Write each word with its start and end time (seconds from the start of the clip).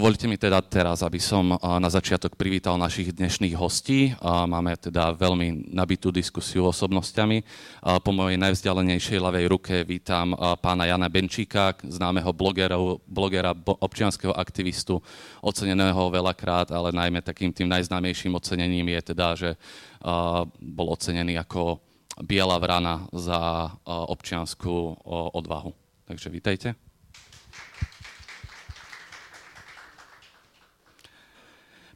Dovolte 0.00 0.24
mi 0.24 0.40
teda 0.40 0.64
teraz, 0.64 1.04
aby 1.04 1.20
som 1.20 1.60
na 1.60 1.90
začiatok 1.92 2.32
privítal 2.32 2.80
našich 2.80 3.12
dnešných 3.12 3.52
hostí. 3.52 4.16
Máme 4.24 4.72
teda 4.80 5.12
veľmi 5.12 5.76
nabitú 5.76 6.08
diskusiu 6.08 6.64
osobnostiami. 6.72 7.44
Po 7.84 8.08
mojej 8.08 8.40
najvzdialenejšej 8.40 9.20
ľavej 9.20 9.44
ruke 9.52 9.84
vítam 9.84 10.32
pána 10.64 10.88
Jana 10.88 11.04
Benčíka, 11.12 11.76
známeho 11.84 12.32
blogera, 12.32 12.80
blogera 13.04 13.52
občianského 13.52 14.32
aktivistu, 14.32 15.04
oceneného 15.44 16.08
veľakrát, 16.08 16.72
ale 16.72 16.96
najmä 16.96 17.20
takým 17.20 17.52
tým 17.52 17.68
najznámejším 17.68 18.32
ocenením 18.40 18.96
je 18.96 19.00
teda, 19.04 19.36
že 19.36 19.50
bol 20.64 20.96
ocenený 20.96 21.36
ako 21.36 21.76
biela 22.24 22.56
vrana 22.56 23.04
za 23.12 23.68
občianskú 23.84 24.96
odvahu. 25.36 25.76
Takže 26.08 26.32
vítajte. 26.32 26.72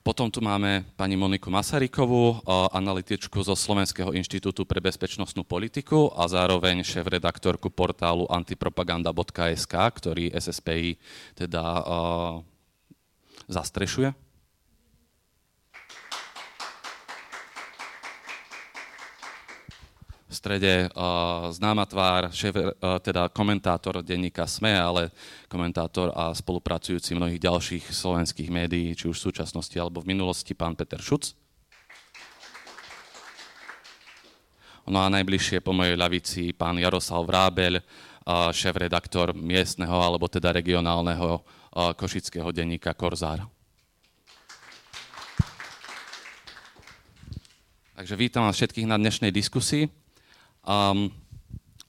Potom 0.05 0.29
tu 0.29 0.45
máme 0.45 0.85
pani 1.01 1.17
Moniku 1.17 1.49
Masarykovú, 1.49 2.45
analytičku 2.77 3.41
zo 3.41 3.57
Slovenského 3.57 4.13
inštitútu 4.13 4.69
pre 4.69 4.77
bezpečnostnú 4.77 5.49
politiku 5.49 6.13
a 6.13 6.29
zároveň 6.29 6.85
šéf-redaktorku 6.85 7.73
portálu 7.73 8.29
antipropaganda.sk, 8.29 9.73
ktorý 9.73 10.29
SSPI 10.29 11.01
teda 11.33 11.65
uh, 11.65 12.45
zastrešuje. 13.49 14.13
V 20.35 20.43
strede 20.43 20.75
uh, 20.91 21.47
známa 21.55 21.87
tvár, 21.87 22.35
šéf, 22.35 22.59
uh, 22.59 22.99
teda 22.99 23.31
komentátor 23.31 24.03
denníka 24.03 24.51
SME, 24.51 24.75
ale 24.75 25.15
komentátor 25.47 26.11
a 26.11 26.35
spolupracujúci 26.35 27.15
mnohých 27.15 27.39
ďalších 27.39 27.95
slovenských 27.95 28.51
médií, 28.51 28.99
či 28.99 29.07
už 29.07 29.15
v 29.15 29.27
súčasnosti 29.31 29.79
alebo 29.79 30.03
v 30.03 30.11
minulosti, 30.11 30.51
pán 30.51 30.75
Peter 30.75 30.99
Šuc. 30.99 31.39
No 34.91 35.01
a 35.01 35.09
najbližšie 35.09 35.63
po 35.63 35.71
mojej 35.71 35.95
ľavici 35.95 36.51
pán 36.51 36.83
Jaroslav 36.83 37.23
Vrábeľ, 37.23 37.79
uh, 37.79 38.51
šéf-redaktor 38.51 39.39
miestneho 39.39 39.95
alebo 40.03 40.27
teda 40.27 40.51
regionálneho 40.51 41.39
uh, 41.39 41.95
košického 41.95 42.51
denníka 42.51 42.91
Korzár. 42.91 43.47
Takže 47.95 48.19
vítam 48.19 48.43
vás 48.43 48.59
všetkých 48.59 48.91
na 48.91 48.99
dnešnej 48.99 49.31
diskusii. 49.31 50.04
Um, 50.65 51.13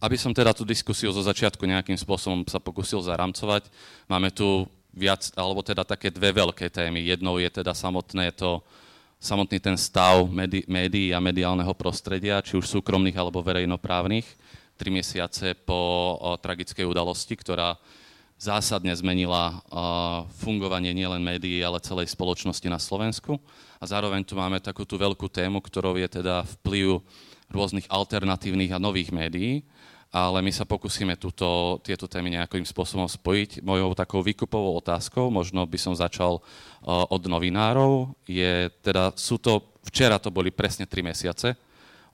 aby 0.04 0.20
som 0.20 0.36
teda 0.36 0.52
tú 0.52 0.68
diskusiu 0.68 1.10
zo 1.10 1.24
začiatku 1.24 1.64
nejakým 1.64 1.96
spôsobom 1.96 2.44
sa 2.46 2.60
pokusil 2.60 3.00
zaramcovať, 3.02 3.72
máme 4.06 4.30
tu 4.30 4.68
viac, 4.92 5.32
alebo 5.36 5.64
teda 5.64 5.88
také 5.88 6.12
dve 6.12 6.36
veľké 6.36 6.68
témy. 6.70 7.04
Jednou 7.04 7.40
je 7.40 7.48
teda 7.52 7.72
samotné 7.72 8.36
to, 8.36 8.60
samotný 9.20 9.58
ten 9.60 9.76
stav 9.80 10.28
médií 10.68 11.16
a 11.16 11.24
mediálneho 11.24 11.72
prostredia, 11.74 12.44
či 12.44 12.60
už 12.60 12.68
súkromných 12.68 13.16
alebo 13.16 13.44
verejnoprávnych, 13.44 14.28
tri 14.76 14.92
mesiace 14.92 15.56
po 15.56 16.20
o, 16.20 16.36
tragickej 16.36 16.84
udalosti, 16.84 17.36
ktorá 17.40 17.80
zásadne 18.36 18.92
zmenila 18.92 19.64
uh, 19.72 20.28
fungovanie 20.44 20.92
nielen 20.92 21.24
médií, 21.24 21.64
ale 21.64 21.80
celej 21.80 22.12
spoločnosti 22.12 22.68
na 22.68 22.76
Slovensku. 22.76 23.40
A 23.80 23.88
zároveň 23.88 24.28
tu 24.28 24.36
máme 24.36 24.60
takú 24.60 24.84
tú 24.84 25.00
veľkú 25.00 25.32
tému, 25.32 25.64
ktorou 25.64 25.96
je 25.96 26.20
teda 26.20 26.44
vplyv 26.60 27.00
rôznych 27.52 27.88
alternatívnych 27.90 28.74
a 28.74 28.82
nových 28.82 29.14
médií, 29.14 29.66
ale 30.16 30.40
my 30.40 30.48
sa 30.48 30.64
pokúsime 30.64 31.20
túto, 31.20 31.80
tieto 31.84 32.08
témy 32.08 32.40
nejakým 32.40 32.64
spôsobom 32.64 33.04
spojiť. 33.04 33.60
Mojou 33.60 33.92
takou 33.92 34.24
výkupovou 34.24 34.80
otázkou, 34.80 35.28
možno 35.28 35.68
by 35.68 35.76
som 35.76 35.92
začal 35.92 36.40
uh, 36.40 37.04
od 37.12 37.28
novinárov, 37.28 38.16
je 38.24 38.72
teda, 38.80 39.12
sú 39.20 39.36
to, 39.36 39.76
včera 39.84 40.16
to 40.16 40.32
boli 40.32 40.56
presne 40.56 40.88
tri 40.88 41.04
mesiace, 41.04 41.60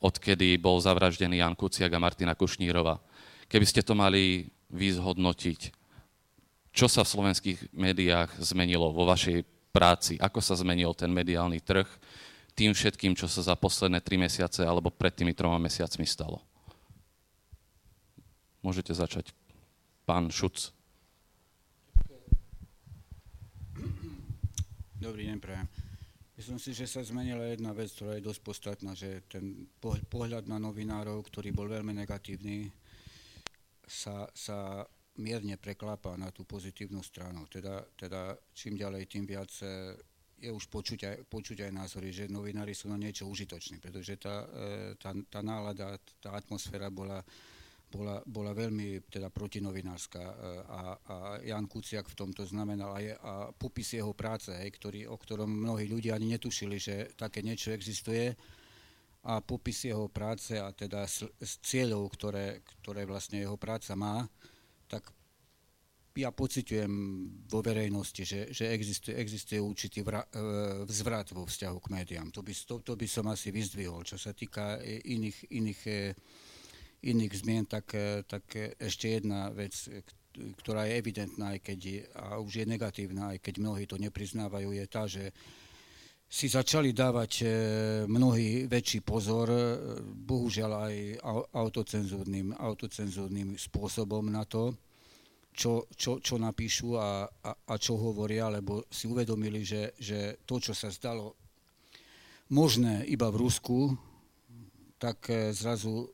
odkedy 0.01 0.57
bol 0.57 0.81
zavraždený 0.81 1.45
Jan 1.45 1.53
Kuciak 1.53 1.93
a 1.93 2.01
Martina 2.01 2.33
Kušnírova. 2.33 2.97
Keby 3.45 3.65
ste 3.69 3.85
to 3.85 3.93
mali 3.93 4.49
vyzhodnotiť, 4.73 5.61
čo 6.73 6.89
sa 6.89 7.05
v 7.05 7.11
slovenských 7.13 7.75
médiách 7.75 8.41
zmenilo 8.41 8.89
vo 8.89 9.05
vašej 9.05 9.45
práci, 9.69 10.17
ako 10.17 10.41
sa 10.41 10.57
zmenil 10.57 10.97
ten 10.97 11.13
mediálny 11.13 11.61
trh, 11.61 11.85
tým 12.55 12.75
všetkým, 12.75 13.15
čo 13.15 13.25
sa 13.31 13.41
za 13.41 13.55
posledné 13.55 14.03
tri 14.03 14.19
mesiace 14.19 14.63
alebo 14.67 14.91
pred 14.91 15.11
tými 15.15 15.31
troma 15.31 15.57
mesiacmi 15.57 16.03
stalo. 16.03 16.43
Môžete 18.61 18.93
začať. 18.93 19.33
Pán 20.05 20.29
Šuc. 20.29 20.69
Dobrý 25.01 25.25
deň, 25.33 25.41
prajem. 25.41 25.65
Myslím 26.37 26.61
si, 26.61 26.73
že 26.77 26.89
sa 26.89 27.01
zmenila 27.05 27.45
jedna 27.49 27.73
vec, 27.73 27.89
ktorá 27.93 28.17
je 28.17 28.25
dosť 28.25 28.41
podstatná, 28.45 28.93
že 28.93 29.25
ten 29.29 29.69
pohľad 29.81 30.45
na 30.45 30.57
novinárov, 30.57 31.25
ktorý 31.25 31.53
bol 31.53 31.69
veľmi 31.69 31.93
negatívny, 31.93 32.69
sa, 33.85 34.29
sa 34.33 34.85
mierne 35.17 35.57
preklápa 35.57 36.17
na 36.17 36.29
tú 36.33 36.45
pozitívnu 36.45 37.01
stranu. 37.05 37.45
Teda, 37.45 37.85
teda 37.97 38.37
čím 38.53 38.77
ďalej, 38.77 39.09
tým 39.09 39.25
viac 39.25 39.49
je 40.41 40.49
už 40.49 40.65
počuť 40.73 40.99
aj, 41.05 41.17
počuť 41.29 41.69
aj 41.69 41.71
názory, 41.71 42.09
že 42.09 42.25
novinári 42.25 42.73
sú 42.73 42.89
na 42.89 42.97
niečo 42.97 43.29
užitoční, 43.29 43.77
pretože 43.77 44.17
tá, 44.17 44.49
e, 44.49 44.97
tá, 44.97 45.13
tá 45.29 45.39
nálada, 45.45 46.01
tá 46.17 46.33
atmosféra 46.33 46.89
bola, 46.89 47.21
bola, 47.93 48.25
bola 48.25 48.51
veľmi 48.57 49.05
teda 49.05 49.29
protinovinárska 49.29 50.17
e, 50.17 50.33
a, 50.65 50.81
a 50.97 51.15
Jan 51.45 51.69
Kuciak 51.69 52.09
v 52.09 52.17
tomto 52.17 52.41
znamenal 52.49 52.97
aj 52.97 53.05
a 53.21 53.33
popis 53.53 53.93
jeho 53.93 54.17
práce, 54.17 54.49
hej, 54.49 54.73
ktorý, 54.73 55.05
o 55.05 55.15
ktorom 55.15 55.47
mnohí 55.47 55.85
ľudia 55.85 56.17
ani 56.17 56.33
netušili, 56.33 56.81
že 56.81 56.95
také 57.13 57.45
niečo 57.45 57.69
existuje 57.69 58.33
a 59.21 59.37
popis 59.45 59.85
jeho 59.85 60.09
práce 60.09 60.57
a 60.57 60.73
teda 60.73 61.05
s, 61.05 61.21
s 61.37 61.61
cieľov, 61.61 62.09
ktoré, 62.17 62.65
ktoré 62.81 63.05
vlastne 63.05 63.45
jeho 63.45 63.53
práca 63.53 63.93
má, 63.93 64.25
ja 66.15 66.29
pociťujem 66.35 66.93
vo 67.47 67.59
verejnosti, 67.63 68.23
že, 68.27 68.39
že 68.51 68.67
existuje, 68.75 69.15
existuje 69.15 69.63
určitý 69.63 70.03
vra, 70.03 70.27
e, 70.27 70.83
vzvrat 70.83 71.31
vo 71.31 71.47
vzťahu 71.47 71.77
k 71.79 71.91
médiám. 71.91 72.27
To 72.35 72.43
by, 72.43 72.51
to, 72.51 72.75
to 72.83 72.93
by 72.99 73.07
som 73.07 73.31
asi 73.31 73.47
vyzdvihol. 73.55 74.03
Čo 74.03 74.19
sa 74.19 74.35
týka 74.35 74.83
iných, 74.83 75.55
iných, 75.55 75.81
e, 75.87 76.01
iných 77.07 77.33
zmien, 77.39 77.63
tak, 77.63 77.95
e, 77.95 78.27
tak 78.27 78.43
ešte 78.75 79.23
jedna 79.23 79.55
vec, 79.55 79.71
ktorá 80.59 80.83
je 80.91 80.99
evidentná, 80.99 81.55
aj 81.55 81.59
keď 81.63 81.79
je, 81.79 82.01
a 82.11 82.39
už 82.43 82.51
je 82.59 82.65
negatívna, 82.67 83.31
aj 83.31 83.39
keď 83.39 83.53
mnohí 83.63 83.83
to 83.87 83.95
nepriznávajú, 83.95 84.75
je 84.75 84.85
tá, 84.91 85.03
že 85.07 85.31
si 86.31 86.47
začali 86.47 86.95
dávať 86.95 87.43
mnohí 88.07 88.63
väčší 88.63 89.03
pozor, 89.03 89.51
bohužiaľ 89.99 90.71
aj 90.87 90.95
autocenzúrnym, 91.51 92.55
autocenzúrnym 92.55 93.59
spôsobom 93.59 94.31
na 94.31 94.47
to, 94.47 94.71
čo, 95.51 95.87
čo, 95.93 96.23
čo 96.23 96.39
napíšu 96.39 96.95
a, 96.95 97.27
a, 97.27 97.51
a 97.51 97.73
čo 97.75 97.99
hovoria, 97.99 98.47
lebo 98.47 98.87
si 98.87 99.07
uvedomili, 99.07 99.67
že, 99.67 99.93
že 99.99 100.39
to, 100.47 100.63
čo 100.63 100.71
sa 100.71 100.87
zdalo 100.87 101.35
možné 102.51 103.07
iba 103.07 103.27
v 103.31 103.39
Rusku, 103.47 103.95
tak 104.99 105.27
e, 105.31 105.51
zrazu 105.51 106.11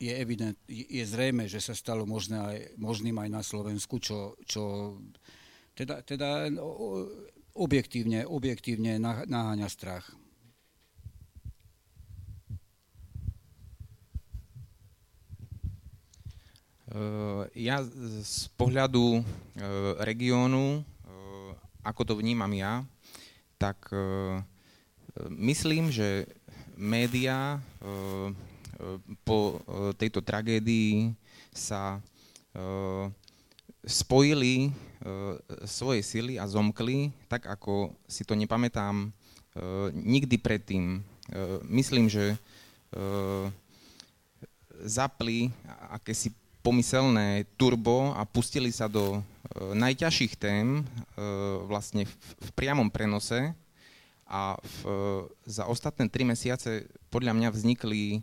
je, 0.00 0.12
evident, 0.16 0.56
je 0.68 1.04
zrejme, 1.04 1.44
že 1.44 1.60
sa 1.60 1.76
stalo 1.76 2.08
možné 2.08 2.36
aj, 2.40 2.58
možným 2.80 3.16
aj 3.20 3.28
na 3.28 3.42
Slovensku, 3.44 4.00
čo, 4.00 4.36
čo 4.48 4.96
teda, 5.76 6.00
teda 6.00 6.48
objektívne, 7.52 8.24
objektívne 8.24 8.96
naháňa 9.00 9.68
strach. 9.68 10.08
Ja 17.54 17.86
z 18.26 18.50
pohľadu 18.58 19.20
eh, 19.20 19.24
regiónu, 20.02 20.82
eh, 20.82 21.50
ako 21.86 22.02
to 22.02 22.14
vnímam 22.18 22.50
ja, 22.52 22.82
tak 23.60 23.92
myslím, 25.28 25.92
že 25.92 26.24
médiá 26.80 27.60
po 29.20 29.60
tejto 30.00 30.24
tragédii 30.24 31.12
sa 31.52 32.00
spojili 33.84 34.72
svoje 35.68 36.00
sily 36.00 36.40
a 36.40 36.48
zomkli, 36.48 37.12
tak 37.28 37.52
ako 37.52 37.92
si 38.08 38.24
to 38.24 38.32
nepamätám 38.32 39.12
nikdy 39.92 40.40
predtým. 40.40 41.04
Myslím, 41.68 42.08
že 42.08 42.40
zapli 44.80 45.52
akési 45.92 46.32
pomyselné 46.60 47.48
turbo 47.56 48.12
a 48.12 48.24
pustili 48.28 48.68
sa 48.68 48.88
do 48.88 49.16
e, 49.16 49.20
najťažších 49.74 50.36
tém 50.36 50.80
e, 50.80 50.82
vlastne 51.64 52.04
v, 52.04 52.14
v 52.36 52.50
priamom 52.52 52.92
prenose 52.92 53.56
a 54.28 54.60
v, 54.60 54.76
e, 54.84 54.92
za 55.48 55.64
ostatné 55.66 56.06
tri 56.12 56.22
mesiace 56.28 56.86
podľa 57.08 57.36
mňa 57.36 57.48
vznikli 57.52 58.22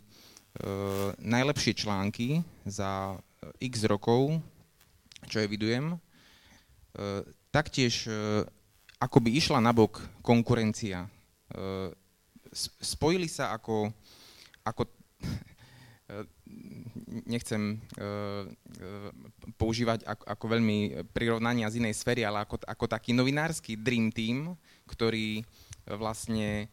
najlepšie 1.22 1.86
články 1.86 2.42
za 2.66 3.14
x 3.62 3.86
rokov, 3.86 4.42
čo 5.30 5.38
evidujem. 5.38 5.94
Taktiež 7.54 8.10
ako 8.98 9.16
by 9.22 9.30
išla 9.38 9.62
nabok 9.62 10.02
konkurencia. 10.18 11.06
Spojili 12.82 13.30
sa 13.30 13.54
ako, 13.54 13.94
ako 14.66 14.82
nechcem 17.24 17.80
používať 19.56 20.04
ako, 20.04 20.24
ako 20.28 20.44
veľmi 20.58 20.78
prirovnania 21.16 21.72
z 21.72 21.80
inej 21.80 21.96
sféry, 21.96 22.22
ale 22.22 22.44
ako, 22.44 22.60
ako 22.64 22.84
taký 22.84 23.16
novinársky 23.16 23.80
dream 23.80 24.12
team, 24.12 24.54
ktorý 24.86 25.42
vlastne 25.96 26.68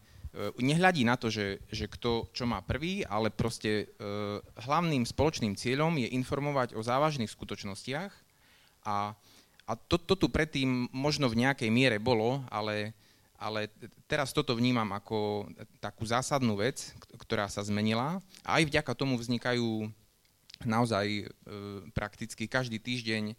nehľadí 0.60 1.08
na 1.08 1.16
to, 1.16 1.32
že, 1.32 1.64
že 1.72 1.88
kto 1.88 2.28
čo 2.36 2.44
má 2.44 2.60
prvý, 2.60 3.00
ale 3.08 3.32
proste 3.32 3.88
hlavným 4.60 5.08
spoločným 5.08 5.56
cieľom 5.56 5.96
je 5.96 6.12
informovať 6.12 6.76
o 6.76 6.84
závažných 6.84 7.32
skutočnostiach 7.32 8.12
a 8.84 9.16
a 9.66 9.74
to, 9.74 9.98
to 9.98 10.14
tu 10.14 10.26
predtým 10.30 10.86
možno 10.94 11.26
v 11.26 11.42
nejakej 11.42 11.70
miere 11.74 11.98
bolo, 11.98 12.38
ale, 12.54 12.94
ale 13.34 13.66
teraz 14.06 14.30
toto 14.30 14.54
vnímam 14.54 14.86
ako 14.94 15.50
takú 15.82 16.06
zásadnú 16.06 16.54
vec, 16.62 16.94
ktorá 17.18 17.50
sa 17.50 17.66
zmenila. 17.66 18.22
A 18.46 18.62
aj 18.62 18.70
vďaka 18.70 18.94
tomu 18.94 19.18
vznikajú 19.18 19.90
naozaj 20.64 21.06
e, 21.06 21.24
prakticky 21.92 22.48
každý 22.48 22.80
týždeň 22.80 23.24
e, 23.32 23.34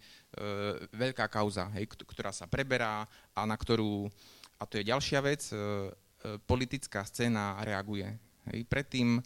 veľká 0.94 1.25
kauza, 1.31 1.72
hej, 1.74 1.90
ktorá 1.90 2.30
sa 2.30 2.46
preberá 2.46 3.10
a 3.34 3.42
na 3.48 3.58
ktorú, 3.58 4.12
a 4.62 4.64
to 4.69 4.78
je 4.78 4.90
ďalšia 4.90 5.19
vec, 5.25 5.42
e, 5.50 5.56
e, 5.56 5.62
politická 6.46 7.02
scéna 7.08 7.58
reaguje. 7.66 8.14
Hej. 8.54 8.69
Predtým, 8.69 9.18
e, 9.18 9.22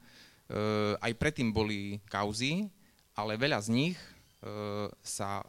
aj 1.03 1.11
predtým 1.19 1.51
boli 1.51 1.99
kauzy, 2.07 2.71
ale 3.17 3.35
veľa 3.35 3.59
z 3.59 3.69
nich 3.75 3.97
e, 3.99 4.07
sa 5.03 5.43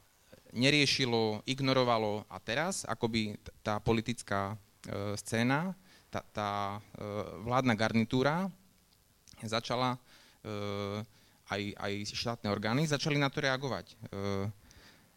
neriešilo, 0.53 1.47
ignorovalo 1.49 2.29
a 2.29 2.37
teraz 2.43 2.85
akoby 2.85 3.39
tá 3.65 3.81
politická 3.81 4.53
e, 4.53 5.15
scéna, 5.17 5.73
tá, 6.13 6.21
tá 6.35 6.51
e, 6.77 6.81
vládna 7.47 7.73
garnitúra 7.73 8.53
začala, 9.41 9.97
e, 10.45 10.49
aj, 11.53 11.63
aj 11.77 11.93
štátne 12.13 12.49
orgány 12.49 12.89
začali 12.89 13.21
na 13.21 13.29
to 13.29 13.45
reagovať. 13.45 13.97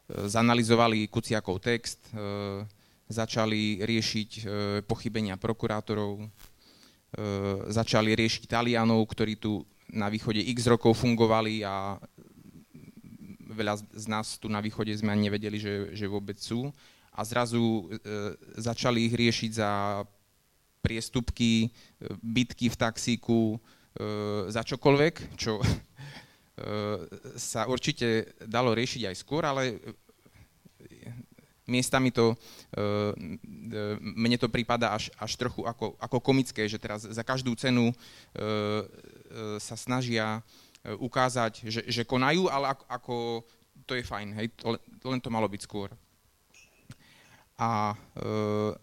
Zanalizovali 0.05 1.09
Kuciakov 1.09 1.63
text, 1.63 2.13
začali 3.09 3.81
riešiť 3.81 4.29
pochybenia 4.85 5.39
prokurátorov, 5.39 6.21
začali 7.71 8.11
riešiť 8.13 8.43
Talianov, 8.45 9.01
ktorí 9.07 9.39
tu 9.39 9.63
na 9.89 10.11
východe 10.11 10.41
x 10.41 10.67
rokov 10.67 10.97
fungovali 10.97 11.63
a 11.63 11.95
veľa 13.55 13.79
z 13.95 14.05
nás 14.11 14.35
tu 14.35 14.51
na 14.51 14.59
východe 14.59 14.91
sme 14.91 15.15
ani 15.15 15.31
nevedeli, 15.31 15.57
že, 15.61 15.95
že 15.95 16.05
vôbec 16.09 16.35
sú. 16.41 16.73
A 17.15 17.23
zrazu 17.23 17.63
e, 17.63 17.83
začali 18.59 19.07
ich 19.07 19.15
riešiť 19.15 19.51
za 19.55 20.03
priestupky, 20.83 21.65
e, 21.65 21.69
bitky 22.19 22.67
v 22.67 22.75
taxíku, 22.75 23.55
e, 23.55 23.57
za 24.51 24.67
čokoľvek, 24.67 25.39
čo 25.39 25.63
e, 25.63 25.63
sa 27.35 27.67
určite 27.67 28.31
dalo 28.47 28.71
riešiť 28.71 29.11
aj 29.11 29.15
skôr, 29.19 29.43
ale 29.43 29.75
miestami 31.67 32.13
to, 32.13 32.31
e, 32.31 32.35
e, 32.77 33.99
mne 33.99 34.37
to 34.37 34.47
prípada 34.47 34.93
až, 34.93 35.09
až 35.17 35.35
trochu 35.35 35.65
ako, 35.65 35.97
ako 35.97 36.17
komické, 36.21 36.69
že 36.69 36.79
teraz 36.79 37.03
za 37.05 37.23
každú 37.25 37.57
cenu 37.57 37.91
sa 39.59 39.75
snažia 39.75 40.39
ukázať, 40.85 41.65
že, 41.65 41.81
že 41.89 42.07
konajú, 42.07 42.47
ale 42.47 42.71
ako, 42.71 42.83
ako 42.87 43.15
to 43.89 43.97
je 43.97 44.03
fajn, 44.05 44.27
hej, 44.37 44.47
to, 44.55 44.77
len 45.09 45.19
to 45.19 45.33
malo 45.33 45.49
byť 45.49 45.61
skôr. 45.65 45.89
A 47.55 47.95
e, 47.95 48.25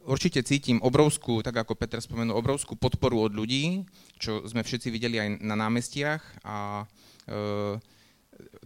určite 0.09 0.41
cítim 0.41 0.81
obrovskú, 0.81 1.45
tak 1.45 1.61
ako 1.61 1.77
Peter 1.77 2.01
spomenul, 2.01 2.41
obrovskú 2.41 2.73
podporu 2.73 3.29
od 3.29 3.33
ľudí, 3.37 3.85
čo 4.17 4.41
sme 4.49 4.65
všetci 4.65 4.89
videli 4.89 5.21
aj 5.21 5.29
na 5.45 5.53
námestiach 5.53 6.23
a 6.41 6.57
e, 6.81 7.12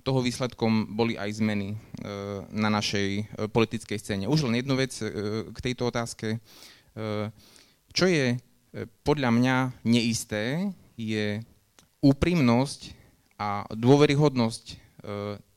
toho 0.06 0.20
výsledkom 0.22 0.94
boli 0.94 1.18
aj 1.18 1.42
zmeny 1.42 1.74
e, 1.74 1.76
na 2.54 2.70
našej 2.70 3.08
e, 3.18 3.22
politickej 3.50 3.98
scéne. 3.98 4.24
Už 4.30 4.46
len 4.46 4.62
jednu 4.62 4.78
vec 4.78 4.94
k 5.52 5.58
tejto 5.58 5.90
otázke. 5.90 6.38
Čo 7.92 8.04
je 8.08 8.40
podľa 9.04 9.30
mňa 9.34 9.56
neisté, 9.84 10.72
je 10.96 11.44
úprimnosť 12.00 12.96
a 13.36 13.68
dôveryhodnosť 13.68 14.64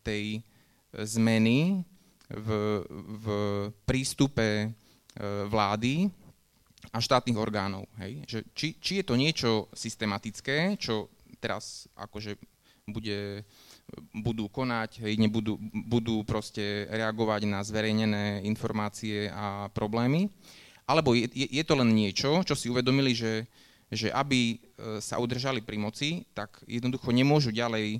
tej 0.03 0.43
zmeny 0.91 1.79
v, 2.27 2.49
v 2.91 3.25
prístupe 3.87 4.75
vlády 5.47 6.11
a 6.91 6.99
štátnych 6.99 7.39
orgánov. 7.39 7.87
Hej? 8.03 8.27
Že 8.27 8.39
či, 8.51 8.67
či 8.83 8.93
je 8.99 9.05
to 9.07 9.15
niečo 9.15 9.51
systematické, 9.71 10.75
čo 10.75 11.07
teraz 11.39 11.87
akože 11.95 12.35
bude, 12.89 13.45
budú 14.13 14.49
konať, 14.49 15.05
hej, 15.05 15.17
nebudú, 15.17 15.57
budú 15.87 16.21
proste 16.27 16.85
reagovať 16.89 17.47
na 17.47 17.63
zverejnené 17.63 18.43
informácie 18.45 19.29
a 19.29 19.69
problémy, 19.73 20.29
alebo 20.89 21.13
je, 21.13 21.29
je, 21.33 21.47
je 21.49 21.63
to 21.65 21.73
len 21.77 21.93
niečo, 21.93 22.41
čo 22.45 22.57
si 22.57 22.69
uvedomili, 22.69 23.13
že 23.13 23.49
že 23.89 24.13
aby 24.13 24.53
e, 24.53 24.57
sa 25.01 25.17
udržali 25.17 25.65
pri 25.65 25.77
moci, 25.81 26.21
tak 26.37 26.61
jednoducho 26.69 27.09
nemôžu 27.09 27.49
ďalej 27.49 27.97
e, 27.97 27.99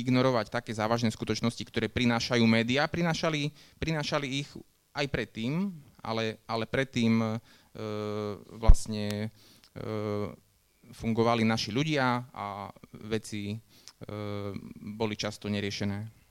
ignorovať 0.00 0.48
také 0.48 0.72
závažné 0.72 1.12
skutočnosti, 1.12 1.60
ktoré 1.68 1.92
prinášajú 1.92 2.40
médiá. 2.48 2.88
Prinášali, 2.88 3.52
prinášali 3.76 4.26
ich 4.40 4.48
aj 4.96 5.06
predtým, 5.12 5.76
ale, 6.00 6.40
ale 6.48 6.64
predtým 6.64 7.20
e, 7.20 7.28
vlastne 8.56 9.28
e, 9.28 9.28
fungovali 10.96 11.44
naši 11.44 11.68
ľudia 11.68 12.32
a 12.32 12.72
veci 13.04 13.60
boli 14.76 15.14
často 15.16 15.48
neriešené. 15.48 16.26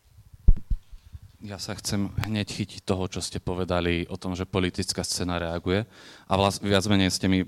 Ja 1.45 1.61
sa 1.61 1.77
chcem 1.77 2.09
hneď 2.25 2.49
chytiť 2.49 2.81
toho, 2.81 3.05
čo 3.05 3.21
ste 3.21 3.37
povedali 3.37 4.09
o 4.09 4.17
tom, 4.17 4.33
že 4.33 4.49
politická 4.49 5.05
scéna 5.05 5.37
reaguje. 5.37 5.85
A 6.25 6.33
vlast, 6.41 6.57
viac 6.65 6.81
menej 6.89 7.13
ste 7.13 7.29
mi 7.29 7.45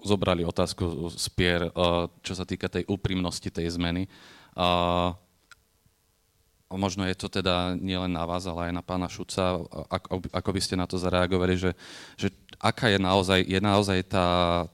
zobrali 0.00 0.48
otázku 0.48 1.12
z 1.12 1.26
Pier, 1.36 1.68
čo 2.24 2.32
sa 2.32 2.48
týka 2.48 2.72
tej 2.72 2.88
úprimnosti 2.88 3.52
tej 3.52 3.68
zmeny. 3.68 4.08
A 4.56 5.12
možno 6.72 7.04
je 7.04 7.12
to 7.12 7.28
teda 7.28 7.76
nielen 7.76 8.16
na 8.16 8.24
vás, 8.24 8.48
ale 8.48 8.72
aj 8.72 8.80
na 8.80 8.84
pána 8.84 9.12
Šuca, 9.12 9.60
ako, 9.92 10.24
ako 10.32 10.50
by 10.56 10.60
ste 10.64 10.80
na 10.80 10.88
to 10.88 10.96
zareagovali, 10.96 11.52
že, 11.60 11.76
že 12.16 12.32
aká 12.62 12.94
je 12.94 12.98
naozaj, 13.02 13.42
je 13.42 13.58
naozaj 13.58 14.06
tá, 14.06 14.28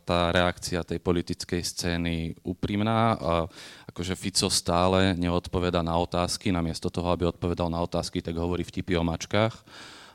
tá 0.04 0.28
reakcia 0.28 0.85
tej 0.85 1.00
politickej 1.00 1.64
scény 1.64 2.37
úprimná. 2.45 3.16
A, 3.16 3.49
akože 3.88 4.12
Fico 4.12 4.52
stále 4.52 5.16
neodpoveda 5.16 5.80
na 5.80 5.97
otázky, 5.97 6.52
namiesto 6.52 6.92
toho, 6.92 7.09
aby 7.11 7.25
odpovedal 7.33 7.73
na 7.73 7.80
otázky, 7.80 8.21
tak 8.21 8.37
hovorí 8.37 8.61
vtipy 8.62 9.00
o 9.00 9.02
mačkách. 9.02 9.57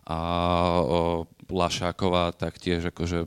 A 0.06 0.18
o, 0.86 1.25
Lašáková 1.50 2.32
taktiež, 2.38 2.94
akože 2.94 3.25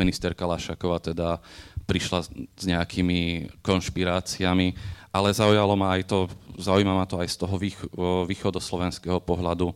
ministerka 0.00 0.48
Lašáková 0.48 0.98
teda 0.98 1.38
prišla 1.84 2.24
s 2.56 2.64
nejakými 2.64 3.52
konšpiráciami, 3.60 4.74
ale 5.14 5.28
zaujalo 5.30 5.76
ma 5.76 5.94
aj 5.94 6.02
to, 6.08 6.18
zaujíma 6.58 6.94
ma 6.96 7.06
to 7.06 7.20
aj 7.20 7.28
z 7.30 7.36
toho 7.36 7.54
východoslovenského 8.26 9.20
pohľadu, 9.22 9.70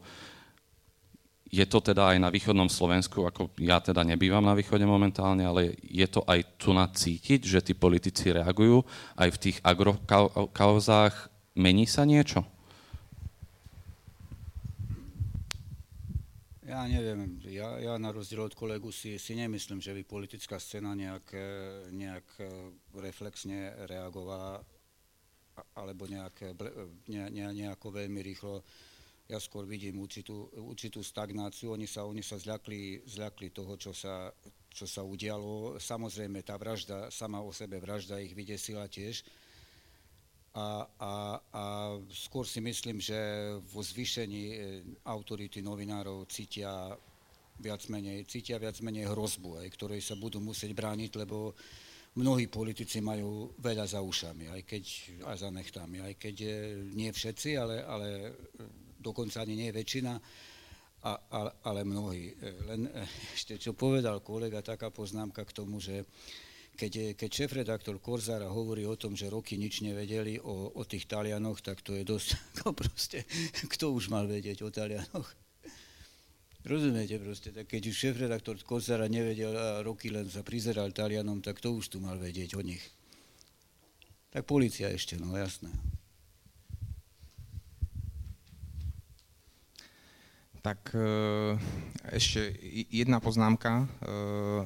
je 1.49 1.65
to 1.65 1.81
teda 1.81 2.13
aj 2.13 2.19
na 2.21 2.29
východnom 2.29 2.69
Slovensku, 2.69 3.25
ako 3.25 3.49
ja 3.57 3.81
teda 3.81 4.05
nebývam 4.05 4.45
na 4.45 4.53
východe 4.53 4.85
momentálne, 4.85 5.49
ale 5.49 5.81
je 5.81 6.05
to 6.05 6.21
aj 6.29 6.45
tu 6.61 6.77
na 6.77 6.85
cítiť, 6.85 7.41
že 7.41 7.65
tí 7.65 7.73
politici 7.73 8.29
reagujú 8.33 8.85
aj 9.17 9.29
v 9.33 9.41
tých 9.41 9.57
agrokauzách. 9.65 11.33
Mení 11.57 11.89
sa 11.89 12.05
niečo? 12.05 12.45
Ja 16.69 16.85
neviem, 16.85 17.41
ja, 17.49 17.81
ja 17.81 17.95
na 17.97 18.13
rozdiel 18.13 18.45
od 18.45 18.53
kolegu 18.53 18.93
si, 18.93 19.17
si 19.17 19.33
nemyslím, 19.33 19.81
že 19.81 19.97
by 19.97 20.05
politická 20.05 20.61
scéna 20.61 20.93
nejak, 20.93 21.33
nejak 21.97 22.29
reflexne 22.93 23.73
reagovala 23.89 24.61
alebo 25.75 26.05
nejak, 26.05 26.55
ne, 27.09 27.25
ne, 27.33 27.47
nejako 27.57 27.89
veľmi 27.91 28.21
rýchlo 28.21 28.61
ja 29.29 29.37
skôr 29.37 29.69
vidím 29.69 30.01
určitú, 30.01 30.49
určitú 30.57 31.05
stagnáciu. 31.05 31.77
Oni 31.77 31.85
sa, 31.85 32.09
oni 32.09 32.25
sa 32.25 32.41
zľakli, 32.41 33.05
zľakli 33.05 33.53
toho, 33.53 33.77
čo 33.77 33.93
sa, 33.93 34.33
čo 34.73 34.89
sa 34.89 35.05
udialo. 35.05 35.77
Samozrejme, 35.77 36.41
tá 36.41 36.57
vražda, 36.57 37.13
sama 37.13 37.45
o 37.45 37.53
sebe 37.53 37.77
vražda 37.77 38.25
ich 38.25 38.33
vydesila 38.33 38.89
tiež. 38.89 39.21
A, 40.57 40.89
a, 40.97 41.13
a 41.53 41.63
skôr 42.09 42.49
si 42.49 42.65
myslím, 42.65 43.05
že 43.05 43.15
vo 43.69 43.85
zvýšení 43.85 44.45
e, 44.49 44.57
autority 45.05 45.61
novinárov 45.61 46.25
cítia 46.25 46.97
viac 47.61 47.85
menej, 47.93 48.25
cítia 48.25 48.57
viac 48.57 48.81
menej 48.81 49.13
hrozbu, 49.13 49.61
aj, 49.61 49.69
ktorej 49.77 50.01
sa 50.01 50.17
budú 50.17 50.41
musieť 50.41 50.73
brániť, 50.73 51.21
lebo 51.21 51.53
mnohí 52.17 52.49
politici 52.49 53.05
majú 53.05 53.53
veľa 53.61 53.85
za 53.87 54.01
ušami, 54.01 54.51
aj 54.57 54.63
keď 54.65 54.85
aj 55.29 55.37
za 55.37 55.51
nechtami, 55.53 56.01
aj 56.01 56.15
keď 56.17 56.37
nie 56.97 57.11
všetci, 57.13 57.51
ale, 57.61 57.85
ale 57.85 58.09
dokonca 59.09 59.41
ani 59.41 59.57
nie 59.57 59.71
väčšina. 59.73 60.13
a, 61.09 61.13
a, 61.15 61.41
ale 61.65 61.87
mnohí. 61.87 62.35
Len 62.67 62.91
ešte, 63.33 63.55
čo 63.57 63.73
povedal 63.73 64.19
kolega, 64.21 64.61
taká 64.67 64.91
poznámka 64.91 65.47
k 65.47 65.55
tomu, 65.55 65.79
že 65.79 66.03
keď, 66.79 67.19
keď 67.19 67.31
šéf-redaktor 67.31 67.99
Korzara 67.99 68.47
hovorí 68.47 68.87
o 68.87 68.95
tom, 68.95 69.19
že 69.19 69.27
roky 69.27 69.59
nič 69.59 69.83
nevedeli 69.83 70.39
o, 70.39 70.71
o 70.71 70.83
tých 70.87 71.11
Talianoch, 71.11 71.59
tak 71.59 71.83
to 71.83 71.99
je 71.99 72.07
dosť, 72.07 72.39
no 72.63 72.71
proste, 72.71 73.27
kto 73.67 73.91
už 73.91 74.11
mal 74.15 74.31
vedieť 74.31 74.63
o 74.63 74.71
Talianoch? 74.71 75.27
Rozumiete 76.63 77.19
proste, 77.23 77.51
tak 77.51 77.67
keď 77.71 77.83
už 77.91 77.97
šéf-redaktor 77.97 78.63
Korzara 78.63 79.11
nevedel 79.11 79.55
a 79.55 79.83
roky 79.83 80.11
len 80.11 80.31
sa 80.31 80.47
prizeral 80.47 80.95
Talianom, 80.95 81.43
tak 81.43 81.59
to 81.59 81.75
už 81.75 81.95
tu 81.95 81.99
mal 81.99 82.19
vedieť 82.19 82.55
o 82.59 82.63
nich. 82.63 82.83
Tak 84.31 84.45
policia 84.45 84.93
ešte, 84.93 85.17
no 85.19 85.35
jasné. 85.35 85.73
Tak 90.59 90.91
e, 90.91 91.07
ešte 92.11 92.51
jedna 92.91 93.23
poznámka 93.23 93.83
e, 93.83 93.87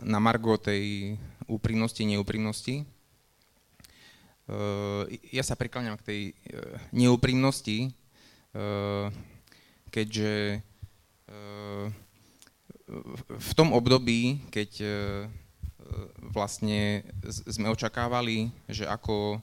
na 0.08 0.16
Margo 0.16 0.56
tej 0.56 1.16
úprimnosti, 1.44 2.00
neúprimnosti. 2.08 2.80
E, 2.80 2.84
ja 5.36 5.44
sa 5.44 5.52
prikláňam 5.52 6.00
k 6.00 6.06
tej 6.06 6.20
neúprimnosti, 6.92 7.92
keďže 9.88 10.60
v 13.32 13.50
tom 13.56 13.72
období, 13.72 14.44
keď 14.52 14.70
vlastne 16.36 17.00
sme 17.48 17.72
očakávali, 17.72 18.52
že 18.68 18.84
ako 18.84 19.40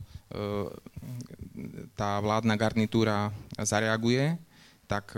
tá 1.97 2.21
vládna 2.21 2.53
garnitúra 2.53 3.33
zareaguje, 3.57 4.37
tak 4.89 5.13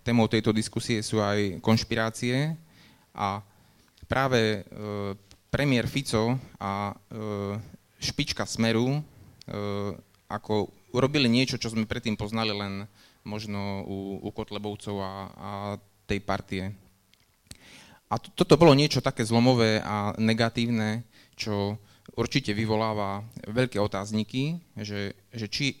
témou 0.00 0.24
tejto 0.32 0.56
diskusie 0.56 1.04
sú 1.04 1.20
aj 1.20 1.60
konšpirácie 1.60 2.56
a 3.12 3.44
práve 4.10 4.40
e, 4.40 4.60
premiér 5.52 5.86
Fico 5.86 6.34
a 6.58 6.90
e, 6.90 6.94
špička 8.02 8.42
Smeru 8.42 8.98
e, 8.98 9.02
ako 10.26 10.72
urobili 10.90 11.30
niečo, 11.30 11.60
čo 11.60 11.70
sme 11.70 11.86
predtým 11.86 12.18
poznali 12.18 12.50
len 12.50 12.88
možno 13.22 13.86
u, 13.86 13.98
u 14.24 14.28
Kotlebovcov 14.34 14.96
a, 14.98 15.12
a 15.30 15.50
tej 16.10 16.20
partie. 16.24 16.64
A 18.10 18.18
to, 18.18 18.34
toto 18.34 18.58
bolo 18.58 18.74
niečo 18.74 18.98
také 18.98 19.22
zlomové 19.22 19.78
a 19.78 20.10
negatívne, 20.18 21.06
čo 21.38 21.78
určite 22.18 22.50
vyvoláva 22.50 23.22
veľké 23.46 23.78
otázniky, 23.78 24.58
že, 24.74 25.14
že 25.30 25.46
či 25.46 25.78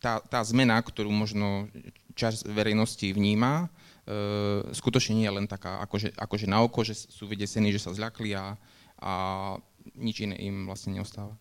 tá, 0.00 0.20
tá 0.24 0.40
zmena, 0.44 0.78
ktorú 0.80 1.08
možno 1.12 1.68
časť 2.16 2.48
verejnosti 2.48 3.06
vníma, 3.12 3.68
e, 4.08 4.72
skutočne 4.72 5.20
nie 5.20 5.28
je 5.28 5.36
len 5.36 5.46
taká 5.46 5.84
akože, 5.84 6.16
akože 6.16 6.46
na 6.48 6.64
oko, 6.64 6.80
že 6.84 6.96
sú 6.96 7.28
vydesení, 7.28 7.70
že 7.72 7.82
sa 7.82 7.92
zľakli 7.92 8.32
a, 8.32 8.56
a 9.00 9.12
nič 9.94 10.24
iné 10.24 10.36
im 10.40 10.64
vlastne 10.66 10.96
neostáva. 10.96 11.36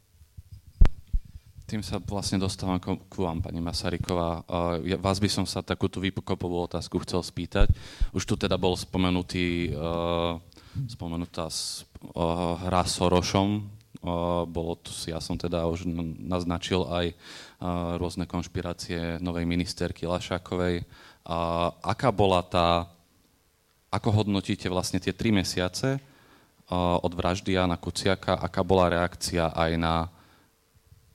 Tým 1.65 1.81
sa 1.81 1.97
vlastne 1.97 2.37
dostávam 2.37 2.77
k 2.77 3.15
vám, 3.17 3.41
pani 3.41 3.57
Masaryková. 3.57 4.45
Ja, 4.85 5.01
vás 5.01 5.17
by 5.17 5.25
som 5.25 5.49
sa 5.49 5.65
takúto 5.65 5.97
výpokopovú 5.97 6.69
otázku 6.69 7.01
chcel 7.01 7.25
spýtať. 7.25 7.73
Už 8.13 8.21
tu 8.21 8.37
teda 8.37 8.53
bol 8.53 8.77
spomenutý, 8.77 9.73
uh, 9.73 10.37
spomenutá 10.85 11.49
uh, 11.49 12.53
hra 12.69 12.85
s 12.85 13.01
Sorošom. 13.01 13.65
Bolo 14.45 14.77
tu, 14.77 14.93
ja 15.09 15.17
som 15.17 15.33
teda 15.41 15.65
už 15.65 15.89
naznačil 16.21 16.85
aj 16.85 17.17
rôzne 17.99 18.27
konšpirácie 18.27 19.21
novej 19.23 19.47
ministerky 19.47 20.03
Lašákovej. 20.05 20.83
A 21.25 21.71
aká 21.81 22.11
bola 22.11 22.43
tá, 22.45 22.85
ako 23.89 24.23
hodnotíte 24.23 24.69
vlastne 24.69 24.99
tie 24.99 25.15
tri 25.15 25.31
mesiace 25.31 25.97
od 26.75 27.11
vraždy 27.13 27.55
Jana 27.55 27.77
Kuciaka, 27.77 28.41
aká 28.41 28.65
bola 28.65 28.89
reakcia 28.89 29.53
aj 29.53 29.71
na 29.77 30.09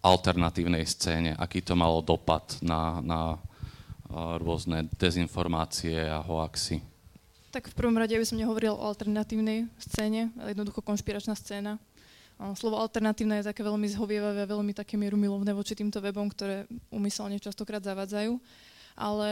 alternatívnej 0.01 0.87
scéne, 0.89 1.37
aký 1.37 1.61
to 1.61 1.77
malo 1.77 2.01
dopad 2.01 2.57
na, 2.65 3.05
na 3.05 3.21
rôzne 4.41 4.89
dezinformácie 4.97 6.09
a 6.09 6.25
hoaxy? 6.25 6.81
Tak 7.51 7.67
v 7.67 7.75
prvom 7.75 7.99
rade 7.99 8.15
by 8.15 8.23
som 8.23 8.39
nehovoril 8.39 8.79
o 8.79 8.87
alternatívnej 8.87 9.67
scéne, 9.75 10.31
ale 10.39 10.55
jednoducho 10.55 10.87
konšpiračná 10.87 11.35
scéna. 11.35 11.83
Slovo 12.57 12.81
alternatívne 12.81 13.45
je 13.45 13.51
také 13.53 13.61
veľmi 13.61 13.85
zhovievavé, 13.93 14.49
veľmi 14.49 14.73
také 14.73 14.97
mierumilovné 14.97 15.53
voči 15.53 15.77
týmto 15.77 16.01
webom, 16.01 16.33
ktoré 16.33 16.65
umyselne 16.89 17.37
častokrát 17.37 17.85
zavadzajú. 17.85 18.41
Ale 19.01 19.31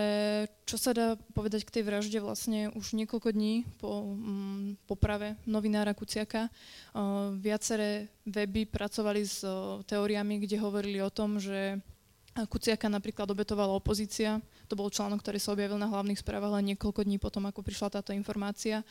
čo 0.64 0.80
sa 0.80 0.96
dá 0.96 1.16
povedať 1.36 1.66
k 1.68 1.80
tej 1.80 1.82
vražde 1.84 2.18
vlastne 2.24 2.72
už 2.72 2.96
niekoľko 2.96 3.36
dní 3.36 3.68
po 3.76 4.16
mm, 4.16 4.88
poprave 4.88 5.36
novinára 5.44 5.92
Kuciaka, 5.92 6.48
uh, 6.48 7.36
viaceré 7.36 8.08
weby 8.24 8.64
pracovali 8.64 9.22
s 9.24 9.44
teóriami, 9.84 10.40
kde 10.40 10.56
hovorili 10.62 11.04
o 11.04 11.12
tom, 11.12 11.36
že 11.36 11.84
Kuciaka 12.46 12.86
napríklad 12.86 13.26
obetovala 13.26 13.74
opozícia. 13.74 14.38
To 14.70 14.78
bol 14.78 14.92
článok, 14.92 15.24
ktorý 15.24 15.42
sa 15.42 15.56
objavil 15.56 15.80
na 15.80 15.90
hlavných 15.90 16.20
správach 16.20 16.54
len 16.60 16.74
niekoľko 16.74 17.02
dní 17.02 17.18
potom, 17.18 17.48
ako 17.48 17.66
prišla 17.66 17.98
táto 17.98 18.14
informácia, 18.14 18.86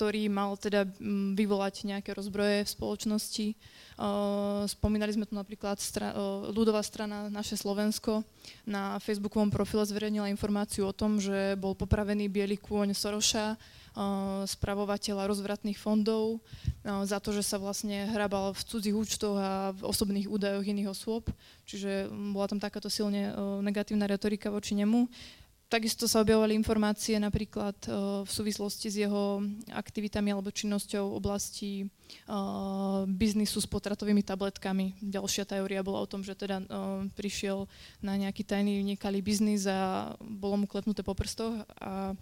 ktorý 0.00 0.32
mal 0.32 0.56
teda 0.56 0.88
mm, 0.88 1.36
vyvolať 1.36 1.84
nejaké 1.84 2.16
rozbroje 2.16 2.64
v 2.64 2.72
spoločnosti. 2.72 3.46
Spomínali 4.72 5.12
sme 5.12 5.28
tu 5.28 5.36
napríklad 5.36 5.76
ľudová 6.56 6.80
strana 6.80 7.28
Naše 7.28 7.60
Slovensko 7.60 8.24
na 8.64 8.96
facebookovom 8.96 9.52
profile 9.52 9.84
zverejnila 9.84 10.32
informáciu 10.32 10.88
o 10.88 10.96
tom, 10.96 11.20
že 11.20 11.52
bol 11.60 11.76
popravený 11.76 12.32
biely 12.32 12.56
kôň 12.56 12.96
Soroša, 12.96 13.60
spravovateľa 14.46 15.26
rozvratných 15.26 15.78
fondov 15.78 16.38
za 16.84 17.18
to, 17.18 17.34
že 17.34 17.42
sa 17.44 17.58
vlastne 17.58 18.06
hrabal 18.10 18.54
v 18.54 18.62
cudzích 18.64 18.96
účtoch 18.96 19.36
a 19.36 19.74
v 19.74 19.82
osobných 19.84 20.30
údajoch 20.30 20.66
iných 20.66 20.90
osôb. 20.90 21.28
Čiže 21.66 22.08
bola 22.10 22.46
tam 22.46 22.62
takáto 22.62 22.88
silne 22.88 23.34
negatívna 23.60 24.06
retorika 24.06 24.48
voči 24.48 24.78
nemu. 24.78 25.10
Takisto 25.70 26.10
sa 26.10 26.26
objavovali 26.26 26.58
informácie 26.58 27.14
napríklad 27.22 27.78
v 28.26 28.30
súvislosti 28.30 28.90
s 28.90 29.06
jeho 29.06 29.38
aktivitami 29.70 30.34
alebo 30.34 30.50
činnosťou 30.50 31.14
v 31.14 31.14
oblasti 31.14 31.70
biznisu 33.06 33.62
s 33.62 33.70
potratovými 33.70 34.26
tabletkami. 34.26 34.98
Ďalšia 34.98 35.46
teória 35.46 35.86
bola 35.86 36.02
o 36.02 36.10
tom, 36.10 36.26
že 36.26 36.34
teda 36.34 36.66
prišiel 37.14 37.70
na 38.02 38.18
nejaký 38.18 38.42
tajný 38.42 38.82
nekalý 38.82 39.22
biznis 39.22 39.62
a 39.70 40.10
bolo 40.18 40.58
mu 40.58 40.66
klepnuté 40.66 41.06
po 41.06 41.14
prstoch 41.14 41.62
a 41.78 42.18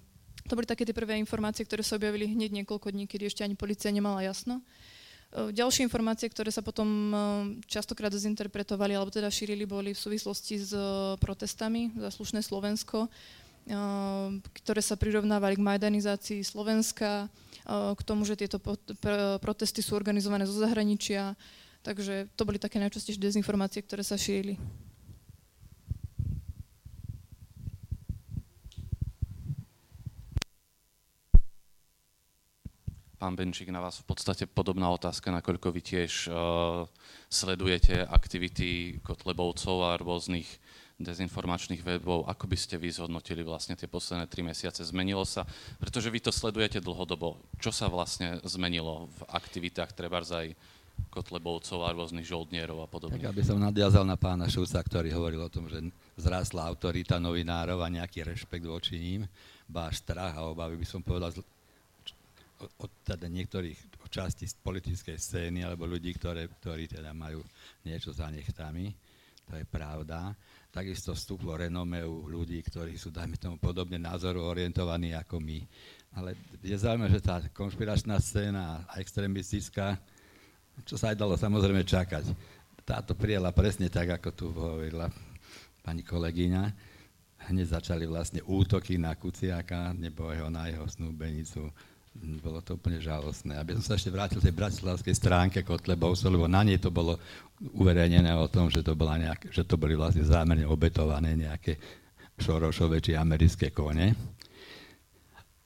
to 0.48 0.56
boli 0.56 0.64
také 0.64 0.88
tie 0.88 0.96
prvé 0.96 1.20
informácie, 1.20 1.68
ktoré 1.68 1.84
sa 1.84 2.00
objavili 2.00 2.32
hneď 2.32 2.64
niekoľko 2.64 2.88
dní, 2.90 3.04
kedy 3.04 3.28
ešte 3.28 3.44
ani 3.44 3.52
policia 3.54 3.92
nemala 3.92 4.24
jasno. 4.24 4.64
Ďalšie 5.28 5.84
informácie, 5.84 6.32
ktoré 6.32 6.48
sa 6.48 6.64
potom 6.64 7.12
častokrát 7.68 8.08
dezinterpretovali 8.08 8.96
alebo 8.96 9.12
teda 9.12 9.28
šírili, 9.28 9.68
boli 9.68 9.92
v 9.92 10.00
súvislosti 10.00 10.56
s 10.56 10.72
protestami 11.20 11.92
za 12.00 12.08
slušné 12.08 12.40
Slovensko, 12.40 13.12
ktoré 14.56 14.80
sa 14.80 14.96
prirovnávali 14.96 15.60
k 15.60 15.66
majdanizácii 15.68 16.40
Slovenska, 16.40 17.28
k 17.68 18.00
tomu, 18.08 18.24
že 18.24 18.40
tieto 18.40 18.56
protesty 19.44 19.84
sú 19.84 19.92
organizované 19.92 20.48
zo 20.48 20.56
zahraničia. 20.56 21.36
Takže 21.84 22.32
to 22.32 22.48
boli 22.48 22.56
také 22.56 22.80
najčastejšie 22.80 23.20
dezinformácie, 23.20 23.84
ktoré 23.84 24.00
sa 24.00 24.16
šírili. 24.16 24.56
Pán 33.18 33.34
Benčík, 33.34 33.74
na 33.74 33.82
vás 33.82 33.98
v 33.98 34.14
podstate 34.14 34.46
podobná 34.46 34.86
otázka, 34.94 35.34
nakoľko 35.34 35.74
vy 35.74 35.82
tiež 35.82 36.30
uh, 36.30 36.86
sledujete 37.26 38.06
aktivity 38.06 39.02
Kotlebovcov 39.02 39.90
a 39.90 39.98
rôznych 39.98 40.46
dezinformačných 41.02 41.82
webov. 41.82 42.30
Ako 42.30 42.46
by 42.46 42.54
ste 42.54 42.78
vy 42.78 42.94
zhodnotili 42.94 43.42
vlastne 43.42 43.74
tie 43.74 43.90
posledné 43.90 44.30
tri 44.30 44.46
mesiace? 44.46 44.86
Zmenilo 44.86 45.26
sa? 45.26 45.42
Pretože 45.82 46.14
vy 46.14 46.22
to 46.22 46.30
sledujete 46.30 46.78
dlhodobo. 46.78 47.42
Čo 47.58 47.74
sa 47.74 47.90
vlastne 47.90 48.38
zmenilo 48.46 49.10
v 49.10 49.20
aktivitách 49.34 49.98
treba 49.98 50.22
aj 50.22 50.54
Kotlebovcov 51.10 51.90
a 51.90 51.90
rôznych 51.90 52.26
žoldnierov 52.26 52.86
a 52.86 52.86
podobne? 52.86 53.18
Tak 53.18 53.34
aby 53.34 53.42
som 53.42 53.58
nadviazal 53.58 54.06
na 54.06 54.14
pána 54.14 54.46
Šulca, 54.46 54.78
ktorý 54.78 55.10
hovoril 55.10 55.42
o 55.42 55.50
tom, 55.50 55.66
že 55.66 55.82
vzrástla 56.14 56.70
autorita 56.70 57.18
novinárov 57.18 57.82
a 57.82 57.90
nejaký 57.90 58.22
rešpekt 58.22 58.62
voči 58.62 58.94
ním, 58.94 59.26
báš 59.66 60.06
strach 60.06 60.38
a 60.38 60.46
obavy 60.46 60.78
by 60.78 60.86
som 60.86 61.02
povedal 61.02 61.34
od 62.58 62.90
teda 63.06 63.30
niektorých 63.30 64.08
častí 64.08 64.48
politickej 64.64 65.14
scény 65.14 65.62
alebo 65.62 65.84
ľudí, 65.86 66.10
ktoré, 66.16 66.48
ktorí 66.48 66.88
teda 66.90 67.12
majú 67.12 67.44
niečo 67.84 68.10
za 68.10 68.32
nechtami, 68.32 68.90
to 69.48 69.56
je 69.56 69.64
pravda. 69.64 70.32
Takisto 70.68 71.16
renome 71.56 72.04
u 72.04 72.28
ľudí, 72.28 72.60
ktorí 72.60 73.00
sú, 73.00 73.08
dajme 73.08 73.40
tomu, 73.40 73.56
podobne 73.56 73.96
názoru 73.96 74.44
orientovaní 74.44 75.16
ako 75.16 75.40
my. 75.40 75.58
Ale 76.20 76.36
je 76.60 76.76
zaujímavé, 76.76 77.16
že 77.16 77.24
tá 77.24 77.40
konšpiračná 77.52 78.20
scéna 78.20 78.84
a 78.84 79.00
extremistická, 79.00 79.96
čo 80.84 81.00
sa 81.00 81.12
aj 81.12 81.16
dalo 81.16 81.34
samozrejme 81.40 81.84
čakať, 81.84 82.24
táto 82.84 83.12
prijela 83.12 83.52
presne 83.52 83.92
tak, 83.92 84.16
ako 84.16 84.28
tu 84.32 84.46
hovorila 84.52 85.08
pani 85.84 86.00
kolegyňa. 86.00 86.62
hneď 87.48 87.80
začali 87.80 88.04
vlastne 88.04 88.40
útoky 88.44 88.96
na 88.96 89.16
Kuciaka 89.16 89.92
nebo 89.96 90.32
jeho, 90.32 90.48
na 90.52 90.68
jeho 90.68 90.84
snúbenicu. 90.88 91.68
Bolo 92.18 92.58
to 92.60 92.74
úplne 92.74 92.98
žalostné. 92.98 93.56
Aby 93.56 93.78
som 93.78 93.84
sa 93.84 93.94
ešte 93.94 94.10
vrátil 94.10 94.42
tej 94.42 94.54
bratislavskej 94.54 95.14
stránke 95.14 95.62
Kotlebovcov, 95.62 96.28
lebo 96.28 96.46
na 96.50 96.66
nej 96.66 96.78
to 96.82 96.90
bolo 96.90 97.16
uverejnené 97.74 98.34
o 98.34 98.50
tom, 98.50 98.70
že 98.70 98.82
to, 98.82 98.98
bola 98.98 99.18
nejak, 99.18 99.50
že 99.50 99.62
to 99.62 99.78
boli 99.78 99.94
vlastne 99.94 100.26
zámerne 100.26 100.66
obetované 100.66 101.34
nejaké 101.38 101.78
Šorošové 102.38 103.02
či 103.02 103.18
americké 103.18 103.74
kone. 103.74 104.14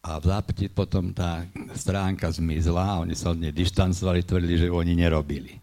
A 0.03 0.19
v 0.19 0.25
zápti 0.25 0.67
potom 0.67 1.15
tá 1.15 1.47
stránka 1.79 2.27
zmizla 2.27 2.99
a 2.99 3.01
oni 3.07 3.15
sa 3.15 3.31
od 3.31 3.39
nej 3.39 3.55
dištancovali, 3.55 4.27
tvrdili, 4.27 4.67
že 4.67 4.73
oni 4.73 4.99
nerobili. 4.99 5.63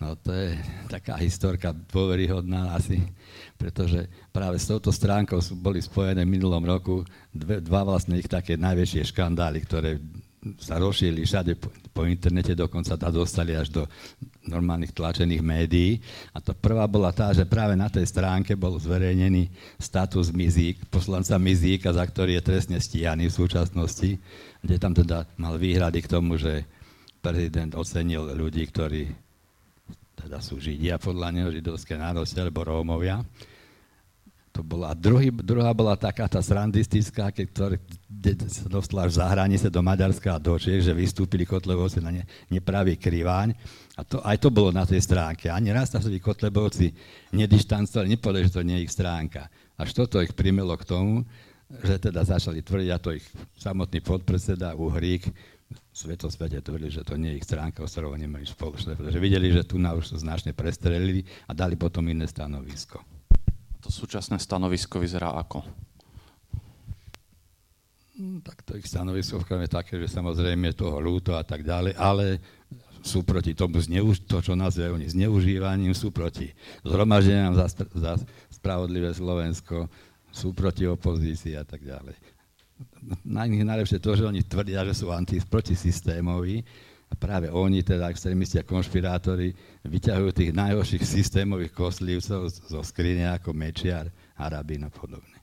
No 0.00 0.16
to 0.16 0.32
je 0.32 0.56
taká 0.88 1.20
historka 1.20 1.76
dôveryhodná 1.76 2.72
asi, 2.72 3.04
pretože 3.60 4.08
práve 4.32 4.56
s 4.56 4.64
touto 4.64 4.88
stránkou 4.88 5.36
boli 5.60 5.84
spojené 5.84 6.24
v 6.24 6.32
minulom 6.40 6.64
roku 6.64 7.04
dve, 7.28 7.60
dva 7.60 7.84
vlastne 7.84 8.16
ich 8.16 8.24
také 8.24 8.56
najväčšie 8.56 9.12
škandály, 9.12 9.60
ktoré 9.60 10.00
sa 10.56 10.80
rozšírili 10.80 11.28
všade 11.28 11.52
po, 11.60 11.68
po 11.92 12.08
internete, 12.08 12.56
dokonca 12.56 12.96
tá 12.96 13.12
dostali 13.12 13.52
až 13.52 13.68
do 13.68 13.82
normálnych 14.48 14.96
tlačených 14.96 15.44
médií. 15.44 16.00
A 16.32 16.40
to 16.40 16.56
prvá 16.56 16.88
bola 16.88 17.12
tá, 17.12 17.28
že 17.36 17.44
práve 17.44 17.76
na 17.76 17.92
tej 17.92 18.08
stránke 18.08 18.56
bol 18.56 18.80
zverejnený 18.80 19.52
status 19.76 20.32
Mizík, 20.32 20.80
poslanca 20.88 21.36
Mizíka, 21.36 21.92
za 21.92 22.04
ktorý 22.08 22.40
je 22.40 22.46
trestne 22.46 22.78
stíhaný 22.80 23.28
v 23.28 23.36
súčasnosti, 23.36 24.16
kde 24.64 24.76
tam 24.80 24.96
teda 24.96 25.28
mal 25.36 25.60
výhrady 25.60 26.00
k 26.00 26.08
tomu, 26.08 26.40
že 26.40 26.64
prezident 27.20 27.76
ocenil 27.76 28.32
ľudí, 28.32 28.64
ktorí 28.64 29.12
teda 30.24 30.40
sú 30.40 30.60
Židia 30.60 30.96
podľa 31.00 31.28
neho, 31.32 31.48
židovské 31.52 31.96
nárosti 31.96 32.40
alebo 32.40 32.64
Rómovia. 32.64 33.24
To 34.50 34.66
bola, 34.66 34.90
a 34.90 34.98
druhý, 34.98 35.30
druhá 35.30 35.70
bola 35.70 35.94
taká 35.94 36.26
tá 36.26 36.42
srandistická, 36.42 37.30
keď 37.30 37.78
sa 38.50 38.66
dostala 38.66 39.06
až 39.06 39.22
za 39.22 39.26
hranice 39.30 39.70
do 39.70 39.78
Maďarska 39.78 40.34
a 40.34 40.42
do 40.42 40.58
Čech, 40.58 40.82
že 40.82 40.90
vystúpili 40.90 41.46
Kotlebovci 41.46 42.02
na 42.02 42.10
ne, 42.10 42.26
nepravý 42.50 42.98
kriváň. 42.98 43.54
A 43.94 44.02
to, 44.02 44.18
aj 44.26 44.42
to 44.42 44.50
bolo 44.50 44.74
na 44.74 44.82
tej 44.82 45.06
stránke. 45.06 45.46
Ani 45.46 45.70
raz 45.70 45.94
sa 45.94 46.02
Kotlebovci 46.02 46.90
nedištancovali, 47.30 48.10
nepovedali, 48.10 48.46
že 48.50 48.56
to 48.58 48.66
nie 48.66 48.82
je 48.82 48.84
ich 48.90 48.94
stránka. 48.94 49.46
Až 49.78 49.94
toto 49.94 50.18
ich 50.18 50.34
primelo 50.34 50.74
k 50.74 50.82
tomu, 50.82 51.22
že 51.86 52.02
teda 52.02 52.26
začali 52.26 52.66
tvrdiť, 52.66 52.90
a 52.90 52.98
to 52.98 53.14
ich 53.14 53.26
samotný 53.54 54.02
podpredseda 54.02 54.74
Uhrík, 54.74 55.30
svetosvete 55.94 56.58
tvrdili, 56.58 56.90
že 56.90 57.06
to 57.06 57.14
nie 57.14 57.38
je 57.38 57.38
ich 57.38 57.46
stránka, 57.46 57.86
s 57.86 57.94
ktorou 57.94 58.18
nemajú 58.18 58.50
spoločné, 58.50 58.98
pretože 58.98 59.22
videli, 59.22 59.54
že 59.54 59.62
tu 59.62 59.78
na 59.78 59.94
už 59.94 60.10
to 60.10 60.16
značne 60.18 60.50
prestrelili 60.50 61.22
a 61.46 61.54
dali 61.54 61.78
potom 61.78 62.02
iné 62.10 62.26
stanovisko. 62.26 62.98
To 63.80 63.88
súčasné 63.88 64.36
stanovisko 64.36 65.00
vyzerá 65.00 65.32
ako? 65.40 65.64
Hmm, 68.20 68.44
tak 68.44 68.60
to 68.68 68.76
ich 68.76 68.84
stanovisko 68.84 69.40
je 69.40 69.70
také, 69.70 69.96
že 69.96 70.12
samozrejme 70.12 70.68
je 70.70 70.80
toho 70.84 71.00
ľúto 71.00 71.32
a 71.32 71.40
tak 71.40 71.64
ďalej, 71.64 71.96
ale 71.96 72.36
sú 73.00 73.24
proti 73.24 73.56
tomu, 73.56 73.80
zneuž- 73.80 74.28
to, 74.28 74.44
čo 74.44 74.52
nazývajú 74.52 75.00
oni 75.00 75.08
zneužívaním, 75.08 75.96
sú 75.96 76.12
proti 76.12 76.52
zhromaždeniam 76.84 77.56
za, 77.56 77.64
za 77.72 78.12
spravodlivé 78.52 79.08
Slovensko, 79.16 79.88
sú 80.28 80.52
proti 80.52 80.84
opozícii 80.84 81.56
a 81.56 81.64
tak 81.64 81.80
ďalej. 81.80 82.12
Na 83.24 83.48
nich 83.48 83.64
najlepšie 83.64 84.00
to, 84.00 84.12
že 84.16 84.28
oni 84.28 84.44
tvrdia, 84.44 84.84
že 84.84 84.92
sú 85.00 85.08
anti, 85.12 85.40
protisystémoví, 85.40 86.60
a 87.10 87.14
práve 87.18 87.50
oni, 87.50 87.82
teda 87.82 88.06
extrémisti 88.06 88.62
a 88.62 88.66
konšpirátori, 88.66 89.50
vyťahujú 89.82 90.30
tých 90.30 90.54
najhorších 90.54 91.02
systémových 91.02 91.74
koslivcov 91.74 92.46
zo 92.46 92.80
skrine 92.86 93.34
ako 93.34 93.50
Mečiar, 93.50 94.14
Harabín 94.38 94.86
a 94.86 94.90
podobne. 94.94 95.34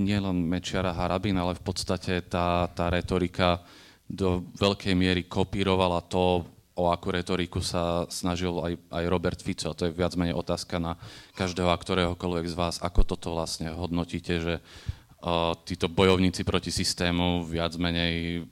Nie 0.00 0.18
len 0.18 0.40
Mečiar 0.48 0.88
a 0.88 0.96
Harabín, 0.96 1.36
ale 1.36 1.54
v 1.54 1.62
podstate 1.62 2.24
tá, 2.24 2.66
tá 2.72 2.88
retorika 2.88 3.60
do 4.08 4.48
veľkej 4.56 4.94
miery 4.96 5.28
kopírovala 5.28 6.00
to, 6.08 6.48
o 6.74 6.90
akú 6.90 7.14
retoriku 7.14 7.62
sa 7.62 8.02
snažil 8.10 8.50
aj, 8.58 8.74
aj 8.90 9.04
Robert 9.06 9.38
Fico. 9.38 9.70
To 9.70 9.86
je 9.86 9.94
viac 9.94 10.18
menej 10.18 10.34
otázka 10.34 10.82
na 10.82 10.98
každého 11.38 11.70
a 11.70 11.78
ktoréhokoľvek 11.78 12.46
z 12.50 12.58
vás. 12.58 12.82
Ako 12.82 13.06
toto 13.06 13.30
vlastne 13.30 13.70
hodnotíte, 13.70 14.42
že 14.42 14.54
uh, 14.58 15.54
títo 15.62 15.86
bojovníci 15.86 16.42
proti 16.42 16.74
systému 16.74 17.46
viac 17.46 17.78
menej 17.78 18.42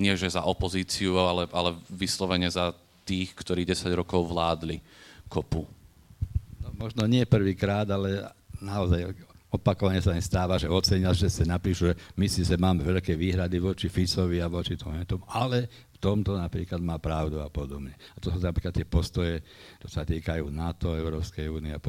nie 0.00 0.14
že 0.16 0.32
za 0.32 0.42
opozíciu, 0.44 1.20
ale, 1.20 1.48
ale 1.52 1.76
vyslovene 1.88 2.48
za 2.48 2.72
tých, 3.04 3.34
ktorí 3.34 3.66
10 3.66 3.92
rokov 3.92 4.30
vládli 4.30 4.80
kopu. 5.26 5.66
No, 6.62 6.68
možno 6.78 7.04
nie 7.08 7.26
prvýkrát, 7.26 7.88
ale 7.90 8.30
naozaj 8.62 9.10
opakovane 9.52 10.00
sa 10.00 10.16
im 10.16 10.24
stáva, 10.24 10.56
že 10.56 10.70
ocenia, 10.70 11.12
že 11.12 11.28
sa 11.28 11.44
napíšu, 11.44 11.92
že 11.92 11.94
my 12.16 12.26
si 12.30 12.42
sa 12.42 12.56
máme 12.56 12.80
veľké 12.86 13.12
výhrady 13.12 13.60
voči 13.60 13.92
Ficovi 13.92 14.40
a 14.40 14.48
voči 14.48 14.80
tomu, 14.80 15.04
tomu, 15.04 15.28
ale 15.28 15.68
v 15.92 15.98
tomto 16.00 16.40
napríklad 16.40 16.80
má 16.80 16.96
pravdu 16.96 17.38
a 17.44 17.52
podobne. 17.52 17.92
A 18.16 18.18
to 18.18 18.32
sú 18.32 18.40
napríklad 18.40 18.72
tie 18.72 18.88
postoje, 18.88 19.44
to 19.76 19.92
sa 19.92 20.08
týkajú 20.08 20.48
NATO, 20.48 20.96
Európskej 20.96 21.52
únie 21.52 21.76
a 21.76 21.82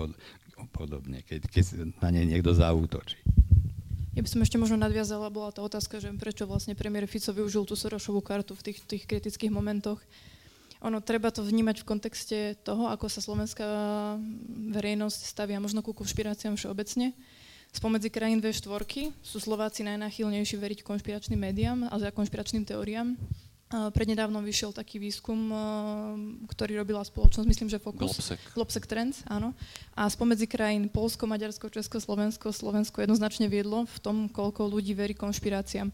podobne, 0.70 1.24
keď, 1.24 1.48
keď 1.48 1.64
na 2.04 2.12
ne 2.12 2.28
niekto 2.28 2.52
zaútočí. 2.52 3.24
Ja 4.14 4.22
by 4.22 4.30
som 4.30 4.46
ešte 4.46 4.62
možno 4.62 4.78
nadviazala, 4.78 5.34
bola 5.34 5.50
tá 5.50 5.66
otázka, 5.66 5.98
že 5.98 6.14
prečo 6.14 6.46
vlastne 6.46 6.78
premiér 6.78 7.10
Fico 7.10 7.34
využil 7.34 7.66
tú 7.66 7.74
Sorošovú 7.74 8.22
kartu 8.22 8.54
v 8.54 8.62
tých, 8.70 8.80
tých 8.86 9.04
kritických 9.10 9.50
momentoch. 9.50 9.98
Ono, 10.86 11.02
treba 11.02 11.34
to 11.34 11.42
vnímať 11.42 11.82
v 11.82 11.88
kontexte 11.88 12.38
toho, 12.62 12.94
ako 12.94 13.10
sa 13.10 13.26
slovenská 13.26 13.66
verejnosť 14.70 15.20
stavia 15.26 15.58
možno 15.58 15.82
ku 15.82 15.98
konšpiráciám 15.98 16.60
všeobecne. 16.60 17.18
Spomedzi 17.74 18.14
krajín 18.14 18.38
V4 18.38 19.10
sú 19.26 19.38
Slováci 19.42 19.82
najnáchylnejší 19.82 20.62
veriť 20.62 20.86
konšpiračným 20.86 21.42
médiám 21.42 21.90
a 21.90 21.96
za 21.98 22.14
konšpiračným 22.14 22.70
teóriám. 22.70 23.18
Prednedávnom 23.74 24.46
vyšiel 24.46 24.70
taký 24.70 25.02
výskum, 25.02 25.50
ktorý 26.46 26.86
robila 26.86 27.02
spoločnosť, 27.02 27.48
myslím, 27.50 27.70
že 27.74 27.82
Focus. 27.82 28.22
Globsec. 28.22 28.40
Globsec 28.54 28.86
Trends, 28.86 29.26
áno. 29.26 29.58
A 29.98 30.06
spomedzi 30.06 30.46
krajín 30.46 30.94
Polsko, 30.94 31.26
Maďarsko, 31.26 31.74
Česko, 31.74 31.98
Slovensko, 31.98 32.54
Slovensko 32.54 33.02
jednoznačne 33.02 33.50
viedlo 33.50 33.90
v 33.90 33.98
tom, 33.98 34.18
koľko 34.30 34.70
ľudí 34.70 34.94
verí 34.94 35.18
konšpiráciám. 35.18 35.90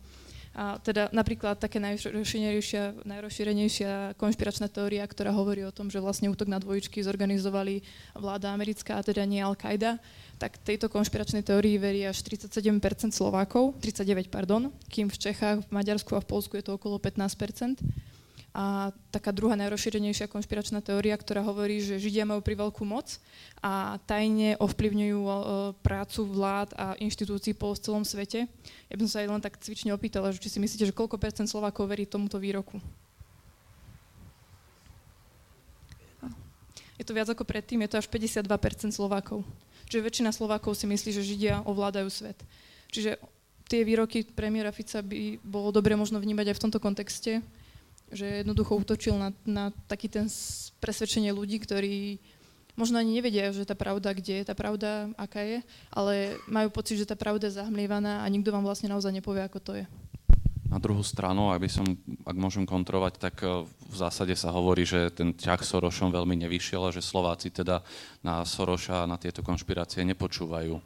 A 0.57 0.81
teda 0.81 1.13
napríklad 1.13 1.61
také 1.61 1.77
najrozšírenejšia, 1.77 3.05
najrozšírenejšia 3.05 4.17
konšpiračná 4.17 4.65
teória, 4.65 5.05
ktorá 5.05 5.29
hovorí 5.29 5.61
o 5.61 5.71
tom, 5.71 5.93
že 5.93 6.01
vlastne 6.01 6.27
útok 6.27 6.49
na 6.49 6.57
dvojičky 6.57 7.05
zorganizovali 7.05 7.85
vláda 8.17 8.49
americká, 8.51 8.97
a 8.97 9.05
teda 9.05 9.23
nie 9.29 9.45
Al-Qaida, 9.45 10.01
tak 10.41 10.57
tejto 10.65 10.89
konšpiračnej 10.89 11.45
teórii 11.45 11.77
verí 11.77 12.01
až 12.03 12.25
37% 12.25 12.65
Slovákov, 13.13 13.77
39, 13.77 14.33
pardon, 14.33 14.73
kým 14.89 15.13
v 15.13 15.17
Čechách, 15.21 15.67
v 15.67 15.69
Maďarsku 15.69 16.17
a 16.17 16.23
v 16.23 16.27
Polsku 16.27 16.57
je 16.57 16.65
to 16.65 16.81
okolo 16.81 16.97
15%. 16.97 18.08
A 18.59 18.91
taká 19.07 19.31
druhá 19.31 19.55
najrozšírenejšia 19.55 20.27
konšpiračná 20.27 20.83
teória, 20.83 21.15
ktorá 21.15 21.39
hovorí, 21.39 21.79
že 21.79 21.95
Židia 21.95 22.27
majú 22.27 22.43
priveľkú 22.43 22.83
moc 22.83 23.15
a 23.63 24.03
tajne 24.03 24.59
ovplyvňujú 24.59 25.19
prácu 25.79 26.21
vlád 26.27 26.75
a 26.75 26.91
inštitúcií 26.99 27.55
po 27.55 27.71
celom 27.79 28.03
svete. 28.03 28.51
Ja 28.91 28.99
by 28.99 29.07
som 29.07 29.11
sa 29.15 29.19
aj 29.23 29.31
len 29.31 29.39
tak 29.39 29.63
cvične 29.63 29.95
opýtala, 29.95 30.35
či 30.35 30.51
si 30.51 30.59
myslíte, 30.59 30.91
že 30.91 30.91
koľko 30.91 31.15
percent 31.15 31.47
Slovákov 31.47 31.87
verí 31.87 32.03
tomuto 32.03 32.35
výroku? 32.35 32.83
Je 36.99 37.07
to 37.07 37.15
viac 37.15 37.31
ako 37.31 37.47
predtým, 37.47 37.79
je 37.87 37.95
to 37.95 38.03
až 38.03 38.11
52% 38.11 38.43
Slovákov. 38.91 39.47
Čiže 39.87 40.03
väčšina 40.03 40.35
Slovákov 40.35 40.75
si 40.75 40.83
myslí, 40.83 41.15
že 41.15 41.23
Židia 41.23 41.63
ovládajú 41.63 42.11
svet. 42.11 42.35
Čiže 42.91 43.23
tie 43.71 43.87
výroky 43.87 44.27
premiéra 44.27 44.75
Fica 44.75 44.99
by 44.99 45.39
bolo 45.47 45.71
dobre 45.71 45.95
možno 45.95 46.19
vnímať 46.19 46.51
aj 46.51 46.55
v 46.59 46.63
tomto 46.67 46.83
kontexte, 46.83 47.39
že 48.11 48.43
jednoducho 48.45 48.77
útočil 48.77 49.15
na, 49.17 49.29
na 49.45 49.71
taký 49.85 50.09
ten 50.09 50.25
presvedčenie 50.81 51.29
ľudí, 51.33 51.61
ktorí 51.61 52.17
možno 52.79 52.95
ani 52.95 53.19
nevedia, 53.19 53.51
že 53.51 53.67
tá 53.67 53.75
pravda, 53.75 54.15
kde 54.15 54.39
je 54.39 54.45
tá 54.47 54.55
pravda, 54.55 55.11
aká 55.19 55.43
je, 55.43 55.59
ale 55.91 56.39
majú 56.47 56.71
pocit, 56.71 56.95
že 56.95 57.09
tá 57.09 57.19
pravda 57.19 57.51
je 57.51 57.59
zahmlievaná 57.59 58.23
a 58.23 58.31
nikto 58.31 58.55
vám 58.55 58.63
vlastne 58.63 58.87
naozaj 58.87 59.11
nepovie, 59.11 59.43
ako 59.43 59.59
to 59.59 59.73
je. 59.83 59.85
Na 60.69 60.77
druhú 60.77 61.01
stranu, 61.01 61.49
ak, 61.49 61.65
by 61.65 61.69
som, 61.69 61.85
ak 62.29 62.37
môžem 62.37 62.61
kontrolovať, 62.61 63.13
tak 63.17 63.41
e, 63.41 63.65
v 63.65 63.95
zásade 63.97 64.37
sa 64.37 64.53
hovorí, 64.53 64.85
že 64.85 65.09
ten 65.09 65.33
ťah 65.33 65.65
Sorošom 65.65 66.13
veľmi 66.13 66.45
nevyšiel 66.45 66.85
a 66.85 66.93
že 66.93 67.01
Slováci 67.01 67.49
teda 67.49 67.81
na 68.21 68.45
Soroša 68.45 69.01
a 69.01 69.09
na 69.09 69.17
tieto 69.17 69.41
konšpirácie 69.41 70.05
nepočúvajú. 70.05 70.77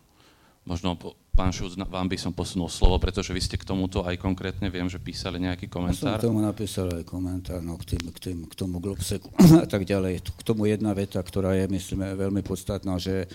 Možno, 0.63 0.95
pán 1.34 1.50
Šúc, 1.50 1.74
vám 1.76 2.08
by 2.08 2.17
som 2.17 2.32
posunul 2.32 2.69
slovo, 2.69 3.02
pretože 3.02 3.34
vy 3.34 3.41
ste 3.41 3.58
k 3.58 3.65
tomuto 3.65 4.06
aj 4.06 4.22
konkrétne, 4.22 4.69
viem, 4.69 4.86
že 4.86 5.02
písali 5.02 5.41
nejaký 5.41 5.65
komentár. 5.67 6.15
Ja 6.15 6.22
som 6.22 6.22
k 6.22 6.28
tomu 6.30 6.39
napísal 6.46 6.88
aj 6.93 7.04
komentár, 7.04 7.60
no, 7.65 7.76
k, 7.82 7.98
tým, 7.98 8.04
k, 8.13 8.17
tým, 8.22 8.38
k 8.46 8.54
tomu 8.54 8.78
Globseku 8.78 9.34
a 9.63 9.67
tak 9.67 9.84
ďalej. 9.84 10.22
K 10.24 10.41
tomu 10.46 10.69
jedna 10.69 10.93
veta, 10.93 11.19
ktorá 11.19 11.58
je, 11.58 11.65
myslím, 11.67 12.06
veľmi 12.13 12.46
podstatná, 12.46 13.02
že 13.02 13.26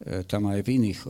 E, 0.00 0.24
tam 0.24 0.48
aj 0.48 0.64
v 0.64 0.68
iných, 0.80 1.00
e, 1.04 1.08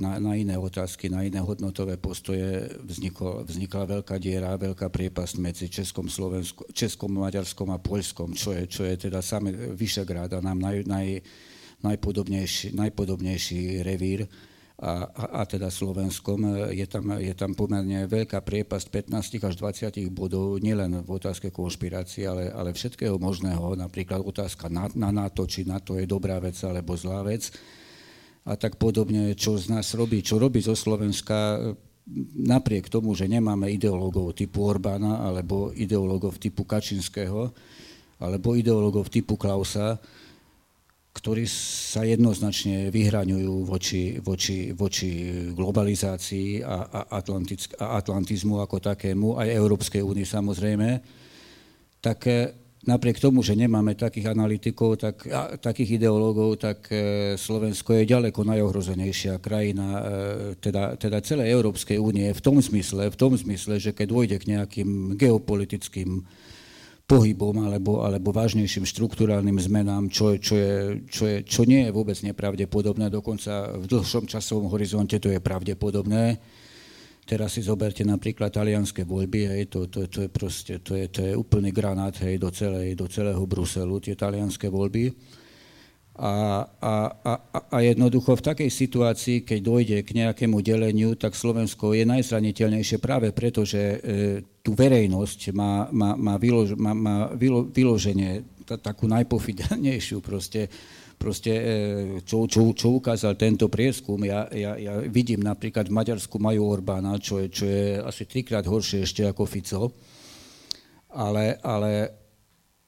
na, 0.00 0.16
na 0.16 0.32
iné 0.32 0.56
otázky, 0.56 1.12
na 1.12 1.20
iné 1.20 1.44
hodnotové 1.44 2.00
postoje 2.00 2.72
vzniklo, 2.88 3.44
vznikla 3.44 4.00
veľká 4.00 4.16
diera, 4.16 4.56
veľká 4.56 4.88
priepasť 4.88 5.34
medzi 5.36 5.68
Českom, 5.68 6.08
Slovensku, 6.08 6.64
Českom, 6.72 7.12
Maďarskom 7.20 7.68
a 7.68 7.76
Poľskom, 7.76 8.32
čo 8.32 8.56
je, 8.56 8.64
čo 8.64 8.88
je 8.88 8.96
teda 8.96 9.20
samé 9.20 9.52
Vyšegrád 9.52 10.32
a 10.32 10.38
nám 10.40 10.56
naj, 10.56 10.88
naj, 10.88 11.20
najpodobnejší, 11.84 12.72
najpodobnejší 12.72 13.84
revír. 13.84 14.24
A, 14.80 15.04
a, 15.12 15.24
a 15.38 15.42
teda 15.44 15.68
Slovenskom. 15.68 16.72
Je 16.72 16.88
tam, 16.88 17.12
je 17.20 17.34
tam 17.36 17.52
pomerne 17.52 18.08
veľká 18.08 18.40
priepasť 18.40 19.12
15 19.12 19.44
až 19.44 19.54
20 19.60 20.08
bodov, 20.08 20.56
nielen 20.56 21.04
v 21.04 21.10
otázke 21.12 21.52
konšpirácie, 21.52 22.24
ale, 22.24 22.48
ale 22.48 22.72
všetkého 22.72 23.20
možného, 23.20 23.76
napríklad 23.76 24.24
otázka 24.24 24.72
na, 24.72 24.88
na 24.96 25.12
NATO, 25.12 25.44
či 25.44 25.68
NATO 25.68 26.00
je 26.00 26.08
dobrá 26.08 26.40
vec 26.40 26.56
alebo 26.64 26.96
zlá 26.96 27.20
vec 27.20 27.52
a 28.48 28.56
tak 28.56 28.80
podobne, 28.80 29.36
čo 29.36 29.60
z 29.60 29.68
nás 29.68 29.92
robí, 29.92 30.24
čo 30.24 30.40
robí 30.40 30.64
zo 30.64 30.72
Slovenska 30.72 31.60
napriek 32.40 32.88
tomu, 32.88 33.12
že 33.12 33.28
nemáme 33.28 33.68
ideológov 33.70 34.32
typu 34.32 34.64
Orbána 34.64 35.20
alebo 35.22 35.70
ideológov 35.76 36.40
typu 36.40 36.64
Kačinského 36.64 37.52
alebo 38.20 38.56
ideológov 38.56 39.12
typu 39.12 39.36
Klausa, 39.36 40.00
ktorí 41.10 41.42
sa 41.90 42.06
jednoznačne 42.06 42.94
vyhraňujú 42.94 43.66
voči, 43.66 44.22
voči, 44.22 44.70
voči 44.70 45.10
globalizácii 45.50 46.62
a, 46.62 46.86
a, 46.86 47.00
a 47.18 47.86
atlantizmu 47.98 48.62
ako 48.62 48.78
takému, 48.78 49.34
aj 49.34 49.50
Európskej 49.50 50.06
únii 50.06 50.26
samozrejme, 50.26 50.88
tak 51.98 52.18
eh, 52.30 52.54
napriek 52.86 53.20
tomu, 53.20 53.44
že 53.44 53.58
nemáme 53.58 53.92
takých 53.98 54.32
analytikov, 54.32 54.96
tak, 54.96 55.26
a, 55.28 55.60
takých 55.60 56.00
ideológov, 56.00 56.56
tak 56.56 56.88
e, 56.88 57.36
Slovensko 57.36 57.92
je 58.00 58.08
ďaleko 58.08 58.40
najohrozenejšia 58.40 59.36
krajina 59.36 59.86
e, 59.92 60.02
teda, 60.56 60.96
teda 60.96 61.20
celej 61.20 61.52
Európskej 61.52 62.00
únie 62.00 62.32
v 62.32 62.40
tom 62.40 62.56
zmysle, 62.56 63.12
v 63.12 63.20
tom 63.20 63.36
zmysle, 63.36 63.76
že 63.76 63.92
keď 63.92 64.06
dôjde 64.08 64.36
k 64.40 64.48
nejakým 64.56 65.20
geopolitickým 65.20 66.24
pohybom 67.10 67.66
alebo, 67.66 68.06
alebo 68.06 68.30
vážnejším 68.30 68.86
štruktúrálnym 68.86 69.58
zmenám, 69.58 70.06
čo, 70.06 70.38
čo, 70.38 70.54
je, 70.54 71.02
čo, 71.10 71.26
je, 71.26 71.36
čo 71.42 71.66
nie 71.66 71.90
je 71.90 71.90
vôbec 71.90 72.14
nepravdepodobné, 72.22 73.10
dokonca 73.10 73.74
v 73.74 73.90
dlhšom 73.90 74.30
časovom 74.30 74.70
horizonte 74.70 75.18
to 75.18 75.26
je 75.34 75.42
pravdepodobné. 75.42 76.38
Teraz 77.26 77.58
si 77.58 77.66
zoberte 77.66 78.06
napríklad 78.06 78.54
talianské 78.54 79.02
voľby, 79.02 79.50
hej, 79.50 79.62
to, 79.70 79.90
to, 79.90 80.06
to, 80.06 80.26
je 80.26 80.30
proste, 80.30 80.74
to, 80.86 80.94
je, 80.94 81.06
to 81.10 81.20
je 81.26 81.32
úplný 81.34 81.74
granát 81.74 82.14
hej, 82.22 82.38
do, 82.38 82.50
celej, 82.54 82.94
do 82.94 83.10
celého 83.10 83.42
Bruselu, 83.42 83.98
tie 83.98 84.14
talianské 84.14 84.70
voľby. 84.70 85.10
A, 86.20 86.68
a, 86.68 86.94
a, 87.24 87.32
a 87.72 87.76
jednoducho 87.80 88.36
v 88.36 88.44
takej 88.52 88.68
situácii, 88.68 89.40
keď 89.40 89.58
dojde 89.64 89.98
k 90.04 90.20
nejakému 90.20 90.60
deleniu, 90.60 91.16
tak 91.16 91.32
Slovensko 91.32 91.96
je 91.96 92.04
najzraniteľnejšie 92.04 93.00
práve 93.00 93.32
preto, 93.32 93.64
že 93.64 93.80
e, 93.80 93.96
tú 94.60 94.76
verejnosť 94.76 95.56
má, 95.56 95.88
má, 95.88 96.12
má, 96.20 96.36
vylož, 96.36 96.76
má, 96.76 96.92
má 96.92 97.32
vylo, 97.32 97.64
vyloženie 97.72 98.44
t- 98.68 98.76
takú 98.84 99.08
najpofidelnejšiu 99.08 100.20
proste, 100.20 100.68
proste 101.16 101.52
e, 101.56 101.64
čo, 102.20 102.44
čo, 102.44 102.68
čo 102.76 103.00
ukázal 103.00 103.40
tento 103.40 103.72
prieskum. 103.72 104.20
Ja, 104.20 104.44
ja, 104.52 104.76
ja 104.76 105.00
vidím 105.00 105.40
napríklad 105.40 105.88
v 105.88 106.04
Maďarsku 106.04 106.36
majú 106.36 106.68
Orbána, 106.68 107.16
čo 107.16 107.40
je, 107.40 107.48
čo 107.48 107.64
je 107.64 107.96
asi 107.96 108.28
trikrát 108.28 108.68
horšie 108.68 109.08
ešte 109.08 109.24
ako 109.24 109.48
Fico. 109.48 109.96
Ale, 111.16 111.56
ale 111.64 112.19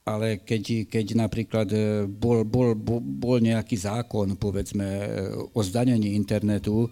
ale 0.02 0.42
keď, 0.42 0.90
keď 0.90 1.06
napríklad 1.14 1.68
e, 1.70 1.78
bol, 2.10 2.42
bol, 2.42 2.74
bol, 2.74 3.38
nejaký 3.38 3.78
zákon, 3.78 4.34
povedzme, 4.34 4.86
e, 4.86 5.08
o 5.54 5.60
zdanení 5.62 6.18
internetu, 6.18 6.90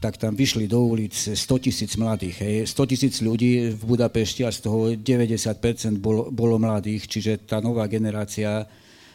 tak 0.00 0.16
tam 0.16 0.32
vyšli 0.32 0.70
do 0.70 0.80
ulic 0.80 1.12
100 1.12 1.36
tisíc 1.58 1.98
mladých. 1.98 2.40
Hej. 2.40 2.54
100 2.72 2.90
tisíc 2.90 3.14
ľudí 3.20 3.74
v 3.74 3.82
Budapešti 3.82 4.46
a 4.46 4.54
z 4.54 4.64
toho 4.64 4.94
90% 4.96 6.00
bolo, 6.00 6.32
bolo 6.32 6.56
mladých, 6.56 7.10
čiže 7.10 7.44
tá 7.44 7.60
nová 7.60 7.84
generácia 7.90 8.64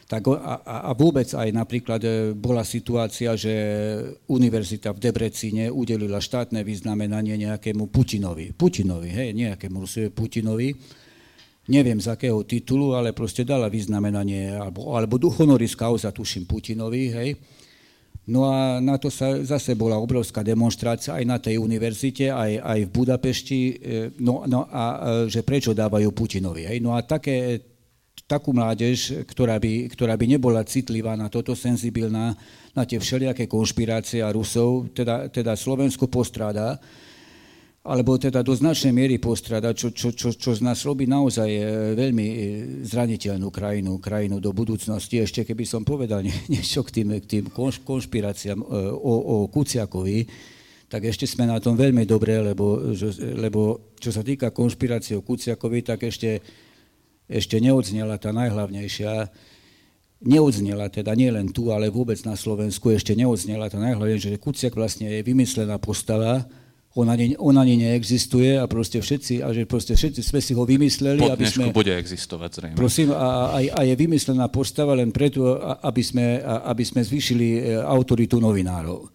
tak 0.04 0.28
a, 0.28 0.60
a 0.60 0.92
vôbec 0.92 1.26
aj 1.32 1.48
napríklad 1.50 2.00
e, 2.04 2.10
bola 2.36 2.62
situácia, 2.62 3.34
že 3.34 3.50
univerzita 4.28 4.92
v 4.94 5.02
Debrecíne 5.10 5.72
udelila 5.72 6.20
štátne 6.20 6.62
vyznamenanie 6.62 7.34
nejakému 7.34 7.90
Putinovi. 7.90 8.54
Putinovi, 8.54 9.10
hej, 9.10 9.34
nejakému 9.34 9.82
Putinovi 10.12 10.76
neviem 11.68 11.96
z 12.00 12.12
akého 12.12 12.44
titulu, 12.44 12.92
ale 12.92 13.16
proste 13.16 13.44
dala 13.44 13.72
vyznamenanie, 13.72 14.52
alebo, 14.52 14.92
alebo 14.96 15.16
honoris 15.32 15.72
causa, 15.76 16.12
tuším, 16.12 16.44
Putinovi, 16.44 17.04
hej. 17.12 17.30
No 18.24 18.48
a 18.48 18.80
na 18.80 18.96
to 18.96 19.12
sa 19.12 19.36
zase 19.44 19.76
bola 19.76 20.00
obrovská 20.00 20.40
demonstrácia 20.40 21.12
aj 21.12 21.24
na 21.28 21.36
tej 21.36 21.60
univerzite, 21.60 22.32
aj, 22.32 22.56
aj 22.56 22.80
v 22.88 22.90
Budapešti, 22.90 23.60
e, 23.68 23.72
no, 24.16 24.48
no 24.48 24.64
a 24.64 24.84
e, 24.84 24.96
že 25.28 25.44
prečo 25.44 25.76
dávajú 25.76 26.08
Putinovi. 26.16 26.64
Hej. 26.64 26.80
No 26.80 26.96
a 26.96 27.04
také, 27.04 27.60
takú 28.24 28.56
mládež, 28.56 29.28
ktorá 29.28 29.60
by, 29.60 29.92
ktorá 29.92 30.16
by 30.16 30.24
nebola 30.24 30.64
citlivá 30.64 31.12
na 31.20 31.28
toto, 31.28 31.52
senzibilná, 31.52 32.32
na 32.72 32.82
tie 32.88 32.96
všelijaké 32.96 33.44
konšpirácie 33.44 34.24
a 34.24 34.32
Rusov, 34.32 34.88
teda, 34.96 35.28
teda 35.28 35.52
Slovensko 35.52 36.08
postráda, 36.08 36.80
alebo 37.84 38.16
teda 38.16 38.40
do 38.40 38.56
značnej 38.56 38.96
miery 38.96 39.20
postrada, 39.20 39.76
čo, 39.76 39.92
čo, 39.92 40.16
čo, 40.16 40.32
čo 40.32 40.56
z 40.56 40.64
nás 40.64 40.80
robí 40.88 41.04
naozaj 41.04 41.50
e, 41.52 41.62
veľmi 41.92 42.26
e, 42.32 42.36
zraniteľnú 42.80 43.52
krajinu, 43.52 44.00
krajinu 44.00 44.40
do 44.40 44.56
budúcnosti. 44.56 45.20
Ešte 45.20 45.44
keby 45.44 45.68
som 45.68 45.84
povedal 45.84 46.24
niečo 46.52 46.80
k 46.80 47.00
tým, 47.00 47.12
k 47.20 47.26
tým 47.28 47.44
konšpiráciám 47.84 48.56
e, 48.56 48.66
o, 48.88 49.14
o 49.20 49.36
Kuciakovi, 49.52 50.24
tak 50.88 51.04
ešte 51.04 51.28
sme 51.28 51.44
na 51.44 51.60
tom 51.60 51.76
veľmi 51.76 52.08
dobre, 52.08 52.40
lebo, 52.40 52.80
lebo 53.20 53.92
čo 54.00 54.08
sa 54.08 54.24
týka 54.24 54.48
konšpirácie 54.48 55.20
o 55.20 55.24
Kuciakovi, 55.26 55.84
tak 55.84 56.08
ešte, 56.08 56.40
ešte 57.28 57.60
neodznela 57.60 58.16
tá 58.16 58.32
najhlavnejšia, 58.32 59.28
neodznela 60.24 60.88
teda 60.88 61.12
nie 61.12 61.28
len 61.28 61.52
tu, 61.52 61.68
ale 61.68 61.92
vôbec 61.92 62.16
na 62.24 62.32
Slovensku 62.32 62.88
ešte 62.96 63.12
neodznela 63.12 63.68
tá 63.68 63.76
najhlavnejšia, 63.76 64.40
že 64.40 64.40
Kuciak 64.40 64.72
vlastne 64.72 65.12
je 65.12 65.20
vymyslená 65.20 65.76
postava, 65.76 66.48
on 66.94 67.10
ani, 67.10 67.34
on 67.42 67.58
ani 67.58 67.74
neexistuje 67.74 68.54
a 68.54 68.70
proste 68.70 69.02
všetci, 69.02 69.42
a 69.42 69.50
že 69.50 69.66
proste 69.66 69.98
všetci 69.98 70.22
sme 70.22 70.38
si 70.38 70.54
ho 70.54 70.62
vymysleli, 70.62 71.26
po 71.26 71.34
aby 71.34 71.44
sme... 71.44 71.74
bude 71.74 71.90
existovať 71.90 72.50
zrejme. 72.54 72.76
Prosím, 72.78 73.10
a, 73.10 73.50
a, 73.50 73.58
a 73.58 73.80
je 73.82 73.94
vymyslená 73.98 74.46
postava 74.46 74.94
len 74.94 75.10
preto, 75.10 75.58
aby 75.82 76.02
sme, 76.06 76.38
aby 76.42 76.84
sme 76.86 77.02
zvýšili 77.02 77.48
e, 77.50 77.60
autoritu 77.82 78.38
novinárov. 78.38 79.10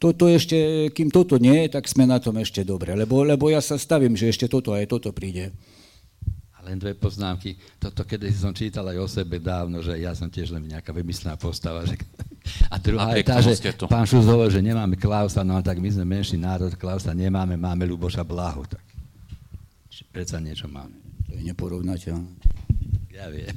Toto 0.00 0.26
ešte, 0.26 0.90
kým 0.90 1.12
toto 1.12 1.36
nie, 1.36 1.68
tak 1.68 1.86
sme 1.86 2.08
na 2.08 2.18
tom 2.18 2.34
ešte 2.40 2.64
dobre, 2.64 2.96
lebo, 2.96 3.22
lebo 3.22 3.52
ja 3.52 3.60
sa 3.60 3.76
stavím, 3.76 4.16
že 4.16 4.32
ešte 4.32 4.48
toto 4.48 4.72
aj 4.72 4.88
toto 4.88 5.12
príde. 5.12 5.52
Len 6.62 6.78
dve 6.78 6.94
poznámky. 6.94 7.58
Toto 7.76 8.06
keď 8.06 8.30
som 8.30 8.54
čítal 8.54 8.86
aj 8.86 8.98
o 9.02 9.06
sebe 9.10 9.42
dávno, 9.42 9.82
že 9.82 9.98
ja 9.98 10.14
som 10.14 10.30
tiež 10.30 10.54
len 10.54 10.70
nejaká 10.70 10.94
vymyslená 10.94 11.34
postava. 11.34 11.82
Že... 11.82 11.98
A 12.70 12.76
druhá 12.78 13.14
je 13.14 13.24
tá, 13.24 13.38
že 13.38 13.54
pán 13.86 14.06
Šus 14.06 14.26
hovoril, 14.26 14.50
že 14.50 14.64
nemáme 14.64 14.98
Klausa, 14.98 15.46
no 15.46 15.62
tak 15.62 15.78
my 15.78 15.88
sme 15.90 16.04
menší 16.06 16.36
národ, 16.38 16.74
Klausa 16.74 17.14
nemáme, 17.14 17.54
máme 17.54 17.86
Luboša 17.86 18.26
Blahu. 18.26 18.66
Tak 18.66 18.82
predsa 20.10 20.42
niečo 20.42 20.66
máme. 20.66 20.98
To 21.30 21.38
je 21.38 21.42
neporovnateľné. 21.46 22.32
Ja 23.12 23.30
viem. 23.30 23.56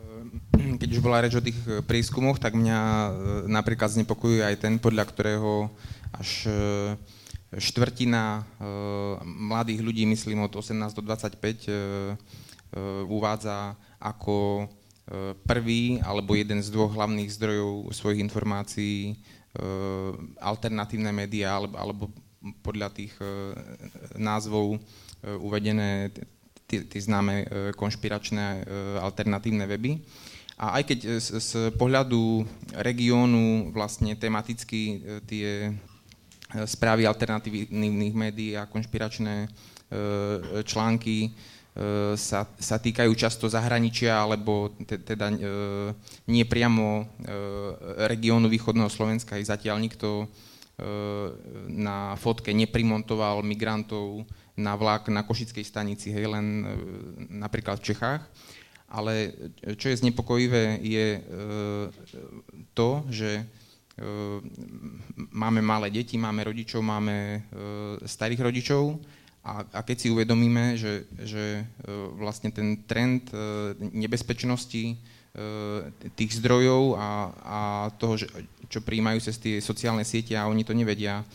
Ehm, 0.00 0.80
keď 0.80 0.88
už 0.96 1.00
bola 1.00 1.22
reč 1.22 1.36
o 1.36 1.44
tých 1.44 1.56
e, 1.68 1.84
prískumoch, 1.84 2.40
tak 2.40 2.56
mňa 2.56 2.78
e, 2.80 3.08
napríklad 3.48 3.92
znepokojuje 3.92 4.42
aj 4.42 4.56
ten, 4.60 4.80
podľa 4.80 5.04
ktorého 5.08 5.68
až 6.16 6.48
e, 6.48 6.96
štvrtina 7.54 8.42
mladých 9.24 9.80
ľudí, 9.80 10.02
myslím 10.10 10.44
od 10.44 10.52
18 10.52 10.92
do 10.98 11.02
25, 11.02 11.38
eh, 11.40 11.70
eh, 11.70 12.14
uvádza 13.06 13.78
ako 14.02 14.66
prvý 15.46 16.02
alebo 16.02 16.34
jeden 16.34 16.58
z 16.58 16.68
dvoch 16.70 16.90
hlavných 16.90 17.30
zdrojov 17.30 17.94
svojich 17.94 18.22
informácií 18.22 19.14
alternatívne 20.42 21.14
médiá 21.14 21.56
alebo, 21.56 21.74
alebo 21.78 22.04
podľa 22.60 22.90
tých 22.90 23.14
názvov 24.18 24.82
uvedené 25.22 26.10
tie, 26.66 26.82
známe 26.82 27.46
konšpiračné 27.78 28.66
alternatívne 28.98 29.64
weby. 29.70 30.02
A 30.58 30.80
aj 30.80 30.82
keď 30.90 30.98
z, 31.22 31.28
z 31.38 31.52
pohľadu 31.78 32.42
regiónu 32.74 33.70
vlastne 33.70 34.18
tematicky 34.18 35.04
tie 35.28 35.70
správy 36.64 37.04
alternatívnych 37.06 38.14
médií 38.14 38.54
a 38.54 38.70
konšpiračné 38.70 39.34
e, 39.44 39.48
články 40.62 41.18
e, 41.26 41.30
sa, 42.16 42.48
sa 42.56 42.76
týkajú 42.80 43.12
často 43.12 43.52
zahraničia 43.52 44.16
alebo 44.16 44.72
te, 44.88 44.96
teda 44.96 45.28
e, 45.28 45.38
nie 46.32 46.48
priamo 46.48 47.04
regiónu 48.08 48.48
východného 48.48 48.88
Slovenska. 48.88 49.36
I 49.36 49.44
zatiaľ 49.44 49.76
nikto 49.84 50.28
na 51.72 52.12
fotke 52.20 52.52
neprimontoval 52.52 53.40
migrantov 53.40 54.28
na 54.60 54.76
vlak 54.76 55.08
na 55.08 55.24
Košickej 55.24 55.64
stanici, 55.64 56.12
hej, 56.12 56.28
len 56.28 56.68
napríklad 57.32 57.80
v 57.80 57.86
Čechách. 57.92 58.20
Ale 58.92 59.32
čo 59.80 59.88
je 59.88 60.00
znepokojivé, 60.04 60.76
je 60.84 61.24
to, 62.76 63.08
že 63.08 63.48
Ehm, 63.96 65.00
máme 65.32 65.64
malé 65.64 65.88
deti, 65.88 66.20
máme 66.20 66.44
rodičov, 66.44 66.84
máme 66.84 67.40
ehm, 67.40 68.04
starých 68.04 68.40
rodičov 68.44 69.00
a, 69.46 69.62
a 69.70 69.80
keď 69.86 69.96
si 70.02 70.08
uvedomíme, 70.10 70.74
že, 70.74 71.06
že 71.22 71.62
ehm, 71.62 72.18
vlastne 72.18 72.50
ten 72.50 72.82
trend 72.82 73.30
nebezpečnosti 73.78 74.98
tých 76.16 76.32
zdrojov 76.40 76.96
a, 76.96 77.28
a 77.44 77.60
toho, 78.00 78.16
čo 78.72 78.80
príjmajú 78.80 79.20
cez 79.20 79.36
tie 79.36 79.60
sociálne 79.60 80.00
siete 80.00 80.32
a 80.32 80.48
oni 80.48 80.64
to 80.64 80.72
nevedia 80.72 81.28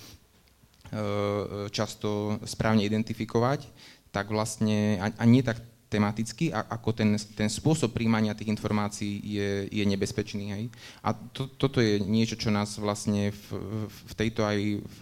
často 1.69 2.41
správne 2.41 2.81
identifikovať, 2.81 3.69
tak 4.09 4.33
vlastne, 4.33 4.97
a, 4.99 5.23
nie 5.29 5.45
tak 5.45 5.61
tematicky, 5.91 6.55
a, 6.55 6.63
ako 6.71 6.95
ten, 6.95 7.19
ten 7.35 7.51
spôsob 7.51 7.91
príjmania 7.91 8.31
tých 8.31 8.47
informácií 8.47 9.19
je, 9.19 9.51
je 9.67 9.83
nebezpečný. 9.83 10.55
Hej? 10.55 10.63
A 11.03 11.11
to, 11.11 11.51
toto 11.51 11.83
je 11.83 11.99
niečo, 11.99 12.39
čo 12.39 12.47
nás 12.47 12.79
vlastne 12.79 13.35
v, 13.35 13.45
v 13.91 14.13
tejto 14.15 14.47
aj 14.47 14.57
v 14.79 14.99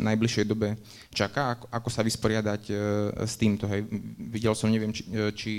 najbližšej 0.00 0.48
dobe 0.48 0.80
čaká, 1.12 1.60
ako, 1.60 1.68
ako 1.68 1.88
sa 1.92 2.00
vysporiadať 2.00 2.62
e, 2.72 2.74
s 3.28 3.36
týmto. 3.36 3.68
Hej? 3.68 3.84
Videl 4.32 4.56
som, 4.56 4.72
neviem, 4.72 4.96
či, 4.96 5.04
e, 5.12 5.28
či 5.36 5.50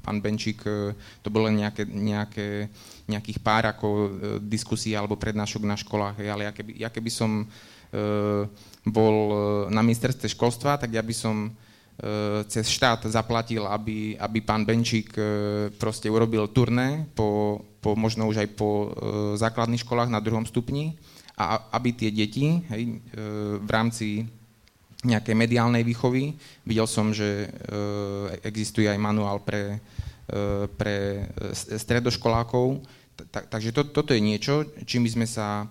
pán 0.00 0.24
Benčík, 0.24 0.64
e, 0.64 0.96
to 1.20 1.28
bolo 1.28 1.52
nejaké, 1.52 1.84
nejaké, 1.84 2.72
nejakých 3.04 3.38
pár 3.44 3.68
ako 3.68 3.88
e, 3.92 4.08
diskusí 4.40 4.96
alebo 4.96 5.20
prednášok 5.20 5.62
na 5.68 5.76
školách, 5.76 6.24
hej? 6.24 6.32
ale 6.32 6.48
ja 6.48 6.52
keby, 6.56 6.72
ja 6.80 6.88
keby 6.88 7.10
som 7.12 7.44
e, 7.44 7.46
bol 8.88 9.16
e, 9.28 9.36
na 9.68 9.84
ministerstve 9.84 10.32
školstva, 10.32 10.80
tak 10.80 10.96
ja 10.96 11.04
by 11.04 11.12
som 11.12 11.52
cez 12.48 12.66
štát 12.66 13.06
zaplatil, 13.06 13.62
aby, 13.68 14.18
aby 14.18 14.38
pán 14.42 14.66
Benčík 14.66 15.14
e, 15.14 15.22
proste 15.76 16.10
urobil 16.10 16.50
turné 16.50 17.06
po, 17.14 17.60
po 17.78 17.94
možno 17.94 18.26
už 18.26 18.42
aj 18.42 18.48
po 18.58 18.68
e, 18.68 18.86
základných 19.38 19.84
školách 19.86 20.10
na 20.10 20.18
druhom 20.18 20.42
stupni 20.42 20.98
a 21.38 21.70
aby 21.78 21.94
tie 21.94 22.10
deti 22.12 22.60
hej, 22.68 23.00
v 23.56 23.70
rámci 23.72 24.28
nejakej 25.02 25.34
mediálnej 25.34 25.80
výchovy, 25.80 26.36
videl 26.62 26.84
som, 26.86 27.10
že 27.10 27.48
existuje 28.44 28.86
aj 28.86 29.00
manuál 29.00 29.40
pre, 29.40 29.80
pre 30.76 31.26
stredoškolákov, 31.50 32.84
takže 33.32 33.74
to, 33.74 33.90
toto 33.90 34.12
je 34.12 34.22
niečo, 34.22 34.68
čím 34.84 35.08
by 35.08 35.10
sme 35.10 35.26
sa 35.26 35.66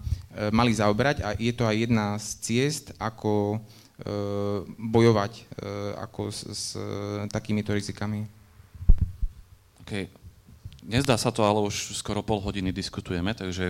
mali 0.50 0.74
zaoberať 0.76 1.24
a 1.24 1.38
je 1.38 1.54
to 1.54 1.64
aj 1.70 1.78
jedna 1.78 2.18
z 2.18 2.28
ciest, 2.42 2.86
ako 2.98 3.62
bojovať 4.78 5.34
eh, 5.38 5.44
ako 6.02 6.34
s, 6.34 6.40
s 6.50 6.64
takýmito 7.30 7.74
rizikami. 7.74 8.26
OK. 9.86 10.10
Nezdá 10.82 11.14
sa 11.18 11.30
to, 11.30 11.46
ale 11.46 11.62
už 11.62 11.94
skoro 11.94 12.26
pol 12.26 12.42
hodiny 12.42 12.74
diskutujeme, 12.74 13.38
takže 13.38 13.70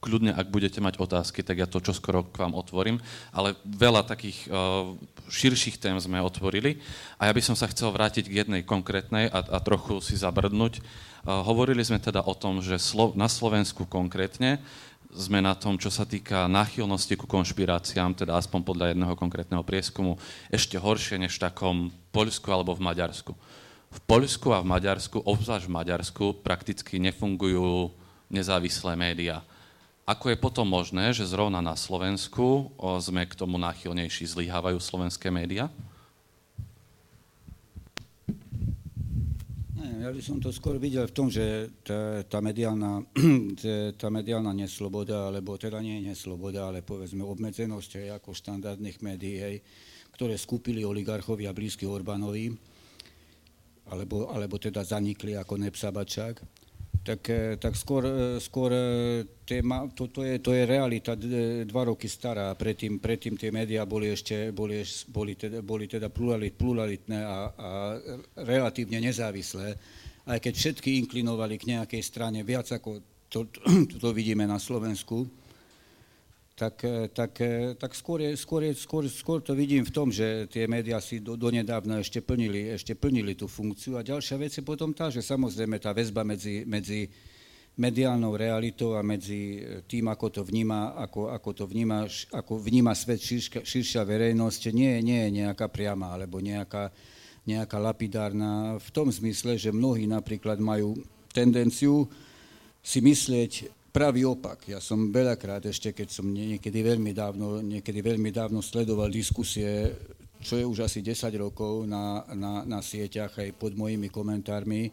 kľudne, 0.00 0.32
ak 0.32 0.48
budete 0.48 0.80
mať 0.80 0.96
otázky, 0.96 1.44
tak 1.44 1.60
ja 1.60 1.68
to 1.68 1.78
čo 1.84 1.92
k 2.00 2.40
vám 2.40 2.56
otvorím, 2.56 2.98
ale 3.36 3.52
veľa 3.68 4.02
takých 4.08 4.48
širších 5.28 5.76
tém 5.76 5.94
sme 6.00 6.24
otvorili 6.24 6.80
a 7.20 7.28
ja 7.28 7.32
by 7.36 7.42
som 7.44 7.52
sa 7.52 7.68
chcel 7.68 7.92
vrátiť 7.92 8.32
k 8.32 8.42
jednej 8.42 8.64
konkrétnej 8.64 9.28
a, 9.28 9.44
a 9.44 9.58
trochu 9.60 10.00
si 10.00 10.16
zabrdnúť. 10.16 10.80
Hovorili 11.22 11.84
sme 11.86 12.02
teda 12.02 12.24
o 12.26 12.34
tom, 12.34 12.64
že 12.64 12.80
na 13.14 13.28
Slovensku 13.30 13.86
konkrétne 13.86 14.58
sme 15.12 15.44
na 15.44 15.52
tom, 15.52 15.76
čo 15.76 15.92
sa 15.92 16.08
týka 16.08 16.48
náchylnosti 16.48 17.20
ku 17.20 17.28
konšpiráciám, 17.28 18.16
teda 18.16 18.40
aspoň 18.40 18.60
podľa 18.64 18.86
jedného 18.96 19.12
konkrétneho 19.12 19.60
prieskumu, 19.60 20.16
ešte 20.48 20.80
horšie 20.80 21.20
než 21.20 21.36
v 21.36 21.44
takom 21.48 21.76
Poľsku 22.16 22.48
alebo 22.48 22.72
v 22.72 22.80
Maďarsku. 22.80 23.32
V 23.92 23.98
Poľsku 24.08 24.48
a 24.56 24.64
v 24.64 24.72
Maďarsku, 24.72 25.20
obzvlášť 25.20 25.68
v 25.68 25.76
Maďarsku, 25.76 26.24
prakticky 26.40 26.96
nefungujú 26.96 27.92
nezávislé 28.32 28.96
médiá. 28.96 29.44
Ako 30.08 30.32
je 30.32 30.40
potom 30.40 30.64
možné, 30.64 31.12
že 31.12 31.28
zrovna 31.28 31.60
na 31.60 31.76
Slovensku 31.76 32.72
sme 32.98 33.28
k 33.28 33.36
tomu 33.36 33.60
náchylnejší, 33.60 34.24
zlyhávajú 34.26 34.80
slovenské 34.80 35.28
médiá? 35.28 35.68
Ja 40.02 40.10
by 40.10 40.18
som 40.18 40.42
to 40.42 40.50
skôr 40.50 40.82
videl 40.82 41.06
v 41.06 41.14
tom, 41.14 41.30
že 41.30 41.70
tá, 41.86 42.26
tá, 42.26 42.42
mediálna, 42.42 43.06
tá 44.02 44.10
mediálna 44.10 44.50
nesloboda, 44.50 45.30
alebo 45.30 45.54
teda 45.54 45.78
nie 45.78 46.02
nesloboda, 46.02 46.66
ale 46.66 46.82
povedzme 46.82 47.22
obmedzenosť 47.22 47.90
hej, 48.02 48.08
ako 48.10 48.34
štandardných 48.34 48.98
médií, 48.98 49.38
hej, 49.38 49.56
ktoré 50.18 50.34
skúpili 50.34 50.82
oligarchovia 50.82 51.54
blízky 51.54 51.86
Orbánovi, 51.86 52.50
alebo, 53.94 54.26
alebo 54.26 54.58
teda 54.58 54.82
zanikli 54.82 55.38
ako 55.38 55.62
Nepsabačák, 55.70 56.42
tak, 57.02 57.20
eh, 57.30 57.58
tak 57.58 57.74
skôr, 57.74 58.06
eh, 58.06 58.38
skôr 58.38 58.70
eh, 58.70 59.26
téma, 59.42 59.90
to, 59.90 60.06
to, 60.06 60.22
je, 60.22 60.38
to 60.38 60.54
je 60.54 60.62
realita 60.62 61.18
dva 61.66 61.82
roky 61.82 62.06
stará. 62.06 62.54
Predtým, 62.54 63.02
predtým 63.02 63.34
tie 63.34 63.50
médiá 63.50 63.82
boli 63.82 64.14
ešte 64.14 64.54
boli, 64.54 64.80
boli 65.10 65.34
teda, 65.34 65.58
boli 65.60 65.90
teda 65.90 66.08
pluralit, 66.08 66.54
pluralitné 66.54 67.20
a, 67.20 67.38
a 67.50 67.68
relatívne 68.46 69.02
nezávislé. 69.02 69.74
Aj 70.22 70.38
keď 70.38 70.54
všetky 70.54 71.02
inklinovali 71.02 71.58
k 71.58 71.74
nejakej 71.74 72.02
strane 72.06 72.46
viac 72.46 72.70
ako 72.70 73.02
to, 73.26 73.50
to, 73.50 73.60
to 74.02 74.08
vidíme 74.14 74.46
na 74.46 74.62
Slovensku, 74.62 75.26
tak, 76.62 76.76
eh, 76.86 77.10
tak, 77.10 77.32
eh, 77.42 77.74
tak 77.74 77.90
skôr, 77.98 78.22
skôr, 78.38 78.62
skôr, 78.78 79.02
skôr 79.10 79.38
to 79.42 79.50
vidím 79.58 79.82
v 79.82 79.90
tom, 79.90 80.14
že 80.14 80.46
tie 80.46 80.70
médiá 80.70 81.02
si 81.02 81.18
do, 81.18 81.34
donedávna 81.34 81.98
ešte 81.98 82.22
plnili, 82.22 82.70
ešte 82.70 82.94
plnili 82.94 83.34
tú 83.34 83.50
funkciu. 83.50 83.98
A 83.98 84.06
ďalšia 84.06 84.38
vec 84.38 84.54
je 84.54 84.62
potom 84.62 84.94
tá, 84.94 85.10
že 85.10 85.26
samozrejme 85.26 85.82
tá 85.82 85.90
väzba 85.90 86.22
medzi, 86.22 86.62
medzi 86.62 87.10
mediálnou 87.74 88.38
realitou 88.38 88.94
a 88.94 89.02
medzi 89.02 89.58
eh, 89.58 89.82
tým, 89.82 90.06
ako 90.06 90.26
to 90.30 90.42
vníma, 90.46 90.94
ako, 91.02 91.34
ako 91.34 91.50
to 91.50 91.64
vníma, 91.66 92.06
ako 92.30 92.62
vníma 92.62 92.94
svet 92.94 93.18
širšia, 93.18 93.66
širšia 93.66 94.02
verejnosť, 94.06 94.70
nie, 94.70 95.02
nie 95.02 95.18
je 95.26 95.30
nejaká 95.42 95.66
priama 95.66 96.14
alebo 96.14 96.38
nejaká, 96.38 96.94
nejaká 97.42 97.76
lapidárna 97.82 98.78
v 98.78 98.88
tom 98.94 99.10
zmysle, 99.10 99.58
že 99.58 99.74
mnohí 99.74 100.06
napríklad 100.06 100.62
majú 100.62 100.94
tendenciu 101.34 102.06
si 102.86 103.02
myslieť, 103.02 103.81
pravý 103.92 104.24
opak. 104.24 104.72
Ja 104.72 104.80
som 104.80 105.12
veľakrát 105.12 105.68
ešte, 105.68 105.92
keď 105.92 106.08
som 106.08 106.32
niekedy 106.32 106.80
veľmi 106.80 107.12
dávno, 107.12 107.60
niekedy 107.60 108.00
veľmi 108.00 108.32
dávno 108.32 108.64
sledoval 108.64 109.12
diskusie, 109.12 109.92
čo 110.42 110.58
je 110.58 110.64
už 110.66 110.88
asi 110.88 111.04
10 111.04 111.28
rokov 111.38 111.86
na, 111.86 112.24
na, 112.34 112.64
na 112.66 112.80
sieťach 112.82 113.36
aj 113.38 113.54
pod 113.54 113.76
mojimi 113.76 114.10
komentármi, 114.10 114.90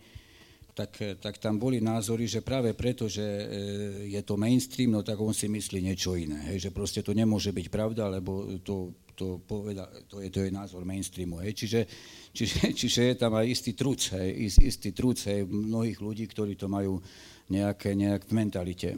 tak, 0.79 1.19
tak 1.19 1.35
tam 1.43 1.59
boli 1.59 1.83
názory, 1.83 2.23
že 2.23 2.39
práve 2.39 2.71
preto, 2.71 3.11
že 3.11 3.23
e, 3.23 3.45
je 4.15 4.21
to 4.23 4.39
mainstream, 4.39 4.95
no 4.95 5.03
tak 5.03 5.19
on 5.19 5.35
si 5.35 5.51
myslí 5.51 5.83
niečo 5.83 6.15
iné. 6.15 6.53
Hej, 6.53 6.69
že 6.69 6.71
proste 6.71 7.03
to 7.03 7.11
nemôže 7.11 7.51
byť 7.51 7.67
pravda, 7.67 8.07
lebo 8.07 8.47
to, 8.63 8.95
to, 9.11 9.43
poveda, 9.43 9.91
to, 10.07 10.23
je, 10.23 10.31
to 10.31 10.39
je 10.47 10.55
názor 10.55 10.87
mainstreamu. 10.87 11.43
Hej. 11.43 11.51
Čiže, 11.65 11.81
čiže, 12.31 12.59
čiže 12.79 13.01
je 13.11 13.15
tam 13.19 13.35
aj 13.35 13.45
istý 13.51 13.75
truc, 13.75 13.99
hej, 14.15 14.55
istý 14.63 14.95
truc 14.95 15.19
hej, 15.27 15.43
mnohých 15.43 15.99
ľudí, 15.99 16.23
ktorí 16.31 16.55
to 16.55 16.71
majú 16.71 17.03
nejaké, 17.49 17.97
nejak 17.97 18.29
v 18.29 18.33
mentalite. 18.33 18.91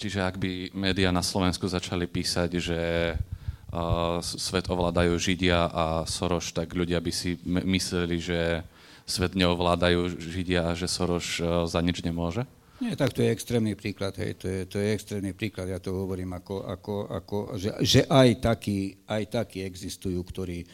Čiže 0.00 0.24
ak 0.24 0.40
by 0.40 0.72
médiá 0.72 1.12
na 1.12 1.20
Slovensku 1.20 1.68
začali 1.68 2.08
písať, 2.08 2.50
že 2.56 2.80
uh, 3.12 4.16
svet 4.24 4.64
ovládajú 4.72 5.12
Židia 5.20 5.68
a 5.68 5.84
Soroš, 6.08 6.56
tak 6.56 6.72
ľudia 6.72 7.04
by 7.04 7.12
si 7.12 7.36
mysleli, 7.44 8.16
že 8.16 8.64
svet 9.04 9.36
neovládajú 9.36 10.16
Židia 10.16 10.72
a 10.72 10.76
že 10.76 10.88
Soroš 10.88 11.44
uh, 11.44 11.68
za 11.68 11.84
nič 11.84 12.00
nemôže? 12.00 12.48
Nie, 12.80 12.96
tak 12.96 13.12
to 13.12 13.20
je 13.20 13.28
extrémny 13.28 13.76
príklad, 13.76 14.16
hej, 14.16 14.40
to 14.40 14.48
je, 14.48 14.64
to 14.64 14.80
je 14.80 14.96
extrémny 14.96 15.36
príklad, 15.36 15.68
ja 15.68 15.76
to 15.76 15.92
hovorím 15.92 16.32
ako, 16.32 16.64
ako, 16.64 16.94
ako 17.12 17.36
že, 17.60 17.76
že 17.84 18.00
aj, 18.08 18.40
takí, 18.40 18.96
aj 19.04 19.22
takí 19.28 19.60
existujú, 19.60 20.16
ktorí, 20.24 20.64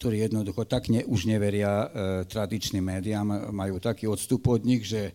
ktorí 0.00 0.24
jednoducho 0.24 0.64
tak 0.64 0.88
ne, 0.88 1.04
už 1.04 1.28
neveria 1.28 1.84
e, 1.84 1.86
tradičným 2.24 2.80
médiám, 2.80 3.52
majú 3.52 3.76
taký 3.76 4.08
odstup 4.08 4.48
od 4.48 4.64
nich, 4.64 4.88
že, 4.88 5.12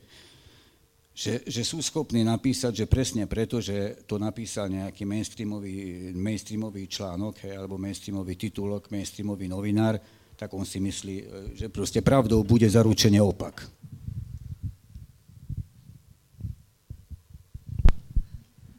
že, 1.10 1.42
že 1.42 1.66
sú 1.66 1.82
schopní 1.82 2.22
napísať, 2.22 2.86
že 2.86 2.86
presne 2.86 3.26
preto, 3.26 3.58
že 3.58 4.06
to 4.06 4.22
napísal 4.22 4.70
nejaký 4.70 5.02
mainstreamový, 5.10 5.74
mainstreamový 6.14 6.86
článok 6.86 7.50
hej, 7.50 7.58
alebo 7.58 7.82
mainstreamový 7.82 8.38
titulok, 8.38 8.94
mainstreamový 8.94 9.50
novinár, 9.50 9.98
tak 10.38 10.54
on 10.54 10.70
si 10.70 10.78
myslí, 10.78 11.16
e, 11.18 11.26
že 11.58 11.74
proste 11.74 12.06
pravdou 12.06 12.46
bude 12.46 12.70
zaručene 12.70 13.18
opak. 13.18 13.66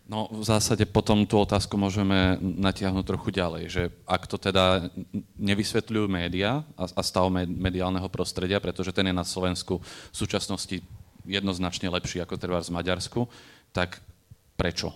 No 0.06 0.30
v 0.30 0.46
zásade 0.46 0.86
potom 0.86 1.26
tú 1.26 1.42
otázku 1.42 1.74
môžeme 1.74 2.38
natiahnuť 2.38 3.04
trochu 3.10 3.34
ďalej, 3.34 3.64
že 3.66 3.82
ak 4.06 4.30
to 4.30 4.38
teda 4.38 4.86
nevysvetľujú 5.34 6.06
médiá 6.06 6.62
a, 6.78 6.86
a 6.86 7.02
stav 7.02 7.26
mediálneho 7.34 8.06
prostredia, 8.06 8.62
pretože 8.62 8.94
ten 8.94 9.10
je 9.10 9.14
na 9.14 9.26
Slovensku 9.26 9.82
v 9.82 10.16
súčasnosti 10.16 10.78
jednoznačne 11.26 11.90
lepší 11.90 12.22
ako 12.22 12.38
treba 12.38 12.62
z 12.62 12.70
Maďarsku, 12.70 13.26
tak 13.74 13.98
prečo 14.54 14.94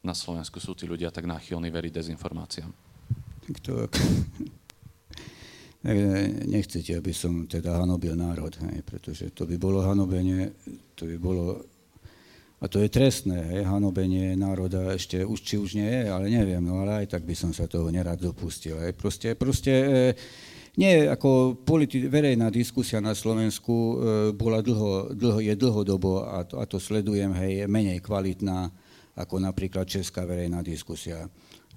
na 0.00 0.16
Slovensku 0.16 0.56
sú 0.56 0.72
tí 0.72 0.88
ľudia 0.88 1.12
tak 1.12 1.28
náchylní 1.28 1.68
veriť 1.68 1.92
dezinformáciám? 2.00 2.72
Tak 3.44 3.56
to... 3.60 3.72
Nechcete, 6.48 6.92
aby 6.96 7.12
som 7.12 7.48
teda 7.48 7.80
hanobil 7.80 8.12
národ, 8.12 8.52
hej, 8.68 8.84
pretože 8.84 9.32
to 9.32 9.48
by 9.48 9.56
bolo 9.56 9.80
hanobenie, 9.80 10.52
to 10.92 11.08
by 11.08 11.16
bolo 11.16 11.64
a 12.60 12.68
to 12.68 12.84
je 12.84 12.92
trestné, 12.92 13.40
hej, 13.56 13.64
hanobenie 13.64 14.36
národa 14.36 14.92
ešte, 14.92 15.24
už, 15.24 15.40
či 15.40 15.56
už 15.56 15.80
nie 15.80 15.88
je, 15.88 16.12
ale 16.12 16.28
neviem, 16.28 16.60
no 16.60 16.84
ale 16.84 17.04
aj 17.04 17.16
tak 17.16 17.24
by 17.24 17.32
som 17.32 17.56
sa 17.56 17.64
toho 17.64 17.88
nerad 17.88 18.20
dopustil. 18.20 18.76
Hej. 18.84 18.92
Proste, 19.00 19.32
proste 19.32 19.72
e, 19.72 20.12
Nie, 20.78 21.10
ako 21.10 21.58
politi- 21.66 22.06
verejná 22.06 22.46
diskusia 22.46 23.02
na 23.02 23.10
Slovensku 23.10 23.74
e, 23.74 23.94
bola 24.30 24.62
dlho, 24.62 25.10
dlho, 25.18 25.42
je 25.42 25.54
dlhodobo 25.58 26.22
a 26.22 26.46
to, 26.46 26.62
a 26.62 26.64
to 26.64 26.78
sledujem, 26.78 27.34
hej, 27.34 27.66
menej 27.66 27.98
kvalitná 27.98 28.70
ako 29.16 29.42
napríklad 29.42 29.88
česká 29.88 30.22
verejná 30.22 30.62
diskusia 30.62 31.26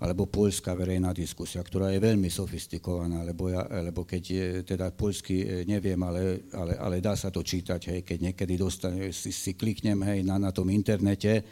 alebo 0.04 0.28
poľská 0.28 0.76
verejná 0.76 1.16
diskusia, 1.16 1.64
ktorá 1.64 1.88
je 1.94 2.04
veľmi 2.04 2.28
sofistikovaná, 2.28 3.24
lebo, 3.24 3.48
ja, 3.48 3.64
lebo 3.80 4.04
keď 4.04 4.24
je, 4.26 4.46
teda 4.68 4.92
poľsky 4.92 5.36
e, 5.40 5.48
neviem, 5.64 5.96
ale, 6.04 6.50
ale, 6.52 6.74
ale 6.76 6.96
dá 7.00 7.16
sa 7.16 7.32
to 7.32 7.40
čítať, 7.40 7.82
hej, 7.88 8.00
keď 8.04 8.18
niekedy 8.20 8.60
dostane, 8.60 9.16
si, 9.16 9.32
si 9.32 9.56
kliknem 9.56 10.04
hej, 10.04 10.28
na, 10.28 10.36
na 10.36 10.52
tom 10.52 10.68
internete, 10.74 11.46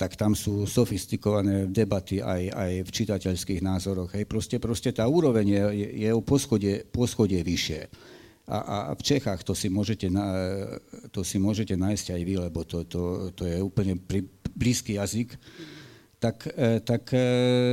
tak 0.00 0.16
tam 0.16 0.32
sú 0.32 0.64
sofistikované 0.64 1.68
debaty 1.68 2.24
aj, 2.24 2.48
aj 2.48 2.72
v 2.88 2.90
čitateľských 2.90 3.60
názoroch. 3.60 4.16
Hej. 4.16 4.24
Proste, 4.24 4.56
proste 4.56 4.96
tá 4.96 5.04
úroveň 5.04 5.44
je, 5.44 5.62
je, 5.76 5.88
je 6.08 6.10
o 6.16 6.24
poschodie, 6.24 6.88
poschodie 6.88 7.44
vyššie. 7.44 7.84
A, 8.48 8.88
a 8.90 8.96
v 8.96 9.02
Čechách 9.04 9.44
to 9.44 9.52
si, 9.52 9.68
môžete, 9.68 10.08
to 11.12 11.20
si 11.20 11.36
môžete 11.36 11.76
nájsť 11.76 12.16
aj 12.16 12.22
vy, 12.24 12.34
lebo 12.40 12.64
to, 12.64 12.88
to, 12.88 13.28
to 13.36 13.44
je 13.44 13.60
úplne 13.60 14.00
blízky 14.56 14.98
jazyk 14.98 15.38
tak, 16.20 16.52
e, 16.52 16.80
tak 16.84 17.16
e, 17.16 17.24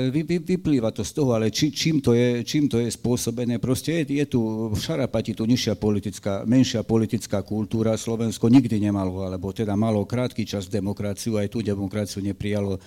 vy, 0.08 0.24
vy, 0.24 0.40
vyplýva 0.40 0.96
to 0.96 1.04
z 1.04 1.12
toho, 1.12 1.36
ale 1.36 1.52
či, 1.52 1.68
čím, 1.68 2.00
to 2.00 2.16
je, 2.16 2.48
čím 2.48 2.72
to 2.72 2.80
je 2.80 2.88
spôsobené, 2.88 3.60
proste 3.60 3.92
je, 4.02 4.24
je 4.24 4.26
tu 4.26 4.72
v 4.72 4.80
Šarapati 4.80 5.36
tu 5.36 5.44
nižšia 5.44 5.76
politická, 5.76 6.48
menšia 6.48 6.88
politická 6.88 7.44
kultúra, 7.44 8.00
Slovensko 8.00 8.48
nikdy 8.48 8.80
nemalo, 8.80 9.28
alebo 9.28 9.52
teda 9.52 9.76
malo 9.76 10.08
krátky 10.08 10.48
čas 10.48 10.72
demokraciu, 10.72 11.36
aj 11.36 11.52
tú 11.52 11.60
demokraciu 11.60 12.24
neprijalo, 12.24 12.80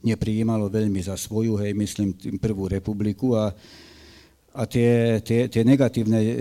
neprijímalo 0.00 0.72
veľmi 0.72 1.04
za 1.04 1.20
svoju, 1.20 1.60
hej, 1.60 1.76
myslím, 1.76 2.16
tým 2.16 2.40
prvú 2.40 2.72
republiku. 2.72 3.36
A, 3.36 3.52
a 4.56 4.62
tie, 4.64 5.20
tie, 5.20 5.44
tie 5.52 5.60
negatívne, 5.60 6.20
e, 6.24 6.32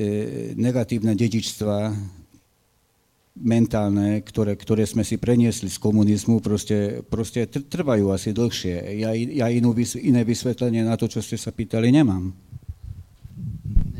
negatívne 0.55 1.11
dedičstva 1.11 1.91
mentálne, 3.35 4.19
ktoré, 4.21 4.59
ktoré 4.59 4.83
sme 4.83 5.07
si 5.07 5.15
preniesli 5.15 5.71
z 5.71 5.79
komunizmu, 5.79 6.43
proste, 6.43 6.99
proste 7.07 7.47
trvajú 7.47 8.11
asi 8.11 8.35
dlhšie. 8.35 8.75
Ja, 8.99 9.15
ja 9.15 9.47
inú, 9.47 9.71
iné 10.03 10.21
vysvetlenie 10.27 10.83
na 10.83 10.99
to, 10.99 11.07
čo 11.07 11.23
ste 11.23 11.39
sa 11.39 11.55
pýtali, 11.55 11.95
nemám. 11.95 12.35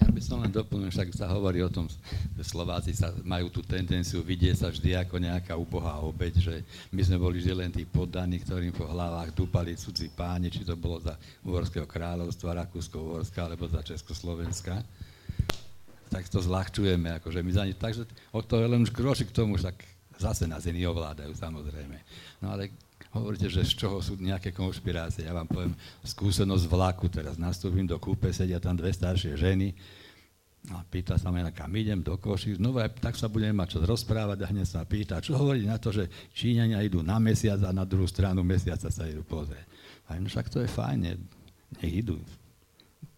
Ja 0.01 0.09
by 0.09 0.19
som 0.19 0.43
len 0.43 0.51
doplnil, 0.51 0.91
však 0.91 1.15
sa 1.15 1.31
hovorí 1.31 1.63
o 1.63 1.71
tom, 1.71 1.87
že 2.35 2.43
Slováci 2.43 2.91
sa 2.91 3.13
majú 3.23 3.47
tú 3.47 3.63
tendenciu 3.63 4.19
vidieť 4.19 4.65
sa 4.65 4.67
vždy 4.67 4.99
ako 4.99 5.15
nejaká 5.21 5.53
ubohá 5.55 6.01
obeď, 6.03 6.33
že 6.41 6.55
my 6.91 7.01
sme 7.05 7.17
boli 7.21 7.39
vždy 7.39 7.53
len 7.55 7.71
tí 7.71 7.87
poddaní, 7.87 8.41
ktorým 8.41 8.75
po 8.75 8.83
hlavách 8.89 9.31
dúpali 9.31 9.77
cudzí 9.77 10.11
páni, 10.11 10.51
či 10.51 10.67
to 10.67 10.75
bolo 10.75 10.99
za 10.99 11.15
Uhorského 11.47 11.87
kráľovstva, 11.87 12.67
Rakúsko-Uhorska 12.67 13.47
alebo 13.47 13.69
za 13.69 13.79
Československa 13.85 14.83
tak 16.11 16.27
to 16.27 16.43
zľahčujeme, 16.43 17.23
akože 17.23 17.39
my 17.39 17.51
za 17.55 17.63
ne, 17.63 17.71
takže 17.71 18.03
od 18.35 18.43
toho 18.43 18.67
je 18.67 18.69
len 18.69 18.83
už 18.83 18.91
kročík 18.91 19.31
k 19.31 19.37
tomu, 19.39 19.55
však 19.55 19.79
zase 20.19 20.43
nás 20.43 20.67
iní 20.67 20.83
ovládajú, 20.83 21.31
samozrejme. 21.31 21.97
No 22.43 22.51
ale 22.51 22.75
hovoríte, 23.15 23.47
že 23.47 23.63
z 23.63 23.79
čoho 23.79 24.03
sú 24.03 24.19
nejaké 24.19 24.51
konšpirácie. 24.51 25.23
Ja 25.23 25.33
vám 25.33 25.47
poviem 25.47 25.73
skúsenosť 26.03 26.67
vlaku, 26.67 27.07
teraz 27.07 27.39
nastúpim 27.39 27.87
do 27.87 27.95
kúpe, 27.95 28.29
sedia 28.35 28.59
tam 28.59 28.75
dve 28.75 28.91
staršie 28.91 29.39
ženy, 29.39 29.71
a 30.69 30.85
pýta 30.85 31.17
sa 31.17 31.33
ma, 31.33 31.41
kam 31.49 31.73
idem, 31.73 32.05
do 32.05 32.13
Košic, 32.21 32.61
no 32.61 32.69
aj 32.77 33.01
tak 33.01 33.17
sa 33.17 33.25
budeme 33.25 33.57
mať 33.57 33.73
čo 33.73 33.79
rozprávať 33.81 34.45
a 34.45 34.51
hneď 34.53 34.67
sa 34.69 34.85
pýta, 34.85 35.17
čo 35.17 35.33
hovorí 35.33 35.65
na 35.65 35.81
to, 35.81 35.89
že 35.89 36.05
Číňania 36.37 36.85
idú 36.85 37.01
na 37.01 37.17
mesiac 37.17 37.57
a 37.65 37.73
na 37.73 37.81
druhú 37.81 38.05
stranu 38.05 38.45
mesiaca 38.45 38.93
sa 38.93 39.03
idú 39.09 39.25
pozrieť. 39.25 39.65
A 40.05 40.21
no 40.21 40.29
však 40.29 40.53
to 40.53 40.61
je 40.61 40.69
fajn, 40.69 41.17
nech 41.81 41.93
idú, 42.05 42.21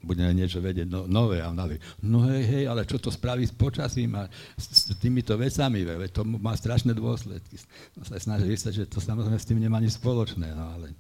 budeme 0.04 0.36
niečo 0.36 0.60
vedieť 0.60 0.88
no, 0.92 1.08
nové 1.08 1.40
a 1.40 1.50
nové. 1.56 1.80
No 2.04 2.28
hej, 2.28 2.44
hej, 2.44 2.64
ale 2.68 2.84
čo 2.84 3.00
to 3.00 3.08
spraví 3.08 3.48
s 3.48 3.56
počasím 3.56 4.20
a 4.20 4.28
s, 4.60 4.92
s 4.92 4.96
týmito 5.00 5.34
vecami, 5.40 5.88
ve, 5.88 6.12
to 6.12 6.28
má 6.28 6.52
strašné 6.54 6.92
dôsledky. 6.92 7.56
No 7.96 8.04
sa 8.04 8.20
snaží 8.20 8.46
vysvetliť, 8.46 8.80
že 8.84 8.92
to 8.92 9.00
samozrejme 9.00 9.40
s 9.40 9.48
tým 9.48 9.64
nemá 9.64 9.80
nič 9.80 9.96
spoločné, 9.96 10.52
no 10.52 10.76
ale 10.76 10.92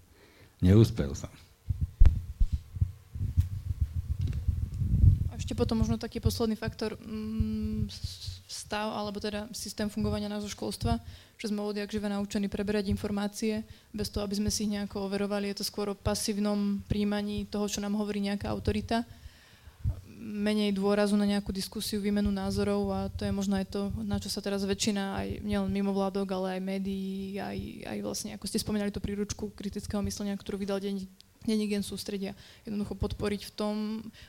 neúspel 0.63 1.11
som. 1.11 1.29
Ešte 5.35 5.59
potom 5.59 5.83
možno 5.83 5.99
taký 5.99 6.23
posledný 6.23 6.55
faktor, 6.55 6.95
mm, 7.03 7.91
stav, 8.47 8.95
alebo 8.95 9.19
teda 9.19 9.51
systém 9.51 9.91
fungovania 9.91 10.31
nášho 10.31 10.47
školstva, 10.55 11.03
že 11.37 11.51
sme 11.51 11.59
odjak 11.59 11.91
živé 11.91 12.07
naučení 12.07 12.47
preberať 12.47 12.87
informácie, 12.87 13.67
bez 13.91 14.07
toho, 14.07 14.23
aby 14.23 14.39
sme 14.39 14.49
si 14.49 14.63
ich 14.63 14.73
nejako 14.73 15.11
overovali. 15.11 15.51
Je 15.51 15.59
to 15.59 15.67
skôr 15.67 15.91
o 15.91 15.97
pasívnom 15.97 16.79
príjmaní 16.87 17.49
toho, 17.51 17.67
čo 17.67 17.83
nám 17.83 17.99
hovorí 17.99 18.23
nejaká 18.23 18.47
autorita. 18.47 19.03
Menej 20.23 20.71
dôrazu 20.71 21.19
na 21.19 21.27
nejakú 21.27 21.51
diskusiu, 21.51 21.99
výmenu 21.99 22.31
názorov 22.31 22.95
a 22.95 23.11
to 23.11 23.27
je 23.27 23.35
možno 23.35 23.59
aj 23.59 23.67
to, 23.67 23.91
na 24.07 24.15
čo 24.23 24.31
sa 24.31 24.39
teraz 24.39 24.63
väčšina 24.63 25.19
aj 25.19 25.27
nielen 25.43 25.67
mimovládok, 25.67 26.31
ale 26.31 26.47
aj 26.55 26.61
médií, 26.63 27.35
aj, 27.35 27.59
aj 27.91 27.97
vlastne, 27.99 28.29
ako 28.39 28.47
ste 28.47 28.63
spomínali, 28.63 28.87
tú 28.87 29.03
príručku 29.03 29.51
kritického 29.51 29.99
myslenia, 29.99 30.39
ktorú 30.39 30.63
vydal 30.63 30.79
deň, 30.79 30.95
gen 31.43 31.83
sústredia. 31.83 32.31
Jednoducho 32.63 32.95
podporiť 32.95 33.51
v 33.51 33.51
tom 33.51 33.75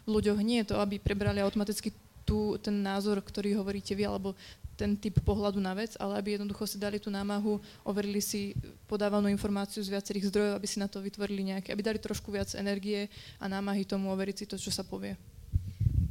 v 0.03 0.09
ľuďoch 0.11 0.43
nie 0.43 0.67
je 0.67 0.75
to, 0.75 0.83
aby 0.83 0.99
prebrali 0.99 1.39
automaticky 1.39 1.95
tú, 2.25 2.57
ten 2.59 2.81
názor, 2.81 3.21
ktorý 3.21 3.61
hovoríte 3.61 3.93
vy, 3.93 4.09
alebo 4.09 4.35
ten 4.75 4.99
typ 4.99 5.23
pohľadu 5.23 5.63
na 5.63 5.73
vec, 5.73 5.95
ale 6.03 6.19
aby 6.19 6.35
jednoducho 6.35 6.67
si 6.67 6.77
dali 6.83 6.99
tú 6.99 7.09
námahu, 7.09 7.63
overili 7.87 8.19
si 8.19 8.59
podávanú 8.91 9.31
informáciu 9.31 9.81
z 9.87 9.93
viacerých 9.95 10.35
zdrojov, 10.35 10.55
aby 10.59 10.67
si 10.67 10.83
na 10.83 10.91
to 10.91 10.99
vytvorili 10.99 11.55
nejaké, 11.55 11.71
aby 11.71 11.83
dali 11.83 11.99
trošku 12.03 12.35
viac 12.35 12.51
energie 12.59 13.07
a 13.39 13.47
námahy 13.47 13.87
tomu 13.87 14.11
overiť 14.11 14.37
si 14.37 14.47
to, 14.51 14.59
čo 14.59 14.75
sa 14.75 14.83
povie. 14.83 15.15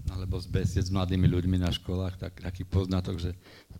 Alebo 0.08 0.40
z 0.40 0.48
besied 0.48 0.86
s 0.86 0.94
mladými 0.94 1.28
ľuďmi 1.28 1.58
na 1.60 1.74
školách, 1.74 2.16
tak, 2.22 2.34
taký 2.40 2.64
poznatok, 2.64 3.20
že, 3.20 3.32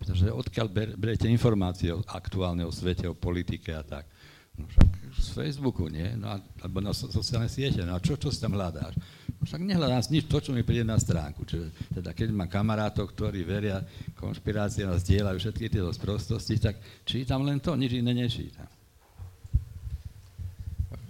že 0.04 0.28
odkiaľ 0.34 0.68
ber, 0.68 0.90
berete 1.00 1.30
informácie 1.32 1.94
o, 1.94 2.04
aktuálne 2.10 2.68
o 2.68 2.72
svete, 2.74 3.08
o 3.08 3.16
politike 3.16 3.72
a 3.72 3.86
tak. 3.86 4.10
No 4.58 4.68
však 4.68 4.88
z 5.24 5.32
Facebooku, 5.32 5.88
nie? 5.88 6.12
No 6.20 6.36
alebo 6.36 6.84
na 6.84 6.92
sociálne 6.92 7.48
siete. 7.48 7.88
No 7.88 7.96
a 7.96 8.04
čo, 8.04 8.20
čo 8.20 8.28
si 8.28 8.44
tam 8.44 8.60
hľadáš? 8.60 9.00
No 9.40 9.48
však 9.48 9.64
nehľadám 9.64 10.04
nič 10.12 10.28
to, 10.28 10.44
čo 10.44 10.52
mi 10.52 10.68
príde 10.68 10.84
na 10.84 11.00
stránku. 11.00 11.48
Čiže 11.48 11.96
teda 11.96 12.12
keď 12.12 12.28
mám 12.36 12.52
kamarátov, 12.52 13.16
ktorí 13.16 13.48
veria 13.48 13.80
konšpiráciám 14.20 14.92
a 14.92 15.00
zdieľajú 15.00 15.38
všetky 15.40 15.72
tieto 15.72 15.90
sprostosti, 15.96 16.60
tak 16.60 16.76
čítam 17.08 17.48
len 17.48 17.64
to, 17.64 17.72
nič 17.80 17.96
iné 17.96 18.12
nečítam. 18.12 18.68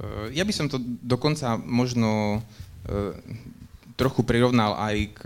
Eh, 0.04 0.38
ja 0.38 0.44
by 0.44 0.54
som 0.54 0.68
to 0.68 0.82
dokonca 0.82 1.56
možno 1.62 2.42
eh, 2.90 3.14
trochu 3.96 4.26
prirovnal 4.26 4.76
aj 4.76 4.98
k, 5.16 5.22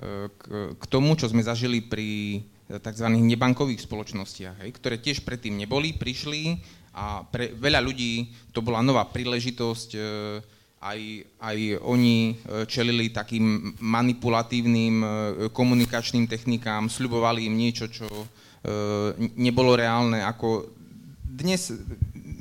eh, 0.00 0.26
k, 0.28 0.42
k 0.76 0.84
tomu, 0.88 1.14
čo 1.14 1.28
sme 1.28 1.44
zažili 1.44 1.84
pri 1.84 2.40
tzv. 2.70 3.06
nebankových 3.10 3.82
spoločnostiach, 3.82 4.62
hej, 4.62 4.70
ktoré 4.78 4.94
tiež 5.02 5.26
predtým 5.26 5.58
neboli, 5.58 5.90
prišli 5.90 6.62
a 6.90 7.22
pre 7.22 7.54
veľa 7.54 7.78
ľudí 7.78 8.30
to 8.50 8.62
bola 8.62 8.82
nová 8.82 9.06
príležitosť, 9.06 9.90
e, 9.94 10.00
aj, 10.80 11.00
aj 11.38 11.56
oni 11.86 12.34
e, 12.34 12.64
čelili 12.66 13.14
takým 13.14 13.78
manipulatívnym 13.78 14.96
e, 14.98 15.08
komunikačným 15.54 16.26
technikám, 16.26 16.90
sľubovali 16.90 17.46
im 17.46 17.54
niečo, 17.58 17.86
čo 17.90 18.06
nebolo 19.40 19.72
reálne. 19.72 20.20
Ako 20.20 20.68
dnes 21.24 21.72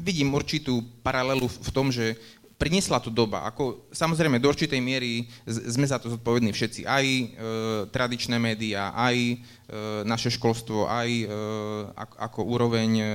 vidím 0.04 0.36
určitú 0.36 0.84
paralelu 1.00 1.48
v 1.48 1.70
tom, 1.72 1.96
že 1.96 2.20
priniesla 2.60 3.00
to 3.00 3.08
doba. 3.08 3.48
Ako, 3.48 3.88
samozrejme, 3.96 4.36
do 4.36 4.52
určitej 4.52 4.84
miery 4.84 5.32
sme 5.48 5.88
za 5.88 5.96
to 5.96 6.12
zodpovední 6.12 6.52
všetci. 6.52 6.84
Aj 6.84 7.06
e, 7.08 7.26
tradičné 7.88 8.36
médiá, 8.36 8.92
aj 8.92 9.16
e, 9.16 9.36
naše 10.04 10.28
školstvo, 10.28 10.92
aj 10.92 11.10
e, 11.10 11.26
ako, 11.96 12.16
ako 12.20 12.40
úroveň 12.44 12.90
e, 13.00 13.06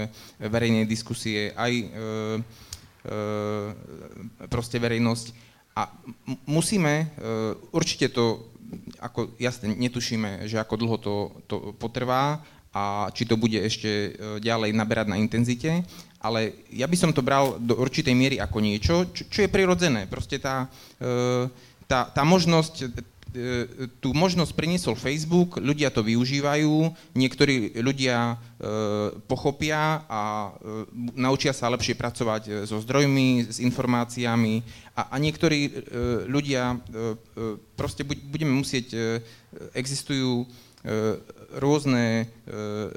verejnej 0.49 0.89
diskusie, 0.89 1.53
aj 1.53 1.73
e, 1.77 1.85
e, 1.85 1.93
proste 4.49 4.81
verejnosť. 4.81 5.37
A 5.77 5.93
musíme, 6.49 6.95
e, 7.05 7.07
určite 7.69 8.09
to, 8.09 8.49
ako 8.97 9.37
jasne, 9.37 9.77
netušíme, 9.77 10.49
že 10.49 10.57
ako 10.57 10.75
dlho 10.81 10.97
to, 10.97 11.15
to 11.45 11.57
potrvá 11.77 12.41
a 12.75 13.13
či 13.13 13.29
to 13.29 13.37
bude 13.37 13.61
ešte 13.61 13.87
e, 13.87 14.11
ďalej 14.41 14.73
naberať 14.73 15.07
na 15.13 15.21
intenzite, 15.21 15.85
ale 16.25 16.65
ja 16.73 16.89
by 16.89 16.97
som 16.97 17.13
to 17.13 17.21
bral 17.21 17.61
do 17.61 17.77
určitej 17.77 18.17
miery 18.17 18.37
ako 18.41 18.59
niečo, 18.65 18.95
čo, 19.13 19.29
čo 19.29 19.45
je 19.45 19.53
prirodzené. 19.53 20.09
Proste 20.09 20.41
tá, 20.41 20.73
e, 20.97 21.53
tá, 21.85 22.09
tá 22.09 22.25
možnosť, 22.25 22.75
e, 22.81 23.69
tú 24.01 24.17
možnosť 24.17 24.57
priniesol 24.57 24.97
Facebook, 24.97 25.61
ľudia 25.61 25.93
to 25.93 26.01
využívajú, 26.01 26.97
niektorí 27.13 27.77
ľudia 27.77 28.17
e, 28.17 28.35
pochopia 29.29 30.09
a 30.09 30.57
naučia 31.13 31.53
sa 31.53 31.69
lepšie 31.69 31.93
pracovať 31.93 32.65
so 32.65 32.81
zdrojmi, 32.81 33.45
s 33.45 33.61
informáciami 33.61 34.65
a, 34.97 35.13
a 35.13 35.17
niektorí 35.21 35.85
ľudia 36.25 36.81
proste 37.77 38.01
budeme 38.09 38.55
musieť, 38.65 38.97
existujú 39.77 40.49
rôzne 41.59 42.33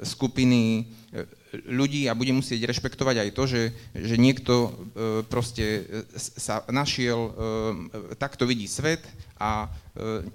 skupiny 0.06 0.86
ľudí 1.52 2.04
a 2.08 2.18
bude 2.18 2.32
musieť 2.36 2.68
rešpektovať 2.68 3.16
aj 3.24 3.30
to, 3.32 3.44
že, 3.48 3.62
že 3.96 4.20
niekto 4.20 4.72
proste 5.32 5.88
sa 6.16 6.60
našiel, 6.68 7.32
takto 8.20 8.44
vidí 8.44 8.68
svet 8.68 9.00
a 9.40 9.72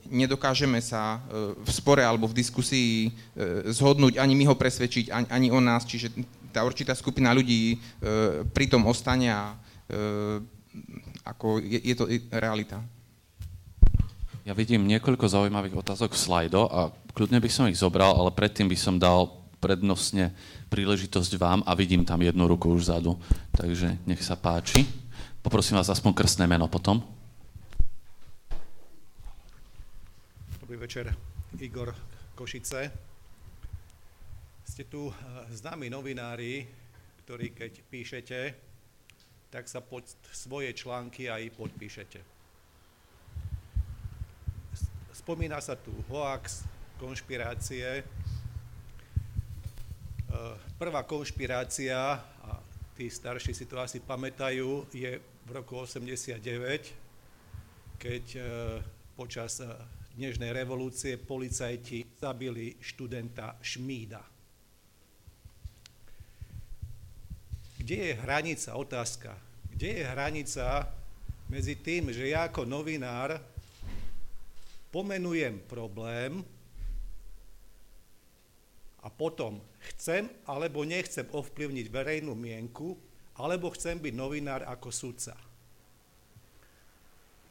nedokážeme 0.09 0.81
sa 0.81 1.21
v 1.61 1.69
spore 1.69 2.01
alebo 2.01 2.25
v 2.25 2.37
diskusii 2.41 3.13
zhodnúť, 3.69 4.17
ani 4.17 4.33
my 4.33 4.49
ho 4.49 4.55
presvedčiť, 4.57 5.13
ani, 5.13 5.27
ani 5.29 5.47
on 5.53 5.61
nás, 5.61 5.85
čiže 5.85 6.09
tá 6.49 6.65
určitá 6.65 6.97
skupina 6.97 7.29
ľudí 7.29 7.77
pri 8.53 8.65
tom 8.65 8.85
ostane 8.89 9.29
a 9.29 9.53
ako 11.23 11.61
je, 11.61 11.79
je 11.81 11.95
to 11.95 12.09
realita. 12.33 12.81
Ja 14.43 14.51
vidím 14.51 14.83
niekoľko 14.91 15.29
zaujímavých 15.29 15.79
otázok 15.79 16.17
v 16.17 16.19
slajdo 16.19 16.67
a 16.67 16.91
kľudne 17.15 17.39
by 17.39 17.47
som 17.47 17.69
ich 17.71 17.79
zobral, 17.79 18.11
ale 18.11 18.33
predtým 18.33 18.67
by 18.67 18.75
som 18.75 18.99
dal 18.99 19.39
prednostne 19.63 20.35
príležitosť 20.73 21.37
vám 21.37 21.61
a 21.69 21.77
vidím 21.77 22.01
tam 22.01 22.17
jednu 22.25 22.49
ruku 22.49 22.73
už 22.73 22.89
vzadu. 22.89 23.13
Takže 23.53 24.01
nech 24.09 24.25
sa 24.25 24.33
páči. 24.33 24.81
Poprosím 25.45 25.77
vás 25.77 25.93
aspoň 25.93 26.17
krstné 26.17 26.49
meno 26.49 26.65
potom. 26.65 26.97
Dobrý 30.65 30.81
večer, 30.81 31.13
Igor 31.61 31.93
Košice. 32.33 32.89
Ste 34.65 34.89
tu 34.89 35.13
eh, 35.13 35.15
známi 35.53 35.93
novinári, 35.93 36.65
ktorí 37.21 37.53
keď 37.53 37.71
píšete, 37.93 38.39
tak 39.53 39.69
sa 39.69 39.77
pod 39.85 40.09
svoje 40.33 40.73
články 40.73 41.29
aj 41.29 41.53
podpíšete. 41.53 42.19
Spomína 45.13 45.61
sa 45.61 45.77
tu 45.77 45.93
hoax, 46.09 46.65
konšpirácie. 46.97 48.01
E, 50.33 50.57
prvá 50.81 51.05
konšpirácia, 51.05 51.93
a 52.17 52.51
tí 52.97 53.05
starší 53.05 53.53
si 53.53 53.69
to 53.69 53.77
asi 53.77 54.01
pamätajú, 54.01 54.89
je 54.89 55.21
v 55.21 55.49
roku 55.53 55.77
89, 55.77 56.41
keď 58.01 58.25
e, 58.33 58.41
počas 59.13 59.61
e, 59.61 59.69
dnešnej 60.17 60.49
revolúcie 60.49 61.21
policajti 61.21 62.17
zabili 62.17 62.73
študenta 62.81 63.61
Šmída. 63.61 64.25
Kde 67.77 67.97
je 68.09 68.13
hranica, 68.17 68.73
otázka, 68.73 69.37
kde 69.69 70.01
je 70.01 70.03
hranica 70.09 70.89
medzi 71.45 71.77
tým, 71.77 72.09
že 72.09 72.33
ja 72.33 72.49
ako 72.49 72.65
novinár 72.65 73.37
pomenujem 74.89 75.61
problém 75.69 76.41
a 79.03 79.07
potom 79.13 79.61
chcem 79.91 80.31
alebo 80.47 80.87
nechcem 80.87 81.27
ovplyvniť 81.27 81.87
verejnú 81.91 82.31
mienku, 82.37 82.95
alebo 83.35 83.73
chcem 83.73 83.97
byť 83.97 84.13
novinár 84.13 84.61
ako 84.69 84.89
sudca. 84.93 85.35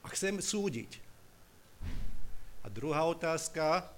A 0.03 0.07
chcem 0.11 0.39
súdiť. 0.39 0.99
A 2.63 2.71
druhá 2.71 3.03
otázka, 3.07 3.91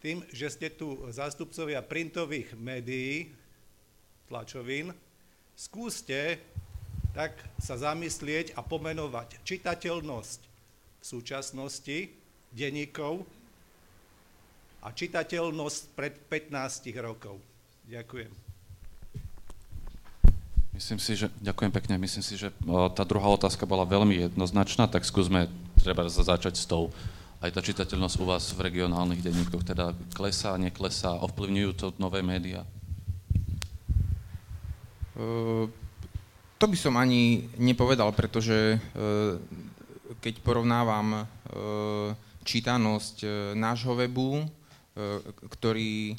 tým, 0.00 0.20
že 0.32 0.52
ste 0.52 0.68
tu 0.68 1.00
zástupcovia 1.08 1.80
printových 1.80 2.52
médií, 2.56 3.32
tlačovín, 4.28 4.92
skúste 5.56 6.40
tak 7.14 7.38
sa 7.62 7.78
zamyslieť 7.78 8.58
a 8.58 8.60
pomenovať 8.66 9.38
čitateľnosť 9.46 10.40
v 10.98 11.04
súčasnosti 11.06 12.10
denníkov 12.50 13.22
a 14.84 14.92
čitateľnosť 14.92 15.82
pred 15.96 16.12
15 16.28 16.92
rokov. 17.00 17.40
Ďakujem. 17.88 18.28
Myslím 20.76 20.98
si, 21.00 21.16
že, 21.16 21.30
ďakujem 21.40 21.72
pekne, 21.72 21.94
myslím 22.02 22.24
si, 22.24 22.34
že 22.34 22.50
tá 22.92 23.06
druhá 23.06 23.30
otázka 23.30 23.64
bola 23.64 23.86
veľmi 23.86 24.28
jednoznačná, 24.28 24.90
tak 24.90 25.06
skúsme 25.06 25.46
treba 25.80 26.04
začať 26.10 26.58
s 26.58 26.66
tou. 26.66 26.90
Aj 27.38 27.48
tá 27.52 27.62
čitateľnosť 27.62 28.16
u 28.20 28.26
vás 28.26 28.44
v 28.52 28.66
regionálnych 28.68 29.22
denníkoch 29.22 29.62
teda 29.62 29.94
klesá, 30.16 30.58
neklesá, 30.58 31.14
ovplyvňujú 31.22 31.70
to 31.78 31.86
nové 32.02 32.26
médiá? 32.26 32.66
Uh, 35.14 35.70
to 36.58 36.66
by 36.66 36.74
som 36.74 36.98
ani 36.98 37.46
nepovedal, 37.54 38.10
pretože 38.10 38.80
uh, 38.80 39.38
keď 40.18 40.42
porovnávam 40.42 41.22
uh, 41.22 42.18
čítanosť 42.44 43.16
e, 43.24 43.28
nášho 43.56 43.96
webu, 43.96 44.44
ktorý 45.50 46.14
e, 46.14 46.16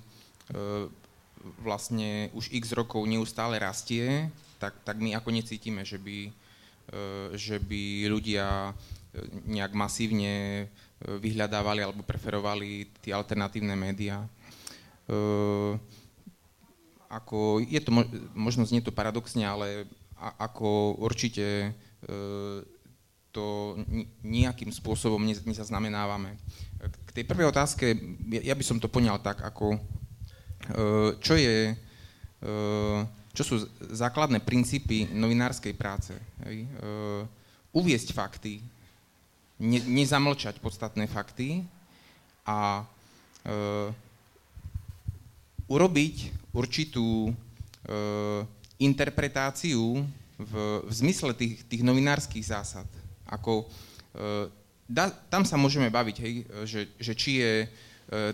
vlastne 1.62 2.34
už 2.34 2.52
x 2.52 2.74
rokov 2.74 3.06
neustále 3.08 3.62
rastie, 3.62 4.28
tak, 4.58 4.76
tak 4.84 4.98
my 4.98 5.14
ako 5.16 5.30
necítime, 5.30 5.86
že 5.86 6.02
by, 6.02 6.34
že 7.38 7.62
by 7.62 8.10
ľudia 8.10 8.74
nejak 9.46 9.78
masívne 9.78 10.66
vyhľadávali 11.06 11.86
alebo 11.86 12.02
preferovali 12.02 12.90
tie 13.04 13.14
alternatívne 13.14 13.78
médiá. 13.78 14.26
Ako, 17.06 17.62
je 17.62 17.78
to, 17.78 17.94
možno 18.34 18.66
znie 18.66 18.82
to 18.82 18.96
paradoxne, 18.96 19.46
ale 19.46 19.86
ako 20.18 20.98
určite 20.98 21.78
to 23.36 23.76
nejakým 24.24 24.72
spôsobom 24.72 25.20
nezaznamenávame. 25.22 26.40
K 26.82 27.10
tej 27.16 27.26
prvej 27.26 27.48
otázke, 27.50 27.96
ja 28.30 28.54
by 28.54 28.64
som 28.66 28.78
to 28.78 28.92
poňal 28.92 29.24
tak, 29.24 29.42
ako 29.42 29.76
e, 29.76 29.80
čo 31.24 31.34
je, 31.40 31.72
e, 31.72 32.54
čo 33.32 33.44
sú 33.44 33.56
základné 33.96 34.44
princípy 34.44 35.08
novinárskej 35.16 35.74
práce. 35.74 36.14
Hej? 36.44 36.68
E, 36.68 36.70
uviesť 37.72 38.12
fakty, 38.12 38.60
ne, 39.64 39.80
nezamlčať 39.80 40.60
podstatné 40.60 41.08
fakty 41.08 41.64
a 42.46 42.86
urobiť 45.70 46.16
určitú 46.50 47.30
interpretáciu 48.82 50.02
v, 50.34 50.54
v 50.82 50.92
zmysle 50.94 51.38
tých, 51.38 51.62
tých 51.70 51.86
novinárskych 51.86 52.42
zásad. 52.42 52.90
Ako, 53.30 53.70
da, 54.86 55.10
tam 55.10 55.44
sa 55.46 55.58
môžeme 55.58 55.90
baviť, 55.90 56.16
hej, 56.22 56.34
že, 56.66 56.82
že 57.02 57.14
či 57.18 57.32
je 57.42 57.54
e, 57.66 57.68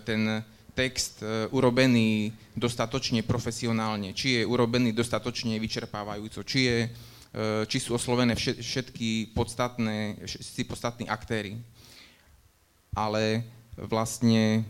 ten 0.04 0.44
text 0.72 1.20
e, 1.24 1.48
urobený 1.52 2.32
dostatočne 2.56 3.24
profesionálne, 3.24 4.12
či 4.12 4.40
je 4.40 4.42
urobený 4.48 4.92
dostatočne 4.92 5.56
vyčerpávajúco, 5.60 6.44
či, 6.44 6.60
je, 6.68 6.78
či 7.68 7.78
sú 7.80 7.96
oslovené 7.96 8.36
všetky 8.36 9.32
podstatné, 9.32 10.20
všetci 10.24 10.62
podstatní 10.68 11.08
aktéry. 11.08 11.56
Ale 12.92 13.40
vlastne 13.72 14.68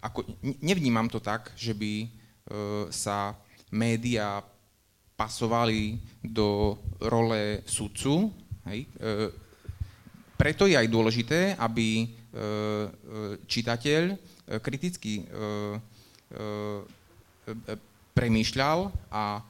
ako, 0.00 0.24
nevnímam 0.64 1.04
to 1.12 1.20
tak, 1.20 1.52
že 1.52 1.76
by 1.76 2.08
sa 2.88 3.36
médiá 3.68 4.40
pasovali 5.20 6.00
do 6.24 6.80
role 7.04 7.60
sudcu. 7.68 8.32
Hej. 8.64 8.88
E, 10.34 10.38
preto 10.38 10.66
je 10.66 10.76
aj 10.76 10.88
dôležité, 10.90 11.54
aby 11.56 12.02
e, 12.02 12.04
e, 12.04 12.08
čitateľ 13.46 14.02
kriticky 14.60 15.24
premýšľal 18.12 18.92
a 19.08 19.40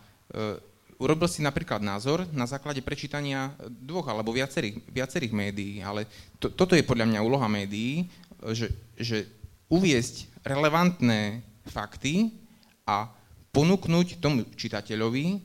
urobil 1.02 1.26
si 1.26 1.42
napríklad 1.42 1.82
názor 1.82 2.22
na 2.30 2.46
základe 2.46 2.78
prečítania 2.78 3.50
dvoch 3.66 4.06
alebo 4.06 4.30
viacerých, 4.30 4.86
viacerých 4.86 5.34
médií, 5.34 5.82
ale 5.82 6.06
to, 6.38 6.46
toto 6.54 6.78
je 6.78 6.86
podľa 6.86 7.10
mňa 7.10 7.26
úloha 7.26 7.50
médií, 7.50 8.06
že, 8.54 8.70
že 8.94 9.26
uviesť 9.66 10.46
relevantné 10.46 11.42
fakty 11.66 12.30
a 12.86 13.10
ponúknuť 13.50 14.22
tomu 14.22 14.46
čitateľovi 14.54 15.42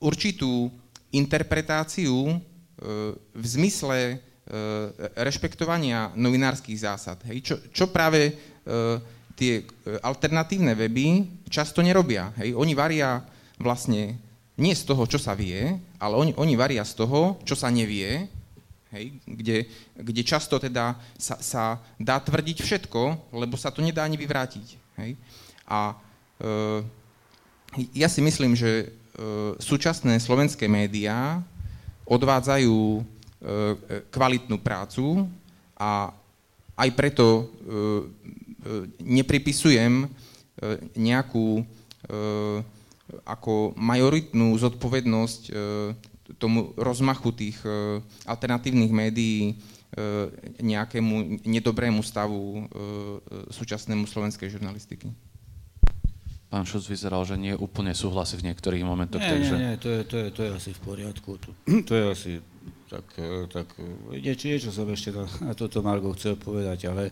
určitú 0.00 0.72
interpretáciu 1.12 2.40
v 3.34 3.46
zmysle 3.46 3.98
eh, 4.10 4.18
rešpektovania 5.20 6.10
novinárskych 6.16 6.78
zásad. 6.78 7.22
Hej? 7.30 7.38
Čo, 7.42 7.54
čo 7.70 7.84
práve 7.90 8.54
tie 9.36 9.60
alternatívne 10.00 10.72
weby 10.72 11.28
často 11.52 11.84
nerobia. 11.84 12.32
Hej? 12.40 12.56
Oni 12.56 12.72
varia 12.72 13.20
vlastne 13.60 14.16
nie 14.54 14.74
z 14.74 14.86
toho, 14.86 15.02
čo 15.10 15.18
sa 15.18 15.34
vie, 15.34 15.74
ale 15.98 16.14
oni, 16.14 16.32
oni 16.38 16.54
varia 16.54 16.86
z 16.86 16.94
toho, 16.94 17.42
čo 17.42 17.58
sa 17.58 17.68
nevie, 17.74 18.30
hej? 18.94 19.04
Kde, 19.26 19.66
kde 19.98 20.22
často 20.22 20.62
teda 20.62 20.94
sa, 21.18 21.36
sa 21.42 21.64
dá 21.98 22.22
tvrdiť 22.22 22.62
všetko, 22.62 23.34
lebo 23.34 23.58
sa 23.58 23.74
to 23.74 23.82
nedá 23.82 24.06
ani 24.06 24.14
vyvrátiť. 24.14 24.66
Hej? 25.02 25.18
A 25.66 25.98
e, 26.38 26.46
ja 27.98 28.06
si 28.06 28.22
myslím, 28.22 28.54
že 28.54 28.70
e, 28.70 28.86
súčasné 29.58 30.22
slovenské 30.22 30.70
médiá 30.70 31.42
odvádzajú 32.04 32.76
e, 32.76 33.00
kvalitnú 34.12 34.60
prácu 34.60 35.28
a 35.74 36.12
aj 36.74 36.90
preto 36.98 37.50
nepripisujem 38.98 40.10
nejakú 40.98 41.62
ako 43.22 43.78
majoritnú 43.78 44.58
zodpovednosť 44.58 45.54
tomu 46.42 46.74
rozmachu 46.74 47.30
tých 47.30 47.58
alternatívnych 48.26 48.90
médií 48.90 49.54
nejakému 50.58 51.46
nedobrému 51.46 52.02
stavu 52.02 52.66
súčasnému 53.54 54.10
slovenskej 54.10 54.50
žurnalistiky 54.50 55.14
pán 56.54 56.62
Šuc 56.62 56.86
vyzeral, 56.86 57.26
že 57.26 57.34
nie 57.34 57.50
úplne 57.58 57.90
súhlasí 57.90 58.38
v 58.38 58.46
niektorých 58.54 58.86
momentoch. 58.86 59.18
Nie, 59.18 59.34
takže... 59.34 59.54
nie, 59.58 59.62
nie, 59.66 59.74
to 59.82 59.88
je, 59.90 60.00
to, 60.06 60.16
je, 60.22 60.26
to 60.30 60.40
je 60.46 60.50
asi 60.54 60.70
v 60.70 60.80
poriadku. 60.86 61.30
To, 61.42 61.50
to 61.82 61.92
je 61.98 62.04
asi 62.06 62.32
tak, 62.86 63.06
tak 63.50 63.66
niečo, 64.14 64.46
niečo 64.46 64.70
som 64.70 64.86
ešte 64.86 65.10
na, 65.10 65.26
na 65.50 65.52
toto 65.58 65.82
Margo 65.82 66.14
chcel 66.14 66.38
povedať, 66.38 66.86
ale 66.86 67.10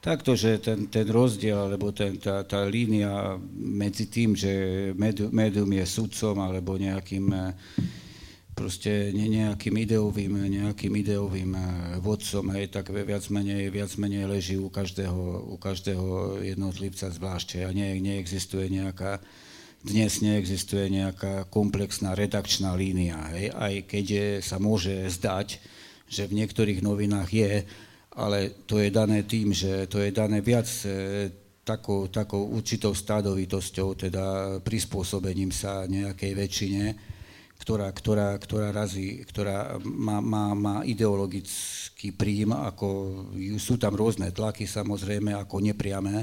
takto, 0.00 0.32
že 0.32 0.56
ten, 0.56 0.88
ten 0.88 1.04
rozdiel, 1.04 1.68
alebo 1.68 1.92
ten, 1.92 2.16
tá, 2.16 2.48
tá 2.48 2.64
línia 2.64 3.36
medzi 3.52 4.08
tým, 4.08 4.32
že 4.32 4.48
médium 5.28 5.68
je 5.68 5.84
sudcom 5.84 6.40
alebo 6.40 6.80
nejakým 6.80 7.28
proste 8.58 9.14
nejakým 9.14 9.70
ideovým, 9.86 10.34
nejakým 10.50 10.90
ideovým 10.98 11.54
eh, 11.54 11.62
vodcom, 12.02 12.50
hej, 12.58 12.74
tak 12.74 12.90
viac 12.90 13.22
menej, 13.30 13.70
viac 13.70 13.94
menej 13.94 14.26
leží 14.26 14.58
u 14.58 14.66
každého, 14.66 15.54
u 15.54 15.56
každého 15.62 16.42
jednotlivca 16.42 17.06
zvlášť. 17.06 17.62
A 17.62 17.70
nie, 17.70 18.02
neexistuje 18.02 18.66
nejaká, 18.66 19.22
dnes 19.86 20.18
neexistuje 20.18 20.90
nejaká 20.90 21.46
komplexná 21.46 22.18
redakčná 22.18 22.74
línia, 22.74 23.22
hej, 23.30 23.54
aj 23.54 23.74
keď 23.86 24.04
je, 24.10 24.26
sa 24.42 24.58
môže 24.58 25.06
zdať, 25.06 25.62
že 26.10 26.26
v 26.26 26.42
niektorých 26.42 26.82
novinách 26.82 27.30
je, 27.30 27.52
ale 28.18 28.50
to 28.66 28.82
je 28.82 28.90
dané 28.90 29.22
tým, 29.22 29.54
že 29.54 29.86
to 29.86 30.02
je 30.02 30.10
dané 30.10 30.42
viac 30.42 30.66
eh, 30.82 31.30
takou, 31.62 32.10
takou 32.10 32.42
určitou 32.50 32.90
stádovitosťou, 32.90 33.88
teda 33.94 34.24
prispôsobením 34.66 35.54
sa 35.54 35.86
nejakej 35.86 36.32
väčšine, 36.34 36.84
ktorá, 37.58 37.90
ktorá, 37.90 38.38
ktorá, 38.38 38.70
razí, 38.70 39.26
ktorá 39.26 39.82
má, 39.82 40.22
má, 40.22 40.54
má 40.54 40.76
ideologický 40.86 42.14
príjm, 42.14 42.54
ako 42.54 42.88
sú 43.58 43.76
tam 43.76 43.98
rôzne 43.98 44.30
tlaky 44.30 44.64
samozrejme, 44.64 45.34
ako 45.34 45.66
nepriame, 45.66 46.22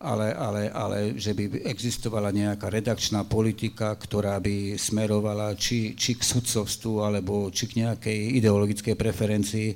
ale, 0.00 0.32
ale, 0.32 0.62
ale 0.72 0.98
že 1.14 1.36
by 1.36 1.64
existovala 1.70 2.32
nejaká 2.34 2.66
redakčná 2.72 3.22
politika, 3.28 3.94
ktorá 3.94 4.40
by 4.40 4.74
smerovala 4.74 5.54
či, 5.54 5.94
či 5.94 6.16
k 6.16 6.22
sudcovstvu, 6.24 7.04
alebo 7.04 7.52
či 7.52 7.68
k 7.68 7.86
nejakej 7.86 8.18
ideologickej 8.40 8.96
preferencii, 8.96 9.68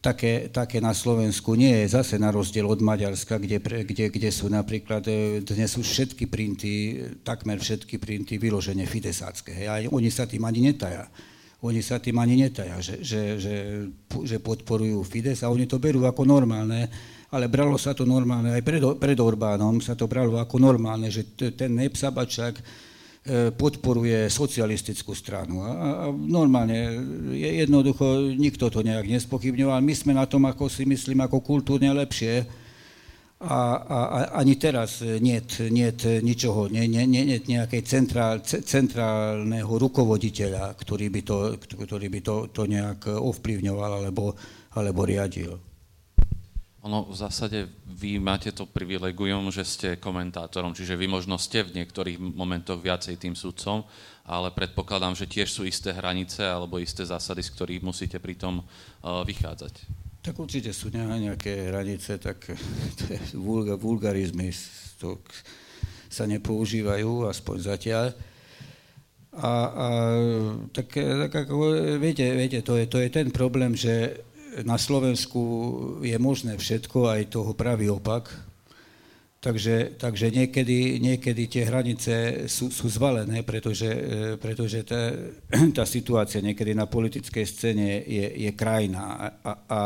také, 0.00 0.48
také 0.48 0.80
na 0.80 0.96
Slovensku 0.96 1.52
nie 1.54 1.84
je 1.84 1.92
zase 2.00 2.16
na 2.16 2.32
rozdiel 2.32 2.64
od 2.64 2.80
Maďarska, 2.80 3.36
kde, 3.36 3.60
kde, 3.84 4.08
kde 4.08 4.30
sú 4.32 4.48
napríklad, 4.48 5.04
e, 5.06 5.44
dnes 5.44 5.76
už 5.76 5.86
všetky 5.86 6.24
printy, 6.26 6.72
takmer 7.20 7.60
všetky 7.60 8.00
printy 8.00 8.40
vyložené 8.40 8.88
fidesácké. 8.88 9.52
Hej, 9.52 9.66
a 9.68 9.76
oni 9.92 10.08
sa 10.08 10.24
tým 10.24 10.42
ani 10.48 10.72
netaja. 10.72 11.04
Oni 11.60 11.84
sa 11.84 12.00
tým 12.00 12.16
ani 12.16 12.40
netaja, 12.40 12.80
že, 12.80 13.04
že, 13.04 13.36
že, 13.36 13.56
že 14.24 14.36
podporujú 14.40 15.04
Fides 15.04 15.44
a 15.44 15.52
oni 15.52 15.68
to 15.68 15.76
berú 15.76 16.08
ako 16.08 16.24
normálne, 16.24 16.88
ale 17.28 17.52
bralo 17.52 17.76
sa 17.76 17.92
to 17.92 18.08
normálne, 18.08 18.56
aj 18.56 18.64
pred, 18.64 18.80
pred 18.96 19.18
Orbánom 19.20 19.76
sa 19.84 19.92
to 19.92 20.08
bralo 20.08 20.40
ako 20.40 20.56
normálne, 20.56 21.12
že 21.12 21.28
ten 21.36 21.76
Nepsabačák 21.76 22.56
E, 22.56 22.89
podporuje 23.54 24.32
socialistickú 24.32 25.12
stranu. 25.12 25.60
A, 25.60 26.08
normálne, 26.08 26.96
je, 27.36 27.50
jednoducho, 27.60 28.32
nikto 28.32 28.72
to 28.72 28.80
nejak 28.80 29.04
nespochybňoval. 29.04 29.84
My 29.84 29.94
sme 29.94 30.12
na 30.16 30.24
tom, 30.24 30.48
ako 30.48 30.72
si 30.72 30.88
myslím, 30.88 31.20
ako 31.20 31.44
kultúrne 31.44 31.92
lepšie. 31.92 32.48
A, 33.40 33.56
a, 33.80 33.98
a 34.04 34.18
ani 34.44 34.60
teraz 34.60 35.00
nie 35.00 35.40
je 35.40 36.20
ničoho, 36.20 36.68
nie, 36.68 36.84
nie, 36.84 37.08
nie, 37.08 37.40
nejakej 37.40 37.82
centrál, 37.88 38.44
centrálneho 38.44 39.72
rukovoditeľa, 39.80 40.76
ktorý 40.76 41.08
by 41.08 41.20
to, 41.24 41.36
ktorý 41.56 42.12
by 42.12 42.20
to, 42.20 42.52
to 42.52 42.68
nejak 42.68 43.08
ovplyvňoval 43.08 44.04
alebo, 44.04 44.36
alebo 44.76 45.00
riadil. 45.08 45.69
Ono 46.80 47.04
v 47.04 47.12
zásade 47.12 47.68
vy 47.84 48.16
máte 48.16 48.48
to 48.56 48.64
privilegium, 48.64 49.52
že 49.52 49.68
ste 49.68 49.88
komentátorom, 50.00 50.72
čiže 50.72 50.96
vy 50.96 51.12
možno 51.12 51.36
ste 51.36 51.60
v 51.60 51.76
niektorých 51.76 52.16
momentoch 52.16 52.80
viacej 52.80 53.20
tým 53.20 53.36
sudcom, 53.36 53.84
ale 54.24 54.48
predpokladám, 54.48 55.12
že 55.12 55.28
tiež 55.28 55.52
sú 55.52 55.68
isté 55.68 55.92
hranice 55.92 56.40
alebo 56.40 56.80
isté 56.80 57.04
zásady, 57.04 57.44
z 57.44 57.52
ktorých 57.52 57.84
musíte 57.84 58.16
pri 58.16 58.32
tom 58.32 58.64
uh, 58.64 59.20
vychádzať. 59.28 59.74
Tak 60.24 60.36
určite 60.36 60.72
sú 60.72 60.88
nejaké 60.92 61.68
hranice, 61.68 62.16
tak 62.16 62.48
to 62.98 63.04
je 63.12 63.20
vulga, 63.36 63.76
vulgarizmy 63.76 64.48
to 65.00 65.20
sa 66.08 66.24
nepoužívajú, 66.24 67.28
aspoň 67.28 67.56
zatiaľ. 67.60 68.06
A, 69.30 69.52
a 69.70 69.86
tak, 70.74 70.90
tak 70.98 71.32
ako 71.46 71.54
viete, 72.02 72.26
viete 72.34 72.60
to, 72.66 72.74
je, 72.74 72.90
to 72.90 72.98
je 72.98 73.08
ten 73.14 73.30
problém, 73.30 73.78
že 73.78 74.26
na 74.66 74.76
Slovensku 74.78 75.40
je 76.02 76.16
možné 76.18 76.58
všetko, 76.58 77.06
aj 77.06 77.32
toho 77.32 77.52
pravý 77.54 77.90
opak. 77.90 78.50
Takže, 79.40 79.96
takže 79.96 80.28
niekedy, 80.28 81.00
niekedy 81.00 81.48
tie 81.48 81.64
hranice 81.64 82.44
sú, 82.44 82.68
sú 82.68 82.92
zvalené, 82.92 83.40
pretože, 83.40 83.88
e, 83.88 84.00
pretože 84.36 84.84
tá, 84.84 85.16
tá 85.80 85.88
situácia 85.88 86.44
niekedy 86.44 86.76
na 86.76 86.84
politickej 86.84 87.44
scéne 87.48 88.04
je, 88.04 88.26
je 88.36 88.50
krajná 88.52 89.32
a, 89.40 89.52
a 89.64 89.80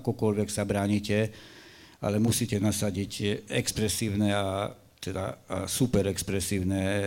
akokoľvek 0.00 0.48
sa 0.48 0.64
bránite, 0.64 1.28
ale 2.00 2.16
musíte 2.16 2.56
nasadiť 2.56 3.44
expresívne 3.52 4.32
a, 4.32 4.72
teda 4.96 5.24
a 5.52 5.56
super 5.68 6.08
expresívne 6.08 6.80
e, 6.80 7.04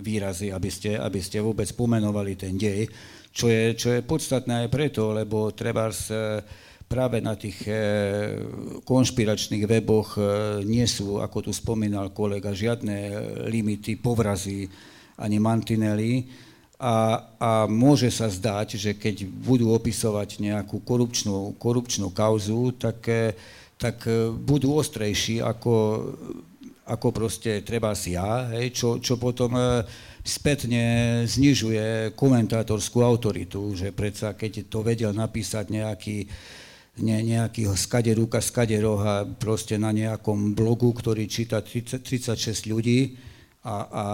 výrazy, 0.00 0.48
aby 0.48 0.70
ste, 0.72 0.96
aby 0.96 1.20
ste 1.20 1.44
vôbec 1.44 1.68
pomenovali 1.76 2.40
ten 2.40 2.56
dej 2.56 2.88
čo 3.32 3.46
je, 3.46 3.76
čo 3.78 3.88
je 3.94 4.06
podstatné 4.06 4.66
aj 4.66 4.68
preto, 4.72 5.14
lebo 5.14 5.52
treba 5.54 5.88
práve 6.88 7.20
na 7.20 7.36
tých 7.36 7.68
e, 7.68 7.76
konšpiračných 8.82 9.68
weboch 9.68 10.16
e, 10.16 10.22
nie 10.64 10.88
sú, 10.88 11.20
ako 11.20 11.46
tu 11.46 11.52
spomínal 11.52 12.10
kolega, 12.16 12.56
žiadne 12.56 12.96
limity, 13.52 14.00
povrazy 14.00 14.66
ani 15.20 15.36
mantinely. 15.36 16.24
A, 16.80 17.20
a 17.36 17.50
môže 17.68 18.08
sa 18.08 18.30
zdať, 18.32 18.80
že 18.80 18.90
keď 18.96 19.28
budú 19.28 19.74
opisovať 19.76 20.40
nejakú 20.40 20.80
korupčnú, 20.80 21.58
korupčnú 21.60 22.08
kauzu, 22.08 22.72
tak, 22.80 23.04
e, 23.04 23.36
tak 23.76 24.08
budú 24.40 24.80
ostrejší 24.80 25.44
ako, 25.44 25.74
ako 26.88 27.08
proste 27.12 27.60
treba 27.60 27.92
si 27.92 28.16
ja, 28.16 28.48
hej, 28.56 28.72
čo, 28.72 28.96
čo 28.98 29.20
potom 29.20 29.54
spätne 30.28 30.82
znižuje 31.24 32.12
komentátorskú 32.12 33.00
autoritu, 33.00 33.72
že 33.72 33.96
predsa 33.96 34.36
keď 34.36 34.68
to 34.68 34.84
vedel 34.84 35.16
napísať 35.16 35.72
nejaký, 35.72 36.28
ne, 37.00 37.18
nejaký 37.24 37.64
skade 37.72 38.12
ruka, 38.12 38.44
skade 38.44 38.76
roha 38.76 39.24
proste 39.24 39.80
na 39.80 39.88
nejakom 39.88 40.52
blogu, 40.52 40.92
ktorý 40.92 41.24
číta 41.24 41.64
30, 41.64 42.04
36 42.04 42.68
ľudí 42.68 43.16
a, 43.64 43.76
a 43.88 44.04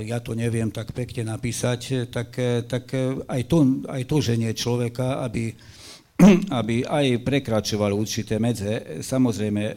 ja 0.00 0.18
to 0.24 0.32
neviem 0.32 0.72
tak 0.72 0.96
pekne 0.96 1.28
napísať, 1.28 2.08
tak, 2.08 2.40
tak 2.64 2.90
aj, 3.28 3.42
to, 3.44 3.84
aj 3.84 4.02
to 4.08 4.16
ženie 4.24 4.56
človeka, 4.56 5.20
aby 5.20 5.52
aby 6.60 6.84
aj 6.84 7.24
prekračoval 7.24 7.96
určité 7.96 8.36
medze. 8.36 9.00
Samozrejme, 9.00 9.62
e, 9.62 9.74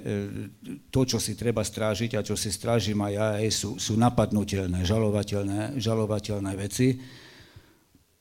to, 0.91 1.01
čo 1.07 1.17
si 1.17 1.39
treba 1.39 1.63
strážiť 1.63 2.19
a 2.19 2.25
čo 2.25 2.35
si 2.35 2.51
strážim 2.51 2.99
aj 2.99 3.13
ja, 3.13 3.27
sú, 3.49 3.79
sú 3.79 3.93
napadnutelné, 3.95 4.83
žalovateľné, 4.83 5.79
žalovateľné 5.79 6.51
veci. 6.59 6.99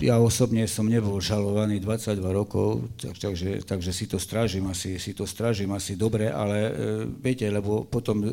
Ja 0.03 0.18
osobne 0.18 0.66
som 0.66 0.91
nebol 0.91 1.23
žalovaný 1.23 1.79
22 1.79 2.18
rokov, 2.35 2.91
takže, 2.99 3.62
takže 3.62 3.91
si 3.95 4.11
to 4.11 4.18
strážim 4.18 4.66
asi, 4.66 4.99
si 4.99 5.14
to 5.14 5.23
strážim 5.23 5.70
asi 5.70 5.95
dobre, 5.95 6.27
ale 6.27 6.59
e, 6.59 6.73
viete, 7.07 7.47
lebo 7.47 7.87
potom 7.87 8.27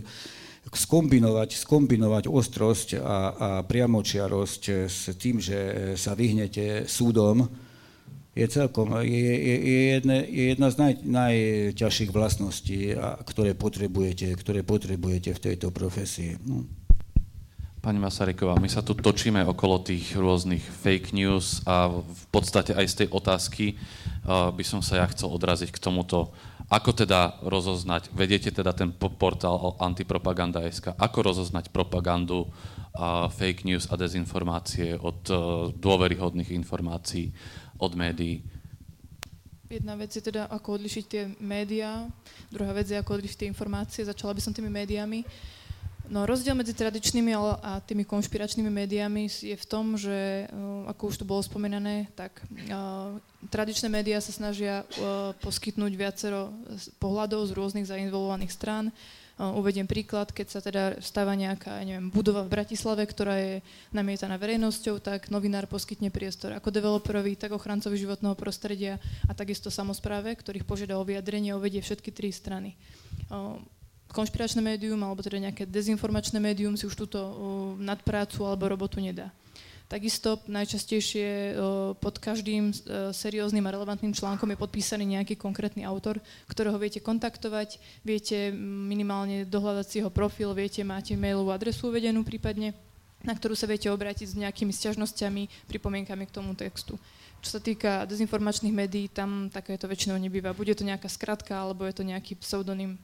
skombinovať, 0.70 1.50
skombinovať 1.66 2.26
ostrosť 2.30 2.90
a, 3.02 3.18
a 3.34 3.50
priamočiarosť 3.66 4.64
s 4.86 5.14
tým, 5.18 5.42
že 5.42 5.94
sa 5.98 6.14
vyhnete 6.14 6.86
súdom, 6.86 7.68
je 8.38 8.46
celkom, 8.48 8.94
je, 9.02 9.34
je, 9.36 9.56
je, 9.58 9.80
jedna, 9.98 10.16
je 10.22 10.44
jedna 10.54 10.68
z 10.70 10.76
naj, 10.78 10.94
najťažších 11.02 12.12
vlastností, 12.14 12.94
a, 12.94 13.18
ktoré, 13.26 13.58
potrebujete, 13.58 14.30
ktoré 14.38 14.62
potrebujete 14.62 15.34
v 15.34 15.44
tejto 15.52 15.74
profesii. 15.74 16.38
No. 16.46 16.64
Pani 17.80 17.96
Masaryková, 17.96 18.60
my 18.60 18.68
sa 18.68 18.84
tu 18.84 18.92
točíme 18.92 19.40
okolo 19.48 19.80
tých 19.80 20.12
rôznych 20.12 20.60
fake 20.60 21.16
news 21.16 21.64
a 21.64 21.88
v 21.88 22.26
podstate 22.28 22.76
aj 22.76 22.86
z 22.92 22.96
tej 23.04 23.08
otázky 23.08 23.66
uh, 24.28 24.52
by 24.52 24.64
som 24.68 24.84
sa 24.84 25.00
ja 25.00 25.08
chcel 25.08 25.32
odraziť 25.32 25.72
k 25.72 25.80
tomuto. 25.80 26.36
Ako 26.68 26.92
teda 26.92 27.40
rozoznať, 27.40 28.12
vediete 28.12 28.52
teda 28.52 28.76
ten 28.76 28.92
portál 28.94 29.80
antipropaganda.sk, 29.80 30.92
ako 30.92 31.18
rozoznať 31.32 31.72
propagandu, 31.72 32.46
uh, 32.46 33.32
fake 33.32 33.64
news 33.64 33.88
a 33.88 33.96
dezinformácie 33.96 35.00
od 35.00 35.20
uh, 35.32 35.40
dôveryhodných 35.72 36.52
informácií? 36.52 37.32
Od 37.80 37.96
médií? 37.96 38.44
Jedna 39.70 39.94
vec 39.96 40.14
je 40.14 40.22
teda, 40.22 40.50
ako 40.50 40.82
odlišiť 40.82 41.06
tie 41.06 41.24
médiá, 41.40 42.10
druhá 42.50 42.74
vec 42.74 42.90
je, 42.90 42.98
ako 42.98 43.22
odlišiť 43.22 43.38
tie 43.46 43.52
informácie. 43.54 44.02
Začala 44.02 44.34
by 44.34 44.42
som 44.42 44.54
tými 44.54 44.70
médiami. 44.70 45.22
No 46.10 46.26
rozdiel 46.26 46.58
medzi 46.58 46.74
tradičnými 46.74 47.38
a 47.38 47.78
tými 47.86 48.02
konšpiračnými 48.02 48.66
médiami 48.66 49.30
je 49.30 49.54
v 49.54 49.66
tom, 49.70 49.94
že, 49.94 50.50
ako 50.90 51.14
už 51.14 51.22
tu 51.22 51.26
bolo 51.30 51.46
spomínané, 51.46 52.10
tak 52.18 52.42
tradičné 53.54 53.94
médiá 53.94 54.18
sa 54.18 54.34
snažia 54.34 54.90
poskytnúť 55.38 55.94
viacero 55.94 56.50
pohľadov 56.98 57.46
z 57.46 57.54
rôznych 57.54 57.86
zainvolovaných 57.86 58.50
strán, 58.50 58.90
Uvediem 59.40 59.88
príklad, 59.88 60.36
keď 60.36 60.48
sa 60.52 60.60
teda 60.60 61.00
stáva 61.00 61.32
nejaká, 61.32 61.80
neviem, 61.88 62.12
budova 62.12 62.44
v 62.44 62.60
Bratislave, 62.60 63.08
ktorá 63.08 63.40
je 63.40 63.54
namietaná 63.96 64.36
verejnosťou, 64.36 65.00
tak 65.00 65.32
novinár 65.32 65.64
poskytne 65.72 66.12
priestor 66.12 66.52
ako 66.60 66.68
developerovi, 66.68 67.40
tak 67.40 67.56
ochrancovi 67.56 67.96
životného 67.96 68.36
prostredia 68.36 69.00
a 69.26 69.32
takisto 69.32 69.72
samozpráve, 69.72 70.36
ktorých 70.36 70.68
požiada 70.68 71.00
o 71.00 71.08
vyjadrenie, 71.08 71.56
uvedie 71.56 71.80
všetky 71.80 72.12
tri 72.12 72.36
strany 72.36 72.76
konšpiračné 74.10 74.62
médium 74.62 74.98
alebo 75.06 75.22
teda 75.22 75.38
nejaké 75.38 75.70
dezinformačné 75.70 76.42
médium 76.42 76.74
si 76.74 76.90
už 76.90 76.98
túto 76.98 77.20
nadprácu 77.78 78.42
alebo 78.42 78.66
robotu 78.66 78.98
nedá. 78.98 79.30
Takisto 79.90 80.38
najčastejšie 80.46 81.58
pod 81.98 82.22
každým 82.22 82.70
serióznym 83.10 83.66
a 83.66 83.74
relevantným 83.74 84.14
článkom 84.14 84.54
je 84.54 84.62
podpísaný 84.62 85.18
nejaký 85.18 85.34
konkrétny 85.34 85.82
autor, 85.82 86.22
ktorého 86.46 86.78
viete 86.78 87.02
kontaktovať, 87.02 87.82
viete 88.06 88.54
minimálne 88.54 89.50
dohľadať 89.50 89.86
si 89.90 89.96
jeho 89.98 90.14
profil, 90.14 90.54
viete, 90.54 90.86
máte 90.86 91.18
mailovú 91.18 91.50
adresu 91.50 91.90
uvedenú 91.90 92.22
prípadne, 92.22 92.78
na 93.26 93.34
ktorú 93.34 93.58
sa 93.58 93.66
viete 93.66 93.90
obrátiť 93.90 94.30
s 94.30 94.38
nejakými 94.38 94.70
sťažnosťami, 94.70 95.66
pripomienkami 95.66 96.24
k 96.30 96.36
tomu 96.38 96.54
textu. 96.54 96.94
Čo 97.42 97.58
sa 97.58 97.60
týka 97.60 98.06
dezinformačných 98.06 98.76
médií, 98.76 99.10
tam 99.10 99.50
takéto 99.50 99.90
väčšinou 99.90 100.22
nebýva. 100.22 100.54
Bude 100.54 100.78
to 100.78 100.86
nejaká 100.86 101.10
skratka, 101.10 101.66
alebo 101.66 101.90
je 101.90 101.98
to 101.98 102.06
nejaký 102.06 102.38
pseudonym. 102.38 103.02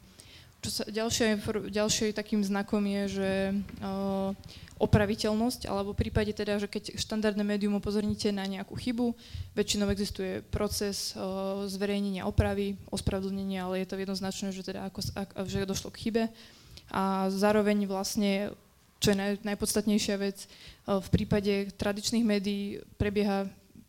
Čo 0.66 0.82
sa, 0.82 0.84
ďalšie, 0.89 1.38
ďalšie 1.70 2.09
takým 2.09 2.41
znakom 2.41 2.82
je, 2.89 3.22
že 3.22 3.32
uh, 3.86 4.34
opraviteľnosť, 4.82 5.70
alebo 5.70 5.93
v 5.93 6.09
prípade 6.09 6.34
teda, 6.34 6.57
že 6.57 6.66
keď 6.66 6.97
štandardné 6.97 7.45
médium 7.45 7.78
upozorníte 7.78 8.34
na 8.34 8.49
nejakú 8.49 8.74
chybu, 8.74 9.13
väčšinou 9.53 9.93
existuje 9.93 10.41
proces 10.49 11.13
uh, 11.13 11.70
zverejnenia 11.70 12.26
opravy, 12.26 12.82
ospravedlnenia, 12.89 13.61
ale 13.61 13.86
je 13.86 13.93
to 13.93 14.01
jednoznačné, 14.01 14.49
že 14.57 14.66
teda 14.66 14.89
ako, 14.89 15.05
ak, 15.13 15.30
že 15.45 15.70
došlo 15.70 15.93
k 15.93 16.09
chybe. 16.09 16.24
A 16.89 17.30
zároveň 17.30 17.86
vlastne, 17.86 18.49
čo 18.97 19.13
je 19.13 19.22
naj, 19.22 19.45
najpodstatnejšia 19.45 20.18
vec, 20.18 20.49
uh, 20.89 20.97
v 20.97 21.07
prípade 21.13 21.70
tradičných 21.78 22.26
médií 22.26 22.82
prebieha 22.97 23.45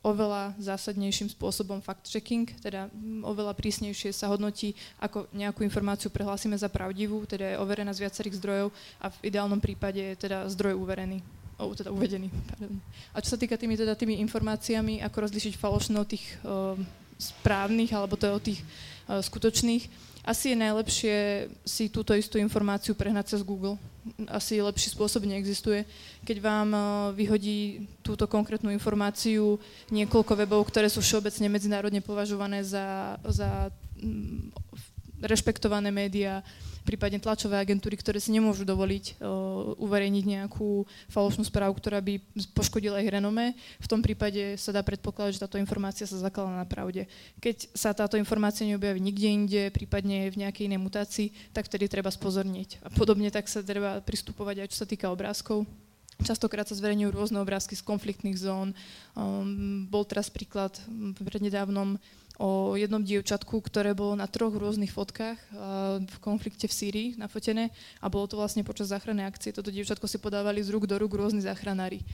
oveľa 0.07 0.55
zásadnejším 0.63 1.35
spôsobom 1.35 1.83
fact-checking, 1.83 2.47
teda 2.63 2.87
oveľa 3.27 3.59
prísnejšie 3.59 4.15
sa 4.15 4.31
hodnotí, 4.31 4.79
ako 5.03 5.27
nejakú 5.35 5.67
informáciu 5.67 6.15
prehlásime 6.15 6.55
za 6.55 6.71
pravdivú, 6.71 7.27
teda 7.27 7.55
je 7.55 7.61
overená 7.61 7.91
z 7.91 8.07
viacerých 8.07 8.39
zdrojov 8.39 8.69
a 9.03 9.11
v 9.11 9.19
ideálnom 9.27 9.59
prípade 9.59 9.99
je 9.99 10.31
teda 10.31 10.47
zdroj 10.47 10.79
uverený. 10.79 11.19
O, 11.57 11.73
teda 11.73 11.89
uvedený. 11.89 12.29
Pardon. 12.53 12.77
A 13.17 13.19
čo 13.25 13.33
sa 13.33 13.41
týka 13.41 13.57
tými, 13.57 13.81
teda 13.81 13.97
tými 13.97 14.21
informáciami, 14.29 15.01
ako 15.01 15.25
rozlišiť 15.25 15.57
falošné 15.57 15.97
od 15.97 16.05
tých 16.05 16.25
uh, 16.45 16.77
správnych 17.17 17.97
alebo 17.97 18.13
to 18.21 18.29
od 18.29 18.45
tých 18.45 18.61
uh, 19.09 19.25
skutočných, 19.25 20.06
asi 20.27 20.53
je 20.53 20.57
najlepšie 20.59 21.17
si 21.63 21.87
túto 21.87 22.11
istú 22.11 22.35
informáciu 22.43 22.99
prehnať 22.99 23.39
cez 23.39 23.41
Google. 23.47 23.79
Asi 24.27 24.59
lepší 24.59 24.91
spôsob 24.91 25.23
neexistuje. 25.23 25.87
Keď 26.27 26.37
vám 26.43 26.69
eh, 26.75 26.83
vyhodí 27.15 27.87
túto 28.03 28.27
konkrétnu 28.27 28.75
informáciu 28.75 29.63
niekoľko 29.95 30.35
webov, 30.35 30.67
ktoré 30.67 30.91
sú 30.91 30.99
všeobecne 30.99 31.47
medzinárodne 31.47 32.03
považované 32.03 32.67
za, 32.67 33.17
za 33.23 33.71
rešpektované 35.23 35.89
médiá, 35.89 36.45
prípadne 36.87 37.19
tlačové 37.19 37.59
agentúry, 37.59 37.99
ktoré 37.99 38.23
si 38.23 38.31
nemôžu 38.31 38.63
dovoliť 38.63 39.19
uh, 39.19 39.75
uverejniť 39.75 40.25
nejakú 40.25 40.87
falošnú 41.11 41.43
správu, 41.43 41.75
ktorá 41.75 41.99
by 41.99 42.23
poškodila 42.55 43.03
ich 43.03 43.11
renome. 43.11 43.59
V 43.83 43.91
tom 43.91 44.01
prípade 44.01 44.55
sa 44.55 44.71
dá 44.71 44.87
predpokladať, 44.87 45.35
že 45.35 45.43
táto 45.43 45.59
informácia 45.59 46.07
sa 46.07 46.23
zakladá 46.23 46.55
na 46.55 46.69
pravde. 46.69 47.11
Keď 47.43 47.75
sa 47.75 47.91
táto 47.91 48.15
informácia 48.15 48.63
neobjaví 48.63 49.03
nikde 49.03 49.29
inde, 49.29 49.63
prípadne 49.75 50.31
v 50.31 50.47
nejakej 50.47 50.71
inej 50.71 50.81
mutácii, 50.81 51.29
tak 51.51 51.67
vtedy 51.67 51.91
treba 51.91 52.15
spozorniť. 52.15 52.87
A 52.87 52.89
podobne 52.95 53.35
tak 53.35 53.51
sa 53.51 53.67
treba 53.67 53.99
pristupovať 53.99 54.63
aj 54.63 54.69
čo 54.71 54.79
sa 54.79 54.87
týka 54.87 55.11
obrázkov. 55.11 55.67
Častokrát 56.25 56.65
sa 56.65 56.79
zverejňujú 56.79 57.13
rôzne 57.13 57.39
obrázky 57.45 57.77
z 57.77 57.85
konfliktných 57.85 58.41
zón. 58.41 58.73
Um, 59.13 59.85
bol 59.85 60.01
teraz 60.09 60.33
príklad 60.33 60.73
prednedávnom 61.21 62.01
o 62.37 62.77
jednom 62.77 63.01
dievčatku, 63.01 63.65
ktoré 63.65 63.97
bolo 63.97 64.13
na 64.13 64.29
troch 64.29 64.53
rôznych 64.53 64.93
fotkách 64.93 65.41
v 66.05 66.17
konflikte 66.21 66.69
v 66.69 66.77
Sýrii 66.77 67.09
nafotené 67.17 67.73
a 68.05 68.13
bolo 68.13 68.29
to 68.29 68.37
vlastne 68.37 68.61
počas 68.61 68.93
záchrannej 68.93 69.25
akcie. 69.25 69.57
Toto 69.57 69.73
dievčatko 69.73 70.05
si 70.05 70.21
podávali 70.21 70.61
z 70.61 70.69
rúk 70.73 70.85
do 70.85 71.01
rúk 71.01 71.17
rôzni 71.17 71.41
záchranári. 71.41 72.05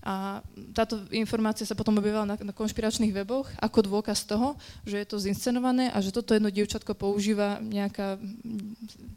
A 0.00 0.40
táto 0.72 1.04
informácia 1.12 1.68
sa 1.68 1.76
potom 1.76 2.00
objavila 2.00 2.24
na, 2.24 2.36
na 2.40 2.56
konšpiračných 2.56 3.12
weboch 3.12 3.52
ako 3.60 3.84
dôkaz 3.84 4.24
toho, 4.24 4.56
že 4.88 4.96
je 4.96 5.06
to 5.06 5.20
zinscenované 5.20 5.92
a 5.92 6.00
že 6.00 6.08
toto 6.08 6.32
jedno 6.32 6.48
dievčatko 6.48 6.96
používa 6.96 7.60
nejaká 7.60 8.16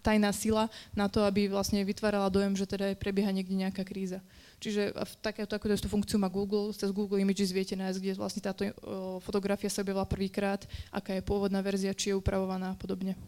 tajná 0.04 0.36
sila 0.36 0.68
na 0.92 1.08
to, 1.08 1.24
aby 1.24 1.48
vlastne 1.48 1.80
vytvárala 1.88 2.28
dojem, 2.28 2.60
že 2.60 2.68
teda 2.68 2.92
prebieha 3.00 3.32
niekde 3.32 3.56
nejaká 3.56 3.88
kríza. 3.88 4.20
Čiže 4.64 4.96
takéto 5.20 5.52
takúto 5.52 5.76
funkciu 5.92 6.16
má 6.20 6.32
Google, 6.32 6.72
cez 6.72 6.88
Google 6.92 7.20
Images 7.20 7.52
viete 7.52 7.76
nájsť, 7.76 8.00
kde 8.00 8.14
vlastne 8.16 8.40
táto 8.40 8.64
o, 8.64 8.72
fotografia 9.20 9.68
sa 9.68 9.84
objavila 9.84 10.08
prvýkrát, 10.08 10.64
aká 10.88 11.20
je 11.20 11.24
pôvodná 11.24 11.60
verzia, 11.60 11.92
či 11.92 12.12
je 12.12 12.20
upravovaná 12.20 12.72
a 12.72 12.80
podobne. 12.80 13.20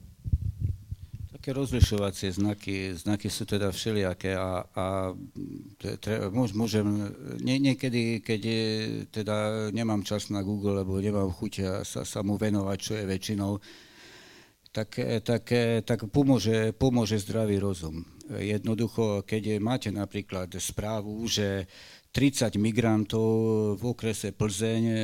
Také 1.46 1.62
rozlišovacie 1.62 2.34
znaky, 2.34 2.98
znaky 2.98 3.30
sú 3.30 3.46
teda 3.46 3.70
všelijaké 3.70 4.34
a, 4.34 4.66
a 4.66 5.14
tre, 5.78 6.26
môžem, 6.34 6.82
nie, 7.38 7.62
niekedy, 7.62 8.18
keď 8.18 8.40
je, 8.42 8.66
teda 9.14 9.70
nemám 9.70 10.02
čas 10.02 10.34
na 10.34 10.42
Google, 10.42 10.82
lebo 10.82 10.98
nemám 10.98 11.30
chuť 11.30 11.86
sa, 11.86 12.02
sa 12.02 12.26
mu 12.26 12.34
venovať, 12.42 12.78
čo 12.82 12.98
je 12.98 13.06
väčšinou, 13.06 13.62
tak, 14.74 14.98
tak, 15.22 15.46
tak 15.86 16.10
pomôže, 16.10 16.74
pomôže 16.74 17.22
zdravý 17.22 17.62
rozum. 17.62 18.02
Jednoducho, 18.26 19.22
keď 19.22 19.62
máte 19.62 19.94
napríklad 19.94 20.50
správu, 20.58 21.30
že 21.30 21.70
30 22.10 22.58
migrantov 22.58 23.30
v 23.78 23.94
okrese 23.94 24.34
Plzeň 24.34 24.82
e, 24.82 24.98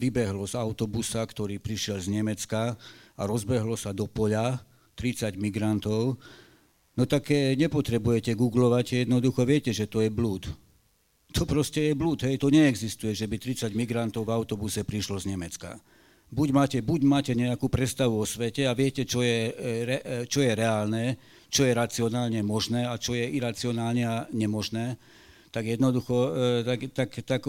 vybehlo 0.00 0.48
z 0.48 0.56
autobusa, 0.56 1.20
ktorý 1.20 1.60
prišiel 1.60 2.00
z 2.00 2.16
Nemecka 2.16 2.80
a 3.12 3.22
rozbehlo 3.28 3.76
sa 3.76 3.92
do 3.92 4.08
poľa, 4.08 4.71
30 4.94 5.40
migrantov, 5.40 6.20
no 6.96 7.02
tak 7.08 7.32
e, 7.32 7.56
nepotrebujete 7.56 8.36
googlovať, 8.36 9.06
jednoducho 9.06 9.42
viete, 9.48 9.70
že 9.72 9.88
to 9.88 10.04
je 10.04 10.10
blúd. 10.12 10.48
To 11.32 11.48
proste 11.48 11.90
je 11.90 11.94
blúd, 11.96 12.20
hej, 12.28 12.36
to 12.36 12.52
neexistuje, 12.52 13.16
že 13.16 13.24
by 13.24 13.40
30 13.40 13.72
migrantov 13.72 14.28
v 14.28 14.36
autobuse 14.36 14.84
prišlo 14.84 15.16
z 15.16 15.32
Nemecka. 15.32 15.80
Buď 16.32 16.48
máte, 16.52 16.78
buď 16.80 17.00
máte 17.04 17.32
nejakú 17.36 17.68
predstavu 17.68 18.16
o 18.16 18.24
svete 18.24 18.64
a 18.64 18.72
viete, 18.72 19.04
čo 19.04 19.20
je, 19.20 19.52
e, 19.52 20.24
čo 20.28 20.40
je 20.40 20.52
reálne, 20.52 21.16
čo 21.52 21.68
je 21.68 21.72
racionálne 21.76 22.40
možné 22.40 22.88
a 22.88 22.96
čo 22.96 23.12
je 23.12 23.28
iracionálne 23.28 24.04
a 24.04 24.24
nemožné, 24.32 24.96
tak 25.52 25.68
jednoducho 25.68 26.16
e, 26.16 26.64
tak, 26.64 26.80
tak, 26.96 27.10
tak 27.28 27.42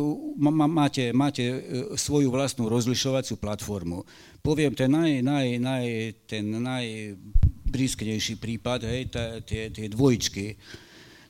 máte, 0.51 1.16
máte 1.16 1.43
e, 1.47 1.58
svoju 1.95 2.28
vlastnú 2.36 2.68
rozlišovaciu 2.68 3.39
platformu. 3.39 4.04
Poviem 4.43 4.76
ten, 4.76 4.91
naj, 4.91 5.24
naj, 5.24 5.47
naj, 5.64 5.86
ten 6.28 6.43
najbrísknejší 6.51 8.43
prípad, 8.43 8.84
hej, 8.91 9.08
tie, 9.47 9.72
tie 9.72 9.88
dvojičky, 9.88 10.60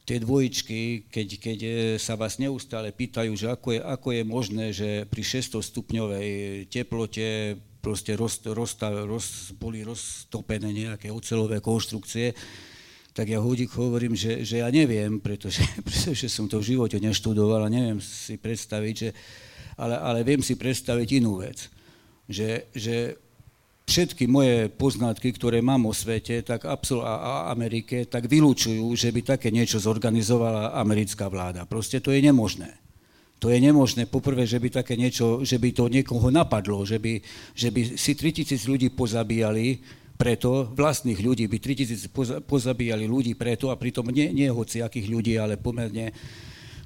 tie 0.02 0.18
dvojičky, 0.18 1.14
keď, 1.14 1.28
keď 1.38 1.60
e, 1.62 1.72
sa 2.02 2.18
vás 2.18 2.42
neustále 2.42 2.90
pýtajú, 2.90 3.38
že 3.38 3.54
ako 3.54 3.78
je, 3.78 3.80
ako 3.80 4.08
je 4.10 4.24
možné, 4.26 4.66
že 4.74 4.90
pri 5.06 5.22
600 5.22 5.62
stupňovej 5.62 6.30
teplote 6.74 7.62
proste 7.86 8.18
roz, 8.18 8.42
roz, 8.50 8.82
roz, 8.82 9.54
boli 9.62 9.86
roztopené 9.86 10.74
nejaké 10.74 11.14
ocelové 11.14 11.62
konštrukcie, 11.62 12.34
tak 13.14 13.30
ja 13.30 13.38
Hudík 13.38 13.70
hovorím, 13.78 14.18
že, 14.18 14.42
že 14.42 14.66
ja 14.66 14.70
neviem, 14.74 15.22
pretože, 15.22 15.62
pretože 15.88 16.28
som 16.28 16.50
to 16.50 16.60
v 16.60 16.76
živote 16.76 16.98
neštudoval 16.98 17.70
a 17.70 17.74
neviem 17.74 18.02
si 18.02 18.42
predstaviť, 18.42 18.96
že, 18.98 19.10
ale, 19.78 19.96
ale 20.02 20.20
viem 20.26 20.42
si 20.42 20.58
predstaviť 20.58 21.22
inú 21.22 21.46
vec, 21.46 21.70
že, 22.26 22.74
že 22.74 23.22
všetky 23.86 24.26
moje 24.26 24.72
poznatky, 24.74 25.30
ktoré 25.36 25.62
mám 25.62 25.86
o 25.86 25.94
svete, 25.94 26.42
tak 26.42 26.66
absol- 26.66 27.06
a 27.06 27.52
Amerike, 27.54 28.10
tak 28.10 28.26
vylúčujú, 28.26 28.96
že 28.98 29.14
by 29.14 29.38
také 29.38 29.54
niečo 29.54 29.78
zorganizovala 29.78 30.74
americká 30.74 31.30
vláda. 31.30 31.70
Proste 31.70 32.02
to 32.02 32.10
je 32.10 32.24
nemožné. 32.24 32.74
To 33.44 33.52
je 33.52 33.60
nemožné. 33.60 34.08
Poprvé, 34.08 34.48
že 34.48 34.56
by 34.56 34.72
také 34.72 34.96
niečo, 34.96 35.44
že 35.44 35.60
by 35.60 35.76
to 35.76 35.92
niekoho 35.92 36.32
napadlo, 36.32 36.88
že 36.88 36.96
by, 36.96 37.20
že 37.52 37.76
by 37.76 38.00
si 38.00 38.16
3000 38.16 38.56
ľudí 38.72 38.88
pozabíjali 38.96 39.84
preto, 40.24 40.72
vlastných 40.72 41.20
ľudí, 41.20 41.52
by 41.52 41.60
3000 41.60 42.48
pozabíjali 42.48 43.04
ľudí 43.04 43.36
preto 43.36 43.68
a 43.68 43.76
pritom 43.76 44.08
nie, 44.08 44.32
nie 44.32 44.48
hoci 44.48 44.80
akých 44.80 45.12
ľudí, 45.12 45.36
ale 45.36 45.60
pomerne 45.60 46.16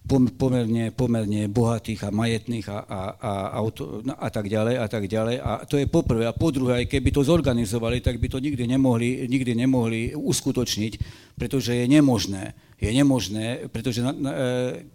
pomerne, 0.07 0.95
pomerne 0.95 1.51
bohatých 1.51 2.07
a 2.07 2.15
majetných 2.15 2.67
a, 2.71 2.77
a, 2.79 3.01
a, 3.19 3.31
auto, 3.59 3.99
a 4.07 4.29
tak 4.31 4.47
ďalej 4.47 4.75
a 4.79 4.88
tak 4.88 5.03
ďalej. 5.11 5.35
A 5.43 5.67
to 5.67 5.75
je 5.75 5.85
poprvé. 5.85 6.23
A 6.23 6.31
po 6.31 6.47
druhé, 6.47 6.83
aj 6.83 6.88
keby 6.88 7.11
to 7.11 7.27
zorganizovali, 7.27 7.99
tak 7.99 8.15
by 8.15 8.31
to 8.31 8.39
nikdy 8.39 8.63
nemohli, 8.63 9.27
nikdy 9.27 9.51
nemohli 9.51 10.15
uskutočniť, 10.15 10.93
pretože 11.35 11.75
je 11.75 11.85
nemožné. 11.91 12.55
Je 12.79 12.88
nemožné, 12.88 13.67
pretože 13.67 13.99
e, 13.99 14.15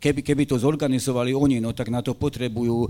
keby, 0.00 0.24
keby 0.24 0.42
to 0.48 0.56
zorganizovali 0.56 1.36
oni, 1.36 1.60
no 1.60 1.76
tak 1.76 1.92
na 1.92 2.00
to 2.00 2.16
potrebujú 2.16 2.88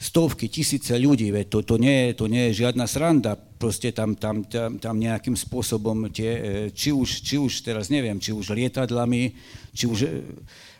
stovky, 0.00 0.48
tisíce 0.48 0.96
ľudí, 0.96 1.28
veď 1.28 1.46
to, 1.52 1.58
to, 1.60 1.76
nie, 1.76 2.16
to 2.16 2.24
nie 2.24 2.48
je 2.50 2.64
žiadna 2.64 2.88
sranda, 2.88 3.36
proste 3.36 3.92
tam, 3.92 4.16
tam, 4.16 4.48
tam, 4.48 4.80
tam 4.80 4.96
nejakým 4.96 5.36
spôsobom 5.36 6.08
tie, 6.08 6.32
e, 6.32 6.42
či 6.72 6.88
už, 6.88 7.20
či 7.20 7.36
už 7.36 7.60
teraz 7.60 7.92
neviem, 7.92 8.16
či 8.16 8.32
už 8.32 8.56
lietadlami, 8.56 9.36
či 9.76 9.84
už 9.84 9.98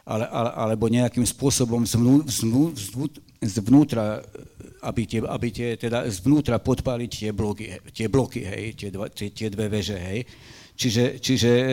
ale, 0.09 0.25
ale, 0.25 0.51
alebo 0.57 0.89
nejakým 0.89 1.29
spôsobom 1.29 1.85
zvnú, 1.85 2.25
zvnú, 2.25 2.73
zvnú, 2.73 3.07
zvnútra, 3.45 4.25
aby 4.81 5.05
tie, 5.05 5.21
aby 5.21 5.49
tie, 5.53 5.69
teda 5.77 6.09
zvnútra 6.09 6.57
podpáliť 6.57 7.11
tie 7.13 7.31
bloky, 7.37 7.77
tie 7.93 8.09
bloky 8.09 8.41
hej, 8.41 8.65
tie, 8.73 8.89
dva, 8.89 9.13
tie, 9.13 9.29
tie 9.29 9.53
dve 9.53 9.69
veže, 9.69 10.01
hej. 10.01 10.25
Čiže, 10.81 11.21
čiže 11.21 11.51
e, 11.53 11.65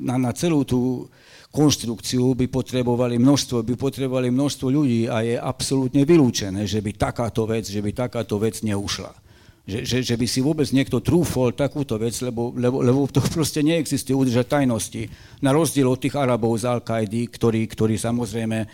na, 0.00 0.16
na 0.16 0.32
celú 0.32 0.64
tú 0.64 1.04
konštrukciu 1.52 2.32
by 2.32 2.48
potrebovali 2.48 3.20
množstvo, 3.20 3.60
by 3.62 3.74
potrebovali 3.76 4.32
množstvo 4.32 4.66
ľudí 4.72 5.06
a 5.06 5.20
je 5.20 5.36
absolútne 5.36 6.02
vylúčené, 6.08 6.64
že 6.64 6.80
by 6.80 6.96
takáto 6.96 7.44
vec, 7.44 7.68
že 7.68 7.84
by 7.84 7.92
takáto 7.92 8.40
vec 8.40 8.64
neušla 8.64 9.22
že, 9.62 9.86
že, 9.86 9.98
že 10.02 10.14
by 10.18 10.26
si 10.26 10.42
vôbec 10.42 10.66
niekto 10.74 10.98
trúfol 10.98 11.54
takúto 11.54 11.94
vec, 11.94 12.18
lebo, 12.18 12.50
lebo, 12.58 12.82
lebo 12.82 13.06
to 13.06 13.22
proste 13.30 13.62
neexistuje 13.62 14.10
udržať 14.14 14.58
tajnosti. 14.58 15.06
Na 15.38 15.54
rozdiel 15.54 15.86
od 15.86 16.02
tých 16.02 16.18
Arabov 16.18 16.58
z 16.58 16.66
Al-Kaidy, 16.66 17.30
ktorí, 17.30 17.70
ktorí 17.70 17.94
samozrejme 17.94 18.66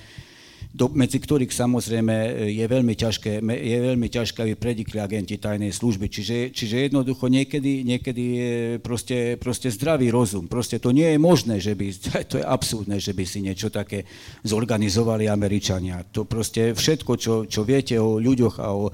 do, 0.78 0.86
medzi 0.94 1.18
ktorých 1.18 1.50
samozrejme 1.50 2.14
je 2.54 2.62
veľmi 2.62 2.94
ťažké, 2.94 3.42
je 3.42 3.78
veľmi 3.82 4.06
ťažké, 4.06 4.38
aby 4.46 4.54
predikli 4.54 5.02
agenti 5.02 5.34
tajnej 5.34 5.74
služby. 5.74 6.06
Čiže, 6.06 6.54
čiže 6.54 6.86
jednoducho 6.86 7.26
niekedy, 7.26 7.82
niekedy 7.82 8.22
je 8.22 8.54
proste, 8.78 9.34
proste 9.42 9.74
zdravý 9.74 10.14
rozum. 10.14 10.46
Proste 10.46 10.78
to 10.78 10.94
nie 10.94 11.10
je 11.10 11.18
možné, 11.18 11.58
že 11.58 11.74
by, 11.74 11.86
to 12.30 12.38
je 12.38 12.46
absurdné, 12.46 13.02
že 13.02 13.10
by 13.10 13.24
si 13.26 13.42
niečo 13.42 13.74
také 13.74 14.06
zorganizovali 14.46 15.26
Američania. 15.26 16.06
To 16.14 16.22
proste 16.22 16.78
všetko, 16.78 17.12
čo, 17.18 17.34
čo 17.50 17.66
viete 17.66 17.98
o 17.98 18.22
ľuďoch 18.22 18.62
a 18.62 18.68
o, 18.70 18.86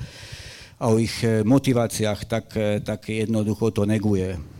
a 0.80 0.85
o 0.89 0.97
ich 0.97 1.20
e, 1.20 1.45
motiváciách, 1.45 2.20
tak, 2.24 2.47
e, 2.57 2.80
tak 2.80 3.12
jednoducho 3.12 3.76
to 3.76 3.85
neguje. 3.85 4.53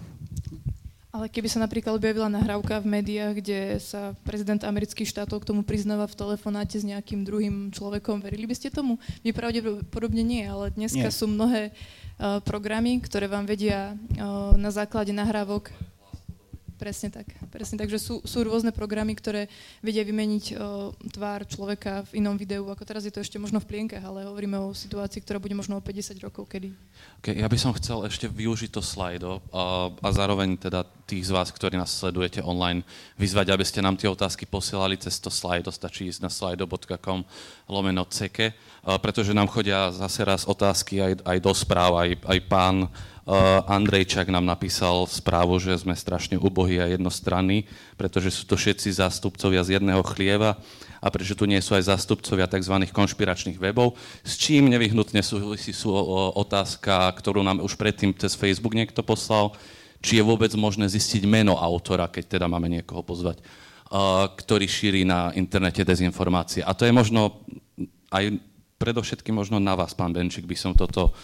Ale 1.15 1.31
keby 1.31 1.47
sa 1.47 1.63
napríklad 1.63 1.95
objavila 1.95 2.27
nahrávka 2.27 2.83
v 2.83 2.99
médiách, 2.99 3.39
kde 3.39 3.79
sa 3.79 4.19
prezident 4.27 4.59
amerických 4.67 5.07
štátov 5.07 5.47
k 5.47 5.49
tomu 5.55 5.63
priznáva 5.63 6.11
v 6.11 6.19
telefonáte 6.19 6.75
s 6.75 6.83
nejakým 6.83 7.23
druhým 7.23 7.71
človekom, 7.71 8.19
verili 8.19 8.51
by 8.51 8.55
ste 8.59 8.75
tomu? 8.75 8.99
Vy 9.23 9.31
pravdepodobne 9.31 10.27
nie, 10.27 10.43
ale 10.43 10.75
dneska 10.75 11.07
nie. 11.07 11.15
sú 11.15 11.31
mnohé 11.31 11.71
uh, 11.71 12.43
programy, 12.43 12.99
ktoré 12.99 13.31
vám 13.31 13.47
vedia 13.47 13.95
uh, 13.95 14.59
na 14.59 14.75
základe 14.75 15.15
nahrávok 15.15 15.71
Presne 16.75 17.07
tak. 17.07 17.31
Presne 17.55 17.79
tak, 17.79 17.87
že 17.87 18.03
sú, 18.03 18.19
sú 18.27 18.43
rôzne 18.43 18.75
programy, 18.75 19.15
ktoré 19.15 19.47
vedia 19.79 20.03
vymeniť 20.03 20.45
o, 20.53 20.91
tvár 21.15 21.47
človeka 21.47 22.03
v 22.11 22.19
inom 22.19 22.35
videu, 22.35 22.67
ako 22.67 22.83
teraz 22.83 23.07
je 23.07 23.15
to 23.15 23.23
ešte 23.23 23.39
možno 23.39 23.63
v 23.63 23.71
plienkach, 23.71 24.03
ale 24.03 24.27
hovoríme 24.27 24.59
o 24.59 24.75
situácii, 24.75 25.23
ktorá 25.23 25.39
bude 25.39 25.55
možno 25.55 25.79
o 25.79 25.85
50 25.85 26.19
rokov, 26.19 26.51
kedy. 26.51 26.75
Okay, 27.23 27.39
ja 27.39 27.47
by 27.47 27.59
som 27.59 27.71
chcel 27.79 28.03
ešte 28.11 28.27
využiť 28.27 28.75
to 28.75 28.83
slajdo 28.83 29.39
a, 29.55 29.95
a 29.95 30.09
zároveň 30.11 30.59
teda 30.59 30.83
tých 31.07 31.29
z 31.29 31.35
vás, 31.37 31.53
ktorí 31.55 31.79
nás 31.79 31.93
sledujete 31.93 32.41
online, 32.43 32.83
vyzvať, 33.21 33.55
aby 33.55 33.65
ste 33.65 33.85
nám 33.85 33.95
tie 33.95 34.09
otázky 34.11 34.49
posielali 34.49 34.97
cez 34.97 35.21
to 35.21 35.29
slajdo, 35.29 35.71
stačí 35.71 36.09
ísť 36.09 36.21
na 36.25 36.31
slajdo.com 36.33 37.23
lomeno 37.69 38.03
ceke, 38.09 38.57
pretože 39.01 39.37
nám 39.37 39.53
chodia 39.53 39.93
zase 39.93 40.25
raz 40.25 40.43
otázky 40.49 41.01
aj, 41.01 41.13
aj 41.23 41.39
do 41.39 41.53
správ, 41.53 41.93
aj, 42.01 42.11
aj 42.25 42.39
pán 42.49 42.77
Andrejčak 43.65 44.29
nám 44.29 44.45
napísal 44.45 45.09
správu, 45.09 45.57
že 45.57 45.73
sme 45.81 45.97
strašne 45.97 46.37
ubohí 46.37 46.77
a 46.77 46.93
jednostranní, 46.93 47.65
pretože 47.97 48.29
sú 48.29 48.45
to 48.45 48.53
všetci 48.53 49.01
zástupcovia 49.01 49.65
z 49.65 49.81
jedného 49.81 50.05
chlieva 50.05 50.61
a 51.01 51.09
prečo 51.09 51.33
tu 51.33 51.49
nie 51.49 51.57
sú 51.65 51.73
aj 51.73 51.89
zástupcovia 51.89 52.45
tzv. 52.45 52.85
konšpiračných 52.93 53.57
webov, 53.57 53.97
s 54.21 54.37
čím 54.37 54.69
nevyhnutne 54.69 55.25
súvisí 55.25 55.73
sú 55.73 55.97
otázka, 56.37 57.17
ktorú 57.17 57.41
nám 57.41 57.65
už 57.65 57.81
predtým 57.81 58.13
cez 58.13 58.37
Facebook 58.37 58.77
niekto 58.77 59.01
poslal, 59.01 59.57
či 60.05 60.21
je 60.21 60.25
vôbec 60.25 60.53
možné 60.53 60.85
zistiť 60.85 61.25
meno 61.25 61.57
autora, 61.57 62.13
keď 62.13 62.37
teda 62.37 62.47
máme 62.49 62.69
niekoho 62.69 63.01
pozvať, 63.01 63.41
uh, 63.41 64.29
ktorý 64.37 64.69
šíri 64.69 65.09
na 65.09 65.33
internete 65.33 65.81
dezinformácie. 65.81 66.61
A 66.61 66.77
to 66.77 66.85
je 66.85 66.93
možno 66.93 67.41
aj 68.13 68.37
predovšetkým 68.79 69.39
možno 69.39 69.63
na 69.63 69.79
vás, 69.79 69.95
pán 69.95 70.11
Benčík, 70.13 70.45
by 70.45 70.57
som 70.59 70.73
toto 70.75 71.15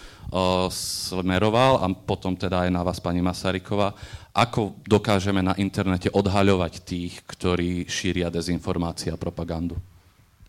smeroval 0.70 1.82
a 1.82 1.86
potom 1.90 2.38
teda 2.38 2.66
aj 2.66 2.70
na 2.70 2.82
vás, 2.86 3.03
pani 3.03 3.20
Masaryková. 3.20 3.92
Ako 4.30 4.78
dokážeme 4.86 5.42
na 5.42 5.59
internete 5.59 6.07
odhaľovať 6.14 6.72
tých, 6.86 7.20
ktorí 7.26 7.90
šíria 7.90 8.30
dezinformácie 8.30 9.11
a 9.11 9.18
propagandu? 9.18 9.74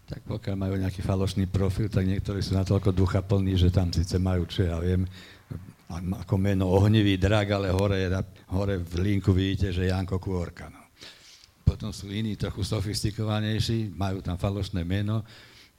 Tak 0.06 0.28
pokiaľ 0.28 0.56
majú 0.60 0.76
nejaký 0.76 1.02
falošný 1.02 1.48
profil, 1.48 1.88
tak 1.88 2.04
niektorí 2.04 2.44
sú 2.44 2.54
natoľko 2.54 2.92
ducha 2.92 3.24
plní, 3.24 3.56
že 3.56 3.72
tam 3.72 3.90
síce 3.90 4.20
majú, 4.20 4.44
čo 4.44 4.68
ja 4.68 4.78
viem, 4.78 5.08
ako 5.92 6.36
meno 6.36 6.68
ohnivý 6.68 7.16
drak, 7.16 7.56
ale 7.56 7.72
hore, 7.72 8.12
hore 8.52 8.76
v 8.80 8.94
linku 9.00 9.32
vidíte, 9.32 9.72
že 9.72 9.88
Janko 9.88 10.20
Kôrka. 10.20 10.68
No. 10.68 10.84
Potom 11.64 11.96
sú 11.96 12.12
iní 12.12 12.36
trochu 12.36 12.68
sofistikovanejší, 12.68 13.96
majú 13.96 14.20
tam 14.20 14.36
falošné 14.36 14.84
meno, 14.84 15.24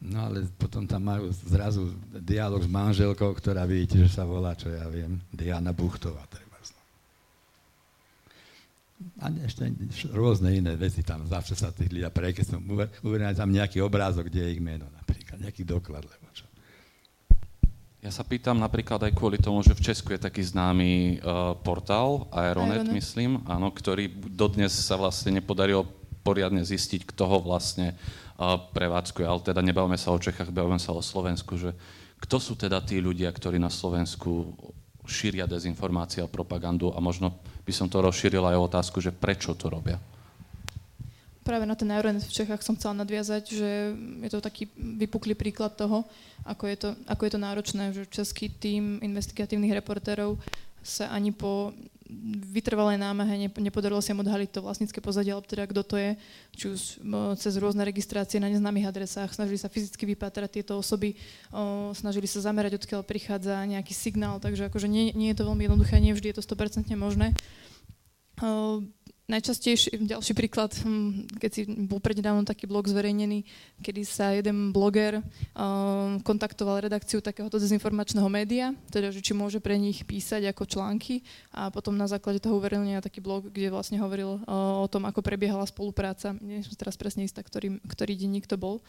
No 0.03 0.27
ale 0.27 0.51
potom 0.59 0.83
tam 0.83 1.07
majú 1.07 1.31
zrazu 1.47 1.95
dialog 2.11 2.59
s 2.59 2.71
manželkou, 2.71 3.31
ktorá 3.39 3.63
vidíte, 3.63 4.03
že 4.03 4.11
sa 4.11 4.27
volá, 4.27 4.59
čo 4.59 4.67
ja 4.67 4.91
viem, 4.91 5.23
Diana 5.31 5.71
Buchtová. 5.71 6.27
Treba. 6.27 6.53
A 9.23 9.31
ešte 9.47 9.67
rôzne 10.11 10.55
iné 10.55 10.75
veci 10.79 11.03
tam, 11.03 11.27
zase 11.27 11.55
sa 11.59 11.75
tých 11.75 11.91
ľudia 11.91 12.11
prekesnú. 12.11 12.63
Uverejňujú 13.03 13.39
tam 13.39 13.51
nejaký 13.51 13.79
obrázok, 13.83 14.31
kde 14.31 14.47
je 14.47 14.51
ich 14.59 14.63
meno 14.63 14.87
napríklad, 14.95 15.43
nejaký 15.43 15.63
doklad, 15.67 16.07
lebo 16.07 16.27
čo. 16.35 16.47
Ja 18.03 18.11
sa 18.11 18.27
pýtam 18.27 18.59
napríklad 18.59 18.99
aj 19.07 19.15
kvôli 19.15 19.39
tomu, 19.39 19.63
že 19.63 19.79
v 19.79 19.85
Česku 19.87 20.11
je 20.11 20.27
taký 20.27 20.43
známy 20.43 21.23
uh, 21.23 21.55
portál, 21.63 22.27
Aeronet, 22.35 22.83
Aeronet, 22.83 22.99
myslím, 22.99 23.47
áno, 23.47 23.71
ktorý 23.71 24.11
dodnes 24.11 24.75
sa 24.75 24.99
vlastne 24.99 25.39
nepodarilo 25.39 25.87
poriadne 26.27 26.63
zistiť, 26.63 27.07
kto 27.07 27.23
ho 27.27 27.39
vlastne 27.43 27.95
prevádzkuje, 28.75 29.27
ale 29.27 29.41
teda 29.43 29.61
nebavme 29.63 29.97
sa 29.99 30.11
o 30.15 30.19
Čechách, 30.19 30.55
bavme 30.55 30.79
sa 30.79 30.95
o 30.95 31.03
Slovensku, 31.03 31.55
že 31.59 31.73
kto 32.23 32.37
sú 32.39 32.55
teda 32.55 32.79
tí 32.83 33.03
ľudia, 33.03 33.31
ktorí 33.35 33.59
na 33.59 33.71
Slovensku 33.71 34.55
šíria 35.03 35.51
dezinformácie 35.51 36.23
a 36.23 36.31
propagandu 36.31 36.95
a 36.95 37.03
možno 37.03 37.35
by 37.67 37.73
som 37.75 37.91
to 37.91 37.99
rozšíril 37.99 38.47
aj 38.47 38.57
o 38.59 38.67
otázku, 38.71 39.03
že 39.03 39.11
prečo 39.11 39.55
to 39.59 39.67
robia. 39.67 39.99
Práve 41.43 41.67
na 41.67 41.75
ten 41.75 41.91
Euronet 41.91 42.23
v 42.23 42.37
Čechách 42.39 42.63
som 42.63 42.79
chcela 42.79 43.03
nadviazať, 43.03 43.45
že 43.51 43.71
je 43.99 44.31
to 44.31 44.39
taký 44.39 44.71
vypuklý 44.79 45.35
príklad 45.35 45.75
toho, 45.75 46.07
ako 46.47 46.71
je 46.71 46.77
to, 46.79 46.91
ako 47.11 47.23
je 47.27 47.33
to 47.35 47.41
náročné, 47.43 47.85
že 47.91 48.07
český 48.07 48.47
tím 48.47 49.03
investigatívnych 49.03 49.75
reportérov 49.75 50.39
sa 50.87 51.11
ani 51.11 51.35
po 51.35 51.75
vytrvalé 52.53 53.01
námahe 53.01 53.49
nepodarilo 53.59 54.01
sa 54.05 54.13
im 54.13 54.21
odhaliť 54.21 54.51
to 54.53 54.65
vlastnícke 54.65 55.01
pozadie, 55.01 55.33
alebo 55.33 55.49
teda 55.49 55.65
kto 55.65 55.83
to 55.83 55.97
je, 55.97 56.11
či 56.55 56.65
už 56.71 56.81
cez 57.41 57.53
rôzne 57.57 57.83
registrácie 57.83 58.39
na 58.39 58.53
neznámych 58.53 58.89
adresách, 58.89 59.33
snažili 59.33 59.57
sa 59.57 59.73
fyzicky 59.73 60.05
vypátrať 60.13 60.61
tieto 60.61 60.77
osoby, 60.77 61.17
snažili 61.97 62.29
sa 62.29 62.45
zamerať, 62.45 62.79
odkiaľ 62.79 63.03
prichádza 63.03 63.57
nejaký 63.65 63.97
signál, 63.97 64.39
takže 64.39 64.69
akože 64.69 64.87
nie, 64.87 65.11
nie 65.17 65.33
je 65.33 65.41
to 65.41 65.49
veľmi 65.49 65.65
jednoduché, 65.67 65.99
nie 65.99 66.13
vždy 66.15 66.31
je 66.31 66.37
to 66.39 66.45
100% 66.45 66.93
možné. 66.95 67.33
Najčastejší, 69.33 70.13
ďalší 70.13 70.37
príklad, 70.37 70.77
hm, 70.85 71.41
keď 71.41 71.51
si 71.57 71.65
bol 71.65 72.05
prednedávno 72.05 72.45
taký 72.45 72.69
blog 72.69 72.85
zverejnený, 72.85 73.49
kedy 73.81 74.05
sa 74.05 74.37
jeden 74.37 74.77
bloger 74.77 75.25
um, 75.57 76.21
kontaktoval 76.21 76.85
redakciu 76.85 77.25
takéhoto 77.25 77.57
dezinformačného 77.57 78.29
média, 78.29 78.77
teda, 78.93 79.09
že 79.09 79.25
či 79.25 79.33
môže 79.33 79.57
pre 79.57 79.81
nich 79.81 80.05
písať 80.05 80.53
ako 80.53 80.69
články 80.69 81.25
a 81.49 81.73
potom 81.73 81.97
na 81.97 82.05
základe 82.05 82.45
toho 82.45 82.61
uverejnil 82.61 83.01
taký 83.01 83.25
blog, 83.25 83.49
kde 83.49 83.73
vlastne 83.73 83.97
hovoril 84.05 84.45
uh, 84.45 84.85
o 84.85 84.89
tom, 84.93 85.09
ako 85.09 85.25
prebiehala 85.25 85.65
spolupráca. 85.65 86.37
Nie 86.45 86.61
som 86.61 86.77
teraz 86.77 87.01
presne 87.01 87.25
istá, 87.25 87.41
ktorý, 87.41 87.81
ktorý 87.89 88.13
denník 88.13 88.45
to 88.45 88.61
bol. 88.61 88.85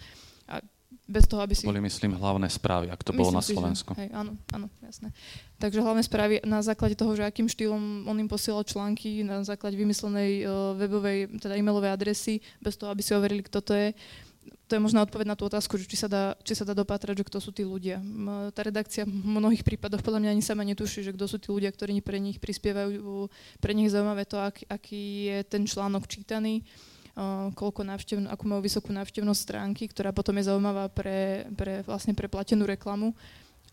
A 0.51 0.59
bez 1.03 1.27
toho, 1.27 1.43
aby 1.43 1.53
si... 1.53 1.67
Boli, 1.67 1.83
myslím, 1.83 2.15
hlavné 2.15 2.47
správy, 2.47 2.87
ak 2.87 3.03
to 3.03 3.11
myslím 3.11 3.19
bolo 3.19 3.31
na 3.35 3.43
Slovensku. 3.43 3.91
Si, 3.93 3.99
že, 3.99 4.01
hej, 4.07 4.09
áno, 4.15 4.31
áno, 4.55 4.67
jasné. 4.79 5.09
Takže 5.59 5.79
hlavné 5.83 6.03
správy 6.03 6.33
na 6.47 6.59
základe 6.63 6.95
toho, 6.95 7.11
že 7.13 7.27
akým 7.27 7.47
štýlom 7.47 8.07
on 8.07 8.17
im 8.19 8.29
posielal 8.31 8.63
články, 8.63 9.21
na 9.23 9.43
základe 9.43 9.75
vymyslenej 9.75 10.47
uh, 10.47 10.73
webovej, 10.79 11.39
teda 11.39 11.59
e-mailovej 11.59 11.91
adresy, 11.91 12.39
bez 12.63 12.79
toho, 12.79 12.89
aby 12.89 13.01
si 13.03 13.11
overili, 13.15 13.43
kto 13.43 13.59
to 13.59 13.73
je. 13.75 13.91
To 14.67 14.75
je 14.75 14.81
možná 14.81 15.03
odpoveď 15.03 15.27
na 15.27 15.37
tú 15.39 15.47
otázku, 15.47 15.75
že 15.79 15.87
či 15.87 15.99
sa 15.99 16.07
dá, 16.07 16.23
či 16.43 16.55
sa 16.55 16.67
dá 16.67 16.75
dopátrať, 16.75 17.19
že 17.19 17.27
kto 17.27 17.37
sú 17.39 17.51
tí 17.51 17.63
ľudia. 17.63 17.99
Tá 18.51 18.63
redakcia 18.63 19.03
v 19.03 19.11
mnohých 19.11 19.63
prípadoch 19.63 20.03
podľa 20.03 20.23
mňa 20.23 20.29
ani 20.33 20.43
sama 20.43 20.63
netuší, 20.67 21.03
že 21.03 21.15
kto 21.15 21.27
sú 21.27 21.37
tí 21.39 21.51
ľudia, 21.51 21.71
ktorí 21.71 21.99
pre 21.99 22.19
nich 22.19 22.39
prispievajú. 22.39 23.27
Pre 23.59 23.71
nich 23.75 23.91
zaujímavé 23.91 24.23
to, 24.27 24.39
ak, 24.39 24.67
aký 24.67 25.31
je 25.31 25.37
ten 25.47 25.63
článok 25.67 26.07
čítaný 26.07 26.63
koľko 27.53 27.85
návštev, 27.85 28.25
akú 28.25 28.49
majú 28.49 28.65
vysokú 28.65 28.89
návštevnosť 28.89 29.41
stránky, 29.41 29.85
ktorá 29.85 30.09
potom 30.09 30.33
je 30.41 30.49
zaujímavá 30.49 30.89
pre, 30.89 31.45
pre, 31.53 31.85
vlastne 31.85 32.17
pre 32.17 32.25
platenú 32.25 32.65
reklamu. 32.65 33.13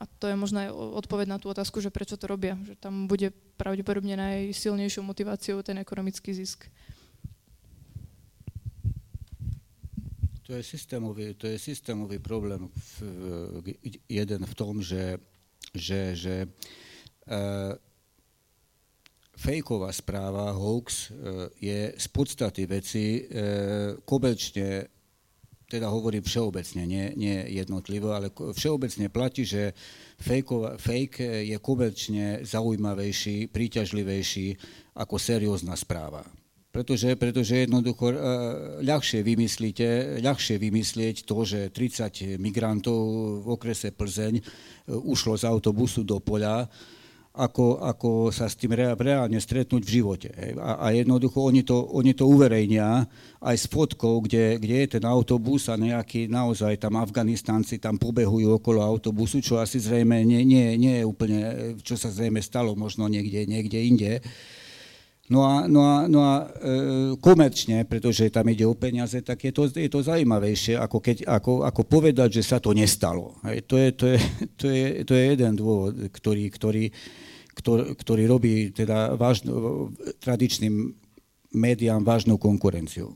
A 0.01 0.09
to 0.20 0.28
je 0.28 0.36
možno 0.36 0.64
aj 0.64 0.72
odpoveď 0.72 1.26
na 1.28 1.36
tú 1.36 1.53
otázku, 1.53 1.80
že 1.80 1.93
prečo 1.93 2.16
to 2.16 2.24
robia. 2.24 2.57
Že 2.64 2.74
tam 2.80 3.05
bude 3.05 3.32
pravdepodobne 3.61 4.16
najsilnejšou 4.16 5.05
motiváciou 5.05 5.61
ten 5.61 5.76
ekonomický 5.76 6.32
zisk. 6.32 6.68
To 10.49 10.57
je 10.57 10.64
systémový, 10.64 11.36
to 11.36 11.47
je 11.47 11.61
systémový 11.61 12.18
problém 12.18 12.66
v, 12.66 12.91
jeden 14.09 14.43
v 14.43 14.55
tom, 14.57 14.82
že, 14.82 15.20
že, 15.76 16.16
že 16.16 16.36
uh, 17.28 17.76
fejková 19.41 19.88
správa, 19.88 20.53
hoax, 20.53 21.09
e, 21.09 21.24
je 21.57 21.80
z 21.97 22.07
podstaty 22.12 22.68
veci 22.68 23.05
e, 23.16 23.20
koberčne, 24.05 24.84
teda 25.64 25.88
hovorím 25.88 26.20
všeobecne, 26.20 26.82
nie, 26.84 27.16
nie 27.16 27.49
jednotlivo, 27.57 28.12
ale 28.12 28.28
všeobecne 28.28 29.09
platí, 29.09 29.49
že 29.49 29.72
fejková, 30.20 30.76
fake 30.76 31.49
je 31.49 31.57
komerčne 31.57 32.45
zaujímavejší, 32.45 33.49
príťažlivejší 33.49 34.61
ako 34.99 35.16
seriózna 35.16 35.78
správa. 35.78 36.26
Pretože, 36.70 37.18
pretože 37.18 37.66
jednoducho 37.66 38.14
uh, 38.14 38.18
ľahšie, 38.78 39.26
vymyslíte, 39.26 40.22
ľahšie 40.22 40.55
vymyslieť 40.55 41.26
to, 41.26 41.43
že 41.43 41.74
30 41.74 42.38
migrantov 42.38 42.99
v 43.43 43.47
okrese 43.51 43.91
Plzeň 43.91 44.38
ušlo 44.86 45.34
z 45.34 45.51
autobusu 45.51 46.07
do 46.07 46.22
poľa, 46.22 46.70
ako, 47.41 47.80
ako 47.80 48.11
sa 48.28 48.47
s 48.47 48.61
tým 48.61 48.76
reálne 48.76 49.41
stretnúť 49.41 49.80
v 49.80 49.95
živote. 50.01 50.28
A, 50.61 50.84
a 50.84 50.86
jednoducho 50.93 51.41
oni 51.41 51.64
to, 51.64 51.88
oni 51.97 52.12
to 52.12 52.28
uverejnia 52.28 53.09
aj 53.41 53.57
s 53.57 53.64
fotkou, 53.64 54.20
kde, 54.20 54.61
kde 54.61 54.76
je 54.84 54.88
ten 55.01 55.05
autobus 55.09 55.72
a 55.72 55.80
nejaký 55.80 56.28
naozaj 56.28 56.76
tam 56.76 57.01
Afganistánci 57.01 57.80
tam 57.80 57.97
pobehujú 57.97 58.61
okolo 58.61 58.84
autobusu, 58.84 59.41
čo 59.41 59.57
asi 59.57 59.80
zrejme 59.80 60.20
nie, 60.28 60.45
nie, 60.45 60.76
nie 60.76 61.01
je 61.01 61.05
úplne, 61.09 61.38
čo 61.80 61.97
sa 61.97 62.12
zrejme 62.12 62.45
stalo 62.45 62.76
možno 62.76 63.09
niekde, 63.09 63.49
niekde 63.49 63.78
inde. 63.80 64.12
No 65.30 65.47
a, 65.47 65.70
no 65.70 65.86
a, 65.86 66.11
no 66.11 66.26
a 66.26 66.43
e, 66.43 66.47
komerčne, 67.22 67.86
pretože 67.86 68.34
tam 68.34 68.51
ide 68.51 68.66
o 68.66 68.74
peniaze, 68.74 69.22
tak 69.22 69.38
je 69.47 69.55
to, 69.55 69.70
je 69.70 69.86
to 69.86 70.03
zaujímavejšie, 70.03 70.74
ako, 70.74 70.99
keď, 70.99 71.22
ako, 71.22 71.62
ako 71.62 71.86
povedať, 71.86 72.43
že 72.43 72.51
sa 72.51 72.59
to 72.59 72.74
nestalo. 72.74 73.38
Hej, 73.47 73.62
to, 73.70 73.78
je, 73.78 73.88
to, 73.95 74.05
je, 74.11 74.18
to, 74.59 74.66
je, 74.66 74.86
to 75.07 75.12
je 75.14 75.24
jeden 75.30 75.55
dôvod, 75.55 75.95
ktorý, 76.11 76.51
ktorý, 76.51 76.84
ktorý, 77.61 77.95
ktorý 77.95 78.23
robí 78.25 78.55
teda 78.73 79.15
vážno, 79.15 79.93
tradičným 80.25 80.97
médiám 81.53 82.01
vážnu 82.01 82.41
konkurenciu. 82.41 83.13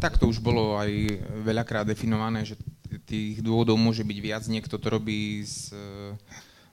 Tak 0.00 0.16
to 0.16 0.32
už 0.32 0.40
bolo 0.40 0.80
aj 0.80 0.90
veľakrát 1.44 1.84
definované, 1.84 2.42
že 2.42 2.56
tých 3.04 3.44
dôvodov 3.44 3.78
môže 3.78 4.02
byť 4.02 4.18
viac. 4.18 4.42
Niekto 4.48 4.80
to 4.80 4.88
robí 4.90 5.44
z 5.44 5.70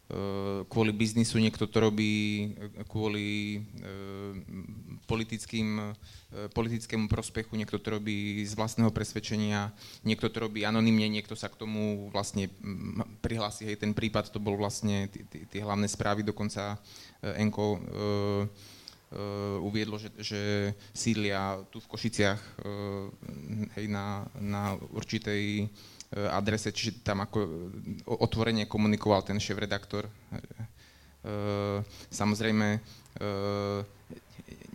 Eh, 0.08 0.64
kvôli 0.72 0.96
biznisu, 0.96 1.36
niekto 1.36 1.68
to 1.68 1.84
robí 1.84 2.16
eh, 2.56 2.80
kvôli 2.88 3.60
politickým, 5.08 5.96
politickému 6.52 7.08
prospechu, 7.08 7.56
niekto 7.56 7.80
to 7.80 7.96
robí 7.96 8.44
z 8.44 8.54
vlastného 8.60 8.92
presvedčenia, 8.92 9.72
niekto 10.04 10.28
to 10.28 10.44
robí 10.44 10.68
anonymne, 10.68 11.08
niekto 11.08 11.34
sa 11.34 11.48
k 11.48 11.56
tomu 11.56 12.12
vlastne 12.12 12.52
prihlási. 13.24 13.72
Hej, 13.72 13.88
ten 13.88 13.96
prípad 13.96 14.36
to 14.36 14.44
bol 14.44 14.60
vlastne 14.60 15.08
tie 15.32 15.64
hlavné 15.64 15.88
správy, 15.88 16.28
dokonca 16.28 16.76
Enko 17.24 17.80
uviedlo, 19.64 19.96
že, 19.96 20.12
že 20.20 20.42
sídlia 20.92 21.64
tu 21.72 21.80
v 21.80 21.88
Košiciach 21.88 22.42
hej, 23.80 23.88
na, 23.88 24.28
na 24.36 24.76
určitej 24.76 25.72
adrese, 26.12 26.76
čiže 26.76 27.08
tam 27.08 27.24
ako 27.24 27.72
otvorene 28.20 28.68
komunikoval 28.68 29.24
ten 29.24 29.40
šéf-redaktor. 29.40 30.12
Samozrejme, 32.12 32.84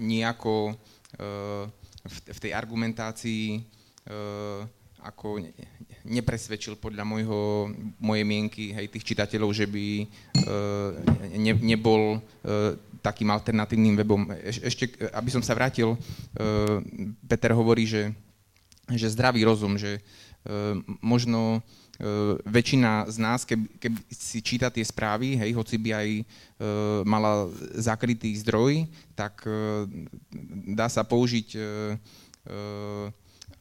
nejako 0.01 0.77
v 2.03 2.39
tej 2.41 2.53
argumentácii 2.53 3.63
ako 5.03 5.43
nepresvedčil 6.07 6.79
podľa 6.79 7.03
môjho, 7.07 7.71
mojej 7.99 8.27
mienky 8.27 8.71
hej, 8.75 8.91
tých 8.91 9.15
čitateľov, 9.15 9.51
že 9.55 9.67
by 9.67 9.87
ne, 11.39 11.53
nebol 11.59 12.23
takým 13.03 13.31
alternatívnym 13.31 13.99
webom. 13.99 14.31
Ešte, 14.43 14.95
aby 15.11 15.31
som 15.31 15.43
sa 15.43 15.59
vrátil, 15.59 15.99
Peter 17.27 17.51
hovorí, 17.55 17.87
že, 17.87 18.15
že 18.95 19.11
zdravý 19.11 19.43
rozum, 19.43 19.75
že 19.75 20.03
možno 21.01 21.63
ehm, 21.99 22.39
väčšina 22.47 23.07
z 23.11 23.17
nás, 23.23 23.47
keby, 23.47 23.67
keby 23.79 23.99
si 24.11 24.43
číta 24.43 24.69
tie 24.71 24.83
správy, 24.83 25.39
hej, 25.39 25.55
hoci 25.55 25.79
by 25.79 25.91
aj 25.95 26.09
ehm, 26.19 26.25
mala 27.07 27.47
zakrytý 27.79 28.35
zdroj, 28.43 28.87
tak 29.15 29.47
dá 30.73 30.89
sa 30.89 31.07
použiť 31.07 31.55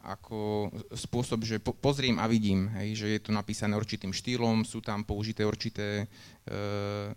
ako 0.01 0.73
spôsob, 0.97 1.45
že 1.45 1.61
pozriem 1.61 2.17
a 2.17 2.25
vidím, 2.25 2.65
hej, 2.81 3.05
že 3.05 3.07
je 3.13 3.21
to 3.21 3.29
napísané 3.29 3.77
určitým 3.77 4.09
štýlom, 4.09 4.65
sú 4.65 4.81
tam 4.81 5.05
použité 5.05 5.45
určité, 5.45 6.09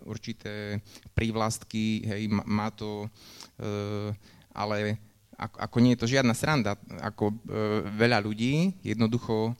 určité 0.05 0.77
prívlastky, 1.17 2.05
hej, 2.05 2.29
má 2.29 2.69
to, 2.69 3.09
ale 4.53 5.01
ako, 5.35 5.57
ako 5.59 5.77
nie 5.83 5.91
je 5.95 6.01
to 6.01 6.11
žiadna 6.11 6.33
sranda, 6.33 6.79
ako 7.03 7.31
e, 7.31 7.35
veľa 7.95 8.23
ľudí 8.23 8.71
jednoducho 8.81 9.51
e, 9.51 9.53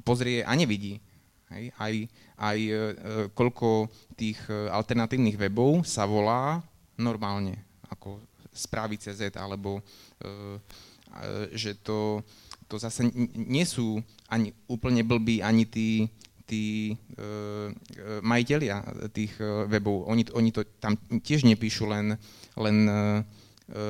pozrie 0.00 0.40
a 0.40 0.52
nevidí. 0.56 0.98
Hej? 1.52 1.64
Aj, 1.76 1.94
aj 2.40 2.58
e, 2.58 2.72
koľko 3.36 3.92
tých 4.16 4.40
e, 4.48 4.72
alternatívnych 4.72 5.36
webov 5.36 5.84
sa 5.84 6.08
volá 6.08 6.64
normálne, 6.96 7.60
ako 7.92 8.20
správy 8.52 8.96
CZ, 8.96 9.36
alebo 9.36 9.80
e, 9.80 9.82
že 11.52 11.76
to, 11.84 12.24
to 12.68 12.80
zase 12.80 13.04
nie 13.36 13.68
sú 13.68 14.00
ani 14.32 14.56
úplne 14.64 15.04
blbí 15.04 15.44
ani 15.44 15.68
tí, 15.68 16.08
tí 16.48 16.64
e, 16.88 16.94
e, 17.20 18.20
majiteľia 18.24 19.08
tých 19.12 19.36
e, 19.36 19.68
webov. 19.68 20.08
Oni, 20.08 20.24
oni 20.32 20.50
to 20.56 20.64
tam 20.80 20.96
tiež 21.20 21.44
nepíšu 21.44 21.84
len, 21.84 22.16
len 22.56 22.76
E, 22.88 22.96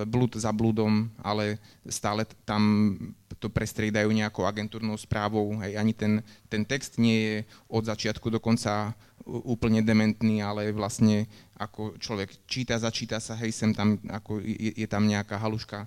blúd 0.06 0.38
za 0.38 0.54
blúdom, 0.54 1.10
ale 1.18 1.58
stále 1.90 2.22
tam 2.46 2.94
to 3.42 3.50
prestriedajú 3.50 4.06
nejakou 4.14 4.46
agentúrnou 4.46 4.94
správou. 4.94 5.58
Hej, 5.58 5.74
ani 5.74 5.90
ten, 5.90 6.22
ten 6.46 6.62
text 6.62 7.02
nie 7.02 7.18
je 7.18 7.36
od 7.66 7.82
začiatku 7.82 8.30
do 8.30 8.38
konca 8.38 8.94
úplne 9.26 9.82
dementný, 9.82 10.42
ale 10.42 10.70
vlastne 10.70 11.26
ako 11.58 11.98
človek 11.98 12.46
číta, 12.46 12.78
začíta 12.78 13.18
sa, 13.18 13.38
hej, 13.38 13.54
sem 13.54 13.74
tam, 13.74 13.98
ako 14.10 14.42
je, 14.42 14.74
je 14.78 14.86
tam 14.86 15.06
nejaká 15.06 15.38
haluška. 15.38 15.86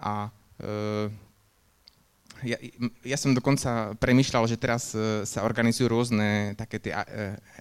A 0.00 0.28
e, 0.60 1.08
ja, 2.44 2.58
ja 3.00 3.16
som 3.16 3.32
dokonca 3.32 3.96
premyšľal, 3.96 4.44
že 4.44 4.60
teraz 4.60 4.92
e, 4.92 5.24
sa 5.24 5.46
organizujú 5.46 5.88
rôzne 5.88 6.52
také 6.58 6.76
tie 6.76 6.92
e, 6.92 7.00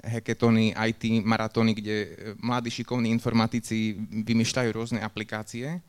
hackathony, 0.04 0.76
IT 0.76 1.24
maratóny, 1.24 1.72
kde 1.78 1.96
e, 1.96 2.08
mladí 2.42 2.74
šikovní 2.74 3.08
informatici 3.14 3.96
vymýšľajú 4.26 4.70
rôzne 4.76 5.00
aplikácie, 5.00 5.80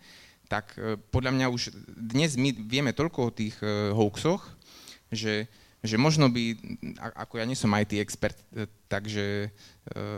tak 0.46 0.78
podľa 1.10 1.34
mňa 1.34 1.46
už 1.50 1.74
dnes 1.98 2.38
my 2.38 2.54
vieme 2.54 2.94
toľko 2.94 3.18
o 3.18 3.34
tých 3.34 3.58
hoaxoch, 3.90 4.46
že, 5.10 5.50
že 5.82 5.98
možno 5.98 6.30
by, 6.30 6.54
ako 7.18 7.42
ja 7.42 7.44
nie 7.50 7.58
som 7.58 7.74
IT 7.74 7.98
expert, 7.98 8.38
takže 8.86 9.50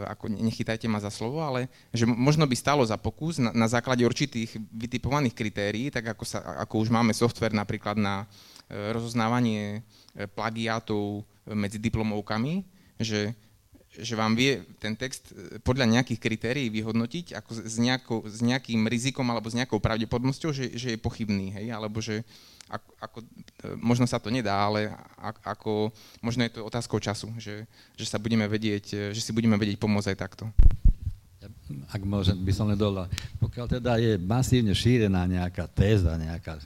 ako 0.04 0.28
nechytajte 0.28 0.84
ma 0.84 1.00
za 1.00 1.08
slovo, 1.08 1.40
ale 1.40 1.72
že 1.96 2.04
možno 2.04 2.44
by 2.44 2.52
stalo 2.52 2.84
za 2.84 3.00
pokus 3.00 3.40
na, 3.40 3.56
na 3.56 3.64
základe 3.72 4.04
určitých 4.04 4.52
vytipovaných 4.68 5.32
kritérií, 5.32 5.88
tak 5.88 6.12
ako, 6.12 6.28
sa, 6.28 6.44
ako 6.60 6.84
už 6.84 6.92
máme 6.92 7.16
software 7.16 7.56
napríklad 7.56 7.96
na 7.96 8.28
rozoznávanie 8.68 9.80
e, 10.12 10.28
plagiátov 10.28 11.24
medzi 11.48 11.80
diplomovkami, 11.80 12.60
že, 13.00 13.32
že 13.96 14.14
vám 14.14 14.36
vie 14.36 14.60
ten 14.76 14.92
text 14.92 15.32
e, 15.32 15.56
podľa 15.64 15.88
nejakých 15.88 16.20
kritérií 16.20 16.68
vyhodnotiť 16.68 17.32
ako 17.32 17.50
s, 17.64 17.76
nejakou, 17.80 18.18
s 18.28 18.44
nejakým 18.44 18.84
rizikom 18.84 19.24
alebo 19.24 19.48
s 19.48 19.56
nejakou 19.56 19.80
pravdepodobnosťou, 19.80 20.52
že, 20.52 20.76
že 20.76 20.88
je 20.94 20.98
pochybný, 21.00 21.56
hej? 21.56 21.66
alebo 21.72 22.04
že 22.04 22.20
ako, 22.68 22.90
ako, 23.00 23.18
e, 23.24 23.26
možno 23.80 24.04
sa 24.04 24.20
to 24.20 24.28
nedá, 24.28 24.52
ale 24.52 24.92
ako, 25.40 25.88
možno 26.20 26.44
je 26.44 26.52
to 26.52 26.68
otázkou 26.68 27.00
času, 27.00 27.32
že, 27.40 27.64
že 27.96 28.04
sa 28.04 28.20
budeme 28.20 28.44
vedieť, 28.44 29.16
že 29.16 29.20
si 29.24 29.32
budeme 29.32 29.56
vedieť 29.56 29.80
pomôcť 29.80 30.12
aj 30.12 30.18
takto 30.20 30.44
ak 31.92 32.02
môžem, 32.04 32.36
by 32.40 32.52
som 32.52 32.64
len 32.64 32.80
dodal, 32.80 33.04
pokiaľ 33.36 33.66
teda 33.68 34.00
je 34.00 34.16
masívne 34.16 34.72
šírená 34.72 35.28
nejaká 35.28 35.68
téza, 35.68 36.16
nejaká, 36.16 36.56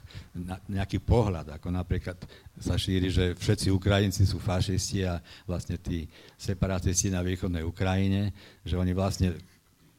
nejaký 0.67 1.03
pohľad, 1.03 1.59
ako 1.59 1.67
napríklad 1.75 2.15
sa 2.55 2.79
šíri, 2.79 3.11
že 3.11 3.35
všetci 3.35 3.67
Ukrajinci 3.71 4.23
sú 4.23 4.39
fašisti 4.39 5.03
a 5.03 5.19
vlastne 5.43 5.75
tí 5.75 6.07
separatisti 6.39 7.11
na 7.11 7.19
východnej 7.19 7.67
Ukrajine, 7.67 8.31
že 8.63 8.79
oni 8.79 8.95
vlastne 8.95 9.35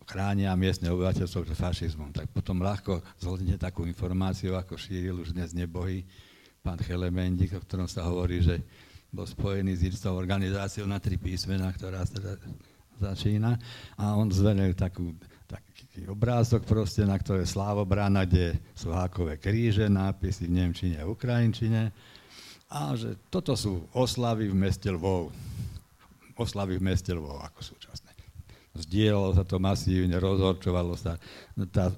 chránia 0.04 0.52
miestne 0.56 0.92
obyvateľstvo 0.92 1.48
pred 1.48 1.56
fašizmom. 1.56 2.12
Tak 2.12 2.32
potom 2.32 2.60
ľahko 2.60 3.00
zhodne 3.20 3.56
takú 3.56 3.88
informáciu, 3.88 4.56
ako 4.56 4.76
šíril 4.76 5.20
už 5.20 5.32
dnes 5.32 5.56
nebohý 5.56 6.04
pán 6.64 6.80
Chelemendik, 6.80 7.52
o 7.56 7.60
ktorom 7.60 7.88
sa 7.88 8.08
hovorí, 8.08 8.40
že 8.40 8.60
bol 9.12 9.28
spojený 9.28 9.78
s 9.78 9.82
istou 9.94 10.16
organizáciou 10.16 10.88
na 10.88 10.98
tri 10.98 11.20
písmena, 11.20 11.70
ktorá 11.70 12.02
teda 12.08 12.40
začína. 13.00 13.58
A 13.98 14.14
on 14.14 14.30
zveril 14.30 14.74
takú, 14.74 15.14
taký 15.46 16.06
obrázok 16.06 16.66
proste, 16.66 17.06
na 17.06 17.14
ktoré 17.18 17.46
slávobrána, 17.46 18.26
kde 18.26 18.58
sú 18.74 18.90
hákové 18.90 19.38
kríže, 19.38 19.86
nápisy 19.86 20.50
v 20.50 20.56
Nemčine 20.58 20.96
a 21.02 21.08
Ukrajinčine. 21.10 21.94
A 22.74 22.98
že 22.98 23.14
toto 23.30 23.54
sú 23.54 23.86
oslavy 23.94 24.50
v 24.50 24.56
meste 24.58 24.90
Lvov. 24.90 25.30
Oslavy 26.34 26.82
v 26.82 26.86
meste 26.90 27.14
Lvov 27.14 27.38
ako 27.38 27.62
súčasné. 27.62 28.10
Zdieľalo 28.74 29.38
sa 29.38 29.46
to 29.46 29.62
masívne, 29.62 30.18
rozhorčovalo 30.18 30.98
sa. 30.98 31.14
Tá 31.70 31.94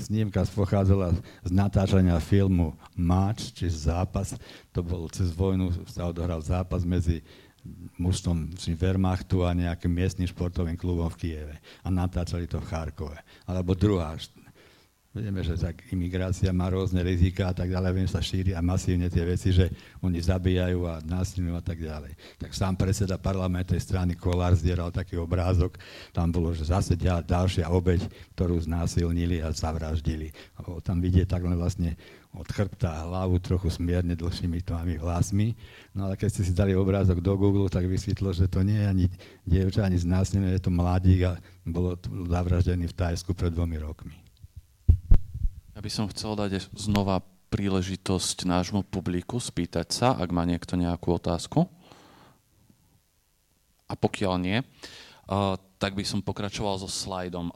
snímka 0.00 0.40
pochádzala 0.48 1.12
z 1.44 1.50
natáčania 1.52 2.16
filmu 2.16 2.72
Máč, 2.96 3.52
či 3.52 3.68
zápas. 3.68 4.32
To 4.72 4.80
bol 4.80 5.04
cez 5.12 5.28
vojnu, 5.36 5.68
sa 5.84 6.08
odohral 6.08 6.40
zápas 6.40 6.80
medzi 6.88 7.20
mužstvom 7.96 8.52
Wehrmachtu 8.76 9.42
a 9.44 9.56
nejakým 9.56 9.88
miestnym 9.88 10.28
športovým 10.28 10.76
klubom 10.76 11.08
v 11.12 11.18
Kieve. 11.20 11.56
A 11.82 11.88
natáčali 11.88 12.44
to 12.44 12.60
v 12.60 12.68
Charkove. 12.68 13.18
Alebo 13.48 13.72
druhá. 13.72 14.14
Vieme, 15.14 15.46
že 15.46 15.54
tak 15.54 15.78
imigrácia 15.94 16.50
má 16.50 16.66
rôzne 16.66 16.98
rizika 17.06 17.46
a 17.46 17.54
tak 17.54 17.70
ďalej, 17.70 17.90
viem, 17.94 18.10
sa 18.10 18.18
šíri 18.18 18.50
a 18.50 18.58
masívne 18.58 19.06
tie 19.06 19.22
veci, 19.22 19.54
že 19.54 19.70
oni 20.02 20.18
zabíjajú 20.18 20.90
a 20.90 20.98
násilňujú 21.06 21.54
a 21.54 21.62
tak 21.62 21.78
ďalej. 21.78 22.18
Tak 22.42 22.50
sám 22.50 22.74
predseda 22.74 23.14
parlamentnej 23.14 23.78
strany 23.78 24.18
Kolár 24.18 24.58
zdieral 24.58 24.90
taký 24.90 25.14
obrázok, 25.22 25.78
tam 26.10 26.34
bolo, 26.34 26.50
že 26.50 26.66
zase 26.66 26.98
ďalšia 26.98 27.70
obeď, 27.70 28.10
ktorú 28.34 28.58
znásilnili 28.58 29.38
a 29.38 29.54
zavraždili. 29.54 30.34
A 30.58 30.66
bolo 30.66 30.82
tam 30.82 30.98
vidieť 30.98 31.30
takhle 31.30 31.54
vlastne 31.54 31.94
od 32.34 32.50
chrbta 32.50 33.06
hlavu 33.06 33.38
trochu 33.38 33.70
smierne 33.70 34.18
dlhšími 34.18 34.66
tvami 34.66 34.98
hlasmi. 34.98 35.54
No 35.94 36.10
ale 36.10 36.18
keď 36.18 36.28
ste 36.34 36.42
si 36.42 36.50
dali 36.50 36.74
obrázok 36.74 37.22
do 37.22 37.38
Google, 37.38 37.70
tak 37.70 37.86
vysvetlo, 37.86 38.34
že 38.34 38.50
to 38.50 38.66
nie 38.66 38.82
je 38.82 38.90
ani 38.90 39.06
dievča, 39.46 39.86
ani 39.86 39.94
znásilnené, 39.94 40.58
je 40.58 40.66
to 40.66 40.74
mladík 40.74 41.22
a 41.30 41.38
bolo 41.62 41.94
zavraždený 42.26 42.90
v 42.90 42.98
Tajsku 42.98 43.30
pred 43.30 43.54
dvomi 43.54 43.78
rokmi. 43.78 44.23
Ja 45.74 45.82
by 45.82 45.90
som 45.90 46.06
chcel 46.06 46.38
dať 46.38 46.70
znova 46.78 47.18
príležitosť 47.50 48.46
nášmu 48.46 48.86
publiku 48.86 49.42
spýtať 49.42 49.90
sa, 49.90 50.14
ak 50.14 50.30
má 50.30 50.46
niekto 50.46 50.78
nejakú 50.78 51.18
otázku. 51.18 51.66
A 53.90 53.98
pokiaľ 53.98 54.34
nie, 54.38 54.62
tak 55.82 55.98
by 55.98 56.06
som 56.06 56.22
pokračoval 56.22 56.78
so 56.78 56.86
slajdom. 56.86 57.50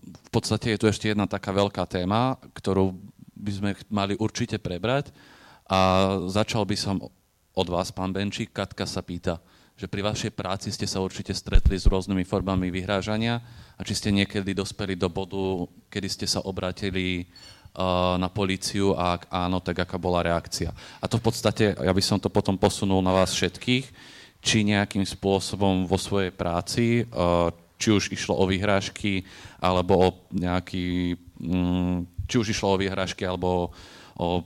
V 0.00 0.30
podstate 0.32 0.72
je 0.72 0.80
tu 0.80 0.88
ešte 0.88 1.12
jedna 1.12 1.28
taká 1.28 1.52
veľká 1.52 1.84
téma, 1.84 2.40
ktorú 2.56 2.96
by 3.36 3.52
sme 3.52 3.70
mali 3.92 4.16
určite 4.16 4.56
prebrať. 4.56 5.12
A 5.68 6.16
začal 6.32 6.64
by 6.64 6.80
som 6.80 6.96
od 7.52 7.68
vás, 7.68 7.92
pán 7.92 8.16
Benčík. 8.16 8.56
Katka 8.56 8.88
sa 8.88 9.04
pýta, 9.04 9.36
že 9.80 9.88
pri 9.88 10.04
vašej 10.04 10.36
práci 10.36 10.68
ste 10.68 10.84
sa 10.84 11.00
určite 11.00 11.32
stretli 11.32 11.80
s 11.80 11.88
rôznymi 11.88 12.28
formami 12.28 12.68
vyhrážania 12.68 13.40
a 13.76 13.80
či 13.80 13.96
ste 13.96 14.12
niekedy 14.12 14.52
dospeli 14.52 14.92
do 14.92 15.08
bodu, 15.08 15.64
kedy 15.88 16.08
ste 16.12 16.26
sa 16.28 16.44
obratili 16.44 17.24
uh, 17.24 18.20
na 18.20 18.28
políciu 18.28 18.92
a 18.92 19.16
ak 19.16 19.32
áno, 19.32 19.64
tak 19.64 19.80
aká 19.80 19.96
bola 19.96 20.20
reakcia. 20.20 20.68
A 21.00 21.08
to 21.08 21.16
v 21.16 21.24
podstate, 21.24 21.72
ja 21.72 21.92
by 21.96 22.02
som 22.04 22.20
to 22.20 22.28
potom 22.28 22.60
posunul 22.60 23.00
na 23.00 23.16
vás 23.16 23.32
všetkých, 23.32 23.88
či 24.44 24.68
nejakým 24.68 25.08
spôsobom 25.08 25.88
vo 25.88 25.96
svojej 25.96 26.28
práci, 26.28 27.08
uh, 27.08 27.48
či 27.80 27.88
už 27.88 28.12
išlo 28.12 28.36
o 28.36 28.44
vyhrážky, 28.44 29.24
alebo 29.64 29.92
o 29.96 30.08
nejaký 30.36 31.16
um, 31.40 32.04
či 32.28 32.36
už 32.36 32.52
išlo 32.52 32.76
o 32.76 32.80
vyhrážky 32.80 33.24
alebo 33.24 33.72
o 34.20 34.44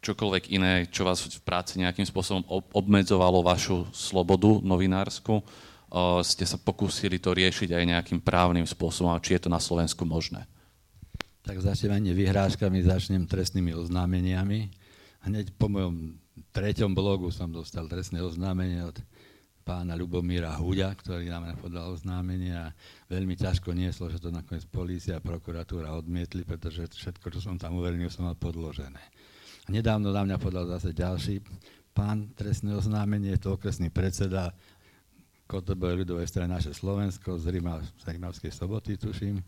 čokoľvek 0.00 0.44
iné, 0.56 0.88
čo 0.88 1.04
vás 1.04 1.20
v 1.20 1.44
práci 1.44 1.76
nejakým 1.76 2.08
spôsobom 2.08 2.44
obmedzovalo 2.72 3.44
vašu 3.44 3.84
slobodu 3.92 4.60
novinársku, 4.64 5.44
ste 6.24 6.44
sa 6.46 6.56
pokúsili 6.56 7.20
to 7.20 7.36
riešiť 7.36 7.74
aj 7.74 7.84
nejakým 7.84 8.20
právnym 8.22 8.64
spôsobom, 8.64 9.12
či 9.20 9.36
je 9.36 9.44
to 9.44 9.50
na 9.52 9.60
Slovensku 9.60 10.08
možné? 10.08 10.48
Tak 11.44 11.60
začnem 11.60 12.14
vyhrážkami, 12.14 12.84
začnem 12.84 13.24
trestnými 13.26 13.74
oznámeniami. 13.74 14.70
Hneď 15.26 15.52
po 15.56 15.68
mojom 15.68 16.16
treťom 16.54 16.96
blogu 16.96 17.28
som 17.34 17.52
dostal 17.52 17.84
trestné 17.90 18.24
oznámenie 18.24 18.86
od 18.86 18.96
pána 19.60 19.92
Ľubomíra 19.92 20.56
Huďa, 20.56 20.96
ktorý 20.96 21.28
nám 21.28 21.52
podal 21.60 21.92
oznámenie 21.92 22.56
a 22.56 22.72
veľmi 23.12 23.36
ťažko 23.36 23.76
nieslo, 23.76 24.08
že 24.08 24.16
to 24.16 24.32
nakoniec 24.32 24.64
polícia 24.70 25.20
a 25.20 25.24
prokuratúra 25.24 25.92
odmietli, 25.92 26.48
pretože 26.48 26.88
všetko, 26.96 27.28
čo 27.28 27.40
som 27.44 27.60
tam 27.60 27.76
uverejnil, 27.76 28.08
som 28.08 28.24
mal 28.24 28.38
podložené. 28.40 29.00
Nedávno 29.70 30.10
na 30.10 30.26
mňa 30.26 30.36
podal 30.42 30.66
zase 30.66 30.90
ďalší 30.90 31.38
pán 31.94 32.34
trestné 32.34 32.74
oznámenie, 32.74 33.38
je 33.38 33.46
to 33.46 33.54
okresný 33.54 33.86
predseda 33.86 34.50
Kotoboj 35.46 36.02
ľudovej 36.02 36.26
strany 36.26 36.50
naše 36.50 36.74
Slovensko 36.74 37.38
z, 37.38 37.54
Rímav, 37.54 37.78
z 37.86 38.02
Rímavskej 38.02 38.50
soboty, 38.50 38.98
tuším, 38.98 39.38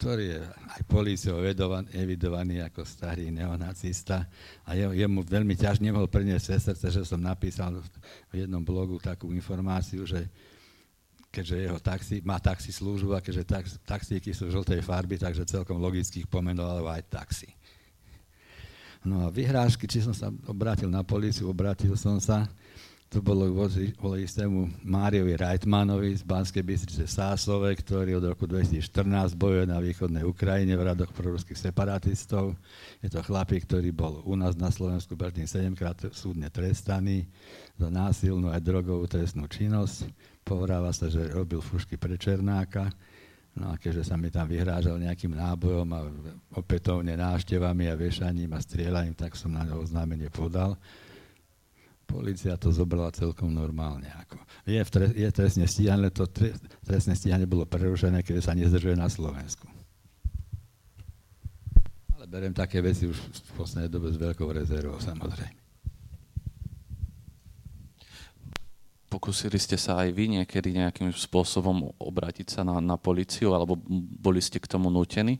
ktorý 0.00 0.32
je 0.32 0.40
aj 0.48 0.80
políciou 0.88 1.44
evidovaný 1.92 2.64
ako 2.64 2.88
starý 2.88 3.28
neonacista 3.28 4.24
a 4.64 4.72
je, 4.72 4.88
jemu 5.04 5.20
veľmi 5.28 5.60
ťažko 5.60 5.84
nemohol 5.84 6.08
priniesť 6.08 6.56
cez 6.56 6.60
srdce, 6.72 6.86
že 6.88 7.02
som 7.04 7.20
napísal 7.20 7.84
v 8.32 8.48
jednom 8.48 8.64
blogu 8.64 8.96
takú 8.96 9.28
informáciu, 9.36 10.08
že 10.08 10.24
keďže 11.28 11.56
jeho 11.68 11.78
taxi, 11.80 12.24
má 12.24 12.40
taxi 12.40 12.72
službu 12.72 13.12
a 13.12 13.20
keďže 13.20 13.44
tax, 13.44 13.64
taxíky 13.84 14.32
sú 14.32 14.48
žltej 14.48 14.80
farby, 14.80 15.20
takže 15.20 15.44
celkom 15.44 15.80
logicky 15.80 16.24
ich 16.24 16.28
pomenoval 16.32 16.96
aj 16.96 17.12
taxi. 17.12 17.52
No 19.02 19.26
a 19.26 19.34
vyhrážky, 19.34 19.90
či 19.90 20.02
som 20.02 20.14
sa 20.14 20.30
obrátil 20.46 20.86
na 20.86 21.02
políciu, 21.02 21.50
obrátil 21.50 21.94
som 21.98 22.22
sa, 22.22 22.46
to 23.12 23.20
bolo 23.20 23.44
kvôli 24.00 24.24
istému 24.24 24.72
Máriovi 24.80 25.36
Reitmanovi 25.36 26.16
z 26.16 26.24
Banskej 26.24 26.64
Bystrice 26.64 27.04
Sásove, 27.04 27.68
ktorý 27.76 28.16
od 28.16 28.32
roku 28.32 28.48
2014 28.48 29.36
bojuje 29.36 29.68
na 29.68 29.84
východnej 29.84 30.24
Ukrajine 30.24 30.72
v 30.80 30.88
radoch 30.88 31.12
proruských 31.12 31.60
separatistov. 31.60 32.56
Je 33.04 33.12
to 33.12 33.20
chlapík, 33.20 33.68
ktorý 33.68 33.92
bol 33.92 34.24
u 34.24 34.32
nás 34.32 34.56
na 34.56 34.72
Slovensku 34.72 35.12
predtým 35.12 35.44
7 35.44 35.76
krát 35.76 36.00
súdne 36.16 36.48
trestaný 36.48 37.28
za 37.76 37.92
násilnú 37.92 38.48
aj 38.48 38.64
drogovú 38.64 39.04
trestnú 39.04 39.44
činnosť. 39.44 40.08
Pohráva 40.40 40.88
sa, 40.96 41.12
že 41.12 41.36
robil 41.36 41.60
fušky 41.60 42.00
pre 42.00 42.16
Černáka. 42.16 42.88
No 43.52 43.68
a 43.68 43.76
keďže 43.76 44.08
sa 44.08 44.16
mi 44.16 44.32
tam 44.32 44.48
vyhrážal 44.48 44.96
nejakým 44.96 45.36
nábojom 45.36 45.88
a 45.92 46.08
opätovne 46.56 47.12
návštevami 47.20 47.84
a 47.92 48.00
vešaním 48.00 48.56
a 48.56 48.64
strieľaním, 48.64 49.12
tak 49.12 49.36
som 49.36 49.52
na 49.52 49.68
ňo 49.68 49.84
oznámenie 49.84 50.32
podal. 50.32 50.80
Polícia 52.08 52.56
to 52.56 52.72
zobrala 52.72 53.12
celkom 53.12 53.52
normálne. 53.52 54.08
Ako. 54.24 54.40
Je, 54.64 54.80
tre, 54.88 55.06
je 55.12 55.28
trestne 55.32 55.68
stíhané, 55.68 56.08
to 56.12 56.28
tre, 56.28 56.56
trestné 56.84 57.12
stíhanie 57.12 57.48
bolo 57.48 57.68
prerušené, 57.68 58.24
keď 58.24 58.40
sa 58.40 58.56
nezdržuje 58.56 58.96
na 58.96 59.12
Slovensku. 59.12 59.68
Ale 62.16 62.24
beriem 62.24 62.56
také 62.56 62.80
veci 62.80 63.04
už 63.04 63.16
v 63.16 63.52
poslednej 63.56 63.92
dobe 63.92 64.12
s 64.12 64.20
veľkou 64.20 64.48
rezervou, 64.48 64.96
samozrejme. 64.96 65.61
Pokúsili 69.12 69.60
ste 69.60 69.76
sa 69.76 70.00
aj 70.00 70.08
vy 70.16 70.40
niekedy 70.40 70.72
nejakým 70.72 71.12
spôsobom 71.12 71.92
obrátiť 72.00 72.48
sa 72.48 72.64
na, 72.64 72.80
na 72.80 72.96
policiu, 72.96 73.52
alebo 73.52 73.76
boli 74.16 74.40
ste 74.40 74.56
k 74.56 74.64
tomu 74.64 74.88
nútení? 74.88 75.36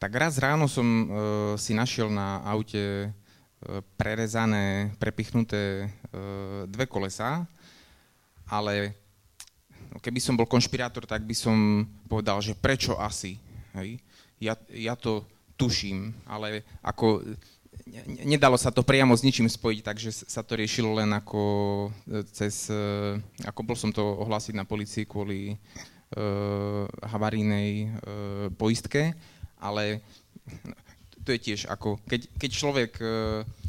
Tak 0.00 0.08
raz 0.16 0.40
ráno 0.40 0.64
som 0.64 0.88
uh, 0.88 1.08
si 1.60 1.76
našiel 1.76 2.08
na 2.08 2.40
aute 2.48 3.12
uh, 3.12 3.84
prerezané, 4.00 4.96
prepichnuté 4.96 5.92
uh, 5.92 6.64
dve 6.64 6.88
kolesa, 6.88 7.44
ale 8.48 8.96
no, 9.92 10.00
keby 10.00 10.24
som 10.24 10.40
bol 10.40 10.48
konšpirátor, 10.48 11.04
tak 11.04 11.20
by 11.20 11.36
som 11.36 11.84
povedal, 12.08 12.40
že 12.40 12.56
prečo 12.56 12.96
asi. 12.96 13.36
Hej? 13.76 14.00
Ja, 14.40 14.56
ja 14.72 14.96
to 14.96 15.35
tuším, 15.56 16.12
ale 16.28 16.62
ako 16.84 17.24
ne, 17.88 18.02
nedalo 18.24 18.60
sa 18.60 18.68
to 18.68 18.84
priamo 18.84 19.16
s 19.16 19.24
ničím 19.24 19.48
spojiť, 19.48 19.80
takže 19.82 20.10
sa 20.12 20.44
to 20.44 20.56
riešilo 20.56 20.96
len 21.00 21.10
ako 21.16 21.42
cez, 22.30 22.68
ako 23.44 23.60
bol 23.64 23.76
som 23.76 23.90
to 23.90 24.04
ohlásiť 24.04 24.54
na 24.54 24.68
policii 24.68 25.08
kvôli 25.08 25.56
uh, 25.56 26.84
havarínej 27.08 27.88
uh, 27.88 27.90
poistke 28.54 29.16
ale 29.60 30.00
to 31.26 31.34
je 31.34 31.40
tiež 31.42 31.60
ako, 31.66 31.98
keď, 32.06 32.20
keď 32.38 32.50
človek 32.54 32.92
e, 33.02 33.06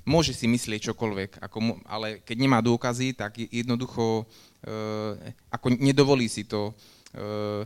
môže 0.06 0.30
si 0.38 0.46
myslieť 0.46 0.94
čokoľvek, 0.94 1.42
ako, 1.42 1.82
ale 1.90 2.22
keď 2.22 2.38
nemá 2.38 2.62
dôkazy, 2.62 3.18
tak 3.18 3.42
jednoducho 3.42 4.30
e, 4.62 5.34
ako 5.50 5.74
nedovolí 5.74 6.30
si 6.30 6.46
to. 6.46 6.70
E, 7.18 7.66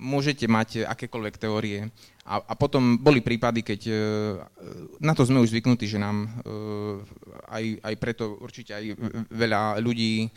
môžete 0.00 0.48
mať 0.48 0.88
akékoľvek 0.88 1.36
teórie, 1.36 1.92
A, 2.22 2.38
a 2.38 2.54
potom 2.54 3.02
boli 3.02 3.18
prípady, 3.18 3.66
keď 3.66 3.80
na 5.02 5.10
to 5.10 5.26
sme 5.26 5.42
už 5.42 5.50
zvyknutí, 5.50 5.90
že 5.90 5.98
nám 5.98 6.30
aj, 7.50 7.82
aj 7.82 7.94
preto 7.98 8.38
určite 8.38 8.78
aj 8.78 8.94
veľa 9.26 9.82
ľudí, 9.82 10.30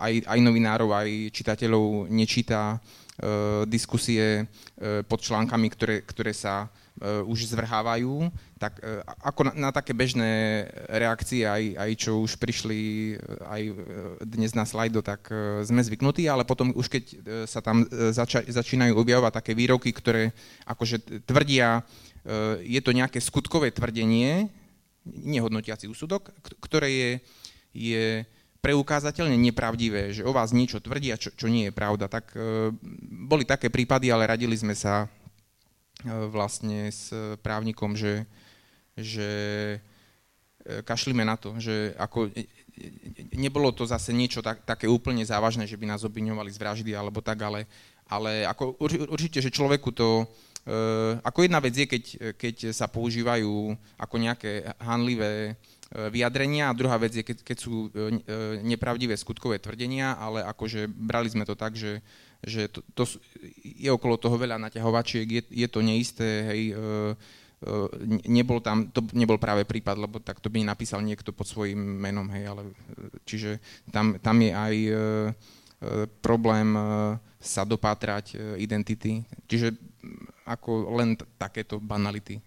aj, 0.00 0.14
aj 0.24 0.38
novinárov, 0.40 0.96
aj 0.96 1.36
čitateľov 1.36 2.08
nečíta 2.08 2.80
diskusie 3.68 4.48
pod 5.04 5.20
článkami, 5.20 5.68
ktoré, 5.68 5.96
ktoré 6.00 6.32
sa 6.32 6.64
už 7.04 7.52
zvrhávajú, 7.52 8.32
tak 8.56 8.80
uh, 8.80 9.04
ako 9.20 9.52
na, 9.52 9.68
na 9.68 9.70
také 9.72 9.92
bežné 9.92 10.64
reakcie, 10.88 11.44
aj, 11.44 11.76
aj 11.76 11.90
čo 12.00 12.24
už 12.24 12.40
prišli 12.40 12.80
uh, 13.16 13.52
aj 13.52 13.62
dnes 14.24 14.56
na 14.56 14.64
slajdo, 14.64 15.04
tak 15.04 15.28
sme 15.68 15.84
zvyknutí, 15.84 16.24
ale 16.24 16.48
potom 16.48 16.72
už 16.72 16.88
keď 16.88 17.04
sa 17.44 17.60
tam 17.60 17.84
zača, 17.90 18.48
začínajú 18.48 18.96
objavovať 18.96 19.32
také 19.36 19.52
výroky, 19.52 19.92
ktoré 19.92 20.32
akože 20.64 21.24
tvrdia, 21.28 21.84
je 22.64 22.80
to 22.82 22.90
nejaké 22.90 23.20
skutkové 23.20 23.70
tvrdenie, 23.70 24.48
nehodnotiaci 25.06 25.86
úsudok, 25.86 26.34
ktoré 26.58 26.88
je, 26.90 27.10
je 27.70 28.04
preukázateľne 28.58 29.38
nepravdivé, 29.38 30.10
že 30.10 30.26
o 30.26 30.34
vás 30.34 30.50
niečo 30.50 30.82
tvrdia, 30.82 31.14
čo, 31.20 31.30
čo 31.30 31.46
nie 31.46 31.70
je 31.70 31.76
pravda, 31.76 32.10
tak 32.10 32.34
boli 33.30 33.46
také 33.46 33.70
prípady, 33.70 34.10
ale 34.10 34.26
radili 34.26 34.58
sme 34.58 34.74
sa 34.74 35.06
vlastne 36.30 36.88
s 36.88 37.10
právnikom, 37.42 37.98
že, 37.98 38.24
že 38.94 39.30
e, 40.64 40.80
kašlíme 40.82 41.26
na 41.26 41.34
to, 41.34 41.58
že 41.58 41.94
ako 41.98 42.30
nebolo 43.34 43.72
to 43.72 43.88
zase 43.88 44.12
niečo 44.14 44.44
tak, 44.44 44.62
také 44.62 44.86
úplne 44.86 45.24
závažné, 45.24 45.66
že 45.66 45.76
by 45.76 45.86
nás 45.88 46.04
obviňovali 46.06 46.50
z 46.52 46.60
vraždy 46.60 46.92
alebo 46.94 47.18
tak, 47.18 47.42
ale, 47.42 47.66
ale 48.06 48.46
ako 48.46 48.78
určite, 49.12 49.42
že 49.42 49.54
človeku 49.54 49.90
to, 49.92 50.24
e, 50.64 50.74
ako 51.20 51.38
jedna 51.44 51.58
vec 51.58 51.74
je, 51.74 51.86
keď, 51.86 52.04
keď 52.38 52.56
sa 52.70 52.86
používajú 52.86 53.74
ako 53.98 54.14
nejaké 54.16 54.66
hanlivé 54.80 55.58
vyjadrenia 55.86 56.66
a 56.66 56.74
druhá 56.74 56.98
vec 56.98 57.14
je, 57.14 57.22
keď, 57.22 57.46
keď 57.46 57.56
sú 57.62 57.94
nepravdivé 58.66 59.14
skutkové 59.14 59.62
tvrdenia, 59.62 60.18
ale 60.18 60.42
akože 60.42 60.90
brali 60.90 61.30
sme 61.30 61.46
to 61.46 61.54
tak, 61.54 61.78
že, 61.78 62.02
že 62.44 62.68
to, 62.68 62.80
to 62.92 63.02
je 63.62 63.88
okolo 63.88 64.20
toho 64.20 64.36
veľa 64.36 64.60
naťahovačiek, 64.60 65.26
je, 65.26 65.42
je 65.50 65.68
to 65.70 65.80
neisté, 65.80 66.28
hej, 66.46 66.62
e, 66.70 66.74
e, 66.74 66.84
nebol 68.28 68.60
tam, 68.60 68.92
to 68.92 69.02
nebol 69.16 69.40
práve 69.40 69.64
prípad, 69.64 69.96
lebo 69.96 70.20
tak 70.20 70.42
to 70.42 70.52
by 70.52 70.60
napísal 70.60 71.00
niekto 71.00 71.32
pod 71.32 71.48
svojím 71.48 71.78
menom, 71.78 72.28
hej, 72.32 72.44
ale 72.50 72.62
čiže 73.24 73.58
tam, 73.88 74.20
tam 74.20 74.36
je 74.42 74.52
aj 74.52 74.74
e, 74.76 74.92
problém 76.24 76.72
sa 77.36 77.68
dopátrať 77.68 78.56
identity, 78.56 79.20
čiže 79.44 79.76
ako 80.48 80.96
len 80.96 81.20
takéto 81.36 81.76
banality. 81.76 82.40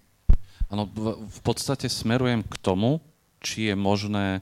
Áno, 0.74 0.90
v 1.30 1.40
podstate 1.46 1.86
smerujem 1.86 2.42
k 2.42 2.56
tomu, 2.58 2.98
či 3.38 3.70
je 3.70 3.76
možné 3.78 4.42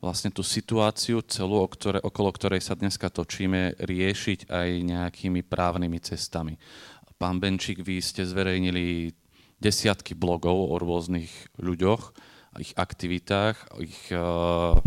vlastne 0.00 0.32
tú 0.32 0.40
situáciu 0.40 1.20
celú, 1.28 1.60
okolo 1.64 2.30
ktorej 2.32 2.64
sa 2.64 2.72
dneska 2.72 3.12
točíme, 3.12 3.76
riešiť 3.76 4.48
aj 4.48 4.68
nejakými 4.80 5.44
právnymi 5.44 6.00
cestami. 6.00 6.56
Pán 7.20 7.36
Benčík, 7.36 7.84
vy 7.84 8.00
ste 8.00 8.24
zverejnili 8.24 9.12
desiatky 9.60 10.16
blogov 10.16 10.72
o 10.72 10.80
rôznych 10.80 11.28
ľuďoch, 11.60 12.16
ich 12.58 12.72
aktivitách, 12.74 13.76
ich 13.84 14.08
uh, 14.16 14.80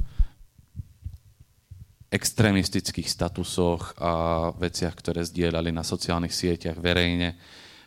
extrémistických 2.14 3.09
statusoch 3.09 3.97
a 4.01 4.11
veciach, 4.53 4.97
ktoré 4.97 5.26
zdieľali 5.26 5.74
na 5.74 5.86
sociálnych 5.86 6.34
sieťach 6.34 6.78
verejne. 6.82 7.38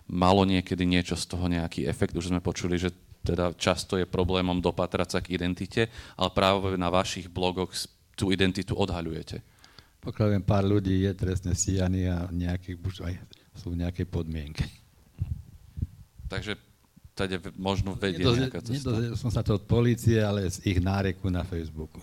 Malo 0.06 0.46
niekedy 0.46 0.86
niečo 0.86 1.18
z 1.18 1.26
toho 1.26 1.50
nejaký 1.50 1.86
efekt? 1.90 2.14
Už 2.14 2.30
sme 2.30 2.38
počuli, 2.38 2.78
že 2.78 2.94
teda 3.26 3.50
často 3.58 3.98
je 3.98 4.06
problémom 4.06 4.62
dopatrať 4.62 5.08
sa 5.10 5.18
k 5.18 5.34
identite, 5.34 5.90
ale 6.14 6.30
práve 6.30 6.78
na 6.78 6.86
vašich 6.86 7.26
blogoch 7.26 7.74
tú 8.14 8.30
identitu 8.30 8.78
odhaľujete. 8.78 9.42
Pokiaľ 10.06 10.26
viem, 10.38 10.44
pár 10.46 10.62
ľudí 10.62 11.02
je 11.02 11.12
trestne 11.18 11.50
stíhaný 11.58 12.06
a 12.06 12.30
nejakých, 12.30 12.78
aj 13.02 13.14
sú 13.58 13.74
nejaké 13.74 14.06
podmienky. 14.06 14.62
Takže 16.30 16.54
tady 17.16 17.42
možno 17.58 17.98
vedie 17.98 18.22
Nedoze, 18.22 18.46
nejaká 18.46 18.60
cesta. 18.62 18.94
Nedozvedel 18.94 19.16
som 19.18 19.30
sa 19.34 19.42
to 19.42 19.58
od 19.58 19.64
policie, 19.66 20.22
ale 20.22 20.46
z 20.46 20.62
ich 20.62 20.78
náreku 20.78 21.26
na 21.26 21.42
Facebooku. 21.42 21.98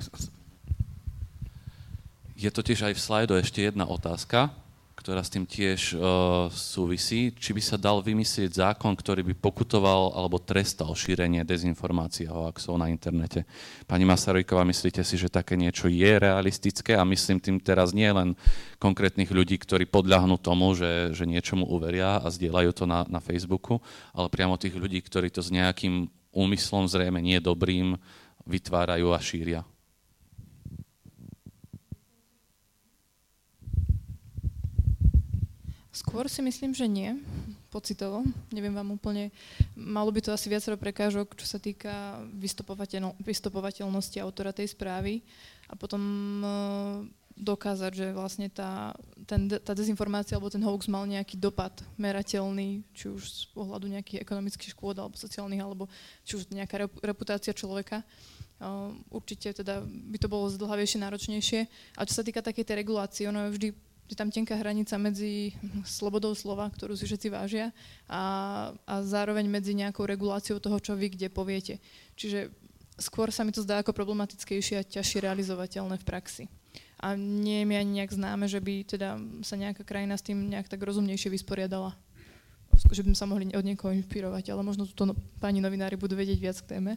Je 2.36 2.50
totiž 2.52 2.92
aj 2.92 2.94
v 2.98 3.02
slajdu 3.02 3.34
ešte 3.40 3.64
jedna 3.64 3.88
otázka, 3.88 4.52
ktorá 5.04 5.20
s 5.20 5.36
tým 5.36 5.44
tiež 5.44 6.00
uh, 6.00 6.48
súvisí, 6.48 7.36
či 7.36 7.52
by 7.52 7.60
sa 7.60 7.76
dal 7.76 8.00
vymyslieť 8.00 8.56
zákon, 8.56 8.96
ktorý 8.96 9.20
by 9.28 9.36
pokutoval 9.36 10.16
alebo 10.16 10.40
trestal 10.40 10.96
šírenie 10.96 11.44
dezinformácií 11.44 12.32
a 12.32 12.48
hoaxov 12.48 12.80
na 12.80 12.88
internete. 12.88 13.44
Pani 13.84 14.08
Masarojková, 14.08 14.64
myslíte 14.64 15.04
si, 15.04 15.20
že 15.20 15.28
také 15.28 15.60
niečo 15.60 15.92
je 15.92 16.08
realistické 16.08 16.96
a 16.96 17.04
myslím 17.04 17.44
tým 17.44 17.60
teraz 17.60 17.92
nie 17.92 18.08
len 18.08 18.32
konkrétnych 18.80 19.28
ľudí, 19.28 19.60
ktorí 19.60 19.92
podľahnú 19.92 20.40
tomu, 20.40 20.72
že, 20.72 21.12
že 21.12 21.28
niečomu 21.28 21.68
uveria 21.68 22.24
a 22.24 22.32
zdieľajú 22.32 22.72
to 22.72 22.88
na, 22.88 23.04
na 23.12 23.20
Facebooku, 23.20 23.84
ale 24.16 24.32
priamo 24.32 24.56
tých 24.56 24.80
ľudí, 24.80 25.04
ktorí 25.04 25.28
to 25.28 25.44
s 25.44 25.52
nejakým 25.52 26.08
úmyslom 26.32 26.88
zrejme 26.88 27.20
nie 27.20 27.44
dobrým 27.44 28.00
vytvárajú 28.48 29.12
a 29.12 29.20
šíria. 29.20 29.68
Skôr 35.94 36.26
si 36.26 36.42
myslím, 36.42 36.74
že 36.74 36.90
nie, 36.90 37.14
pocitovo. 37.70 38.26
Neviem 38.50 38.74
vám 38.74 38.98
úplne, 38.98 39.30
malo 39.78 40.10
by 40.10 40.26
to 40.26 40.34
asi 40.34 40.50
viacero 40.50 40.74
prekážok, 40.74 41.38
čo 41.38 41.46
sa 41.46 41.62
týka 41.62 42.18
vystopovateľ, 42.34 43.14
vystopovateľnosti 43.22 44.18
autora 44.18 44.50
tej 44.50 44.74
správy 44.74 45.22
a 45.70 45.78
potom 45.78 46.02
uh, 46.42 47.06
dokázať, 47.38 47.92
že 47.94 48.08
vlastne 48.10 48.50
tá, 48.50 48.98
ten, 49.30 49.46
tá 49.46 49.78
dezinformácia 49.78 50.34
alebo 50.34 50.50
ten 50.50 50.66
hoax 50.66 50.90
mal 50.90 51.06
nejaký 51.06 51.38
dopad 51.38 51.78
merateľný, 52.02 52.82
či 52.98 53.14
už 53.14 53.22
z 53.30 53.44
pohľadu 53.54 53.86
nejakých 53.94 54.26
ekonomických 54.26 54.74
škôd 54.74 54.98
alebo 54.98 55.14
sociálnych, 55.14 55.62
alebo 55.62 55.86
či 56.26 56.42
už 56.42 56.50
nejaká 56.50 56.90
reputácia 57.06 57.54
človeka. 57.54 58.02
Uh, 58.58 58.98
určite 59.14 59.54
teda 59.62 59.86
by 59.86 60.18
to 60.18 60.26
bolo 60.26 60.50
zdlhavejšie, 60.50 61.06
náročnejšie. 61.06 61.60
A 61.98 62.06
čo 62.10 62.18
sa 62.18 62.26
týka 62.26 62.42
takej 62.42 62.66
tej 62.66 62.82
regulácie, 62.82 63.30
ono 63.30 63.46
je 63.46 63.54
vždy 63.54 63.70
je 64.14 64.22
tam 64.22 64.30
tenká 64.30 64.54
hranica 64.54 64.94
medzi 65.02 65.58
slobodou 65.82 66.38
slova, 66.38 66.70
ktorú 66.70 66.94
si 66.94 67.10
všetci 67.10 67.28
vážia, 67.34 67.74
a, 68.06 68.70
a 68.86 68.94
zároveň 69.02 69.50
medzi 69.50 69.74
nejakou 69.74 70.06
reguláciou 70.06 70.62
toho, 70.62 70.78
čo 70.78 70.94
vy 70.94 71.18
kde 71.18 71.34
poviete. 71.34 71.82
Čiže 72.14 72.54
skôr 73.02 73.34
sa 73.34 73.42
mi 73.42 73.50
to 73.50 73.66
zdá 73.66 73.82
ako 73.82 73.98
problematickejšie 73.98 74.76
a 74.78 74.86
ťažšie 74.86 75.26
realizovateľné 75.26 75.98
v 75.98 76.06
praxi. 76.06 76.46
A 77.04 77.18
nie 77.20 77.66
je 77.66 77.68
mi 77.68 77.76
ani 77.76 78.00
nejak 78.00 78.16
známe, 78.16 78.46
že 78.48 78.64
by 78.64 78.88
teda 78.88 79.20
sa 79.44 79.60
nejaká 79.60 79.84
krajina 79.84 80.16
s 80.16 80.24
tým 80.24 80.48
nejak 80.48 80.72
tak 80.72 80.80
rozumnejšie 80.80 81.34
vysporiadala. 81.34 81.98
Že 82.74 83.04
by 83.04 83.18
sa 83.18 83.28
mohli 83.28 83.50
od 83.54 83.66
niekoho 83.66 83.92
inšpirovať, 83.92 84.54
ale 84.54 84.62
možno 84.64 84.88
to 84.88 85.10
no, 85.10 85.14
páni 85.42 85.60
novinári 85.60 86.00
budú 86.00 86.16
vedieť 86.16 86.40
viac 86.40 86.58
k 86.64 86.78
téme. 86.78 86.96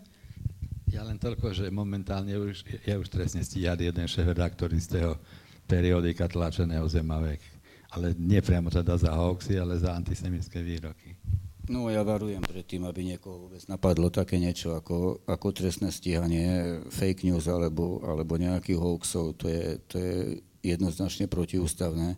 Ja 0.87 1.03
len 1.03 1.19
toľko, 1.19 1.51
že 1.51 1.67
momentálne 1.75 2.39
už, 2.39 2.63
je 2.87 2.95
už 2.95 3.09
trestne 3.11 3.43
stíhať 3.43 3.91
jeden 3.91 4.07
šéf-redaktor 4.07 4.71
istého 4.71 5.19
periodika 5.67 6.31
tlačeného 6.31 6.87
Zemavek. 6.87 7.43
Ale 7.91 8.15
nie 8.19 8.39
priamo 8.43 8.71
teda 8.71 8.99
za 8.99 9.15
hoaxy, 9.15 9.59
ale 9.59 9.79
za 9.79 9.95
antisemické 9.95 10.63
výroky. 10.63 11.19
No 11.67 11.91
ja 11.91 12.07
varujem 12.07 12.47
pred 12.47 12.63
tým, 12.63 12.87
aby 12.87 13.03
niekoho 13.03 13.51
vôbec 13.51 13.59
napadlo 13.67 14.07
také 14.07 14.39
niečo 14.39 14.79
ako, 14.79 15.27
ako 15.27 15.47
trestné 15.51 15.91
stíhanie, 15.91 16.79
fake 16.95 17.27
news 17.27 17.51
alebo, 17.51 17.99
alebo 18.07 18.39
nejakých 18.39 18.79
hoaxov. 18.79 19.35
To 19.43 19.51
je, 19.51 19.83
to 19.91 19.95
je 19.99 20.15
jednoznačne 20.63 21.27
protiústavné. 21.27 22.15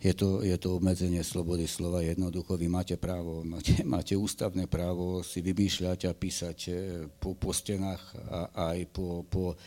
Je 0.00 0.14
to, 0.16 0.40
je 0.40 0.54
to 0.56 0.78
obmedzenie 0.78 1.20
slobody 1.20 1.66
slova. 1.66 2.00
Jednoducho 2.00 2.54
vy 2.54 2.70
máte 2.70 2.94
právo, 2.94 3.42
máte, 3.42 3.82
máte 3.94 4.14
ústavné 4.14 4.70
právo 4.70 5.26
si 5.26 5.42
vymýšľať 5.42 6.06
a 6.06 6.12
písať 6.14 6.58
eh, 6.70 6.74
po, 7.18 7.34
po 7.34 7.50
stenách 7.50 8.00
a 8.30 8.70
aj 8.70 8.78
po, 8.94 9.26
po 9.26 9.58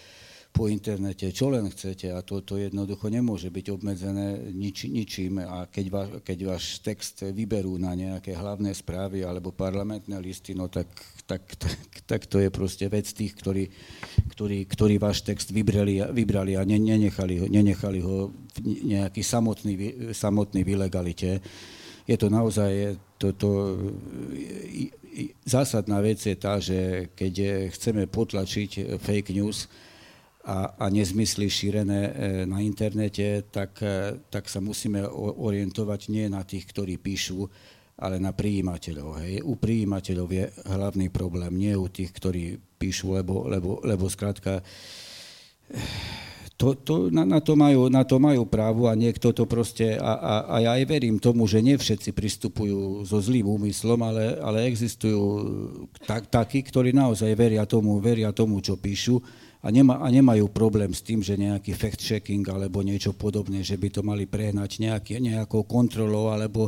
po 0.54 0.70
internete, 0.70 1.34
čo 1.34 1.50
len 1.50 1.66
chcete 1.66 2.14
a 2.14 2.22
to, 2.22 2.46
to 2.46 2.62
jednoducho 2.62 3.10
nemôže 3.10 3.50
byť 3.50 3.66
obmedzené 3.74 4.54
nič, 4.54 4.86
ničím 4.86 5.42
a 5.42 5.66
keď, 5.66 5.86
va, 5.90 6.04
keď 6.22 6.38
váš 6.46 6.78
text 6.86 7.26
vyberú 7.26 7.82
na 7.82 7.98
nejaké 7.98 8.38
hlavné 8.38 8.70
správy 8.70 9.26
alebo 9.26 9.50
parlamentné 9.50 10.14
listy, 10.22 10.54
no 10.54 10.70
tak, 10.70 10.86
tak, 11.26 11.42
tak, 11.58 11.80
tak 12.06 12.22
to 12.30 12.38
je 12.38 12.54
proste 12.54 12.86
vec 12.86 13.10
tých, 13.10 13.34
ktorí, 13.34 13.66
ktorí, 14.30 14.70
ktorí 14.70 15.02
váš 15.02 15.26
text 15.26 15.50
vybrali, 15.50 16.06
vybrali 16.14 16.54
a 16.54 16.62
ne, 16.62 16.78
nenechali, 16.78 17.42
ho, 17.42 17.46
nenechali 17.50 18.00
ho 18.06 18.30
nejaký 18.62 19.26
samotný, 19.26 19.74
samotný 20.14 20.62
v 20.62 20.70
ilegalite. 20.78 21.42
Je 22.06 22.14
to 22.14 22.30
naozaj, 22.30 22.94
to, 23.18 23.34
to, 23.34 23.50
zásadná 25.50 25.98
vec 25.98 26.22
je 26.22 26.38
tá, 26.38 26.62
že 26.62 27.10
keď 27.18 27.66
chceme 27.74 28.06
potlačiť 28.06 29.02
fake 29.02 29.34
news, 29.34 29.66
a, 30.44 30.76
a 30.76 30.86
nezmysly 30.92 31.48
šírené 31.48 32.02
e, 32.04 32.12
na 32.44 32.60
internete, 32.60 33.48
tak, 33.48 33.80
e, 33.80 34.20
tak 34.28 34.52
sa 34.52 34.60
musíme 34.60 35.08
orientovať 35.40 36.02
nie 36.12 36.28
na 36.28 36.44
tých, 36.44 36.68
ktorí 36.68 37.00
píšu, 37.00 37.48
ale 37.96 38.20
na 38.20 38.36
prijímateľov. 38.36 39.24
Hej. 39.24 39.34
U 39.48 39.56
prijímateľov 39.56 40.30
je 40.36 40.46
hlavný 40.68 41.08
problém, 41.08 41.54
nie 41.56 41.74
u 41.80 41.88
tých, 41.88 42.12
ktorí 42.12 42.60
píšu, 42.76 43.16
lebo, 43.16 43.48
lebo, 43.48 43.80
lebo 43.88 44.12
skrátka 44.12 44.60
to, 46.60 46.76
to, 46.76 46.94
na, 47.08 47.24
na, 47.24 47.40
to 47.40 47.56
majú, 47.56 47.88
na 47.88 48.04
to 48.04 48.20
majú 48.20 48.44
právo 48.44 48.92
a 48.92 49.00
niekto 49.00 49.32
to 49.32 49.48
proste, 49.48 49.96
a, 49.96 50.14
a, 50.16 50.34
a 50.48 50.56
ja 50.60 50.72
aj 50.76 50.84
verím 50.86 51.18
tomu, 51.24 51.48
že 51.48 51.64
nie 51.64 51.80
všetci 51.80 52.12
pristupujú 52.12 53.08
so 53.08 53.18
zlým 53.24 53.48
úmyslom, 53.48 54.00
ale, 54.04 54.38
ale 54.44 54.68
existujú 54.68 55.24
tak, 56.04 56.28
takí, 56.28 56.62
ktorí 56.64 56.92
naozaj 56.92 57.32
veria 57.34 57.64
tomu, 57.64 57.98
veria 58.04 58.36
tomu, 58.36 58.60
čo 58.60 58.76
píšu 58.76 59.24
a, 59.64 59.68
nema, 59.72 60.04
a 60.04 60.08
nemajú 60.12 60.52
problém 60.52 60.92
s 60.92 61.00
tým, 61.00 61.24
že 61.24 61.40
nejaký 61.40 61.72
fact-checking 61.72 62.44
alebo 62.52 62.84
niečo 62.84 63.16
podobné, 63.16 63.64
že 63.64 63.80
by 63.80 63.88
to 63.96 64.02
mali 64.04 64.28
prehnať 64.28 64.84
nejaký, 64.84 65.24
nejakou 65.24 65.64
kontrolou 65.64 66.36
alebo, 66.36 66.68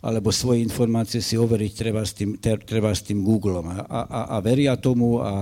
alebo 0.00 0.32
svoje 0.32 0.64
informácie 0.64 1.20
si 1.20 1.36
overiť 1.36 1.72
treba 1.76 2.00
s 2.00 2.16
tým, 2.16 2.40
treba 2.40 2.96
s 2.96 3.04
tým 3.04 3.20
Googlom. 3.20 3.68
A, 3.68 3.84
a, 3.84 4.20
a 4.34 4.36
veria 4.40 4.72
tomu 4.80 5.20
a 5.20 5.32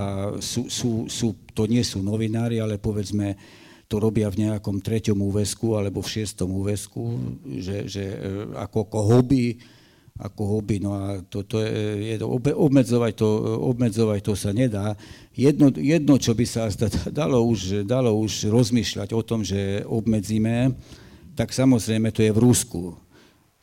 sú, 0.42 0.66
sú, 0.66 1.06
sú, 1.06 1.38
to 1.54 1.70
nie 1.70 1.86
sú 1.86 2.02
novinári, 2.02 2.58
ale 2.58 2.82
povedzme, 2.82 3.38
to 3.86 4.02
robia 4.02 4.26
v 4.26 4.50
nejakom 4.50 4.82
treťom 4.82 5.22
úvesku 5.22 5.78
alebo 5.78 6.02
v 6.02 6.18
šiestom 6.18 6.50
úvesku, 6.50 7.02
že, 7.62 7.86
že 7.86 8.04
e, 8.10 8.18
ako, 8.58 8.90
ako 8.90 8.98
hobby, 9.06 9.60
ako 10.22 10.58
hobby, 10.58 10.78
no 10.78 10.94
a 10.94 11.18
to, 11.26 11.42
to 11.42 11.58
je, 11.58 12.22
obmedzovať, 12.54 13.12
to, 13.18 13.28
obmedzovať 13.66 14.20
to 14.22 14.34
sa 14.38 14.54
nedá. 14.54 14.94
Jedno, 15.34 15.74
jedno, 15.74 16.14
čo 16.14 16.32
by 16.38 16.46
sa 16.46 16.70
dalo 17.10 17.42
už, 17.42 17.82
dalo 17.82 18.14
už 18.14 18.46
rozmýšľať 18.46 19.10
o 19.10 19.22
tom, 19.26 19.42
že 19.42 19.82
obmedzíme, 19.82 20.78
tak 21.34 21.50
samozrejme 21.50 22.14
to 22.14 22.22
je 22.22 22.30
v 22.30 22.38
Rusku. 22.38 22.94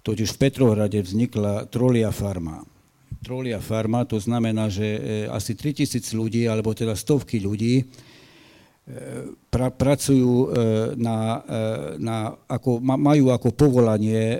Totiž 0.04 0.36
v 0.36 0.42
Petrohrade 0.42 1.00
vznikla 1.00 1.72
trolia 1.72 2.12
farma. 2.12 2.64
Trolia 3.20 3.60
farma, 3.60 4.08
to 4.08 4.16
znamená, 4.16 4.72
že 4.72 4.84
e, 4.84 5.00
asi 5.28 5.52
3000 5.52 6.16
ľudí, 6.16 6.48
alebo 6.48 6.72
teda 6.72 6.96
stovky 6.96 7.44
ľudí, 7.44 7.84
pra, 9.50 9.70
pracujú 9.70 10.34
e, 10.34 10.48
na, 10.98 11.18
e, 11.46 11.56
na, 12.02 12.18
ako, 12.50 12.82
majú 12.82 13.30
ako 13.30 13.54
povolanie 13.54 14.22
e, 14.22 14.40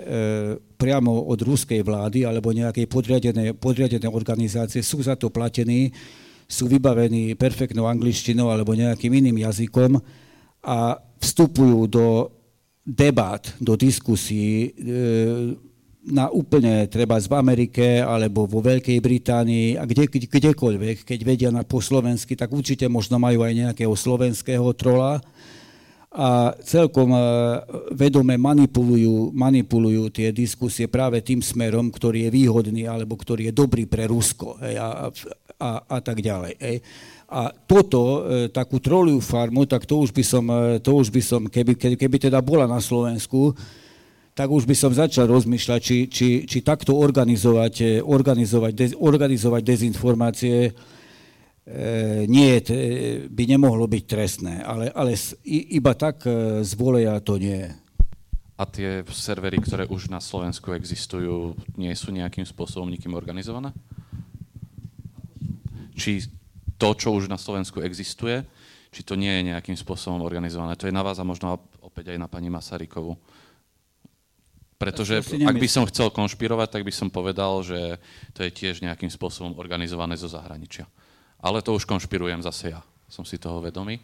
priamo 0.74 1.30
od 1.30 1.38
ruskej 1.38 1.82
vlády 1.86 2.26
alebo 2.26 2.50
nejakej 2.50 2.86
podriadenej, 2.90 3.54
podriadenej 3.54 4.10
organizácie, 4.10 4.82
sú 4.82 5.02
za 5.02 5.14
to 5.14 5.30
platení, 5.30 5.94
sú 6.50 6.66
vybavení 6.66 7.38
perfektnou 7.38 7.86
angličtinou 7.86 8.50
alebo 8.50 8.74
nejakým 8.74 9.12
iným 9.22 9.46
jazykom 9.46 10.02
a 10.66 10.98
vstupujú 11.22 11.86
do 11.86 12.06
debat, 12.82 13.44
do 13.62 13.78
diskusí 13.78 14.74
na 16.00 16.32
úplne 16.32 16.88
treba 16.88 17.20
v 17.20 17.34
Amerike 17.36 18.00
alebo 18.00 18.48
vo 18.48 18.64
Veľkej 18.64 18.98
Británii 19.04 19.76
a 19.76 19.84
kde, 19.84 20.08
kdekoľvek, 20.08 21.04
keď 21.04 21.20
vedia 21.20 21.50
na, 21.52 21.60
po 21.60 21.84
slovensky, 21.84 22.32
tak 22.32 22.48
určite 22.48 22.88
možno 22.88 23.20
majú 23.20 23.44
aj 23.44 23.52
nejakého 23.52 23.92
slovenského 23.92 24.64
trola 24.72 25.20
a 26.10 26.50
celkom 26.66 27.14
e, 27.14 27.20
vedome 27.94 28.34
manipulujú, 28.34 29.30
manipulujú 29.30 30.10
tie 30.10 30.34
diskusie 30.34 30.90
práve 30.90 31.22
tým 31.22 31.38
smerom, 31.38 31.92
ktorý 31.92 32.26
je 32.26 32.34
výhodný 32.34 32.82
alebo 32.90 33.14
ktorý 33.14 33.52
je 33.52 33.54
dobrý 33.54 33.86
pre 33.86 34.10
Rusko 34.10 34.58
hej, 34.58 34.74
a, 34.80 35.06
a, 35.60 35.70
a 35.86 35.98
tak 36.02 36.18
ďalej. 36.18 36.58
Hej. 36.58 36.76
A 37.30 37.54
toto, 37.54 38.26
e, 38.26 38.50
takú 38.50 38.82
troliu 38.82 39.22
farmu, 39.22 39.70
tak 39.70 39.86
to 39.86 40.02
už 40.02 40.10
by 40.10 40.24
som, 40.26 40.50
e, 40.50 40.82
to 40.82 40.98
už 40.98 41.14
by 41.14 41.22
som 41.22 41.46
keby, 41.46 41.78
keby 41.78 42.16
teda 42.18 42.42
bola 42.42 42.66
na 42.66 42.82
Slovensku, 42.82 43.54
tak 44.34 44.48
už 44.48 44.64
by 44.64 44.76
som 44.78 44.94
začal 44.94 45.26
rozmýšľať, 45.26 45.80
či, 45.82 45.98
či, 46.06 46.28
či 46.46 46.58
takto 46.62 46.96
organizovať, 46.96 47.74
eh, 47.82 47.90
organizovať, 48.00 48.72
dez, 48.72 48.92
organizovať 48.96 49.62
dezinformácie 49.62 50.56
e, 50.66 50.72
nie, 52.26 52.58
by 53.30 53.44
nemohlo 53.46 53.86
byť 53.86 54.04
trestné, 54.08 54.64
ale, 54.64 54.90
ale 54.90 55.14
iba 55.46 55.92
tak 55.94 56.24
eh, 56.26 56.64
z 56.64 56.72
voleja 56.74 57.18
to 57.20 57.36
nie. 57.36 57.68
A 58.60 58.68
tie 58.68 59.00
servery, 59.08 59.56
ktoré 59.56 59.88
už 59.88 60.12
na 60.12 60.20
Slovensku 60.20 60.76
existujú, 60.76 61.56
nie 61.80 61.96
sú 61.96 62.12
nejakým 62.12 62.44
spôsobom 62.44 62.92
nikým 62.92 63.16
organizované? 63.16 63.72
Či 65.96 66.28
to, 66.76 66.92
čo 66.92 67.16
už 67.16 67.32
na 67.32 67.40
Slovensku 67.40 67.80
existuje, 67.80 68.44
či 68.92 69.00
to 69.00 69.16
nie 69.16 69.32
je 69.32 69.48
nejakým 69.52 69.76
spôsobom 69.80 70.20
organizované? 70.20 70.76
To 70.76 70.84
je 70.84 70.92
na 70.92 71.00
vás 71.00 71.16
a 71.16 71.24
možno 71.24 71.56
opäť 71.80 72.12
aj 72.12 72.18
na 72.20 72.28
pani 72.28 72.52
Masarykovu. 72.52 73.16
Pretože 74.80 75.20
ak 75.20 75.56
by 75.60 75.68
som 75.68 75.84
chcel 75.84 76.08
konšpirovať, 76.08 76.80
tak 76.80 76.88
by 76.88 76.92
som 76.94 77.12
povedal, 77.12 77.60
že 77.60 78.00
to 78.32 78.40
je 78.40 78.48
tiež 78.48 78.80
nejakým 78.80 79.12
spôsobom 79.12 79.52
organizované 79.60 80.16
zo 80.16 80.24
zahraničia. 80.24 80.88
Ale 81.36 81.60
to 81.60 81.76
už 81.76 81.84
konšpirujem 81.84 82.40
zase 82.40 82.72
ja. 82.72 82.80
Som 83.04 83.28
si 83.28 83.36
toho 83.36 83.60
vedomý. 83.60 84.00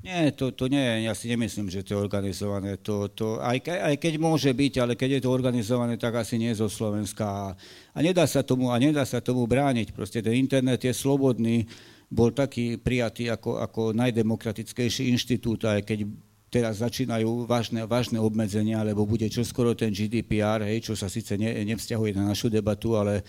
Nie, 0.00 0.32
to, 0.32 0.54
to 0.54 0.70
nie, 0.70 1.04
ja 1.04 1.12
si 1.12 1.28
nemyslím, 1.28 1.68
že 1.68 1.84
to 1.84 1.92
je 1.92 1.98
organizované. 1.98 2.78
To, 2.86 3.10
to, 3.12 3.42
aj, 3.42 3.58
ke, 3.60 3.74
aj 3.74 4.00
keď 4.00 4.14
môže 4.16 4.48
byť, 4.48 4.74
ale 4.80 4.92
keď 4.96 5.18
je 5.18 5.22
to 5.26 5.34
organizované, 5.34 6.00
tak 6.00 6.16
asi 6.16 6.40
nie 6.40 6.54
zo 6.56 6.72
Slovenska. 6.72 7.52
A 7.92 7.98
nedá 7.98 8.24
sa 8.24 8.40
tomu, 8.40 8.72
a 8.72 8.80
nedá 8.80 9.04
sa 9.04 9.20
tomu 9.20 9.44
brániť. 9.44 9.92
Proste 9.92 10.24
ten 10.24 10.38
internet 10.40 10.80
je 10.80 10.94
slobodný, 10.96 11.68
bol 12.08 12.32
taký 12.32 12.80
prijatý 12.80 13.28
ako, 13.28 13.60
ako 13.60 13.82
najdemokratickejší 13.92 15.12
inštitút, 15.12 15.68
aj 15.68 15.84
keď 15.84 16.08
teraz 16.50 16.82
začínajú 16.82 17.46
vážne, 17.46 17.86
vážne 17.86 18.18
obmedzenia, 18.18 18.82
lebo 18.82 19.06
bude 19.06 19.30
čoskoro 19.30 19.78
ten 19.78 19.94
GDPR, 19.94 20.66
hej, 20.66 20.90
čo 20.90 20.98
sa 20.98 21.06
síce 21.06 21.38
ne, 21.38 21.62
nevzťahuje 21.62 22.12
na 22.18 22.26
našu 22.26 22.50
debatu, 22.50 22.98
ale, 22.98 23.22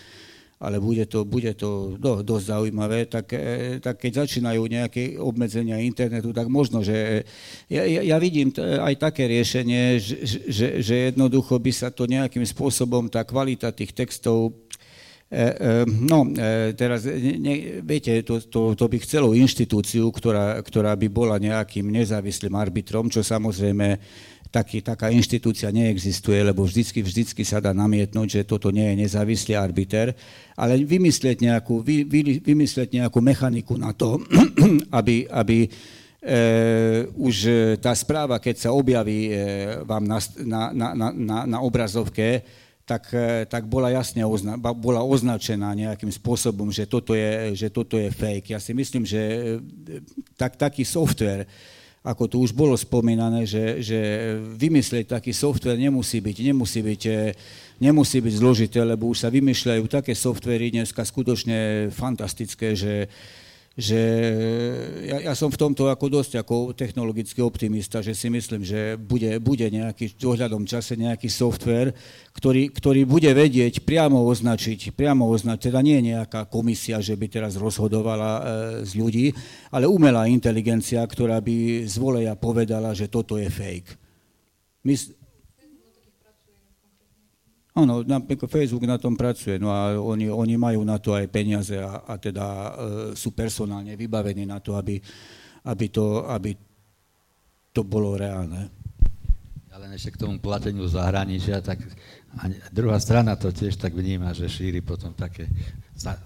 ale 0.57 0.81
bude 0.81 1.05
to, 1.05 1.21
bude 1.21 1.53
to 1.53 1.93
do, 2.01 2.25
dosť 2.25 2.45
zaujímavé, 2.49 3.05
tak, 3.05 3.29
e, 3.37 3.77
tak 3.77 4.01
keď 4.01 4.25
začínajú 4.25 4.61
nejaké 4.65 5.21
obmedzenia 5.21 5.77
internetu, 5.85 6.33
tak 6.33 6.49
možno, 6.49 6.81
že 6.81 7.21
ja, 7.69 7.85
ja, 7.85 8.01
ja 8.01 8.17
vidím 8.17 8.49
aj 8.57 8.97
také 8.97 9.29
riešenie, 9.29 10.01
že, 10.01 10.17
že, 10.49 10.67
že 10.81 10.95
jednoducho 11.13 11.61
by 11.61 11.71
sa 11.71 11.93
to 11.93 12.09
nejakým 12.09 12.43
spôsobom, 12.43 13.05
tá 13.05 13.21
kvalita 13.21 13.69
tých 13.69 13.93
textov 13.93 14.51
E, 14.51 14.83
e, 14.83 14.89
no, 15.87 16.27
e, 16.27 16.75
teraz, 16.75 17.07
ne, 17.07 17.79
viete, 17.79 18.19
to, 18.27 18.43
to, 18.43 18.75
to 18.75 18.85
by 18.91 18.99
chcelo 18.99 19.31
inštitúciu, 19.31 20.11
ktorá, 20.11 20.59
ktorá 20.59 20.91
by 20.99 21.07
bola 21.07 21.39
nejakým 21.39 21.87
nezávislým 21.87 22.51
arbitrom, 22.51 23.07
čo 23.07 23.23
samozrejme 23.23 23.95
taký, 24.51 24.83
taká 24.83 25.07
inštitúcia 25.07 25.71
neexistuje, 25.71 26.43
lebo 26.43 26.67
vždycky, 26.67 26.99
vždycky 26.99 27.47
sa 27.47 27.63
dá 27.63 27.71
namietnúť, 27.71 28.27
že 28.27 28.41
toto 28.43 28.75
nie 28.75 28.83
je 28.91 29.07
nezávislý 29.07 29.55
arbiter, 29.55 30.11
ale 30.59 30.83
vymyslieť 30.83 31.39
nejakú, 31.39 31.79
vy, 31.79 32.03
vy, 32.03 32.43
vymyslieť 32.43 32.99
nejakú 32.99 33.23
mechaniku 33.23 33.79
na 33.79 33.95
to, 33.95 34.19
aby, 34.99 35.31
aby 35.31 35.63
e, 35.63 35.69
už 37.15 37.35
tá 37.79 37.95
správa, 37.95 38.35
keď 38.43 38.67
sa 38.67 38.75
objaví 38.75 39.31
e, 39.31 39.33
vám 39.87 40.03
na, 40.03 40.19
na, 40.43 40.61
na, 40.75 41.07
na, 41.15 41.37
na 41.47 41.57
obrazovke, 41.63 42.43
tak, 42.91 43.07
e, 43.15 43.47
tak 43.47 43.63
bola 43.71 43.87
jasne 43.87 44.19
ozna, 44.27 44.59
bola 44.59 44.99
označená 44.99 45.71
nejakým 45.71 46.11
spôsobom, 46.11 46.67
že 46.75 46.83
toto, 46.83 47.15
je, 47.15 47.55
že 47.55 47.71
toto 47.71 47.95
je 47.95 48.11
fake. 48.11 48.51
Ja 48.51 48.59
si 48.59 48.75
myslím, 48.75 49.07
že 49.07 49.21
e, 49.23 50.03
tak, 50.35 50.59
taký 50.59 50.83
software, 50.83 51.47
ako 52.03 52.23
tu 52.27 52.37
už 52.43 52.51
bolo 52.51 52.75
spomínané, 52.75 53.47
že, 53.47 53.79
že 53.79 53.99
vymyslieť 54.59 55.15
taký 55.15 55.31
software 55.31 55.79
nemusí 55.79 56.19
byť, 56.19 56.37
nemusí 56.51 56.79
byť, 56.83 57.01
e, 57.07 57.19
nemusí 57.79 58.19
byť 58.19 58.33
zložité, 58.35 58.83
lebo 58.83 59.07
už 59.07 59.23
sa 59.23 59.31
vymýšľajú 59.31 59.83
také 59.87 60.11
softvery 60.11 60.75
dneska 60.75 61.07
skutočne 61.07 61.87
fantastické, 61.95 62.75
že, 62.75 63.07
že 63.79 64.01
ja, 65.07 65.31
ja 65.31 65.33
som 65.33 65.47
v 65.47 65.55
tomto 65.55 65.87
ako 65.87 66.19
dosť 66.19 66.43
ako 66.43 66.75
technologický 66.75 67.39
optimista, 67.39 68.03
že 68.03 68.11
si 68.11 68.27
myslím, 68.27 68.67
že 68.67 68.99
bude, 68.99 69.39
bude 69.39 69.63
nejaký 69.63 70.11
v 70.11 70.15
dohľadom 70.19 70.67
čase 70.67 70.99
nejaký 70.99 71.31
software, 71.31 71.95
ktorý, 72.35 72.67
ktorý 72.67 73.07
bude 73.07 73.31
vedieť 73.31 73.87
priamo 73.87 74.27
označiť, 74.27 74.91
priamo 74.91 75.23
označiť, 75.31 75.71
teda 75.71 75.79
nie 75.79 76.03
nejaká 76.03 76.51
komisia, 76.51 76.99
že 76.99 77.15
by 77.15 77.27
teraz 77.31 77.55
rozhodovala 77.55 78.31
e, 78.35 78.41
z 78.83 78.91
ľudí, 78.99 79.25
ale 79.71 79.87
umelá 79.87 80.27
inteligencia, 80.27 80.99
ktorá 81.07 81.39
by 81.39 81.87
z 81.87 81.95
voleja 81.95 82.35
povedala, 82.35 82.91
že 82.91 83.07
toto 83.07 83.39
je 83.39 83.47
fake. 83.47 83.95
Mys- 84.83 85.15
Áno, 87.71 88.03
Facebook 88.51 88.83
na 88.83 88.99
tom 88.99 89.15
pracuje, 89.15 89.55
no 89.55 89.71
a 89.71 89.95
oni, 89.95 90.27
oni 90.27 90.59
majú 90.59 90.83
na 90.83 90.99
to 90.99 91.15
aj 91.15 91.31
peniaze 91.31 91.79
a, 91.79 92.03
a 92.03 92.19
teda 92.19 92.43
e, 92.43 92.71
sú 93.15 93.31
personálne 93.31 93.95
vybavení 93.95 94.43
na 94.43 94.59
to, 94.59 94.75
aby, 94.75 94.99
aby, 95.63 95.85
to, 95.87 96.27
aby 96.27 96.51
to 97.71 97.87
bolo 97.87 98.19
reálne. 98.19 98.67
Ale 99.71 99.87
ešte 99.95 100.19
k 100.19 100.27
tomu 100.27 100.35
plateniu 100.43 100.83
zahraničia, 100.83 101.63
tak 101.63 101.79
a 102.39 102.47
druhá 102.71 102.95
strana 102.95 103.35
to 103.35 103.51
tiež 103.51 103.75
tak 103.75 103.91
vníma, 103.91 104.31
že 104.31 104.47
šíri 104.47 104.79
potom 104.79 105.11
také 105.11 105.51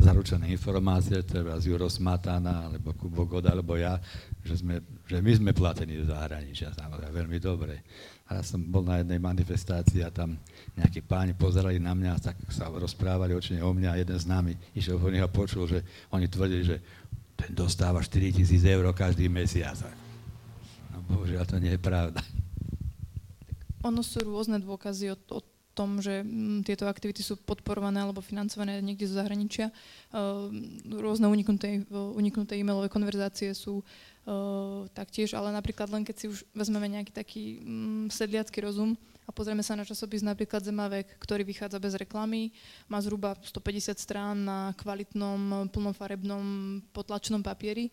zaručené 0.02 0.54
informácie, 0.54 1.26
treba 1.26 1.58
z 1.58 1.74
Juros 1.74 1.98
Matana, 1.98 2.70
alebo 2.70 2.94
Kubo 2.94 3.26
God, 3.26 3.50
alebo 3.50 3.74
ja, 3.74 3.98
že, 4.46 4.62
sme, 4.62 4.86
že 5.10 5.18
my 5.18 5.32
sme 5.34 5.52
platení 5.58 5.98
do 5.98 6.06
zahraničia, 6.06 6.78
samozrejme, 6.78 7.10
veľmi 7.10 7.38
dobre. 7.42 7.82
A 8.26 8.42
ja 8.42 8.44
som 8.44 8.58
bol 8.58 8.82
na 8.82 9.06
jednej 9.06 9.22
manifestácii 9.22 10.02
a 10.02 10.10
tam 10.10 10.34
nejakí 10.74 11.06
páni 11.06 11.38
pozerali 11.38 11.78
na 11.78 11.94
mňa, 11.94 12.14
tak 12.18 12.36
sa 12.50 12.74
rozprávali 12.74 13.38
očne 13.38 13.62
o 13.62 13.70
mňa 13.70 13.90
a 13.94 14.00
jeden 14.02 14.18
z 14.18 14.26
nami 14.26 14.54
išiel 14.74 14.98
po 14.98 15.14
a 15.14 15.30
počul, 15.30 15.70
že 15.70 15.86
oni 16.10 16.26
tvrdili, 16.26 16.64
že 16.66 16.78
ten 17.38 17.54
dostáva 17.54 18.02
4 18.02 18.42
tisíc 18.42 18.66
eur 18.66 18.82
každý 18.98 19.30
mesiac. 19.30 19.78
No 20.90 21.06
bohužiaľ 21.06 21.46
to 21.46 21.62
nie 21.62 21.78
je 21.78 21.82
pravda. 21.82 22.22
Ono 23.86 24.02
sú 24.02 24.26
rôzne 24.26 24.58
dôkazy 24.58 25.14
o, 25.14 25.18
o 25.30 25.40
tom, 25.78 26.02
že 26.02 26.26
mm, 26.26 26.66
tieto 26.66 26.90
aktivity 26.90 27.22
sú 27.22 27.38
podporované 27.38 28.02
alebo 28.02 28.26
financované 28.26 28.82
niekde 28.82 29.06
zo 29.06 29.22
zahraničia. 29.22 29.70
Uh, 30.10 30.50
rôzne 30.98 31.30
uniknuté, 31.30 31.86
uniknuté 31.94 32.58
e-mailové 32.58 32.90
konverzácie 32.90 33.54
sú 33.54 33.84
uh, 33.84 34.15
taktiež, 34.98 35.38
ale 35.38 35.54
napríklad 35.54 35.86
len 35.94 36.02
keď 36.02 36.16
si 36.18 36.26
už 36.26 36.42
vezmeme 36.50 36.90
nejaký 36.90 37.14
taký 37.14 37.44
um, 37.62 38.10
sedliacký 38.10 38.66
rozum 38.66 38.98
a 39.26 39.34
pozrieme 39.34 39.62
sa 39.62 39.78
na 39.78 39.86
časopis 39.86 40.22
napríklad 40.22 40.66
Zemavek, 40.66 41.18
ktorý 41.18 41.46
vychádza 41.46 41.82
bez 41.82 41.98
reklamy, 41.98 42.54
má 42.90 43.02
zhruba 43.02 43.38
150 43.38 43.98
strán 43.98 44.38
na 44.46 44.74
kvalitnom, 44.78 45.70
plnofarebnom 45.70 46.46
potlačnom 46.94 47.42
papieri 47.42 47.90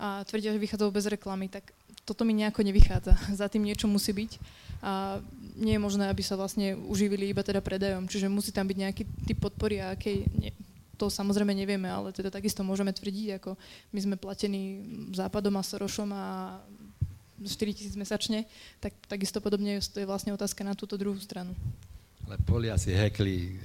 a 0.00 0.24
tvrdia, 0.24 0.56
že 0.56 0.60
vychádzajú 0.60 0.90
bez 0.92 1.06
reklamy, 1.08 1.52
tak 1.52 1.76
toto 2.08 2.24
mi 2.24 2.32
nejako 2.32 2.64
nevychádza. 2.64 3.12
Za 3.40 3.52
tým 3.52 3.68
niečo 3.68 3.84
musí 3.88 4.16
byť 4.16 4.32
a 4.80 5.20
nie 5.60 5.76
je 5.76 5.84
možné, 5.84 6.08
aby 6.08 6.24
sa 6.24 6.40
vlastne 6.40 6.72
uživili 6.72 7.28
iba 7.28 7.44
teda 7.44 7.60
predajom. 7.60 8.08
Čiže 8.08 8.32
musí 8.32 8.48
tam 8.48 8.64
byť 8.64 8.78
nejaký 8.80 9.02
typ 9.28 9.38
podpory 9.44 9.84
a 9.84 9.92
akej, 9.92 10.24
to 11.00 11.08
samozrejme 11.08 11.56
nevieme, 11.56 11.88
ale 11.88 12.12
teda 12.12 12.28
takisto 12.28 12.60
môžeme 12.60 12.92
tvrdiť, 12.92 13.40
ako 13.40 13.56
my 13.96 13.98
sme 14.04 14.16
platení 14.20 14.84
Západom 15.16 15.56
a 15.56 15.64
Sorošom 15.64 16.12
a 16.12 16.60
4 17.40 17.72
tisíc 17.72 17.96
mesačne, 17.96 18.44
tak 18.84 18.92
takisto 19.08 19.40
podobne 19.40 19.80
to 19.80 19.96
je 19.96 20.04
vlastne 20.04 20.36
otázka 20.36 20.60
na 20.60 20.76
túto 20.76 21.00
druhú 21.00 21.16
stranu. 21.16 21.56
Ale 22.28 22.36
Poliasi 22.44 22.92
hekli 22.92 23.56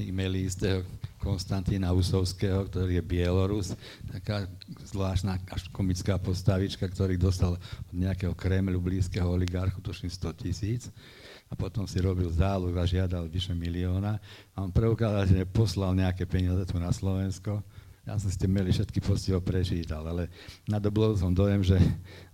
e-maily 0.00 0.48
istého 0.48 0.80
Konstantína 1.20 1.92
Usovského, 1.92 2.64
ktorý 2.70 3.02
je 3.02 3.04
Bielorus, 3.04 3.74
taká 4.08 4.48
zvláštna 4.88 5.36
až 5.50 5.68
komická 5.74 6.16
postavička, 6.16 6.88
ktorý 6.88 7.18
dostal 7.20 7.58
od 7.58 7.94
nejakého 7.94 8.32
Kremlu 8.32 8.80
blízkeho 8.80 9.26
oligarchu, 9.26 9.82
tuším 9.82 10.08
100 10.08 10.40
tisíc, 10.40 10.82
a 11.48 11.56
potom 11.56 11.88
si 11.88 11.96
robil 11.98 12.28
záloh 12.28 12.72
a 12.76 12.84
žiadal 12.84 13.24
vyše 13.28 13.56
milióna 13.56 14.20
a 14.52 14.56
on 14.60 14.68
preukázal, 14.68 15.24
že 15.24 15.48
poslal 15.48 15.96
nejaké 15.96 16.28
peniaze 16.28 16.60
tu 16.68 16.76
na 16.76 16.92
Slovensko. 16.92 17.64
Ja 18.04 18.16
som 18.16 18.32
ste 18.32 18.48
mali 18.48 18.72
všetky 18.72 19.04
postiho 19.04 19.40
prečítal, 19.40 20.00
ale 20.04 20.32
nadoblo 20.64 21.12
som 21.16 21.32
dojem, 21.32 21.60
že 21.60 21.76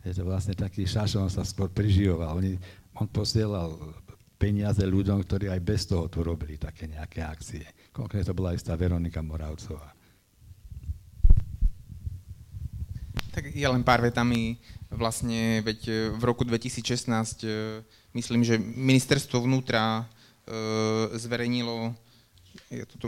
je 0.07 0.15
to 0.15 0.23
vlastne 0.23 0.55
taký 0.55 0.87
šašon 0.87 1.31
sa 1.31 1.43
skôr 1.43 1.67
priživoval. 1.71 2.39
Oni, 2.39 2.55
on 2.95 3.11
posielal 3.11 3.75
peniaze 4.39 4.83
ľuďom, 4.83 5.23
ktorí 5.23 5.51
aj 5.51 5.61
bez 5.63 5.87
toho 5.91 6.07
tu 6.07 6.23
robili 6.23 6.59
také 6.59 6.87
nejaké 6.87 7.27
akcie. 7.27 7.67
Konkrétne 7.91 8.31
to 8.31 8.39
bola 8.39 8.55
istá 8.55 8.75
Veronika 8.79 9.23
Moravcová. 9.23 9.95
Tak 13.35 13.51
ja 13.51 13.75
len 13.75 13.83
pár 13.83 13.99
vetami. 13.99 14.63
Vlastne, 14.95 15.59
veď 15.67 16.15
v 16.15 16.23
roku 16.23 16.47
2016 16.47 17.43
e, 17.43 17.83
myslím, 18.15 18.47
že 18.47 18.57
ministerstvo 18.59 19.43
vnútra 19.43 20.03
e, 20.03 20.05
zverejnilo, 21.19 21.93
ja 22.71 22.87
to 22.87 22.97
tu 22.97 23.07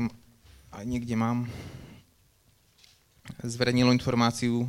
aj 0.74 0.84
niekde 0.84 1.14
mám, 1.14 1.46
zverejnilo 3.42 3.90
informáciu 3.90 4.66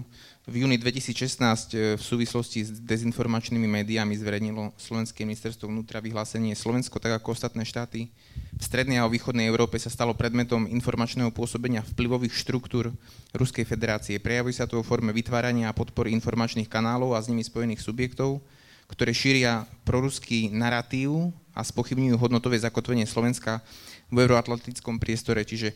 v 0.47 0.63
júni 0.63 0.79
2016 0.79 1.75
e, 1.75 1.77
v 1.99 2.01
súvislosti 2.01 2.63
s 2.63 2.71
dezinformačnými 2.79 3.67
médiami 3.67 4.15
zverejnilo 4.15 4.71
Slovenské 4.79 5.27
ministerstvo 5.27 5.67
vnútra 5.67 5.99
vyhlásenie 5.99 6.55
Slovensko, 6.55 7.03
tak 7.03 7.19
ako 7.19 7.35
ostatné 7.35 7.67
štáty 7.67 8.07
v 8.55 8.63
strednej 8.63 9.03
a 9.03 9.11
východnej 9.11 9.45
Európe 9.45 9.75
sa 9.75 9.91
stalo 9.91 10.15
predmetom 10.15 10.65
informačného 10.65 11.29
pôsobenia 11.35 11.83
vplyvových 11.93 12.33
štruktúr 12.33 12.95
Ruskej 13.35 13.67
federácie. 13.67 14.23
Prejavuje 14.23 14.55
sa 14.55 14.65
to 14.65 14.79
vo 14.79 14.87
forme 14.87 15.11
vytvárania 15.11 15.69
a 15.69 15.75
podpory 15.75 16.15
informačných 16.15 16.71
kanálov 16.71 17.13
a 17.13 17.21
s 17.21 17.27
nimi 17.27 17.43
spojených 17.43 17.83
subjektov, 17.83 18.39
ktoré 18.87 19.11
šíria 19.11 19.67
proruský 19.83 20.47
narratív 20.51 21.35
a 21.51 21.61
spochybňujú 21.61 22.15
hodnotové 22.15 22.55
zakotvenie 22.59 23.03
Slovenska 23.03 23.59
v 24.07 24.23
euroatlantickom 24.23 24.97
priestore. 24.97 25.43
Čiže 25.43 25.75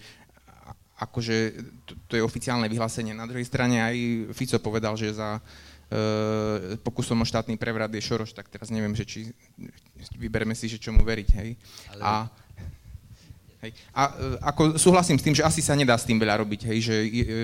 akože 1.02 1.36
to, 1.90 1.94
to 2.06 2.14
je 2.16 2.24
oficiálne 2.24 2.70
vyhlásenie. 2.70 3.18
Na 3.18 3.26
druhej 3.26 3.50
strane 3.50 3.82
aj 3.82 3.96
Fico 4.38 4.62
povedal, 4.62 4.94
že 4.94 5.18
za 5.18 5.42
e, 5.90 6.78
pokusom 6.78 7.26
o 7.26 7.26
štátny 7.26 7.58
prevrat 7.58 7.90
je 7.90 8.06
Šoroš, 8.06 8.38
tak 8.38 8.54
teraz 8.54 8.70
neviem, 8.70 8.94
že 8.94 9.10
či 9.10 9.20
vybereme 10.14 10.54
si, 10.54 10.70
že 10.70 10.78
čomu 10.78 11.02
veriť, 11.02 11.30
hej. 11.42 11.50
Ale... 11.98 12.02
A, 12.06 12.14
hej. 13.62 13.72
A 13.94 14.10
e, 14.10 14.38
ako 14.42 14.62
súhlasím 14.78 15.18
s 15.18 15.26
tým, 15.26 15.36
že 15.38 15.46
asi 15.46 15.62
sa 15.62 15.78
nedá 15.78 15.98
s 15.98 16.06
tým 16.06 16.18
veľa 16.18 16.42
robiť, 16.42 16.62
hej, 16.70 16.80
že 16.82 16.96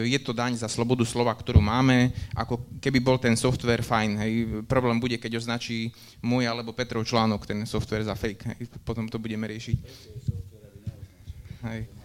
je, 0.10 0.20
to 0.22 0.34
daň 0.34 0.58
za 0.58 0.70
slobodu 0.70 1.06
slova, 1.06 1.34
ktorú 1.34 1.62
máme, 1.62 2.14
ako 2.34 2.62
keby 2.82 3.00
bol 3.02 3.18
ten 3.22 3.38
software 3.38 3.86
fajn, 3.86 4.12
hej. 4.22 4.32
Problém 4.66 4.98
bude, 4.98 5.18
keď 5.18 5.42
označí 5.42 5.94
môj 6.22 6.50
alebo 6.50 6.74
Petrov 6.74 7.06
článok, 7.06 7.46
ten 7.46 7.66
software 7.66 8.06
za 8.06 8.18
fake, 8.18 8.44
hej. 8.54 8.60
Potom 8.82 9.10
to 9.10 9.22
budeme 9.22 9.46
riešiť. 9.46 9.78
Hej. 11.68 11.97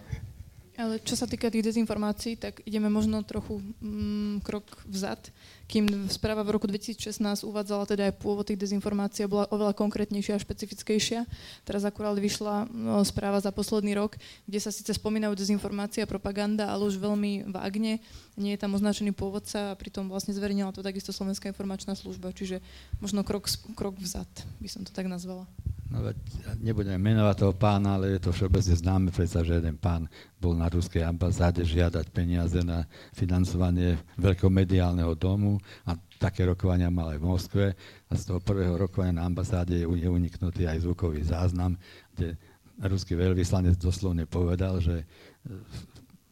Ale 0.73 0.97
čo 1.05 1.13
sa 1.13 1.29
týka 1.29 1.53
tých 1.53 1.69
dezinformácií, 1.69 2.33
tak 2.33 2.65
ideme 2.65 2.89
možno 2.89 3.21
trochu 3.21 3.61
mm, 3.77 4.41
krok 4.41 4.65
vzad, 4.89 5.21
kým 5.69 6.09
správa 6.09 6.41
v 6.41 6.57
roku 6.57 6.65
2016 6.65 7.21
uvádzala 7.45 7.85
teda 7.85 8.09
aj 8.09 8.17
pôvod 8.17 8.49
tých 8.49 8.57
dezinformácií 8.57 9.29
bola 9.29 9.45
oveľa 9.53 9.77
konkrétnejšia 9.77 10.33
a 10.33 10.41
špecifickejšia. 10.41 11.29
Teraz 11.61 11.85
akurát 11.85 12.17
vyšla 12.17 12.69
no, 12.73 13.05
správa 13.05 13.37
za 13.37 13.53
posledný 13.53 13.93
rok, 13.93 14.17
kde 14.49 14.59
sa 14.59 14.73
síce 14.73 14.89
spomínajú 14.97 15.37
dezinformácie 15.37 16.01
a 16.01 16.09
propaganda, 16.09 16.73
ale 16.73 16.89
už 16.89 16.97
veľmi 16.97 17.53
vágne. 17.53 18.01
Nie 18.33 18.57
je 18.57 18.61
tam 18.65 18.73
označený 18.73 19.13
pôvodca 19.13 19.73
a 19.73 19.77
pritom 19.77 20.09
vlastne 20.09 20.33
zverejnila 20.33 20.73
to 20.73 20.81
takisto 20.81 21.13
Slovenská 21.13 21.53
informačná 21.53 21.93
služba, 21.93 22.33
čiže 22.33 22.65
možno 22.97 23.21
krok, 23.21 23.45
krok 23.77 23.93
vzad, 24.01 24.29
by 24.57 24.69
som 24.69 24.81
to 24.81 24.89
tak 24.89 25.05
nazvala. 25.05 25.45
No 25.93 26.01
veď 26.01 26.17
nebudeme 26.57 26.97
menovať 26.97 27.35
toho 27.37 27.53
pána, 27.53 28.01
ale 28.01 28.17
je 28.17 28.25
to 28.25 28.33
všeobecne 28.33 28.73
známe, 28.73 29.07
predsa, 29.13 29.45
že 29.45 29.61
jeden 29.61 29.77
pán 29.77 30.09
bol 30.41 30.57
na 30.57 30.65
ruskej 30.65 31.05
ambasáde 31.05 31.61
žiadať 31.61 32.09
peniaze 32.09 32.57
na 32.65 32.89
financovanie 33.13 34.01
veľkého 34.17 34.49
mediálneho 34.49 35.13
domu 35.13 35.61
a 35.85 35.93
také 36.17 36.49
rokovania 36.49 36.89
mal 36.89 37.13
aj 37.13 37.19
v 37.21 37.29
Moskve. 37.29 37.65
A 38.09 38.11
z 38.17 38.25
toho 38.25 38.41
prvého 38.41 38.73
rokovania 38.73 39.21
na 39.21 39.29
ambasáde 39.29 39.85
je 39.85 40.09
uniknutý 40.09 40.65
aj 40.65 40.81
zvukový 40.81 41.21
záznam, 41.21 41.77
kde 42.17 42.41
ruský 42.81 43.13
veľvyslanec 43.13 43.77
doslovne 43.77 44.25
povedal, 44.25 44.81
že 44.81 45.05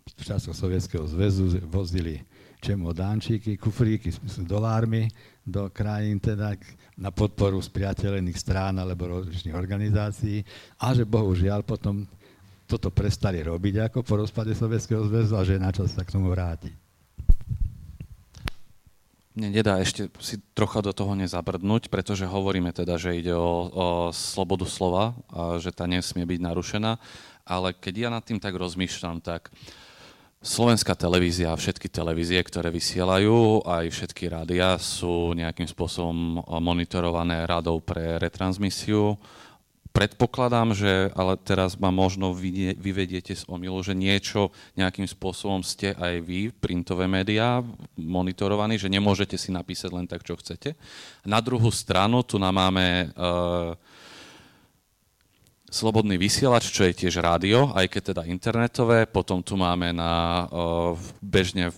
v 0.09 0.21
časoch 0.25 0.57
Sovietskeho 0.57 1.05
zväzu 1.05 1.69
vozili 1.69 2.25
čemodánčiky, 2.65 3.61
kufríky 3.61 4.09
s 4.09 4.41
dolármi 4.41 5.05
do 5.45 5.69
krajín 5.69 6.17
teda 6.17 6.57
na 7.01 7.09
podporu 7.09 7.57
spriateľených 7.57 8.37
strán 8.37 8.77
alebo 8.77 9.09
rozličných 9.09 9.57
organizácií 9.57 10.45
a 10.77 10.93
že 10.93 11.01
bohužiaľ 11.01 11.65
potom 11.65 12.05
toto 12.69 12.93
prestali 12.93 13.41
robiť 13.41 13.89
ako 13.89 14.05
po 14.05 14.21
rozpade 14.21 14.53
Sovietskeho 14.53 15.01
zväzu 15.09 15.33
a 15.33 15.41
že 15.41 15.57
je 15.57 15.65
na 15.65 15.73
čas 15.73 15.97
sa 15.97 16.05
k 16.05 16.13
tomu 16.13 16.29
vrátiť. 16.29 16.71
Mne 19.31 19.49
nedá 19.49 19.79
ešte 19.81 20.11
si 20.21 20.37
trocha 20.53 20.83
do 20.83 20.93
toho 20.93 21.17
nezabrdnúť, 21.17 21.89
pretože 21.89 22.27
hovoríme 22.27 22.69
teda, 22.75 22.99
že 23.01 23.15
ide 23.15 23.33
o, 23.33 23.71
o 23.71 23.87
slobodu 24.13 24.67
slova 24.67 25.17
a 25.31 25.57
že 25.57 25.71
tá 25.73 25.87
nesmie 25.87 26.27
byť 26.27 26.39
narušená, 26.39 26.99
ale 27.47 27.73
keď 27.73 27.93
ja 27.97 28.09
nad 28.11 28.23
tým 28.27 28.37
tak 28.43 28.53
rozmýšľam, 28.59 29.23
tak 29.23 29.47
uh, 29.47 29.80
Slovenská 30.41 30.97
televízia 30.97 31.53
a 31.53 31.59
všetky 31.59 31.85
televízie, 31.85 32.41
ktoré 32.41 32.73
vysielajú, 32.73 33.61
aj 33.61 33.93
všetky 33.93 34.25
rádia 34.25 34.73
sú 34.81 35.37
nejakým 35.37 35.69
spôsobom 35.69 36.41
monitorované 36.57 37.45
radou 37.45 37.77
pre 37.77 38.17
retransmisiu. 38.17 39.21
Predpokladám, 39.93 40.73
že 40.73 41.13
ale 41.13 41.37
teraz 41.37 41.77
ma 41.77 41.93
možno 41.93 42.33
vyvediete 42.33 43.37
z 43.37 43.45
omilu, 43.45 43.85
že 43.85 43.93
niečo 43.93 44.49
nejakým 44.73 45.05
spôsobom 45.05 45.61
ste 45.61 45.93
aj 45.93 46.25
vy, 46.25 46.49
printové 46.49 47.05
médiá, 47.05 47.61
monitorovaní, 47.93 48.81
že 48.81 48.89
nemôžete 48.89 49.37
si 49.37 49.53
napísať 49.53 49.93
len 49.93 50.09
tak, 50.09 50.25
čo 50.25 50.33
chcete. 50.41 50.73
Na 51.21 51.37
druhú 51.37 51.69
stranu 51.69 52.25
tu 52.25 52.41
nám 52.41 52.57
máme 52.57 53.13
uh, 53.13 53.77
Slobodný 55.71 56.19
vysielač, 56.19 56.67
čo 56.67 56.83
je 56.83 56.91
tiež 56.91 57.23
rádio, 57.23 57.71
aj 57.71 57.87
keď 57.87 58.01
teda 58.11 58.27
internetové. 58.27 59.07
Potom 59.07 59.39
tu 59.39 59.55
máme 59.55 59.95
na 59.95 60.43
bežne 61.23 61.71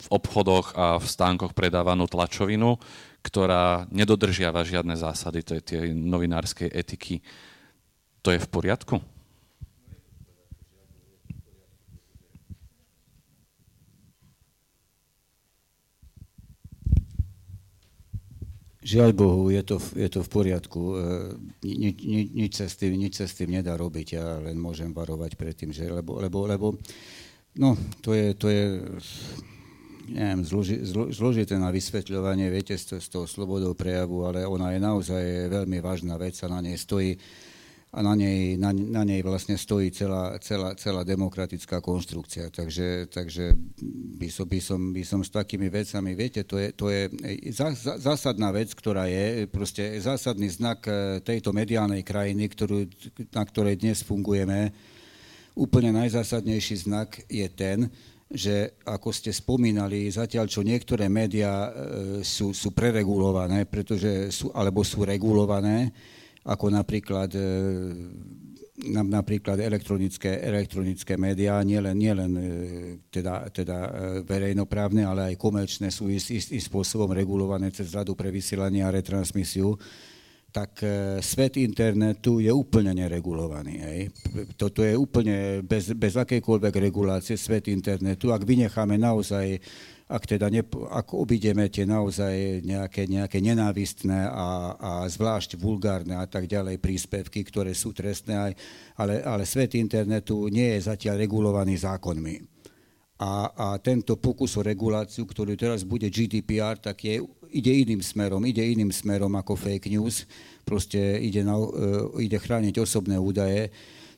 v 0.00 0.08
obchodoch 0.12 0.76
a 0.76 1.00
v 1.00 1.06
stánkoch 1.08 1.56
predávanú 1.56 2.04
tlačovinu, 2.04 2.76
ktorá 3.24 3.88
nedodržiava 3.88 4.68
žiadne 4.68 5.00
zásady, 5.00 5.40
je 5.40 5.62
tie 5.64 5.80
novinárskej 5.96 6.68
etiky. 6.76 7.24
To 8.20 8.36
je 8.36 8.40
v 8.40 8.48
poriadku? 8.52 9.00
Žiaľ 18.80 19.10
Bohu, 19.12 19.52
je 19.52 19.60
to, 19.60 19.76
je 19.92 20.08
to 20.08 20.24
v 20.24 20.32
poriadku. 20.32 20.80
E, 20.80 20.94
ni, 21.68 21.92
ni, 22.00 22.20
nič, 22.32 22.64
sa 22.64 22.66
s 22.66 22.80
tým, 22.80 22.96
nič 22.96 23.20
sa 23.20 23.28
s 23.28 23.36
tým 23.36 23.52
nedá 23.52 23.76
robiť. 23.76 24.16
Ja 24.16 24.40
len 24.40 24.56
môžem 24.56 24.96
varovať 24.96 25.36
pred 25.36 25.52
tým, 25.52 25.68
že, 25.68 25.84
lebo, 25.84 26.16
lebo, 26.16 26.48
lebo 26.48 26.66
no, 27.60 27.76
to 28.00 28.16
je, 28.16 28.32
to 28.32 28.48
je 28.48 28.80
neviem, 30.10 30.42
zloži, 30.42 30.80
zlo, 30.80 31.12
zložité 31.12 31.60
na 31.60 31.68
vysvetľovanie, 31.68 32.48
viete, 32.48 32.74
z, 32.74 32.98
z 32.98 33.08
toho 33.12 33.28
slobodou 33.28 33.76
prejavu, 33.76 34.26
ale 34.26 34.48
ona 34.48 34.74
je 34.74 34.80
naozaj 34.80 35.24
veľmi 35.52 35.78
vážna 35.84 36.16
vec 36.16 36.34
a 36.40 36.48
na 36.48 36.64
nej 36.64 36.80
stojí 36.80 37.14
a 37.90 38.06
na 38.06 38.14
nej, 38.14 38.54
na, 38.54 38.70
na 38.70 39.02
nej 39.02 39.18
vlastne 39.18 39.58
stojí 39.58 39.90
celá, 39.90 40.38
celá, 40.38 40.78
celá 40.78 41.02
demokratická 41.02 41.82
konštrukcia. 41.82 42.46
Takže, 42.54 43.10
takže 43.10 43.50
by, 44.14 44.28
som, 44.30 44.46
by, 44.46 44.60
som, 44.62 44.80
by 44.94 45.02
som 45.02 45.20
s 45.26 45.34
takými 45.34 45.66
vecami, 45.66 46.14
viete, 46.14 46.46
to 46.46 46.54
je, 46.62 46.70
to 46.70 46.86
je 46.86 47.10
zásadná 47.98 48.54
vec, 48.54 48.70
ktorá 48.78 49.10
je 49.10 49.50
proste 49.50 49.98
zásadný 49.98 50.46
znak 50.54 50.86
e, 50.86 51.18
tejto 51.18 51.50
mediálnej 51.50 52.06
krajiny, 52.06 52.46
ktorú, 52.54 52.86
na 53.34 53.42
ktorej 53.42 53.82
dnes 53.82 54.06
fungujeme. 54.06 54.70
Úplne 55.58 55.90
najzásadnejší 56.06 56.86
znak 56.86 57.26
je 57.26 57.46
ten, 57.50 57.90
že 58.30 58.78
ako 58.86 59.10
ste 59.10 59.34
spomínali, 59.34 60.06
zatiaľ 60.06 60.46
čo 60.46 60.62
niektoré 60.62 61.10
médiá 61.10 61.66
e, 61.66 61.70
sú, 62.22 62.54
sú 62.54 62.70
preregulované, 62.70 63.66
pretože 63.66 64.30
sú, 64.30 64.54
alebo 64.54 64.86
sú 64.86 65.02
regulované, 65.02 65.90
ako 66.44 66.72
napríklad, 66.72 67.30
e, 67.36 67.50
napríklad 69.04 69.60
elektronické, 69.60 70.40
elektronické 70.40 71.20
médiá, 71.20 71.60
nielen, 71.60 71.96
nielen 71.96 72.32
e, 72.32 72.44
teda, 73.12 73.52
teda 73.52 73.76
e, 73.76 73.90
verejnoprávne, 74.24 75.04
ale 75.04 75.20
aj 75.32 75.36
komerčné 75.36 75.92
sú 75.92 76.08
istým 76.08 76.62
spôsobom 76.62 77.12
regulované 77.12 77.68
cez 77.68 77.92
radu 77.92 78.16
pre 78.16 78.32
vysielanie 78.32 78.80
a 78.80 78.92
retransmisiu, 78.92 79.76
tak 80.50 80.82
svet 81.22 81.62
internetu 81.62 82.42
je 82.42 82.50
úplne 82.50 82.90
neregulovaný. 82.90 83.74
Hej. 83.86 84.00
Toto 84.58 84.82
je 84.82 84.98
úplne 84.98 85.62
bez, 85.62 85.94
bez 85.94 86.18
akejkoľvek 86.18 86.74
regulácie 86.90 87.38
svet 87.38 87.70
internetu. 87.70 88.34
Ak 88.34 88.42
vynecháme 88.42 88.98
naozaj 88.98 89.62
ak 90.10 90.26
teda 90.26 90.50
ne, 90.50 90.66
ak 90.90 91.14
obideme 91.14 91.70
tie 91.70 91.86
naozaj 91.86 92.66
nejaké, 92.66 93.06
nejaké 93.06 93.38
nenávistné 93.38 94.26
a, 94.26 94.74
a 94.74 94.92
zvlášť 95.06 95.54
vulgárne 95.54 96.18
a 96.18 96.26
tak 96.26 96.50
ďalej 96.50 96.82
príspevky, 96.82 97.46
ktoré 97.46 97.70
sú 97.78 97.94
trestné, 97.94 98.34
aj, 98.34 98.52
ale, 98.98 99.22
ale 99.22 99.46
svet 99.46 99.78
internetu 99.78 100.50
nie 100.50 100.74
je 100.74 100.90
zatiaľ 100.90 101.22
regulovaný 101.22 101.78
zákonmi. 101.78 102.42
A, 103.22 103.52
a 103.54 103.66
tento 103.78 104.18
pokus 104.18 104.58
o 104.58 104.66
reguláciu, 104.66 105.28
ktorý 105.28 105.54
teraz 105.54 105.86
bude 105.86 106.10
GDPR, 106.10 106.80
tak 106.80 107.06
je, 107.06 107.22
ide 107.54 107.70
iným 107.70 108.02
smerom, 108.02 108.42
ide 108.42 108.66
iným 108.66 108.90
smerom 108.90 109.30
ako 109.38 109.54
fake 109.54 109.92
news, 109.92 110.26
proste 110.66 110.98
ide, 111.22 111.46
na, 111.46 111.54
uh, 111.54 112.10
ide 112.18 112.40
chrániť 112.40 112.82
osobné 112.82 113.20
údaje 113.20 113.70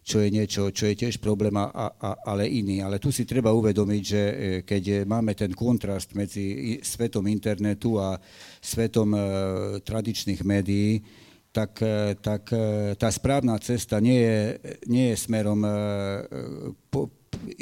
čo 0.03 0.19
je 0.19 0.35
niečo, 0.35 0.74
čo 0.74 0.91
je 0.91 0.99
tiež 0.99 1.23
problém, 1.23 1.55
a, 1.55 1.70
a, 1.70 2.11
ale 2.27 2.51
iný. 2.51 2.83
Ale 2.83 2.99
tu 2.99 3.15
si 3.15 3.23
treba 3.23 3.55
uvedomiť, 3.55 4.03
že 4.03 4.23
e, 4.23 4.35
keď 4.66 5.07
máme 5.07 5.39
ten 5.39 5.55
kontrast 5.55 6.19
medzi 6.19 6.79
svetom 6.83 7.23
internetu 7.31 8.03
a 8.03 8.19
svetom 8.59 9.15
e, 9.15 9.20
tradičných 9.87 10.43
médií, 10.43 10.99
tak, 11.55 11.79
e, 11.87 12.19
tak 12.19 12.51
tá 12.99 13.09
správna 13.15 13.55
cesta 13.62 14.03
nie 14.03 14.19
je, 14.19 14.39
nie 14.91 15.15
je 15.15 15.16
smerom 15.23 15.62
po, 16.91 17.12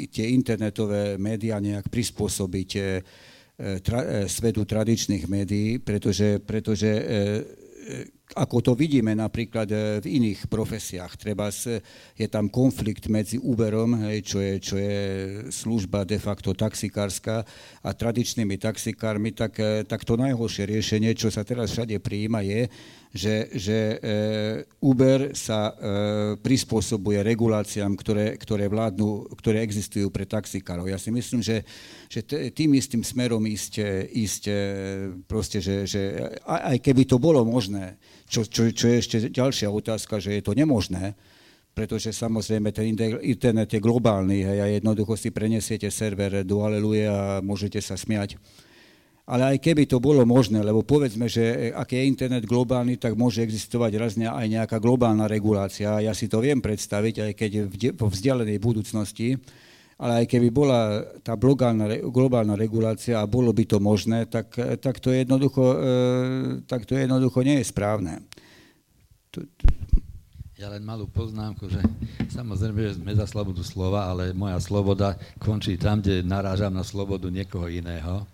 tie 0.09 0.33
internetové 0.33 1.21
médiá 1.21 1.61
nejak 1.61 1.93
prispôsobiť 1.93 2.69
tra, 3.85 4.25
svetu 4.25 4.65
tradičných 4.65 5.29
médií, 5.29 5.77
pretože, 5.77 6.41
pretože 6.41 6.89
ako 8.35 8.63
to 8.63 8.71
vidíme 8.77 9.11
napríklad 9.11 9.67
e, 9.67 9.75
v 9.99 10.07
iných 10.07 10.47
profesiách. 10.47 11.19
Treba 11.19 11.51
je 12.15 12.27
tam 12.31 12.47
konflikt 12.47 13.11
medzi 13.11 13.35
Uberom, 13.35 13.99
čo, 14.23 14.39
je, 14.39 14.53
čo 14.61 14.75
je 14.79 14.99
služba 15.51 16.07
de 16.07 16.15
facto 16.15 16.55
taxikárska 16.55 17.43
a 17.83 17.89
tradičnými 17.91 18.55
taxikármi, 18.55 19.35
tak, 19.35 19.59
e, 19.59 19.83
tak 19.83 20.07
to 20.07 20.15
najhoršie 20.15 20.63
riešenie, 20.63 21.11
čo 21.11 21.27
sa 21.27 21.43
teraz 21.43 21.75
všade 21.75 21.99
prijíma, 21.99 22.39
je, 22.45 22.71
že, 23.11 23.51
že 23.51 23.77
e, 23.77 23.95
Uber 24.79 25.35
sa 25.35 25.75
prispôsobuje 26.39 27.19
reguláciám, 27.19 27.91
ktoré, 27.99 28.39
ktoré 28.39 28.71
vládnu, 28.71 29.35
ktoré 29.35 29.61
existujú 29.67 30.07
pre 30.07 30.23
taxikárov. 30.23 30.87
Ja 30.87 30.95
si 30.95 31.11
myslím, 31.11 31.43
že, 31.43 31.67
že 32.07 32.23
tým 32.55 32.71
istým 32.79 33.03
smerom 33.03 33.43
ísť, 33.43 33.73
ísť 34.15 34.43
proste, 35.27 35.59
že, 35.59 35.83
že 35.83 36.01
aj 36.47 36.79
keby 36.79 37.03
to 37.03 37.19
bolo 37.19 37.43
možné, 37.43 37.99
čo, 38.31 38.47
čo, 38.47 38.71
čo 38.71 38.85
je 38.87 38.95
ešte 38.95 39.17
ďalšia 39.27 39.67
otázka, 39.67 40.23
že 40.23 40.39
je 40.39 40.43
to 40.43 40.55
nemožné, 40.55 41.13
pretože 41.71 42.11
samozrejme 42.15 42.71
ten 42.71 42.95
internet 43.23 43.69
je 43.71 43.79
globálny 43.79 44.43
hej, 44.43 44.59
a 44.59 44.67
jednoducho 44.71 45.15
si 45.15 45.31
prenesiete 45.31 45.87
server 45.91 46.43
do 46.43 46.63
Aleluja 46.63 47.11
a 47.11 47.43
môžete 47.43 47.79
sa 47.79 47.95
smiať. 47.95 48.35
Ale 49.31 49.55
aj 49.55 49.63
keby 49.63 49.87
to 49.87 50.03
bolo 50.03 50.27
možné, 50.27 50.59
lebo 50.59 50.83
povedzme, 50.83 51.31
že 51.31 51.71
ak 51.71 51.95
je 51.95 52.03
internet 52.03 52.43
globálny, 52.43 52.99
tak 52.99 53.15
môže 53.15 53.39
existovať 53.39 53.91
raz 53.95 54.19
aj 54.19 54.43
nejaká 54.43 54.75
globálna 54.75 55.23
regulácia. 55.23 56.03
Ja 56.03 56.11
si 56.11 56.27
to 56.27 56.43
viem 56.43 56.59
predstaviť, 56.59 57.15
aj 57.23 57.31
keď 57.39 57.51
vo 57.95 58.11
vzdialenej 58.11 58.59
budúcnosti, 58.59 59.39
ale 60.01 60.25
aj 60.25 60.35
keby 60.35 60.51
bola 60.51 61.05
tá 61.23 61.39
globálna, 61.39 62.03
globálna 62.11 62.59
regulácia 62.59 63.23
a 63.23 63.29
bolo 63.29 63.55
by 63.55 63.63
to 63.69 63.77
možné, 63.79 64.27
tak, 64.27 64.51
tak, 64.83 64.99
to, 64.99 65.15
jednoducho, 65.15 65.63
e, 65.63 65.77
tak 66.67 66.83
to 66.83 66.99
jednoducho 66.99 67.39
nie 67.45 67.63
je 67.63 67.69
správne. 67.71 68.25
Ja 70.59 70.73
len 70.73 70.83
malú 70.83 71.05
poznámku, 71.07 71.69
že 71.69 71.79
samozrejme, 72.33 72.81
že 72.83 72.97
sme 72.97 73.15
za 73.15 73.29
slobodu 73.29 73.61
slova, 73.61 74.11
ale 74.11 74.35
moja 74.35 74.59
sloboda 74.59 75.15
končí 75.39 75.77
tam, 75.77 76.01
kde 76.01 76.25
narážam 76.25 76.73
na 76.75 76.83
slobodu 76.83 77.31
niekoho 77.31 77.69
iného. 77.69 78.27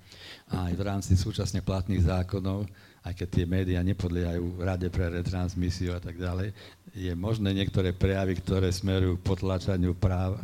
Aj 0.47 0.71
v 0.71 0.81
rámci 0.81 1.19
súčasne 1.19 1.59
platných 1.59 2.07
zákonov, 2.07 2.71
aj 3.03 3.13
keď 3.19 3.27
tie 3.27 3.45
médiá 3.47 3.79
nepodliehajú 3.83 4.63
rade 4.63 4.87
pre 4.87 5.11
retransmisiu 5.11 5.95
a 5.95 5.99
tak 5.99 6.15
ďalej, 6.15 6.55
je 6.95 7.11
možné 7.15 7.51
niektoré 7.51 7.91
prejavy, 7.91 8.39
ktoré 8.39 8.71
smerujú 8.71 9.19
k 9.19 9.27
potlačaniu 9.27 9.91
práv 9.95 10.39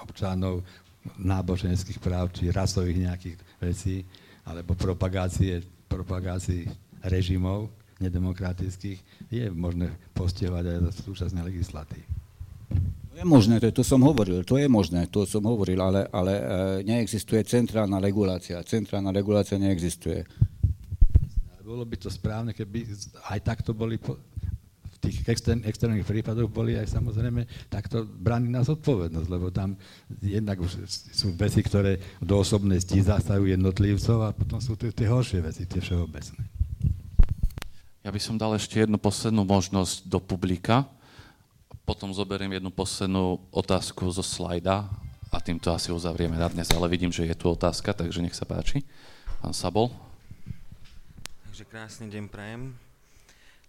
občanov, 0.00 0.64
náboženských 1.16 2.00
práv, 2.00 2.32
či 2.34 2.52
rasových 2.52 3.08
nejakých 3.08 3.36
vecí, 3.60 3.96
alebo 4.44 4.76
propagácie, 4.76 5.60
propagácii 5.88 6.68
režimov 7.04 7.72
nedemokratických, 7.98 9.28
je 9.28 9.44
možné 9.50 9.90
postihovať 10.14 10.64
aj 10.64 10.78
za 10.88 10.92
súčasné 11.04 11.40
legislatívy. 11.42 12.06
Je 13.18 13.26
možné, 13.26 13.58
to, 13.58 13.74
to 13.74 13.82
som 13.82 13.98
hovoril, 14.06 14.46
to 14.46 14.62
je 14.62 14.70
možné, 14.70 15.10
to 15.10 15.26
som 15.26 15.42
hovoril, 15.42 15.82
ale, 15.82 16.06
ale 16.14 16.38
e, 16.38 16.42
neexistuje 16.86 17.42
centrálna 17.42 17.98
regulácia. 17.98 18.62
Centrálna 18.62 19.10
regulácia 19.10 19.58
neexistuje. 19.58 20.22
Bolo 21.66 21.82
by 21.82 21.98
to 21.98 22.14
správne, 22.14 22.54
keby 22.54 22.86
aj 23.34 23.42
takto 23.42 23.74
boli 23.74 23.98
tých 25.02 25.26
extern, 25.26 25.66
externých 25.66 26.06
prípadoch 26.06 26.46
boli 26.46 26.78
aj 26.78 26.94
samozrejme 26.94 27.42
takto 27.66 28.06
bráni 28.06 28.54
na 28.54 28.62
zodpovednosť, 28.62 29.28
lebo 29.30 29.50
tam 29.50 29.74
jednak 30.22 30.62
už 30.62 30.86
sú 31.10 31.34
veci, 31.34 31.58
ktoré 31.66 31.98
do 32.22 32.38
osobnej 32.38 32.78
sti 32.78 33.02
jednotlivcov 33.26 34.18
a 34.26 34.30
potom 34.30 34.62
sú 34.62 34.78
tie, 34.78 34.94
tie 34.94 35.10
horšie 35.10 35.42
veci, 35.42 35.66
tie 35.66 35.82
všeobecné. 35.82 36.42
Ja 38.06 38.14
by 38.14 38.20
som 38.22 38.38
dal 38.38 38.54
ešte 38.54 38.86
jednu 38.86 38.94
poslednú 38.94 39.42
možnosť 39.42 40.06
do 40.06 40.22
publika, 40.22 40.86
potom 41.88 42.12
zoberiem 42.12 42.52
jednu 42.52 42.68
poslednú 42.68 43.40
otázku 43.48 44.12
zo 44.12 44.20
slajda 44.20 44.84
a 45.32 45.40
týmto 45.40 45.72
asi 45.72 45.88
uzavrieme 45.88 46.36
na 46.36 46.44
dnes, 46.52 46.68
ale 46.68 46.84
vidím, 46.84 47.08
že 47.08 47.24
je 47.24 47.32
tu 47.32 47.48
otázka, 47.48 47.96
takže 47.96 48.20
nech 48.20 48.36
sa 48.36 48.44
páči. 48.44 48.84
Pán 49.40 49.56
Sabol. 49.56 49.88
Takže 51.48 51.64
krásny 51.64 52.12
deň 52.12 52.28
prajem. 52.28 52.76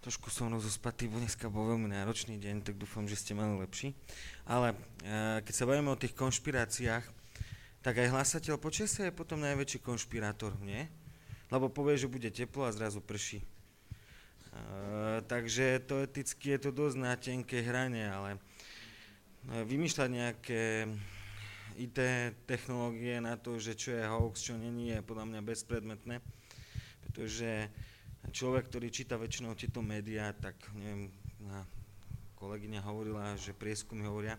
Trošku 0.03 0.27
som 0.27 0.51
rozospatý, 0.51 1.07
bo 1.07 1.15
dneska 1.15 1.47
bol 1.47 1.71
veľmi 1.71 1.95
náročný 1.95 2.35
deň, 2.35 2.67
tak 2.67 2.75
dúfam, 2.75 3.07
že 3.07 3.15
ste 3.15 3.31
mali 3.31 3.55
lepší. 3.55 3.95
Ale 4.43 4.75
e, 4.99 5.39
keď 5.39 5.53
sa 5.55 5.63
bavíme 5.63 5.87
o 5.87 5.95
tých 5.95 6.11
konšpiráciách, 6.11 7.07
tak 7.79 8.03
aj 8.03 8.11
hlasateľ 8.11 8.59
počasia 8.59 9.07
je 9.07 9.15
potom 9.15 9.39
najväčší 9.39 9.79
konšpirátor, 9.79 10.59
nie? 10.59 10.91
Lebo 11.47 11.71
povie, 11.71 11.95
že 11.95 12.11
bude 12.11 12.27
teplo 12.27 12.67
a 12.67 12.75
zrazu 12.75 12.99
prší. 12.99 13.39
E, 14.49 15.21
takže 15.27 15.85
to 15.85 16.01
eticky 16.03 16.57
je 16.57 16.69
to 16.69 16.71
dosť 16.73 16.97
na 16.97 17.13
tenkej 17.15 17.61
hrane, 17.65 18.03
ale 18.09 18.29
e, 18.35 18.39
vymýšľať 19.65 20.09
nejaké 20.09 20.61
IT 21.79 21.99
technológie 22.43 23.23
na 23.23 23.39
to, 23.39 23.55
že 23.55 23.77
čo 23.77 23.95
je 23.95 24.03
hoax, 24.03 24.51
čo 24.51 24.59
není, 24.59 24.91
je 24.91 25.05
podľa 25.05 25.25
mňa 25.31 25.41
bezpredmetné, 25.45 26.19
pretože 27.07 27.71
človek, 28.35 28.67
ktorý 28.67 28.91
číta 28.91 29.15
väčšinou 29.15 29.55
tieto 29.55 29.79
médiá, 29.79 30.35
tak 30.35 30.59
neviem, 30.75 31.07
kolegyňa 32.35 32.83
hovorila, 32.83 33.35
že 33.39 33.55
prieskumy 33.55 34.03
hovoria, 34.03 34.35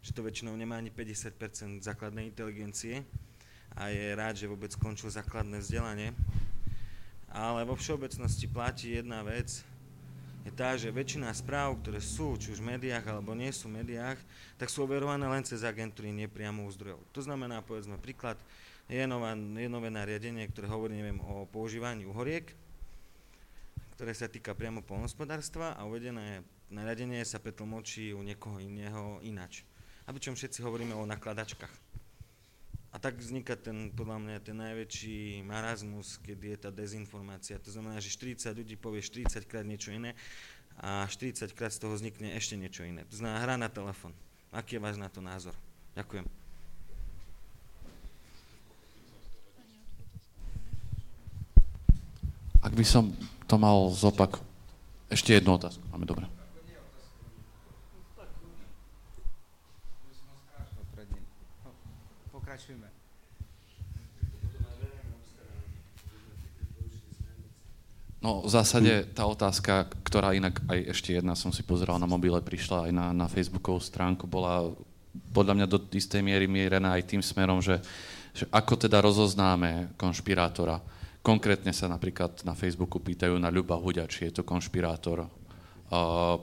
že 0.00 0.16
to 0.16 0.24
väčšinou 0.24 0.56
nemá 0.56 0.80
ani 0.80 0.88
50% 0.88 1.84
základnej 1.84 2.32
inteligencie 2.32 3.04
a 3.76 3.92
je 3.92 4.16
rád, 4.16 4.40
že 4.40 4.48
vôbec 4.48 4.72
skončil 4.72 5.12
základné 5.12 5.60
vzdelanie. 5.60 6.16
Ale 7.28 7.64
vo 7.68 7.76
všeobecnosti 7.76 8.48
platí 8.48 8.96
jedna 8.96 9.20
vec, 9.20 9.64
je 10.48 10.52
tá, 10.56 10.72
že 10.80 10.88
väčšina 10.88 11.28
správ, 11.36 11.76
ktoré 11.84 12.00
sú, 12.00 12.40
či 12.40 12.56
už 12.56 12.64
v 12.64 12.72
médiách 12.72 13.04
alebo 13.04 13.36
nie 13.36 13.52
sú 13.52 13.68
v 13.68 13.84
médiách, 13.84 14.16
tak 14.56 14.72
sú 14.72 14.88
overované 14.88 15.28
len 15.28 15.44
cez 15.44 15.60
agentúry, 15.60 16.08
nepriamo 16.08 16.64
u 16.64 16.70
zdrojov. 16.72 17.04
To 17.12 17.20
znamená, 17.20 17.60
povedzme 17.60 18.00
príklad, 18.00 18.40
je, 18.88 19.04
nová, 19.04 19.36
je 19.36 19.68
nové 19.68 19.92
nariadenie, 19.92 20.48
ktoré 20.48 20.64
hovorí, 20.72 20.96
neviem, 20.96 21.20
o 21.20 21.44
používaní 21.44 22.08
uhoriek, 22.08 22.48
ktoré 24.00 24.16
sa 24.16 24.24
týka 24.24 24.56
priamo 24.56 24.80
polnospodárstva 24.80 25.76
a 25.76 25.84
uvedené 25.84 26.40
nariadenie 26.72 27.20
sa 27.28 27.36
pretlmočí 27.36 28.16
u 28.16 28.24
niekoho 28.24 28.56
iného 28.56 29.20
inač. 29.20 29.68
A 30.08 30.16
pričom 30.16 30.32
všetci 30.32 30.64
hovoríme 30.64 30.96
o 30.96 31.04
nakladačkách. 31.04 31.87
A 32.88 32.96
tak 32.96 33.20
vzniká 33.20 33.52
ten, 33.52 33.92
podľa 33.92 34.16
mňa, 34.16 34.36
ten 34.40 34.56
najväčší 34.56 35.44
marazmus, 35.44 36.16
keď 36.24 36.38
je 36.40 36.56
tá 36.56 36.70
dezinformácia. 36.72 37.60
To 37.60 37.68
znamená, 37.68 38.00
že 38.00 38.08
40 38.16 38.48
ľudí 38.56 38.80
povie 38.80 39.04
40 39.04 39.44
krát 39.44 39.68
niečo 39.68 39.92
iné 39.92 40.16
a 40.80 41.04
40 41.04 41.52
krát 41.52 41.68
z 41.68 41.84
toho 41.84 41.92
vznikne 41.92 42.32
ešte 42.32 42.56
niečo 42.56 42.88
iné. 42.88 43.04
To 43.12 43.20
znamená 43.20 43.44
hra 43.44 43.56
na 43.60 43.68
telefon. 43.68 44.16
Aký 44.48 44.80
je 44.80 44.84
váš 44.84 44.96
na 44.96 45.12
to 45.12 45.20
názor? 45.20 45.52
Ďakujem. 45.92 46.24
Ak 52.64 52.72
by 52.72 52.84
som 52.88 53.12
to 53.44 53.60
mal 53.60 53.92
zopak... 53.92 54.40
Ešte 55.08 55.32
jednu 55.32 55.56
otázku. 55.56 55.80
Máme 55.88 56.04
dobre. 56.04 56.37
Pokračujeme. 62.58 62.90
No 68.18 68.42
v 68.42 68.50
zásade 68.50 69.06
tá 69.14 69.30
otázka, 69.30 69.86
ktorá 70.02 70.34
inak 70.34 70.58
aj 70.66 70.90
ešte 70.90 71.14
jedna 71.14 71.38
som 71.38 71.54
si 71.54 71.62
pozeral 71.62 72.02
na 72.02 72.10
mobile, 72.10 72.42
prišla 72.42 72.90
aj 72.90 72.92
na, 72.92 73.06
na 73.14 73.30
Facebookovú 73.30 73.78
stránku, 73.78 74.26
bola 74.26 74.74
podľa 75.30 75.54
mňa 75.54 75.66
do 75.70 75.78
istej 75.94 76.18
miery 76.18 76.50
mierená 76.50 76.98
aj 76.98 77.06
tým 77.06 77.22
smerom, 77.22 77.62
že, 77.62 77.78
že 78.34 78.50
ako 78.50 78.74
teda 78.74 78.98
rozoznáme 79.06 79.94
konšpirátora. 79.94 80.82
Konkrétne 81.22 81.70
sa 81.70 81.86
napríklad 81.86 82.42
na 82.42 82.58
Facebooku 82.58 82.98
pýtajú 82.98 83.38
na 83.38 83.54
Ľuba 83.54 83.78
Huďa, 83.78 84.10
či 84.10 84.34
je 84.34 84.42
to 84.42 84.42
konšpirátor 84.42 85.30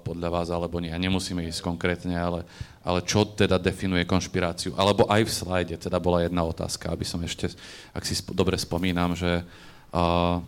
podľa 0.01 0.30
vás 0.34 0.47
alebo 0.49 0.81
nie. 0.81 0.89
Nemusíme 0.89 1.45
ísť 1.45 1.61
konkrétne, 1.61 2.17
ale, 2.17 2.41
ale 2.81 3.05
čo 3.05 3.30
teda 3.30 3.61
definuje 3.61 4.01
konšpiráciu. 4.09 4.73
Alebo 4.73 5.05
aj 5.05 5.22
v 5.22 5.31
slajde 5.31 5.76
teda 5.77 6.01
bola 6.01 6.26
jedna 6.26 6.41
otázka, 6.41 6.89
aby 6.89 7.05
som 7.05 7.22
ešte, 7.22 7.53
ak 7.93 8.01
si 8.01 8.17
sp- 8.17 8.34
dobre 8.34 8.57
spomínam, 8.57 9.13
že, 9.13 9.45
uh, 9.93 10.41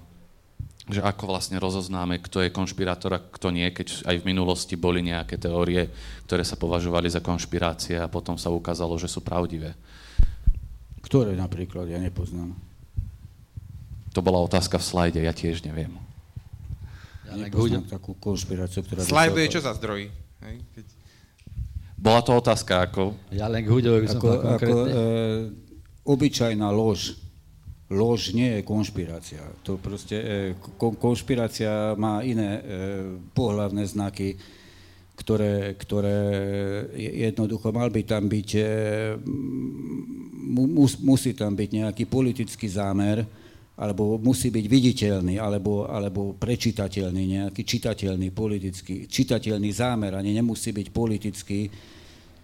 že 0.90 1.06
ako 1.06 1.30
vlastne 1.30 1.62
rozoznáme, 1.62 2.18
kto 2.26 2.42
je 2.42 2.50
konšpirátor 2.50 3.12
a 3.14 3.22
kto 3.22 3.54
nie, 3.54 3.70
keď 3.70 4.10
aj 4.10 4.16
v 4.18 4.28
minulosti 4.34 4.74
boli 4.74 5.06
nejaké 5.06 5.38
teórie, 5.38 5.94
ktoré 6.26 6.42
sa 6.42 6.58
považovali 6.58 7.06
za 7.06 7.22
konšpirácie 7.22 8.02
a 8.02 8.10
potom 8.10 8.34
sa 8.34 8.50
ukázalo, 8.50 8.98
že 8.98 9.06
sú 9.06 9.22
pravdivé. 9.22 9.78
Ktoré 11.06 11.38
napríklad, 11.38 11.86
ja 11.86 12.02
nepoznám. 12.02 12.58
To 14.18 14.26
bola 14.26 14.42
otázka 14.42 14.82
v 14.82 14.88
slajde, 14.90 15.22
ja 15.22 15.30
tiež 15.30 15.62
neviem. 15.62 16.07
Ja 17.28 17.36
nepoznám 17.36 17.86
takú 17.92 18.16
konšpiráciu, 18.16 18.88
ktorá... 18.88 19.04
Slajduje 19.04 19.46
čo 19.52 19.60
za 19.60 19.76
zdroj? 19.76 20.08
Hej? 20.48 20.56
Keď... 20.72 20.86
Bola 22.00 22.22
to 22.24 22.32
otázka 22.40 22.88
ako... 22.88 23.20
Ja 23.36 23.52
len 23.52 23.68
k 23.68 23.70
Huďovi 23.74 24.00
by 24.06 24.08
som 24.08 24.20
ako, 24.22 24.30
ako, 24.56 24.72
e, 24.72 24.94
obyčajná 26.08 26.68
lož. 26.72 27.20
Lož 27.92 28.32
nie 28.32 28.60
je 28.60 28.62
konšpirácia. 28.64 29.44
To 29.68 29.76
proste, 29.76 30.16
e, 30.16 30.36
kon, 30.80 30.96
konšpirácia 30.96 31.96
má 32.00 32.24
iné 32.24 32.60
e, 32.60 32.62
pohlavné 33.36 33.84
znaky, 33.84 34.40
ktoré, 35.18 35.74
ktoré 35.74 36.20
jednoducho 36.96 37.74
mal 37.74 37.90
by 37.90 38.02
tam 38.06 38.30
byť, 38.30 38.50
e, 38.56 38.64
mus, 40.54 41.02
musí 41.02 41.34
tam 41.34 41.58
byť 41.58 41.70
nejaký 41.84 42.04
politický 42.06 42.70
zámer, 42.70 43.26
alebo 43.78 44.18
musí 44.18 44.50
byť 44.50 44.66
viditeľný, 44.66 45.38
alebo, 45.38 45.86
alebo 45.86 46.34
prečitateľný, 46.34 47.24
nejaký 47.38 47.62
čitateľný 47.62 48.34
politický, 48.34 49.06
čitateľný 49.06 49.70
zámer, 49.70 50.18
ani 50.18 50.34
nemusí 50.34 50.74
byť 50.74 50.88
politický. 50.90 51.70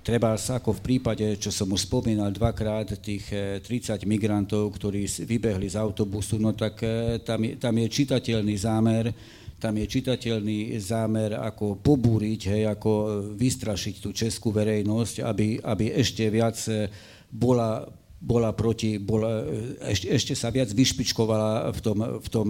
Treba 0.05 0.37
ako 0.37 0.77
v 0.77 0.81
prípade, 0.83 1.25
čo 1.41 1.49
som 1.49 1.73
už 1.73 1.89
spomínal 1.89 2.29
dvakrát, 2.29 3.01
tých 3.01 3.33
30 3.65 3.65
eh, 3.65 4.05
migrantov, 4.05 4.77
ktorí 4.77 5.09
vybehli 5.09 5.73
z 5.73 5.81
autobusu, 5.81 6.37
no 6.37 6.53
tak 6.53 6.85
eh, 6.85 7.17
tam 7.25 7.41
je, 7.41 7.57
tam 7.57 7.73
je 7.81 7.87
čitateľný 7.89 8.53
zámer, 8.53 9.09
tam 9.57 9.73
je 9.79 9.89
čitateľný 9.89 10.75
zámer 10.77 11.33
ako 11.39 11.81
pobúriť, 11.81 12.41
hej, 12.51 12.63
ako 12.69 12.91
vystrašiť 13.33 13.95
tú 14.03 14.13
českú 14.13 14.51
verejnosť, 14.53 15.23
aby, 15.23 15.57
aby 15.65 15.97
ešte 15.97 16.29
viac 16.29 16.59
eh, 16.69 16.91
bola 17.33 17.81
bola 18.23 18.55
proti, 18.55 18.95
bola, 19.03 19.43
ešte, 19.83 20.07
ešte 20.07 20.33
sa 20.33 20.47
viac 20.47 20.71
vyšpičkovala 20.71 21.75
v, 21.75 21.79
tom, 21.83 21.97
v, 22.23 22.27
tom, 22.31 22.47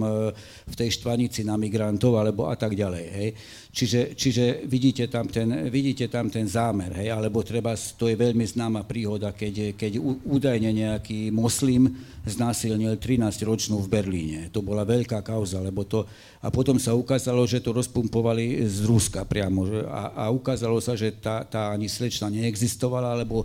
v 0.70 0.74
tej 0.78 0.94
štvanici 0.94 1.42
na 1.42 1.58
migrantov, 1.58 2.14
alebo 2.14 2.46
a 2.46 2.54
tak 2.54 2.78
ďalej. 2.78 3.04
Hej. 3.10 3.28
Čiže, 3.74 4.00
čiže 4.14 4.44
vidíte, 4.70 5.10
tam 5.10 5.26
ten, 5.26 5.66
vidíte 5.66 6.06
tam 6.06 6.30
ten 6.30 6.46
zámer, 6.46 6.94
hej, 7.02 7.10
alebo 7.10 7.42
treba, 7.42 7.74
to 7.74 8.06
je 8.06 8.14
veľmi 8.14 8.46
známa 8.46 8.86
príhoda, 8.86 9.34
keď, 9.34 9.74
keď 9.74 9.98
údajne 10.22 10.70
nejaký 10.70 11.34
moslim 11.34 11.90
znásilnil 12.22 12.94
13-ročnú 12.94 13.82
v 13.82 13.90
Berlíne. 13.90 14.40
To 14.54 14.62
bola 14.62 14.86
veľká 14.86 15.26
kauza, 15.26 15.58
lebo 15.58 15.82
to, 15.82 16.06
a 16.38 16.54
potom 16.54 16.78
sa 16.78 16.94
ukázalo, 16.94 17.42
že 17.50 17.58
to 17.58 17.74
rozpumpovali 17.74 18.62
z 18.62 18.86
Ruska 18.86 19.26
priamo, 19.26 19.66
a, 19.90 20.22
a 20.22 20.24
ukázalo 20.30 20.78
sa, 20.78 20.94
že 20.94 21.10
tá, 21.10 21.42
tá 21.42 21.74
ani 21.74 21.90
slečna 21.90 22.30
neexistovala, 22.30 23.18
alebo 23.18 23.42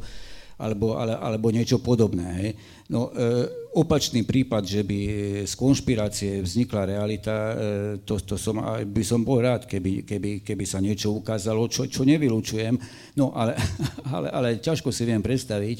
alebo, 0.59 0.99
ale, 0.99 1.15
alebo 1.15 1.47
niečo 1.55 1.79
podobné. 1.79 2.27
Hej. 2.35 2.49
No, 2.91 3.15
e, 3.15 3.47
opačný 3.79 4.27
prípad, 4.27 4.67
že 4.67 4.83
by 4.83 4.99
z 5.47 5.53
konšpirácie 5.55 6.43
vznikla 6.43 6.83
realita, 6.83 7.35
e, 7.35 7.53
to, 8.03 8.19
to 8.19 8.35
som, 8.35 8.59
by 8.83 9.03
som 9.07 9.23
bol 9.23 9.39
rád, 9.39 9.63
keby, 9.63 10.03
keby, 10.03 10.43
keby 10.43 10.65
sa 10.67 10.83
niečo 10.83 11.15
ukázalo, 11.15 11.71
čo, 11.71 11.87
čo 11.87 12.03
nevylučujem, 12.03 12.75
no 13.15 13.31
ale, 13.31 13.55
ale, 14.15 14.27
ale 14.35 14.47
ťažko 14.59 14.91
si 14.91 15.07
viem 15.07 15.23
predstaviť, 15.23 15.77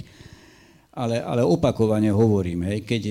ale, 0.96 1.20
ale 1.20 1.44
opakovane 1.44 2.08
hovorím, 2.16 2.72
hej, 2.72 2.80
keď 2.88 3.04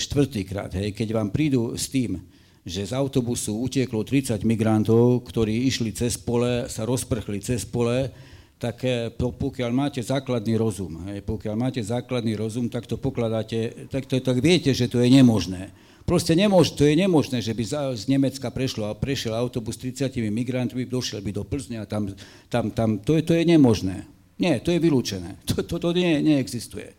štvrtýkrát, 0.00 0.72
hej, 0.80 0.96
keď 0.96 1.08
vám 1.12 1.28
prídu 1.28 1.76
s 1.76 1.92
tým, 1.92 2.18
že 2.62 2.86
z 2.88 2.92
autobusu 2.94 3.58
utieklo 3.58 4.06
30 4.06 4.38
migrantov, 4.46 5.26
ktorí 5.26 5.66
išli 5.66 5.90
cez 5.90 6.14
pole, 6.14 6.70
sa 6.70 6.86
rozprchli 6.86 7.42
cez 7.42 7.66
pole, 7.66 8.06
tak 8.62 8.86
pokiaľ 9.18 9.70
máte 9.74 9.98
základný 9.98 10.54
rozum, 10.54 11.02
hej, 11.10 11.26
pokiaľ 11.26 11.54
máte 11.58 11.82
základný 11.82 12.38
rozum, 12.38 12.70
tak 12.70 12.86
to 12.86 12.94
pokladáte, 12.94 13.90
tak, 13.90 14.06
to, 14.06 14.22
tak 14.22 14.38
viete, 14.38 14.70
že 14.70 14.86
to 14.86 15.02
je 15.02 15.10
nemožné. 15.10 15.74
Proste 16.06 16.38
nemož, 16.38 16.78
to 16.78 16.86
je 16.86 16.94
nemožné, 16.94 17.42
že 17.42 17.54
by 17.54 17.94
z 17.98 18.04
Nemecka 18.06 18.54
prešlo, 18.54 18.86
prešiel 18.98 19.34
autobus 19.34 19.74
s 19.78 19.82
30 19.82 20.14
migrantmi, 20.30 20.86
došiel 20.86 21.22
by 21.26 21.30
do 21.34 21.42
Plzne 21.42 21.82
a 21.82 21.86
tam, 21.90 22.10
tam, 22.46 22.70
tam 22.70 23.02
to, 23.02 23.18
je, 23.18 23.26
to 23.26 23.34
je 23.34 23.42
nemožné. 23.42 24.06
Nie, 24.38 24.62
to 24.62 24.70
je 24.70 24.78
vylúčené. 24.78 25.42
To, 25.50 25.62
to, 25.66 25.82
to 25.82 25.90
nie, 25.94 26.22
neexistuje. 26.22 26.94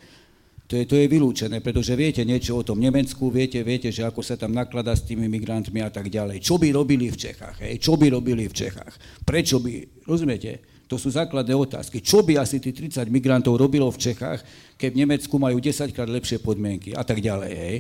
To 0.68 0.80
je, 0.80 0.84
to 0.88 0.96
je 0.96 1.12
vylúčené, 1.12 1.60
pretože 1.60 1.96
viete 2.00 2.24
niečo 2.24 2.56
o 2.60 2.64
tom 2.64 2.80
Nemecku, 2.80 3.28
viete, 3.28 3.60
viete, 3.68 3.92
že 3.92 4.08
ako 4.08 4.24
sa 4.24 4.40
tam 4.40 4.56
nakladá 4.56 4.96
s 4.96 5.04
tými 5.04 5.28
migrantmi 5.28 5.84
a 5.84 5.92
tak 5.92 6.08
ďalej. 6.08 6.40
Čo 6.40 6.56
by 6.56 6.72
robili 6.72 7.12
v 7.12 7.20
Čechách? 7.20 7.60
Hej? 7.60 7.84
Čo 7.84 8.00
by 8.00 8.08
robili 8.08 8.48
v 8.48 8.56
Čechách? 8.56 9.24
Prečo 9.28 9.60
by, 9.60 10.04
rozumiete? 10.08 10.73
To 10.94 11.02
sú 11.02 11.10
základné 11.10 11.58
otázky. 11.58 12.06
Čo 12.06 12.22
by 12.22 12.38
asi 12.38 12.62
tých 12.62 12.94
30 12.94 13.10
migrantov 13.10 13.58
robilo 13.58 13.90
v 13.90 13.98
Čechách, 13.98 14.46
keď 14.78 14.90
v 14.94 15.02
Nemecku 15.02 15.42
majú 15.42 15.58
10 15.58 15.90
krát 15.90 16.06
lepšie 16.06 16.38
podmienky 16.38 16.94
a 16.94 17.02
tak 17.02 17.18
ďalej. 17.18 17.50
Hej? 17.50 17.78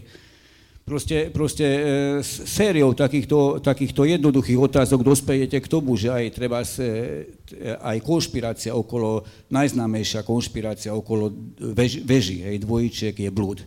Proste, 0.81 1.29
proste 1.29 1.63
e, 1.63 1.81
sériou 2.25 2.97
takýchto, 2.97 3.61
takýchto 3.61 4.09
jednoduchých 4.09 4.57
otázok 4.57 5.05
dospejete 5.05 5.61
k 5.61 5.69
tomu, 5.69 5.93
že 5.93 6.09
aj 6.09 6.25
treba 6.33 6.65
e, 6.65 7.29
aj 7.77 7.97
konšpirácia 8.01 8.73
okolo, 8.73 9.21
najznámejšia 9.53 10.25
konšpirácia 10.25 10.89
okolo 10.89 11.29
vež, 11.61 12.01
veží, 12.01 12.41
hej, 12.41 12.65
dvojičiek 12.65 13.13
je 13.13 13.29
blúd. 13.29 13.61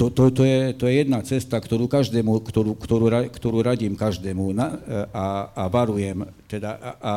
To, 0.00 0.08
to, 0.08 0.32
to, 0.32 0.42
je, 0.48 0.72
to 0.72 0.88
je 0.88 1.04
jedna 1.04 1.20
cesta, 1.20 1.60
ktorú, 1.60 1.84
každému, 1.84 2.40
ktorú, 2.48 2.80
ktorú, 2.80 3.06
ktorú 3.28 3.58
radím 3.60 3.92
každému 3.92 4.56
na, 4.56 4.80
a, 5.12 5.26
a 5.52 5.62
varujem, 5.68 6.24
teda 6.48 6.80
a, 6.80 6.90
a 6.98 7.14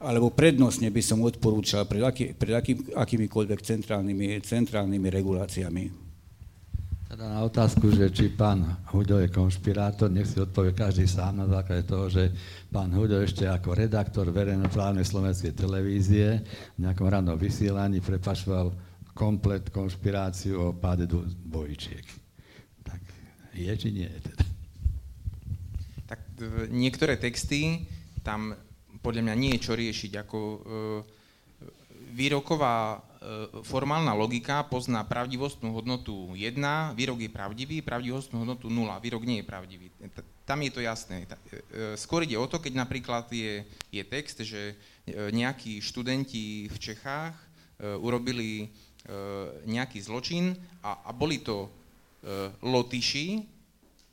alebo 0.00 0.32
prednostne 0.32 0.88
by 0.88 1.02
som 1.04 1.20
odporúčal 1.20 1.84
pred, 1.84 2.00
aký, 2.00 2.32
pred 2.32 2.56
aký, 2.56 2.72
akýmikoľvek 2.96 3.60
centrálnymi, 3.60 4.40
centrálnymi 4.40 5.08
reguláciami. 5.12 5.84
Teda 7.10 7.26
na 7.26 7.42
otázku, 7.42 7.90
že 7.90 8.06
či 8.14 8.30
pán 8.30 8.86
Hudo 8.94 9.18
je 9.18 9.28
konšpirátor, 9.28 10.08
nech 10.08 10.30
si 10.30 10.38
odpovie 10.38 10.72
každý 10.72 11.10
sám 11.10 11.42
na 11.42 11.46
základe 11.50 11.82
toho, 11.84 12.06
že 12.06 12.30
pán 12.70 12.88
Hudo 12.94 13.18
ešte 13.18 13.50
ako 13.50 13.74
redaktor 13.74 14.30
verejnoprávnej 14.30 15.02
slovenskej 15.02 15.52
televízie 15.52 16.38
v 16.78 16.86
nejakom 16.86 17.10
rannom 17.10 17.34
vysielaní 17.34 17.98
prepašoval 17.98 18.72
komplet 19.10 19.68
konšpiráciu 19.74 20.70
o 20.70 20.72
páde 20.72 21.10
dvojičiek. 21.10 22.06
Tak 22.86 23.00
je 23.58 23.74
či 23.74 23.88
nie 23.90 24.06
je 24.06 24.20
teda? 24.30 24.44
Tak 26.06 26.20
niektoré 26.70 27.18
texty 27.18 27.90
tam 28.22 28.54
podľa 29.00 29.22
mňa 29.28 29.34
nie 29.36 29.50
je 29.56 29.64
čo 29.64 29.72
riešiť. 29.76 30.12
Ako 30.24 30.38
e, 30.38 30.58
výroková 32.12 32.96
e, 32.96 32.98
formálna 33.64 34.12
logika 34.12 34.64
pozná 34.68 35.04
pravdivostnú 35.08 35.72
hodnotu 35.72 36.36
1, 36.36 36.96
výrok 36.96 37.18
je 37.24 37.30
pravdivý, 37.32 37.76
pravdivostnú 37.80 38.44
hodnotu 38.44 38.68
0, 38.68 39.00
výrok 39.00 39.24
nie 39.24 39.40
je 39.40 39.46
pravdivý. 39.48 39.86
Tam 40.44 40.60
je 40.60 40.70
to 40.72 40.80
jasné. 40.84 41.24
E, 41.24 41.96
skôr 41.96 42.28
ide 42.28 42.36
o 42.36 42.44
to, 42.48 42.60
keď 42.60 42.76
napríklad 42.76 43.24
je, 43.32 43.64
je 43.88 44.02
text, 44.04 44.44
že 44.44 44.76
nejakí 45.10 45.82
študenti 45.82 46.70
v 46.70 46.76
Čechách 46.78 47.34
urobili 47.98 48.70
nejaký 49.66 49.98
zločin 50.04 50.54
a, 50.84 51.08
a 51.08 51.10
boli 51.10 51.42
to 51.42 51.66
lotyši 52.62 53.42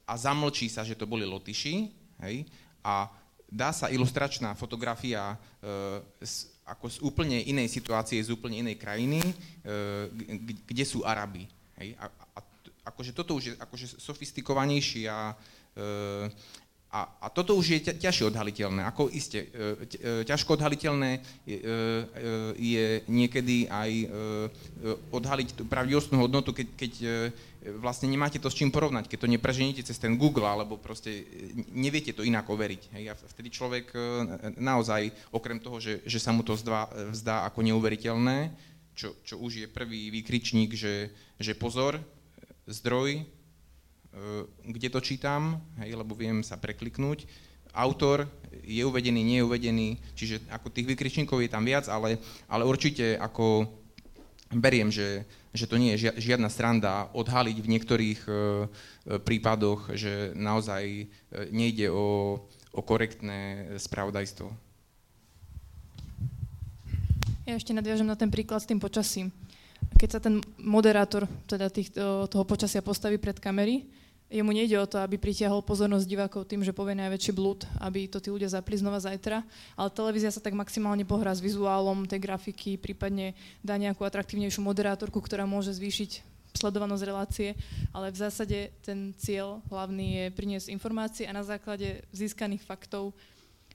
a 0.08 0.16
zamlčí 0.16 0.72
sa, 0.72 0.88
že 0.88 0.96
to 0.96 1.06
boli 1.06 1.28
lotyši, 1.28 1.76
hej, 2.24 2.48
a 2.82 3.12
dá 3.48 3.72
sa 3.72 3.88
ilustračná 3.88 4.52
fotografia 4.54 5.34
e, 5.34 5.38
z, 6.20 6.52
ako 6.68 6.86
z 6.92 6.98
úplne 7.00 7.40
inej 7.48 7.72
situácie, 7.72 8.20
z 8.20 8.36
úplne 8.36 8.60
inej 8.60 8.76
krajiny, 8.76 9.24
e, 9.24 9.34
kde 10.68 10.84
sú 10.84 11.08
Araby. 11.08 11.48
Hej? 11.80 11.96
A, 11.96 12.12
a 12.12 12.40
akože 12.92 13.16
toto 13.16 13.40
už 13.40 13.44
je 13.44 13.54
akože 13.56 14.00
sofistikovanejší 14.04 15.08
a, 15.08 15.32
e, 15.80 16.28
a, 16.92 17.00
a 17.24 17.28
toto 17.32 17.56
už 17.56 17.66
je 17.72 17.80
ťažšie 18.00 18.32
odhaliteľné. 18.32 18.84
Ako 18.88 19.12
iste, 19.12 19.52
ťažko 20.24 20.56
odhaliteľné 20.56 21.20
je, 21.44 21.60
je 22.56 22.86
niekedy 23.12 23.68
aj 23.68 24.08
odhaliť 25.12 25.52
tú 25.52 25.68
pravdivostnú 25.68 26.16
hodnotu, 26.16 26.56
keď, 26.56 26.68
keď 26.80 26.94
vlastne 27.76 28.08
nemáte 28.08 28.40
to 28.40 28.48
s 28.48 28.56
čím 28.56 28.72
porovnať, 28.72 29.12
keď 29.12 29.28
to 29.28 29.34
nepreženíte 29.34 29.82
cez 29.84 30.00
ten 30.00 30.16
Google, 30.16 30.48
alebo 30.48 30.80
proste 30.80 31.28
neviete 31.76 32.16
to 32.16 32.24
inak 32.24 32.48
overiť. 32.48 32.96
Hej? 32.96 33.04
A 33.12 33.14
vtedy 33.16 33.52
človek 33.52 33.92
e, 33.92 34.00
naozaj, 34.58 35.12
okrem 35.36 35.60
toho, 35.60 35.84
že, 35.84 36.00
že 36.08 36.24
sa 36.24 36.32
mu 36.32 36.48
to 36.48 36.56
zdá, 36.56 36.88
zdá 37.12 37.44
ako 37.48 37.68
neuveriteľné, 37.68 38.56
čo, 38.98 39.14
čo 39.28 39.38
už 39.38 39.52
je 39.62 39.68
prvý 39.68 40.10
výkričník, 40.10 40.74
že, 40.74 41.12
že 41.38 41.54
pozor, 41.54 42.00
zdroj, 42.66 43.22
e, 43.22 43.24
kde 44.72 44.88
to 44.88 45.00
čítam, 45.04 45.60
hej, 45.84 45.94
lebo 45.94 46.16
viem 46.16 46.42
sa 46.42 46.56
prekliknúť, 46.56 47.28
autor 47.78 48.26
je 48.66 48.82
uvedený, 48.82 49.22
nie 49.22 49.38
je 49.44 49.48
uvedený, 49.48 49.88
čiže 50.18 50.36
ako 50.50 50.74
tých 50.74 50.90
vykričníkov 50.90 51.46
je 51.46 51.52
tam 51.52 51.62
viac, 51.62 51.86
ale, 51.92 52.18
ale 52.50 52.66
určite 52.66 53.20
ako 53.22 53.70
beriem, 54.52 54.88
že, 54.88 55.28
že 55.52 55.68
to 55.68 55.76
nie 55.76 55.96
je 55.96 56.14
žiadna 56.16 56.48
stranda 56.48 57.12
odhaliť 57.12 57.58
v 57.60 57.72
niektorých 57.72 58.20
e, 58.24 58.32
e, 58.32 58.36
prípadoch, 59.20 59.92
že 59.96 60.32
naozaj 60.36 60.84
e, 60.84 61.06
nejde 61.52 61.92
o, 61.92 62.40
o 62.72 62.82
korektné 62.84 63.74
spravodajstvo. 63.76 64.48
Ja 67.48 67.56
ešte 67.56 67.72
nadviažem 67.72 68.08
na 68.08 68.20
ten 68.20 68.28
príklad 68.28 68.60
s 68.60 68.68
tým 68.68 68.80
počasím. 68.80 69.32
Keď 69.96 70.10
sa 70.12 70.20
ten 70.20 70.44
moderátor 70.60 71.32
teda 71.48 71.72
tých, 71.72 71.96
toho 72.28 72.44
počasia 72.44 72.84
postaví 72.84 73.16
pred 73.16 73.40
kamery, 73.40 73.88
jemu 74.28 74.52
nejde 74.52 74.76
o 74.80 74.88
to, 74.88 75.00
aby 75.00 75.16
pritiahol 75.16 75.64
pozornosť 75.64 76.06
divákov 76.08 76.48
tým, 76.48 76.64
že 76.64 76.76
povie 76.76 77.00
najväčší 77.00 77.32
blúd, 77.32 77.64
aby 77.80 78.12
to 78.12 78.20
tí 78.20 78.28
ľudia 78.28 78.52
zapli 78.52 78.76
znova 78.76 79.00
zajtra, 79.00 79.44
ale 79.80 79.90
televízia 79.96 80.32
sa 80.32 80.44
tak 80.44 80.56
maximálne 80.56 81.08
pohrá 81.08 81.32
s 81.32 81.44
vizuálom 81.44 82.04
tej 82.04 82.20
grafiky, 82.24 82.76
prípadne 82.76 83.34
dá 83.64 83.80
nejakú 83.80 84.04
atraktívnejšiu 84.04 84.60
moderátorku, 84.60 85.24
ktorá 85.24 85.48
môže 85.48 85.72
zvýšiť 85.76 86.36
sledovanosť 86.58 87.04
relácie, 87.06 87.50
ale 87.94 88.10
v 88.10 88.18
zásade 88.18 88.58
ten 88.82 89.14
cieľ 89.16 89.62
hlavný 89.70 90.26
je 90.26 90.26
priniesť 90.34 90.68
informácie 90.74 91.30
a 91.30 91.36
na 91.36 91.46
základe 91.46 92.02
získaných 92.10 92.66
faktov 92.66 93.14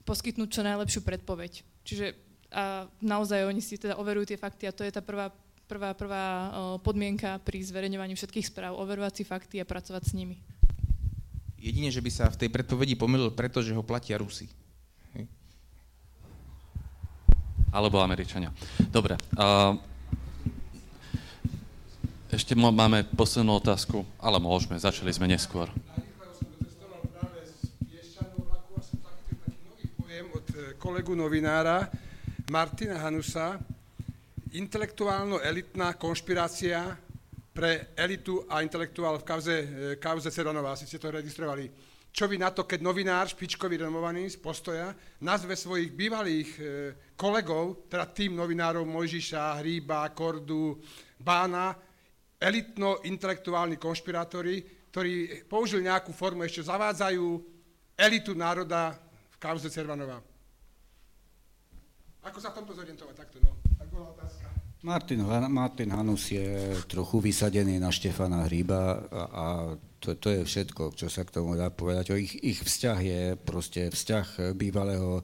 poskytnúť 0.02 0.48
čo 0.50 0.66
najlepšiu 0.66 1.00
predpoveď. 1.06 1.62
Čiže 1.86 2.32
a 2.52 2.84
naozaj 3.00 3.48
oni 3.48 3.64
si 3.64 3.80
teda 3.80 3.96
overujú 3.96 4.28
tie 4.28 4.36
fakty 4.36 4.68
a 4.68 4.76
to 4.76 4.84
je 4.84 4.92
tá 4.92 5.00
prvá 5.00 5.32
prvá, 5.66 5.94
prvá 5.94 6.26
podmienka 6.80 7.38
pri 7.42 7.62
zverejňovaní 7.62 8.14
všetkých 8.16 8.48
správ, 8.48 8.78
overovať 8.78 9.22
si 9.22 9.24
fakty 9.24 9.56
a 9.58 9.68
pracovať 9.68 10.02
s 10.08 10.12
nimi. 10.16 10.38
Jedine, 11.62 11.94
že 11.94 12.02
by 12.02 12.10
sa 12.10 12.26
v 12.26 12.40
tej 12.42 12.48
predpovedi 12.50 12.98
pomýlil 12.98 13.30
preto, 13.30 13.62
že 13.62 13.70
ho 13.70 13.86
platia 13.86 14.18
Rusi. 14.18 14.50
Alebo 17.72 18.04
Američania. 18.04 18.52
Dobre. 18.92 19.16
Uh, 19.32 19.80
ešte 22.28 22.52
máme 22.56 23.04
poslednú 23.12 23.56
otázku, 23.60 24.04
ale 24.20 24.40
môžeme, 24.40 24.76
začali 24.76 25.12
sme 25.12 25.28
neskôr. 25.28 25.68
E, 30.52 30.76
kolegu 30.76 31.16
novinára 31.16 31.88
Martina 32.52 33.00
Hanusa, 33.00 33.60
intelektuálno-elitná 34.52 35.96
konšpirácia 35.96 36.96
pre 37.52 37.92
elitu 37.96 38.44
a 38.48 38.64
intelektuál 38.64 39.20
v 39.20 39.24
kauze, 39.28 39.56
e, 39.56 39.66
kauze 40.00 40.32
Ceronova, 40.32 40.72
asi 40.72 40.88
ste 40.88 40.96
to 40.96 41.12
registrovali. 41.12 41.68
Čo 42.12 42.28
vy 42.28 42.36
na 42.36 42.52
to, 42.52 42.68
keď 42.68 42.84
novinár, 42.84 43.28
špičkový 43.28 43.80
renomovaný 43.80 44.28
z 44.28 44.36
postoja, 44.36 44.92
nazve 45.24 45.56
svojich 45.56 45.92
bývalých 45.96 46.50
e, 46.56 46.62
kolegov, 47.16 47.88
teda 47.88 48.08
tým 48.12 48.36
novinárov 48.36 48.84
Mojžiša, 48.84 49.64
Hríba, 49.64 50.12
Kordu, 50.12 50.80
Bána, 51.16 51.72
elitno-intelektuálni 52.36 53.80
konšpirátori, 53.80 54.88
ktorí 54.92 55.44
použili 55.48 55.88
nejakú 55.88 56.12
formu, 56.12 56.44
ešte 56.44 56.68
zavádzajú 56.68 57.24
elitu 57.96 58.36
národa 58.36 58.92
v 59.32 59.36
kauze 59.40 59.72
Cervanova. 59.72 60.20
Ako 62.22 62.38
sa 62.38 62.52
v 62.52 62.62
tomto 62.62 62.76
zorientovať 62.76 63.14
takto, 63.18 63.40
no? 63.40 63.56
Tak 63.80 63.88
bola 63.88 64.14
otázka. 64.14 64.41
Martin, 64.82 65.22
Martin 65.46 65.94
Hanus 65.94 66.34
je 66.34 66.74
trochu 66.90 67.22
vysadený 67.22 67.78
na 67.78 67.94
Štefana 67.94 68.50
Hríba 68.50 68.98
a, 69.14 69.22
a 69.30 69.46
to, 70.02 70.18
to 70.18 70.34
je 70.34 70.42
všetko, 70.42 70.98
čo 70.98 71.06
sa 71.06 71.22
k 71.22 71.38
tomu 71.38 71.54
dá 71.54 71.70
povedať. 71.70 72.10
O 72.10 72.18
ich, 72.18 72.34
ich 72.42 72.58
vzťah 72.58 72.98
je 72.98 73.22
proste 73.38 73.94
vzťah 73.94 74.58
bývalého 74.58 75.22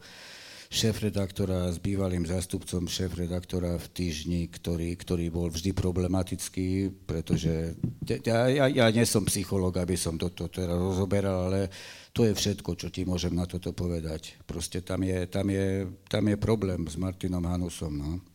šéf-redaktora 0.70 1.72
s 1.72 1.82
bývalým 1.82 2.28
zástupcom 2.28 2.86
šéf-redaktora 2.86 3.80
v 3.80 3.86
týždni, 3.90 4.46
ktorý, 4.46 4.94
ktorý 4.94 5.26
bol 5.32 5.48
vždy 5.48 5.74
problematický, 5.74 6.92
pretože 7.08 7.74
ja, 8.04 8.46
ja, 8.46 8.66
ja 8.68 8.86
nie 8.92 9.08
som 9.08 9.24
psychológ, 9.26 9.80
aby 9.80 9.96
som 9.96 10.20
toto 10.20 10.46
teraz 10.52 10.76
rozoberal, 10.76 11.50
ale 11.50 11.72
to 12.12 12.28
je 12.28 12.36
všetko, 12.36 12.76
čo 12.76 12.92
ti 12.92 13.08
môžem 13.08 13.32
na 13.32 13.48
toto 13.48 13.72
povedať. 13.72 14.38
Proste 14.44 14.84
tam 14.84 15.02
je, 15.02 15.24
tam 15.26 15.48
je, 15.50 15.88
tam 16.06 16.28
je 16.28 16.36
problém 16.36 16.84
s 16.84 17.00
Martinom 17.00 17.42
Hanusom. 17.42 17.94
No. 17.96 18.27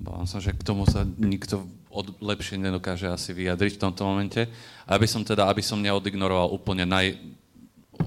Obávam 0.00 0.24
sa, 0.24 0.40
že 0.40 0.56
k 0.56 0.64
tomu 0.64 0.88
sa 0.88 1.04
nikto 1.04 1.68
od, 1.92 2.16
lepšie 2.24 2.56
nedokáže 2.56 3.04
asi 3.04 3.36
vyjadriť 3.36 3.76
v 3.76 3.82
tomto 3.84 4.08
momente. 4.08 4.48
Aby 4.88 5.04
som 5.04 5.20
teda, 5.20 5.44
aby 5.44 5.60
som 5.60 5.76
neodignoroval 5.76 6.48
úplne 6.56 6.88
naj, 6.88 7.20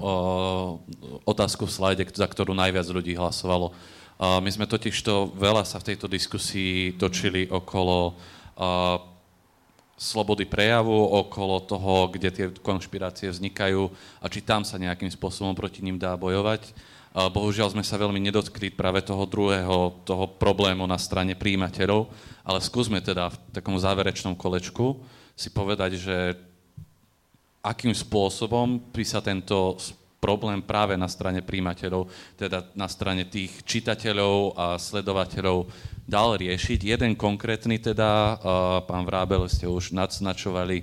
o, 0.02 0.82
otázku 1.22 1.70
v 1.70 1.74
slajde, 1.74 2.04
za 2.10 2.26
ktorú 2.26 2.50
najviac 2.50 2.90
ľudí 2.90 3.14
hlasovalo. 3.14 3.70
A 4.18 4.42
my 4.42 4.50
sme 4.50 4.66
totiž 4.66 4.94
to 5.06 5.30
veľa 5.38 5.62
sa 5.62 5.78
v 5.78 5.94
tejto 5.94 6.10
diskusii 6.10 6.98
točili 6.98 7.46
okolo 7.46 8.18
a, 8.58 8.98
slobody 9.94 10.42
prejavu, 10.42 10.90
okolo 10.90 11.62
toho, 11.62 12.10
kde 12.10 12.28
tie 12.34 12.46
konšpirácie 12.50 13.30
vznikajú 13.30 13.86
a 14.18 14.26
či 14.26 14.42
tam 14.42 14.66
sa 14.66 14.82
nejakým 14.82 15.06
spôsobom 15.14 15.54
proti 15.54 15.86
ním 15.86 16.02
dá 16.02 16.18
bojovať. 16.18 16.74
Bohužiaľ 17.14 17.70
sme 17.70 17.86
sa 17.86 17.94
veľmi 17.94 18.18
nedotkli 18.18 18.74
práve 18.74 18.98
toho 19.06 19.22
druhého, 19.22 20.02
toho 20.02 20.34
problému 20.34 20.82
na 20.82 20.98
strane 20.98 21.38
príjimateľov, 21.38 22.10
ale 22.42 22.58
skúsme 22.58 22.98
teda 22.98 23.30
v 23.30 23.36
takom 23.54 23.78
záverečnom 23.78 24.34
kolečku 24.34 24.98
si 25.38 25.54
povedať, 25.54 25.94
že 25.94 26.34
akým 27.62 27.94
spôsobom 27.94 28.90
by 28.90 29.04
sa 29.06 29.22
tento 29.22 29.78
problém 30.18 30.58
práve 30.58 30.98
na 30.98 31.06
strane 31.06 31.38
príjimateľov, 31.38 32.10
teda 32.34 32.66
na 32.74 32.90
strane 32.90 33.30
tých 33.30 33.62
čitateľov 33.62 34.58
a 34.58 34.66
sledovateľov 34.74 35.70
dal 36.10 36.34
riešiť. 36.34 36.98
Jeden 36.98 37.14
konkrétny 37.14 37.78
teda, 37.78 38.42
pán 38.90 39.06
Vrábel, 39.06 39.46
ste 39.46 39.70
už 39.70 39.94
nadznačovali 39.94 40.82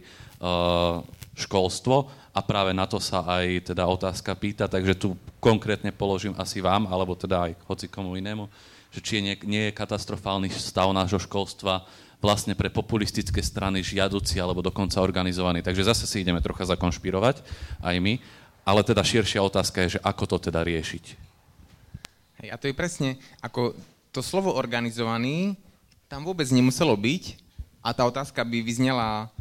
školstvo, 1.35 2.07
a 2.31 2.39
práve 2.39 2.71
na 2.71 2.87
to 2.87 2.95
sa 2.97 3.23
aj 3.27 3.75
teda 3.75 3.83
otázka 3.83 4.31
pýta, 4.39 4.71
takže 4.71 4.95
tu 4.95 5.19
konkrétne 5.43 5.91
položím 5.91 6.31
asi 6.39 6.63
vám, 6.63 6.87
alebo 6.87 7.11
teda 7.15 7.51
aj 7.51 7.51
hoci 7.67 7.91
komu 7.91 8.15
inému, 8.15 8.47
že 8.91 9.03
či 9.03 9.11
je 9.19 9.21
nie, 9.21 9.35
nie 9.43 9.63
je 9.67 9.77
katastrofálny 9.77 10.47
stav 10.51 10.87
nášho 10.95 11.19
školstva 11.19 11.83
vlastne 12.21 12.53
pre 12.53 12.69
populistické 12.69 13.41
strany 13.41 13.81
žiaduci 13.81 14.37
alebo 14.37 14.61
dokonca 14.61 15.01
organizovaný. 15.01 15.65
Takže 15.65 15.89
zase 15.91 16.05
si 16.05 16.21
ideme 16.21 16.39
trocha 16.39 16.69
zakonšpirovať, 16.69 17.41
aj 17.81 17.95
my. 17.97 18.13
Ale 18.61 18.85
teda 18.85 19.01
širšia 19.01 19.41
otázka 19.41 19.83
je, 19.83 19.97
že 19.97 20.03
ako 20.05 20.37
to 20.37 20.53
teda 20.53 20.61
riešiť. 20.61 21.05
Hej, 22.45 22.47
a 22.53 22.55
to 22.61 22.69
je 22.69 22.77
presne 22.77 23.17
ako 23.41 23.73
to 24.13 24.21
slovo 24.21 24.53
organizovaný 24.53 25.57
tam 26.05 26.27
vôbec 26.27 26.45
nemuselo 26.51 26.93
byť 26.93 27.39
a 27.81 27.95
tá 27.95 28.03
otázka 28.05 28.43
by 28.43 28.59
vyznela 28.61 29.31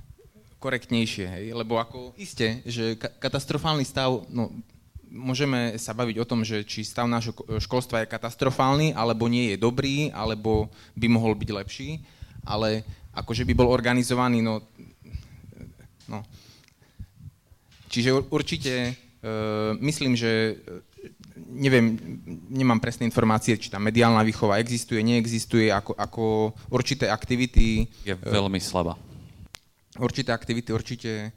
korektnejšie, 0.60 1.26
hej? 1.26 1.44
lebo 1.56 1.80
ako 1.80 2.12
iste, 2.20 2.60
že 2.68 3.00
katastrofálny 3.00 3.82
stav, 3.82 4.28
no, 4.28 4.52
môžeme 5.10 5.74
sa 5.80 5.96
baviť 5.96 6.16
o 6.20 6.28
tom, 6.28 6.46
že 6.46 6.62
či 6.62 6.86
stav 6.86 7.08
nášho 7.10 7.34
školstva 7.58 8.04
je 8.04 8.12
katastrofálny, 8.12 8.92
alebo 8.94 9.26
nie 9.26 9.50
je 9.50 9.56
dobrý, 9.58 10.12
alebo 10.12 10.70
by 10.94 11.06
mohol 11.10 11.34
byť 11.34 11.50
lepší, 11.50 12.04
ale 12.44 12.86
akože 13.16 13.42
by 13.48 13.52
bol 13.56 13.72
organizovaný, 13.72 14.44
no, 14.44 14.62
no. 16.06 16.22
Čiže 17.90 18.30
určite 18.30 18.94
uh, 18.94 19.74
myslím, 19.82 20.14
že 20.14 20.62
neviem, 21.50 21.98
nemám 22.46 22.78
presné 22.78 23.02
informácie, 23.10 23.58
či 23.58 23.66
tá 23.66 23.82
mediálna 23.82 24.22
výchova 24.22 24.62
existuje, 24.62 25.02
neexistuje, 25.02 25.74
ako, 25.74 25.98
ako 25.98 26.24
určité 26.70 27.10
aktivity... 27.10 27.90
Je 28.06 28.14
veľmi 28.14 28.62
slabá. 28.62 28.94
Určité 30.00 30.32
aktivity 30.32 30.72
určite 30.72 31.10
e, 31.12 31.30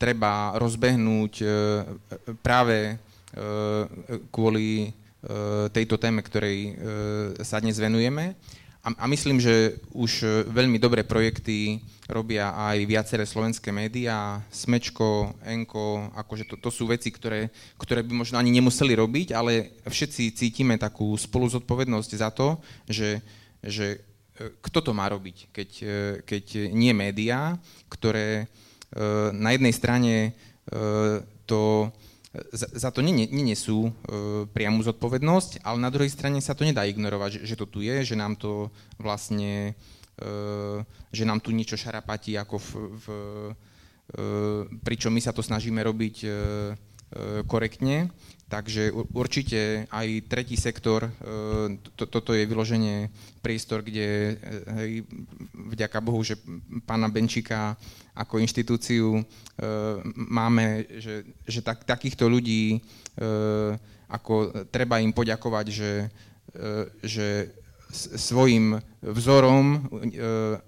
treba 0.00 0.56
rozbehnúť 0.56 1.34
e, 1.44 1.46
práve 2.40 2.78
e, 2.88 2.94
kvôli 4.32 4.92
tejto 5.74 5.98
téme, 5.98 6.22
ktorej 6.22 6.78
sa 7.42 7.58
dnes 7.58 7.74
venujeme. 7.74 8.38
A, 8.86 8.94
a 9.02 9.04
myslím, 9.10 9.42
že 9.42 9.82
už 9.90 10.46
veľmi 10.46 10.78
dobré 10.78 11.02
projekty 11.02 11.82
robia 12.06 12.54
aj 12.54 12.86
viaceré 12.86 13.26
slovenské 13.26 13.74
médiá, 13.74 14.38
Smečko, 14.54 15.34
Enko, 15.42 16.14
akože 16.14 16.46
to, 16.46 16.54
to 16.62 16.70
sú 16.70 16.86
veci, 16.86 17.10
ktoré, 17.10 17.50
ktoré 17.74 18.06
by 18.06 18.14
možno 18.14 18.38
ani 18.38 18.54
nemuseli 18.54 18.94
robiť, 18.94 19.34
ale 19.34 19.74
všetci 19.90 20.38
cítime 20.38 20.78
takú 20.78 21.10
spoluzodpovednosť 21.18 22.10
za 22.14 22.30
to, 22.30 22.62
že, 22.86 23.18
že 23.58 23.98
kto 24.38 24.78
to 24.80 24.92
má 24.94 25.10
robiť, 25.10 25.50
keď, 25.50 25.70
e, 25.82 25.98
keď 26.22 26.70
nie 26.70 26.94
médiá, 26.94 27.58
ktoré 27.90 28.44
e, 28.44 28.46
na 29.34 29.50
jednej 29.54 29.74
strane 29.74 30.14
to 31.48 31.88
za, 32.52 32.92
to 32.92 33.00
nenesú 33.00 33.88
priamu 34.52 34.84
zodpovednosť, 34.84 35.64
ale 35.64 35.80
na 35.80 35.88
druhej 35.88 36.12
strane 36.12 36.44
sa 36.44 36.52
to 36.52 36.68
nedá 36.68 36.84
ignorovať, 36.84 37.40
že, 37.40 37.56
to 37.56 37.64
tu 37.64 37.80
je, 37.80 38.04
že 38.04 38.12
nám 38.12 38.36
to 38.36 38.68
vlastne 39.00 39.72
že 41.08 41.24
nám 41.24 41.40
tu 41.40 41.56
niečo 41.56 41.80
šarapatí, 41.80 42.36
ako 42.36 42.60
v, 42.60 42.70
v, 43.00 43.06
pričom 44.84 45.08
my 45.08 45.24
sa 45.24 45.32
to 45.32 45.40
snažíme 45.40 45.80
robiť 45.80 46.28
korektne. 47.48 48.12
Takže 48.48 48.96
určite 49.12 49.84
aj 49.92 50.24
tretí 50.24 50.56
sektor, 50.56 51.12
to, 52.00 52.04
toto 52.08 52.32
je 52.32 52.48
vyloženie 52.48 53.12
priestor, 53.44 53.84
kde 53.84 54.40
hej, 54.80 55.04
vďaka 55.52 56.00
Bohu, 56.00 56.24
že 56.24 56.40
pána 56.88 57.12
Benčíka 57.12 57.76
ako 58.16 58.40
inštitúciu 58.40 59.20
máme, 60.16 60.88
že, 60.96 61.28
že 61.44 61.60
tak, 61.60 61.84
takýchto 61.84 62.24
ľudí, 62.24 62.80
ako 64.08 64.64
treba 64.72 64.96
im 65.04 65.12
poďakovať, 65.12 65.66
že, 65.68 65.92
že 67.04 67.52
svojim 67.92 68.76
vzorom 69.00 69.66
e, 69.72 69.78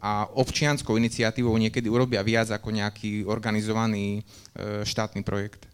a 0.01 0.25
občianskou 0.33 0.97
iniciatívou 0.97 1.53
niekedy 1.61 1.93
urobia 1.93 2.25
viac 2.25 2.49
ako 2.49 2.73
nejaký 2.73 3.29
organizovaný 3.29 4.21
e, 4.21 4.85
štátny 4.89 5.21
projekt. 5.21 5.70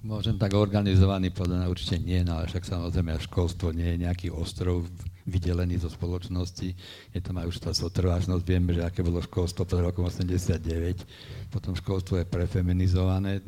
Môžem, 0.00 0.40
tak 0.40 0.56
organizovaný 0.56 1.28
podľa 1.28 1.68
určite 1.68 2.00
nie, 2.00 2.24
no 2.24 2.40
ale 2.40 2.48
však 2.48 2.64
samozrejme 2.64 3.20
školstvo 3.20 3.68
nie 3.76 3.84
je 3.84 4.02
nejaký 4.08 4.32
ostrov 4.32 4.88
vydelený 5.28 5.76
zo 5.76 5.92
spoločnosti. 5.92 6.72
Je 7.12 7.20
tam 7.20 7.36
aj 7.36 7.52
už 7.52 7.56
tá 7.60 7.70
sotrvážnosť. 7.76 8.40
Vieme, 8.40 8.72
že 8.72 8.80
aké 8.80 9.04
bolo 9.04 9.20
školstvo 9.20 9.68
pred 9.68 9.84
rokom 9.84 10.08
89. 10.08 11.04
Potom 11.52 11.76
školstvo 11.76 12.16
je 12.16 12.24
prefeminizované 12.24 13.44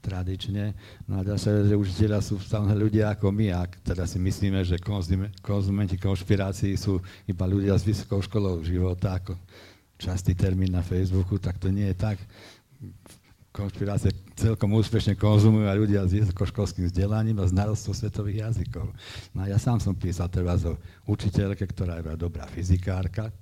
tradične. 0.00 0.72
No 1.04 1.20
a 1.20 1.36
sa 1.36 1.52
že 1.52 1.76
už 1.76 1.92
sú 2.24 2.40
stále 2.40 2.72
ľudia 2.72 3.12
ako 3.12 3.28
my, 3.28 3.52
ak 3.52 3.84
teda 3.84 4.08
si 4.08 4.16
myslíme, 4.16 4.64
že 4.64 4.80
konzumenti 5.44 6.00
konšpirácií 6.00 6.80
sú 6.80 6.96
iba 7.28 7.44
ľudia 7.44 7.76
s 7.76 7.84
vysokou 7.84 8.24
školou 8.24 8.64
života, 8.64 9.20
ako 9.20 9.36
častý 9.98 10.32
termín 10.32 10.72
na 10.72 10.80
Facebooku, 10.80 11.36
tak 11.36 11.58
to 11.58 11.68
nie 11.68 11.90
je 11.92 11.96
tak. 11.98 12.16
Konšpirácie 13.58 14.14
celkom 14.38 14.70
úspešne 14.78 15.18
konzumujú 15.18 15.66
aj 15.66 15.78
ľudia 15.82 16.06
s 16.06 16.14
vysokoškolským 16.14 16.86
vzdelaním 16.86 17.42
a 17.42 17.50
narostou 17.50 17.90
svetových 17.90 18.46
jazykov. 18.46 18.94
No 19.34 19.42
a 19.42 19.50
ja 19.50 19.58
sám 19.58 19.82
som 19.82 19.98
písal 19.98 20.30
treba 20.30 20.54
o 20.54 20.78
učiteľke, 21.10 21.66
ktorá 21.66 21.98
je 21.98 22.14
dobrá 22.14 22.46
fyzikárka, 22.46 23.34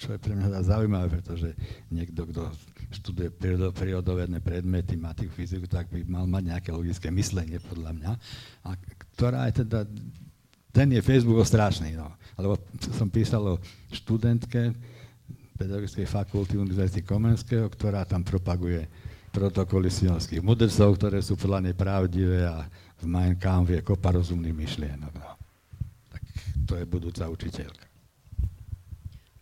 čo 0.00 0.16
je 0.16 0.18
pre 0.18 0.32
mňa 0.32 0.64
zaujímavé, 0.64 1.12
pretože 1.12 1.52
niekto, 1.92 2.24
kto 2.24 2.48
študuje 2.88 3.28
prírodovedné 3.76 4.40
predmety, 4.40 4.96
matiku, 4.96 5.28
fyziku, 5.36 5.68
tak 5.68 5.92
by 5.92 6.08
mal 6.08 6.24
mať 6.24 6.56
nejaké 6.56 6.70
logické 6.72 7.12
myslenie, 7.12 7.60
podľa 7.60 7.92
mňa. 8.00 8.12
A 8.64 8.80
ktorá 9.12 9.44
je 9.52 9.60
teda, 9.60 9.84
ten 10.72 10.88
je 10.88 11.04
Facebook 11.04 11.44
strašný, 11.44 12.00
no. 12.00 12.08
Lebo 12.40 12.56
som 12.96 13.12
písal 13.12 13.44
o 13.44 13.60
študentke 13.92 14.72
Pedagogickej 15.60 16.08
fakulty 16.08 16.56
Univerzity 16.56 17.04
Komenského, 17.04 17.68
ktorá 17.68 18.08
tam 18.08 18.24
propaguje 18.24 18.88
protokoly 19.30 19.90
sionských 19.90 20.42
mudrcov, 20.42 20.98
ktoré 20.98 21.18
sú 21.22 21.38
podľa 21.38 21.70
nej 21.70 21.74
pravdivé 21.74 22.46
a 22.46 22.66
v 23.00 23.04
Mein 23.06 23.34
Kampf 23.38 23.74
je 23.74 23.80
kopa 23.82 24.14
rozumných 24.14 24.54
myšlienok. 24.54 25.12
No. 25.16 25.30
Tak 26.10 26.22
to 26.66 26.72
je 26.78 26.84
budúca 26.86 27.26
učiteľka. 27.26 27.89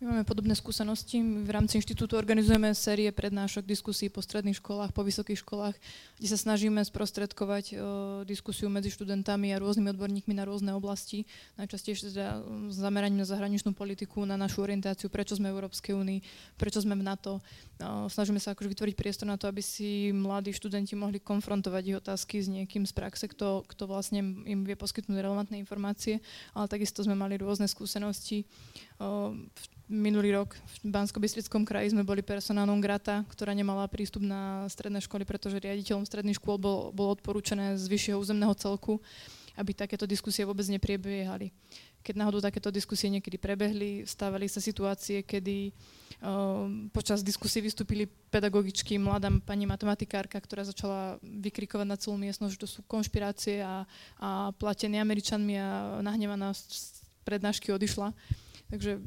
Máme 0.09 0.25
podobné 0.25 0.57
skúsenosti. 0.57 1.21
My 1.21 1.45
v 1.45 1.53
rámci 1.53 1.77
inštitútu 1.77 2.17
organizujeme 2.17 2.73
série 2.73 3.13
prednášok, 3.13 3.61
diskusí 3.61 4.09
po 4.09 4.25
stredných 4.25 4.57
školách, 4.57 4.89
po 4.89 5.05
vysokých 5.05 5.45
školách, 5.45 5.77
kde 6.17 6.27
sa 6.33 6.33
snažíme 6.33 6.81
sprostredkovať 6.81 7.65
o, 7.69 7.77
diskusiu 8.25 8.73
medzi 8.73 8.89
študentami 8.89 9.53
a 9.53 9.61
rôznymi 9.61 9.93
odborníkmi 9.93 10.33
na 10.33 10.49
rôzne 10.49 10.73
oblasti. 10.73 11.29
Najčastejšie 11.61 12.09
teda 12.09 12.41
zameraním 12.73 13.21
na 13.21 13.29
zahraničnú 13.29 13.77
politiku, 13.77 14.25
na 14.25 14.33
našu 14.33 14.65
orientáciu, 14.65 15.13
prečo 15.13 15.37
sme 15.37 15.53
v 15.53 15.61
Európskej 15.61 15.93
únii, 15.93 16.19
prečo 16.57 16.81
sme 16.81 16.97
v 16.97 17.05
NATO. 17.05 17.37
O, 17.77 18.09
snažíme 18.09 18.41
sa 18.41 18.57
akože 18.57 18.73
vytvoriť 18.73 18.95
priestor 18.97 19.29
na 19.29 19.37
to, 19.37 19.45
aby 19.45 19.61
si 19.61 20.09
mladí 20.09 20.57
študenti 20.57 20.97
mohli 20.97 21.21
konfrontovať 21.21 21.83
ich 21.85 21.99
otázky 22.01 22.41
s 22.41 22.49
niekým 22.49 22.89
z 22.89 22.97
praxe, 22.97 23.29
kto, 23.29 23.61
kto 23.61 23.85
vlastne 23.85 24.25
im 24.25 24.65
vie 24.65 24.73
poskytnúť 24.73 25.21
relevantné 25.21 25.61
informácie, 25.61 26.17
ale 26.57 26.65
takisto 26.65 27.05
sme 27.05 27.13
mali 27.13 27.37
rôzne 27.37 27.69
skúsenosti. 27.69 28.49
O, 28.97 29.37
minulý 29.89 30.37
rok 30.37 30.53
v 30.85 30.93
bansko 30.93 31.17
kraji 31.65 31.91
sme 31.91 32.05
boli 32.05 32.21
personálnom 32.21 32.77
grata, 32.77 33.25
ktorá 33.33 33.57
nemala 33.57 33.89
prístup 33.89 34.21
na 34.21 34.69
stredné 34.69 35.01
školy, 35.01 35.25
pretože 35.25 35.57
riaditeľom 35.57 36.05
stredných 36.05 36.37
škôl 36.37 36.61
bol, 36.61 36.93
bolo 36.93 37.17
odporúčané 37.17 37.73
z 37.73 37.89
vyššieho 37.89 38.21
územného 38.21 38.53
celku, 38.53 39.01
aby 39.57 39.73
takéto 39.73 40.05
diskusie 40.05 40.45
vôbec 40.45 40.63
nepriebiehali. 40.69 41.51
Keď 41.99 42.15
náhodou 42.15 42.39
takéto 42.39 42.71
diskusie 42.71 43.11
niekedy 43.11 43.35
prebehli, 43.35 44.07
stávali 44.07 44.47
sa 44.47 44.63
situácie, 44.63 45.25
kedy 45.27 45.75
uh, 46.23 46.87
počas 46.95 47.19
diskusie 47.19 47.59
vystúpili 47.59 48.07
pedagogičky, 48.07 48.95
mladá 48.95 49.27
pani 49.43 49.67
matematikárka, 49.67 50.39
ktorá 50.39 50.63
začala 50.63 51.19
vykrikovať 51.19 51.87
na 51.89 51.99
celú 51.99 52.15
miestnosť, 52.15 52.55
že 52.55 52.61
to 52.63 52.69
sú 52.71 52.79
konšpirácie 52.87 53.59
a, 53.59 53.83
a 54.15 54.55
platené 54.55 55.03
Američanmi 55.03 55.59
a 55.59 55.99
nahnevaná 55.99 56.55
z 56.55 57.03
prednášky 57.27 57.75
odišla. 57.75 58.15
Takže 58.71 59.03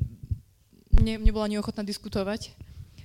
ne, 1.01 1.17
nebola 1.17 1.49
ani 1.49 1.57
ochotná 1.57 1.87
diskutovať. 1.87 2.53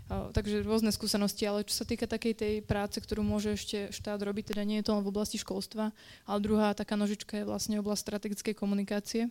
Takže 0.07 0.63
rôzne 0.63 0.95
skúsenosti, 0.95 1.43
ale 1.43 1.67
čo 1.67 1.83
sa 1.83 1.85
týka 1.87 2.07
takej 2.07 2.31
tej 2.31 2.53
práce, 2.63 2.95
ktorú 2.95 3.27
môže 3.27 3.59
ešte 3.59 3.91
štát 3.91 4.23
robiť, 4.23 4.55
teda 4.55 4.63
nie 4.63 4.79
je 4.79 4.87
to 4.87 4.95
len 4.95 5.03
v 5.03 5.11
oblasti 5.11 5.35
školstva, 5.35 5.91
ale 6.23 6.39
druhá 6.39 6.71
taká 6.71 6.95
nožička 6.95 7.35
je 7.35 7.43
vlastne 7.43 7.75
oblasť 7.83 8.07
strategickej 8.07 8.55
komunikácie. 8.55 9.27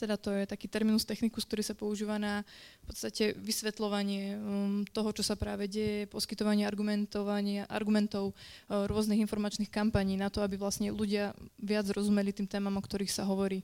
Teda 0.00 0.16
to 0.16 0.32
je 0.32 0.48
taký 0.48 0.72
terminus 0.72 1.04
technicus, 1.04 1.44
ktorý 1.44 1.60
sa 1.60 1.76
používa 1.76 2.16
na 2.16 2.40
v 2.80 2.84
podstate 2.88 3.36
vysvetľovanie 3.36 4.22
um, 4.32 4.80
toho, 4.88 5.12
čo 5.12 5.20
sa 5.20 5.36
práve 5.36 5.68
deje, 5.68 6.08
poskytovanie 6.08 6.64
argumentovania, 6.64 7.68
argumentov 7.68 8.32
uh, 8.32 8.88
rôznych 8.88 9.20
informačných 9.20 9.68
kampaní 9.68 10.16
na 10.16 10.32
to, 10.32 10.40
aby 10.40 10.56
vlastne 10.56 10.88
ľudia 10.88 11.36
viac 11.60 11.84
rozumeli 11.92 12.32
tým 12.32 12.48
témam, 12.48 12.80
o 12.80 12.80
ktorých 12.80 13.12
sa 13.12 13.28
hovorí. 13.28 13.60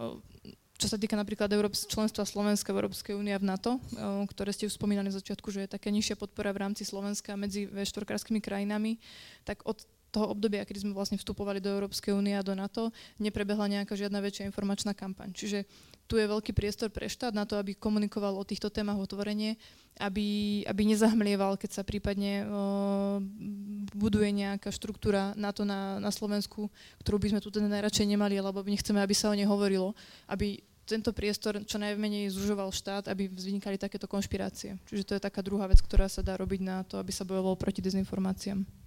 Uh, 0.00 0.16
čo 0.76 0.86
sa 0.92 1.00
týka 1.00 1.16
napríklad 1.16 1.48
Európs- 1.48 1.88
členstva 1.88 2.28
Slovenska 2.28 2.70
v 2.70 2.84
Európskej 2.84 3.16
únie 3.16 3.32
a 3.32 3.40
v 3.40 3.48
NATO, 3.48 3.80
ktoré 4.28 4.52
ste 4.52 4.68
už 4.68 4.76
spomínali 4.76 5.08
na 5.08 5.16
začiatku, 5.16 5.48
že 5.48 5.64
je 5.64 5.74
taká 5.74 5.88
nižšia 5.88 6.20
podpora 6.20 6.52
v 6.52 6.68
rámci 6.68 6.84
Slovenska 6.84 7.32
medzi 7.34 7.64
V4 7.64 8.04
krajinami, 8.44 9.00
tak 9.48 9.64
od 9.64 9.80
toho 10.16 10.32
obdobia, 10.32 10.64
kedy 10.64 10.88
sme 10.88 10.96
vlastne 10.96 11.20
vstupovali 11.20 11.60
do 11.60 11.68
Európskej 11.68 12.16
únie 12.16 12.32
a 12.32 12.40
do 12.40 12.56
NATO, 12.56 12.88
neprebehla 13.20 13.68
nejaká 13.68 13.92
žiadna 13.92 14.24
väčšia 14.24 14.48
informačná 14.48 14.96
kampaň. 14.96 15.36
Čiže 15.36 15.68
tu 16.08 16.16
je 16.16 16.24
veľký 16.24 16.56
priestor 16.56 16.88
pre 16.88 17.04
štát 17.04 17.36
na 17.36 17.44
to, 17.44 17.60
aby 17.60 17.76
komunikoval 17.76 18.32
o 18.40 18.48
týchto 18.48 18.72
témach 18.72 18.96
otvorene, 18.96 19.60
aby, 20.00 20.62
aby 20.64 20.82
nezahmlieval, 20.88 21.60
keď 21.60 21.70
sa 21.76 21.82
prípadne 21.84 22.48
uh, 22.48 23.20
buduje 23.92 24.32
nejaká 24.32 24.72
štruktúra 24.72 25.36
na 25.36 25.52
to 25.52 25.68
na, 25.68 26.00
Slovensku, 26.08 26.72
ktorú 27.04 27.16
by 27.20 27.28
sme 27.36 27.40
tu 27.44 27.52
teda 27.52 27.68
najradšej 27.68 28.06
nemali, 28.08 28.40
alebo 28.40 28.64
nechceme, 28.64 29.02
aby 29.02 29.12
sa 29.12 29.28
o 29.28 29.36
nej 29.36 29.44
hovorilo, 29.44 29.92
aby 30.30 30.62
tento 30.86 31.10
priestor 31.10 31.58
čo 31.66 31.82
najmenej 31.82 32.30
zužoval 32.30 32.70
štát, 32.70 33.10
aby 33.10 33.26
vznikali 33.26 33.74
takéto 33.74 34.06
konšpirácie. 34.06 34.78
Čiže 34.86 35.02
to 35.02 35.12
je 35.18 35.26
taká 35.26 35.42
druhá 35.42 35.66
vec, 35.66 35.82
ktorá 35.82 36.06
sa 36.06 36.22
dá 36.22 36.38
robiť 36.38 36.60
na 36.62 36.86
to, 36.86 37.02
aby 37.02 37.10
sa 37.10 37.26
bojovalo 37.26 37.58
proti 37.58 37.82
dezinformáciám. 37.82 38.85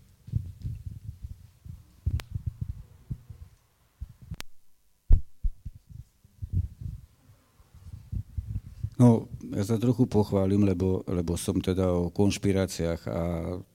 No, 8.99 9.31
ja 9.55 9.63
sa 9.63 9.79
trochu 9.79 10.11
pochválim, 10.11 10.67
lebo, 10.67 11.07
lebo 11.07 11.39
som 11.39 11.55
teda 11.55 11.87
o 11.87 12.11
konšpiráciách 12.11 13.01
a 13.07 13.21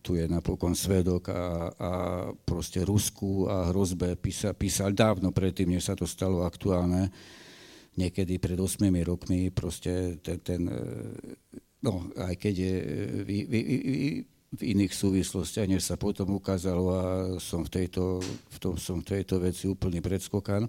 tu 0.04 0.20
je 0.20 0.28
napokon 0.28 0.76
svedok 0.76 1.32
a, 1.32 1.72
a 1.72 1.92
proste 2.44 2.84
Rusku 2.84 3.48
a 3.48 3.72
hrozbe 3.72 4.20
písal, 4.20 4.52
písal 4.52 4.92
dávno 4.92 5.32
predtým, 5.32 5.72
než 5.72 5.88
sa 5.88 5.96
to 5.96 6.04
stalo 6.04 6.44
aktuálne, 6.44 7.08
niekedy 7.96 8.36
pred 8.36 8.60
8 8.60 8.84
rokmi, 9.00 9.48
proste 9.48 10.20
ten, 10.20 10.44
ten 10.44 10.68
no, 11.80 12.04
aj 12.20 12.34
keď 12.36 12.54
je 12.60 12.74
v, 13.24 13.30
v, 13.48 13.54
v 14.54 14.60
iných 14.60 14.92
súvislostiach, 14.92 15.72
než 15.72 15.88
sa 15.88 15.96
potom 15.96 16.36
ukázalo 16.36 16.84
a 16.92 17.04
som 17.40 17.64
v 17.64 17.82
tejto, 17.82 18.20
v 18.24 18.58
tom, 18.60 18.76
som 18.76 19.00
v 19.00 19.18
tejto 19.18 19.40
veci 19.40 19.66
úplný 19.66 20.04
predskokan. 20.04 20.68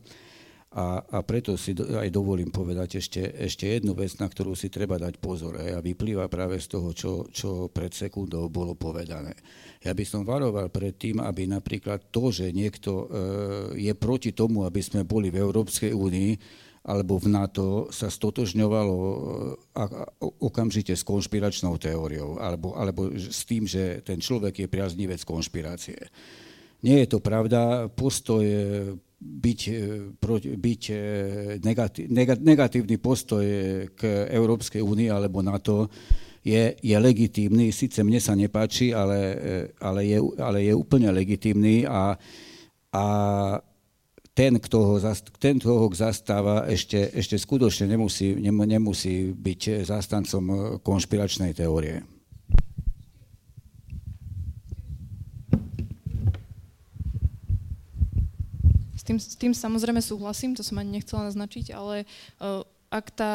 A, 0.76 1.00
a 1.00 1.24
preto 1.24 1.56
si 1.56 1.72
do, 1.72 1.88
aj 1.88 2.12
dovolím 2.12 2.52
povedať 2.52 3.00
ešte, 3.00 3.24
ešte 3.32 3.64
jednu 3.64 3.96
vec, 3.96 4.12
na 4.20 4.28
ktorú 4.28 4.60
si 4.60 4.68
treba 4.68 5.00
dať 5.00 5.24
pozor. 5.24 5.56
A 5.56 5.80
vyplýva 5.80 6.28
práve 6.28 6.60
z 6.60 6.68
toho, 6.68 6.92
čo, 6.92 7.32
čo 7.32 7.72
pred 7.72 7.96
sekundou 7.96 8.52
bolo 8.52 8.76
povedané. 8.76 9.40
Ja 9.80 9.96
by 9.96 10.04
som 10.04 10.28
varoval 10.28 10.68
pred 10.68 11.00
tým, 11.00 11.24
aby 11.24 11.48
napríklad 11.48 12.12
to, 12.12 12.28
že 12.28 12.52
niekto 12.52 12.92
e, 12.92 13.06
je 13.88 13.94
proti 13.96 14.36
tomu, 14.36 14.68
aby 14.68 14.84
sme 14.84 15.08
boli 15.08 15.32
v 15.32 15.40
Európskej 15.48 15.96
únii, 15.96 16.32
alebo 16.86 17.24
v 17.24 17.32
NATO 17.32 17.88
sa 17.96 18.12
stotožňovalo 18.12 18.96
e, 19.00 19.16
okamžite 20.44 20.92
s 20.92 21.08
konšpiračnou 21.08 21.80
teóriou, 21.80 22.36
alebo, 22.36 22.76
alebo 22.76 23.16
s 23.16 23.48
tým, 23.48 23.64
že 23.64 24.04
ten 24.04 24.20
človek 24.20 24.68
je 24.68 24.68
priaznivec 24.68 25.24
konšpirácie. 25.24 26.12
Nie 26.84 27.08
je 27.08 27.16
to 27.16 27.24
pravda. 27.24 27.88
Postoj 27.88 28.44
byť, 29.26 29.62
e, 29.74 30.56
byť 30.56 30.82
e, 30.90 30.96
negatí, 31.60 32.06
negatívny 32.40 32.96
postoj 33.02 33.46
k 33.98 34.02
Európskej 34.30 34.86
únii 34.86 35.10
alebo 35.10 35.42
NATO 35.42 35.90
je, 36.46 36.78
je 36.78 36.98
legitímny. 36.98 37.74
Sice 37.74 38.06
mne 38.06 38.22
sa 38.22 38.38
nepáči, 38.38 38.94
ale, 38.94 39.20
e, 39.20 39.58
ale, 39.82 40.02
je, 40.06 40.20
ale 40.38 40.58
je 40.70 40.74
úplne 40.78 41.10
legitímny 41.10 41.90
a, 41.90 42.14
a 42.94 43.06
ten, 44.36 44.60
kto 44.60 44.78
ho, 44.78 44.96
ten, 45.42 45.58
kto 45.58 45.72
ho 45.74 45.88
zastáva, 45.90 46.70
ešte, 46.70 47.10
ešte 47.16 47.40
skutočne 47.40 47.90
nemusí, 47.90 48.36
nemusí 48.46 49.32
byť 49.32 49.88
zástancom 49.88 50.44
konšpiračnej 50.86 51.56
teórie. 51.56 52.15
Tým, 59.06 59.18
s 59.22 59.38
tým 59.38 59.54
samozrejme 59.54 60.02
súhlasím, 60.02 60.58
to 60.58 60.66
som 60.66 60.82
ani 60.82 60.98
nechcela 61.00 61.30
naznačiť, 61.30 61.72
ale 61.78 62.10
uh, 62.42 62.66
ak 62.90 63.06
tá 63.14 63.34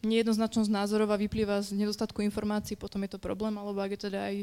nejednoznačnosť 0.00 0.72
názorov 0.72 1.12
a 1.12 1.20
vyplýva 1.20 1.60
z 1.60 1.76
nedostatku 1.76 2.24
informácií, 2.24 2.72
potom 2.72 3.04
je 3.04 3.12
to 3.12 3.20
problém, 3.20 3.52
alebo 3.60 3.84
ak 3.84 3.92
je 3.92 4.08
teda 4.08 4.32
aj 4.32 4.36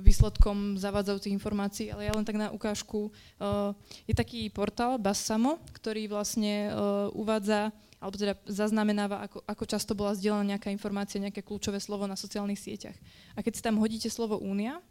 výsledkom 0.00 0.80
zavádzajúcich 0.80 1.36
informácií. 1.36 1.92
Ale 1.92 2.08
ja 2.08 2.16
len 2.16 2.24
tak 2.24 2.40
na 2.40 2.48
ukážku, 2.48 3.12
uh, 3.12 3.76
je 4.08 4.14
taký 4.16 4.48
portál 4.48 4.96
Bassamo, 4.96 5.60
ktorý 5.76 6.08
vlastne 6.08 6.72
uh, 6.72 7.12
uvádza 7.12 7.74
alebo 8.02 8.18
teda 8.18 8.34
zaznamenáva, 8.50 9.30
ako, 9.30 9.46
ako 9.46 9.64
často 9.64 9.94
bola 9.94 10.10
zdieľaná 10.18 10.58
nejaká 10.58 10.74
informácia, 10.74 11.22
nejaké 11.22 11.38
kľúčové 11.38 11.78
slovo 11.78 12.10
na 12.10 12.18
sociálnych 12.18 12.58
sieťach. 12.58 12.98
A 13.38 13.46
keď 13.46 13.52
si 13.54 13.62
tam 13.62 13.78
hodíte 13.78 14.10
slovo 14.10 14.42
únia, 14.42 14.82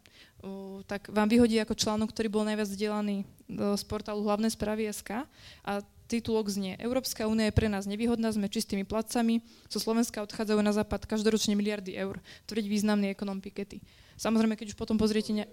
tak 0.90 1.06
vám 1.08 1.30
vyhodí 1.30 1.56
ako 1.62 1.78
článok, 1.78 2.10
ktorý 2.10 2.28
bol 2.28 2.42
najviac 2.42 2.66
vzdelaný 2.66 3.22
z 3.48 3.82
portálu 3.86 4.26
hlavné 4.26 4.50
správy 4.50 4.90
SK 4.90 5.22
a 5.62 5.72
titulok 6.10 6.52
znie 6.52 6.76
Európska 6.76 7.24
únia 7.24 7.48
je 7.48 7.56
pre 7.56 7.72
nás 7.72 7.88
nevýhodná, 7.88 8.28
sme 8.28 8.50
čistými 8.50 8.84
placami, 8.84 9.40
zo 9.72 9.80
Slovenska 9.80 10.20
odchádzajú 10.20 10.60
na 10.60 10.76
západ 10.76 11.08
každoročne 11.08 11.56
miliardy 11.56 11.96
eur, 11.96 12.20
tvrdiť 12.50 12.66
významný 12.68 13.08
ekonom 13.14 13.40
Pikety. 13.40 13.80
Samozrejme, 14.20 14.58
keď 14.58 14.74
už 14.74 14.76
potom 14.76 15.00
pozriete... 15.00 15.32
Ne... 15.32 15.48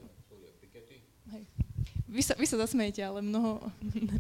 Vy 2.10 2.26
sa, 2.26 2.34
vy 2.34 2.50
sa 2.50 2.58
zasmejete, 2.58 3.06
ale 3.06 3.22
mnoho, 3.22 3.62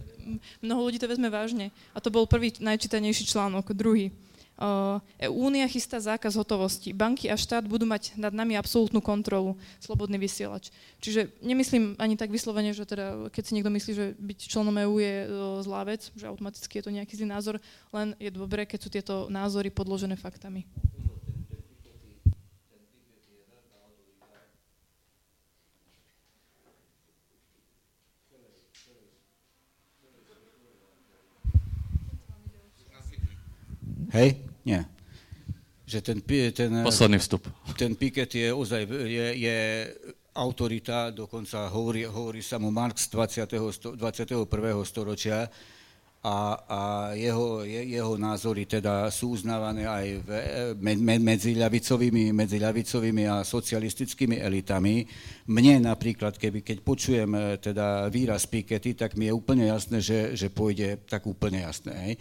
mnoho 0.63 0.79
ľudí 0.87 1.01
to 1.01 1.09
vezme 1.09 1.27
vážne. 1.27 1.73
A 1.91 1.99
to 1.99 2.13
bol 2.13 2.29
prvý 2.29 2.53
najčítanejší 2.61 3.25
článok, 3.25 3.73
druhý. 3.73 4.13
E, 4.59 5.27
Únia 5.31 5.63
chystá 5.71 6.03
zákaz 6.03 6.35
hotovosti. 6.35 6.91
Banky 6.91 7.31
a 7.31 7.39
štát 7.39 7.63
budú 7.63 7.87
mať 7.87 8.19
nad 8.19 8.35
nami 8.35 8.59
absolútnu 8.59 8.99
kontrolu, 8.99 9.55
slobodný 9.79 10.19
vysielač. 10.19 10.67
Čiže 10.99 11.31
nemyslím 11.39 11.95
ani 11.95 12.19
tak 12.19 12.27
vyslovene, 12.27 12.75
že 12.75 12.83
teda, 12.83 13.31
keď 13.31 13.43
si 13.47 13.55
niekto 13.55 13.71
myslí, 13.71 13.91
že 13.95 14.05
byť 14.19 14.39
členom 14.51 14.75
EÚ 14.75 14.95
je 14.99 15.15
zlá 15.63 15.87
vec, 15.87 16.11
že 16.11 16.27
automaticky 16.27 16.83
je 16.83 16.83
to 16.83 16.91
nejaký 16.91 17.15
zlý 17.15 17.31
názor, 17.31 17.55
len 17.95 18.11
je 18.19 18.27
dobré, 18.35 18.67
keď 18.67 18.79
sú 18.83 18.89
tieto 18.91 19.15
názory 19.31 19.71
podložené 19.71 20.19
faktami. 20.19 20.67
Hej? 34.09 34.48
Nie. 34.65 34.85
Že 35.89 35.99
ten, 36.01 36.17
ten, 36.53 36.71
Posledný 36.85 37.17
vstup. 37.17 37.49
Ten 37.73 37.97
Piket 37.97 38.29
je 38.35 38.53
ozaj 38.53 38.85
je, 38.85 39.27
je 39.41 39.57
autorita, 40.37 41.09
dokonca 41.09 41.65
hovorí, 41.73 42.05
hovorí 42.05 42.45
sa 42.45 42.61
mu 42.61 42.69
Marx 42.69 43.09
20. 43.09 43.97
21. 43.97 44.45
storočia 44.85 45.49
a, 46.19 46.37
a 46.67 46.81
jeho, 47.15 47.63
je, 47.63 47.95
jeho 47.95 48.19
názory 48.19 48.67
teda 48.67 49.07
sú 49.07 49.39
uznávané 49.39 49.87
aj 49.87 50.05
v, 50.19 50.29
me, 50.75 50.93
me, 50.99 51.15
medzi, 51.15 51.55
ľavicovými, 51.55 52.35
medzi 52.35 52.59
ľavicovými 52.59 53.23
a 53.23 53.47
socialistickými 53.47 54.35
elitami. 54.35 55.07
Mne 55.47 55.87
napríklad, 55.87 56.35
keby, 56.35 56.59
keď 56.59 56.77
počujem 56.83 57.31
e, 57.31 57.55
teda 57.63 58.11
výraz 58.11 58.51
Pikety, 58.51 58.99
tak 58.99 59.15
mi 59.15 59.31
je 59.31 59.33
úplne 59.33 59.71
jasné, 59.71 60.03
že, 60.03 60.35
že 60.35 60.51
pôjde 60.51 60.99
tak 61.07 61.23
úplne 61.23 61.63
jasné. 61.63 61.95
Hej 61.95 62.15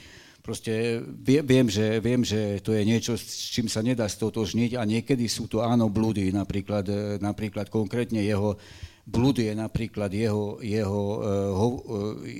Proste 0.48 1.04
viem 1.44 1.68
že, 1.68 2.00
viem, 2.00 2.24
že 2.24 2.64
to 2.64 2.72
je 2.72 2.80
niečo, 2.80 3.20
s 3.20 3.52
čím 3.52 3.68
sa 3.68 3.84
nedá 3.84 4.08
stotožniť 4.08 4.80
a 4.80 4.88
niekedy 4.88 5.28
sú 5.28 5.44
to 5.44 5.60
áno 5.60 5.92
blúdy, 5.92 6.32
napríklad, 6.32 6.88
e, 6.88 7.20
napríklad 7.20 7.68
konkrétne 7.68 8.24
jeho 8.24 8.56
blúd 9.04 9.44
je 9.44 9.52
napríklad 9.52 10.08
jeho, 10.08 10.56
jeho, 10.64 11.04
e, 11.20 11.28
e, 11.28 12.32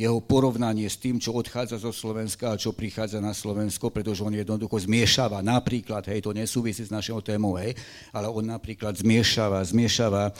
jeho 0.00 0.24
porovnanie 0.24 0.88
s 0.88 0.96
tým, 0.96 1.20
čo 1.20 1.36
odchádza 1.36 1.76
zo 1.76 1.92
Slovenska 1.92 2.56
a 2.56 2.60
čo 2.60 2.72
prichádza 2.72 3.20
na 3.20 3.36
Slovensko, 3.36 3.92
pretože 3.92 4.24
on 4.24 4.32
jednoducho 4.32 4.80
zmiešava. 4.80 5.44
Napríklad, 5.44 6.08
hej, 6.08 6.24
to 6.24 6.32
nesúvisí 6.32 6.88
s 6.88 6.92
našou 6.92 7.20
témou, 7.20 7.60
hej, 7.60 7.76
ale 8.16 8.32
on 8.32 8.48
napríklad 8.48 8.96
zmiešava, 8.96 9.60
zmiešava 9.60 10.32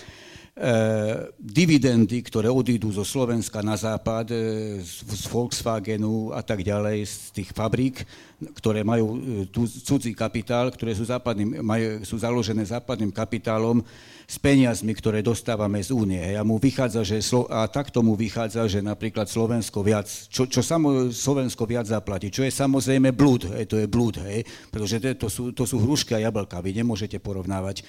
dividendy, 1.37 2.25
ktoré 2.25 2.49
odídu 2.49 2.89
zo 2.89 3.05
Slovenska 3.05 3.61
na 3.61 3.77
západ, 3.77 4.33
e, 4.33 4.37
z 4.81 5.25
Volkswagenu 5.29 6.33
a 6.33 6.41
tak 6.41 6.65
ďalej, 6.65 7.05
z 7.05 7.17
tých 7.37 7.53
fabrík, 7.53 8.09
ktoré 8.57 8.81
majú 8.81 9.21
e, 9.21 9.45
tu 9.53 9.69
cudzí 9.69 10.17
kapitál, 10.17 10.73
ktoré 10.73 10.97
sú, 10.97 11.05
západným, 11.05 11.61
majú, 11.61 12.01
sú 12.09 12.17
založené 12.17 12.65
západným 12.65 13.13
kapitálom 13.13 13.85
s 14.25 14.41
peniazmi, 14.41 14.97
ktoré 14.97 15.21
dostávame 15.21 15.77
z 15.85 15.93
únie. 15.93 16.25
A 16.25 16.41
mu 16.41 16.57
vychádza, 16.57 17.05
že, 17.05 17.21
a 17.53 17.69
tak 17.69 17.93
tomu 17.93 18.17
vychádza, 18.17 18.65
že 18.65 18.81
napríklad 18.81 19.29
Slovensko 19.29 19.85
viac, 19.85 20.09
čo, 20.09 20.49
čo 20.49 20.65
samo 20.65 21.13
Slovensko 21.13 21.69
viac 21.69 21.85
zaplatí, 21.85 22.33
čo 22.33 22.41
je 22.41 22.51
samozrejme 22.51 23.13
blúd, 23.13 23.45
hej, 23.53 23.69
to 23.69 23.77
je 23.77 23.85
blúd, 23.85 24.25
hej, 24.25 24.41
pretože 24.73 25.05
to, 25.05 25.09
to, 25.21 25.29
sú, 25.29 25.43
to 25.53 25.69
sú 25.69 25.85
hrušky 25.85 26.17
a 26.17 26.25
jablka, 26.25 26.65
vy 26.65 26.81
nemôžete 26.81 27.21
porovnávať 27.21 27.85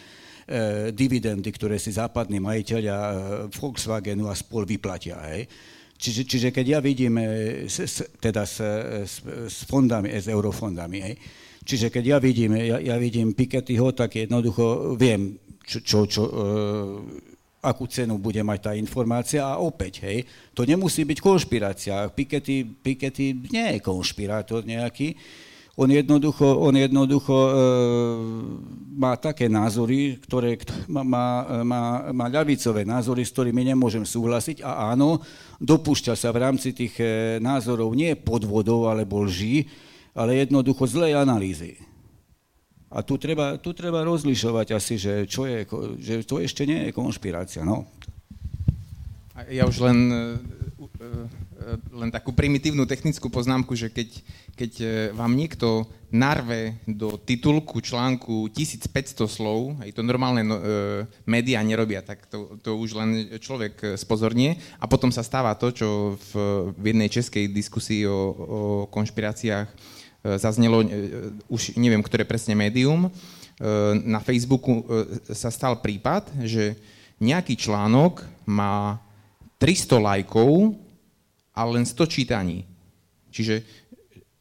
dividendy, 0.96 1.52
ktoré 1.52 1.76
si 1.76 1.92
západní 1.92 2.40
majiteľia 2.40 2.98
e, 2.98 3.14
Volkswagenu 3.52 4.32
a 4.32 4.36
spol 4.36 4.64
vyplatia. 4.64 5.20
Hej. 5.28 5.44
Čiže, 5.98 6.22
čiže 6.24 6.50
keď 6.54 6.66
ja 6.78 6.80
vidím 6.80 7.18
s, 7.66 7.82
s, 7.82 8.06
teda 8.22 8.46
s, 8.46 8.62
s, 9.04 9.14
s 9.26 9.58
fondami, 9.66 10.14
s 10.14 10.30
eurofondami, 10.30 10.98
hej, 11.02 11.16
čiže 11.66 11.90
keď 11.90 12.04
ja 12.06 12.18
vidím, 12.22 12.54
ja, 12.54 12.78
ja 12.78 12.96
vidím 13.02 13.34
Piketyho, 13.34 13.98
tak 13.98 14.14
jednoducho 14.14 14.94
viem, 14.94 15.42
čo, 15.66 15.82
čo, 15.82 16.06
čo 16.06 16.22
e, 16.22 16.32
akú 17.66 17.90
cenu 17.90 18.22
bude 18.22 18.40
mať 18.46 18.60
tá 18.62 18.72
informácia 18.78 19.42
a 19.42 19.58
opäť, 19.58 20.06
hej, 20.06 20.24
to 20.54 20.70
nemusí 20.70 21.02
byť 21.02 21.18
konšpirácia. 21.18 22.14
Piketty, 22.14 22.62
Piketty 22.64 23.34
nie 23.50 23.68
je 23.76 23.80
konšpirátor 23.82 24.64
nejaký, 24.64 25.18
on 25.78 25.90
jednoducho, 25.94 26.58
on 26.58 26.74
jednoducho 26.74 27.38
e, 27.38 27.52
má 28.98 29.14
také 29.14 29.46
názory, 29.46 30.18
ktoré 30.26 30.58
má, 30.90 31.06
má, 31.62 31.82
má 32.10 32.26
ľavicové 32.34 32.82
názory, 32.82 33.22
s 33.22 33.30
ktorými 33.30 33.62
nemôžem 33.62 34.02
súhlasiť 34.02 34.66
a 34.66 34.98
áno, 34.98 35.22
dopúšťa 35.62 36.18
sa 36.18 36.34
v 36.34 36.42
rámci 36.42 36.74
tých 36.74 36.98
e, 36.98 37.38
názorov 37.38 37.94
nie 37.94 38.18
podvodov 38.18 38.90
alebo 38.90 39.22
lží, 39.22 39.70
ale 40.18 40.42
jednoducho 40.42 40.90
zlej 40.90 41.14
analýzy. 41.14 41.78
A 42.90 43.06
tu 43.06 43.22
treba, 43.22 43.62
tu 43.62 43.70
treba 43.78 44.02
rozlišovať 44.02 44.68
asi, 44.74 44.98
že, 44.98 45.30
čo 45.30 45.46
je, 45.46 45.62
že 46.02 46.26
to 46.26 46.42
ešte 46.42 46.66
nie 46.66 46.90
je 46.90 46.96
konšpirácia. 46.96 47.62
No. 47.62 47.86
Ja 49.54 49.70
už 49.70 49.78
len 49.86 49.98
e, 50.10 50.18
len 51.92 52.10
takú 52.10 52.32
primitívnu 52.32 52.86
technickú 52.88 53.28
poznámku, 53.28 53.74
že 53.74 53.92
keď, 53.92 54.10
keď 54.56 54.72
e, 54.80 54.88
vám 55.12 55.34
niekto 55.36 55.86
narve 56.14 56.80
do 56.88 57.20
titulku 57.20 57.84
článku 57.84 58.48
1500 58.54 59.28
slov, 59.28 59.76
aj 59.84 59.92
to 59.92 60.02
normálne 60.06 60.42
no, 60.46 60.56
e, 60.58 60.64
médiá 61.28 61.60
nerobia, 61.66 62.06
tak 62.06 62.26
to, 62.32 62.56
to 62.64 62.78
už 62.80 62.96
len 62.96 63.40
človek 63.42 64.00
spozornie. 64.00 64.56
A 64.80 64.88
potom 64.88 65.12
sa 65.12 65.26
stáva 65.26 65.58
to, 65.60 65.74
čo 65.76 66.16
v, 66.32 66.32
v 66.78 66.84
jednej 66.96 67.10
českej 67.12 67.52
diskusii 67.52 68.08
o, 68.08 68.16
o 68.16 68.62
konšpiráciách 68.94 69.98
zaznelo, 70.36 70.84
e, 70.84 70.88
už 71.48 71.80
neviem, 71.80 72.04
ktoré 72.04 72.28
presne 72.28 72.52
médium, 72.52 73.08
e, 73.08 73.10
na 74.04 74.20
Facebooku 74.20 74.84
e, 74.84 75.32
sa 75.32 75.48
stal 75.48 75.80
prípad, 75.80 76.28
že 76.44 76.76
nejaký 77.24 77.56
článok 77.56 78.28
má 78.44 79.00
300 79.58 79.98
lajkov 79.98 80.78
ale 81.58 81.82
len 81.82 81.86
100 81.90 82.06
čítaní. 82.06 82.70
Čiže 83.34 83.66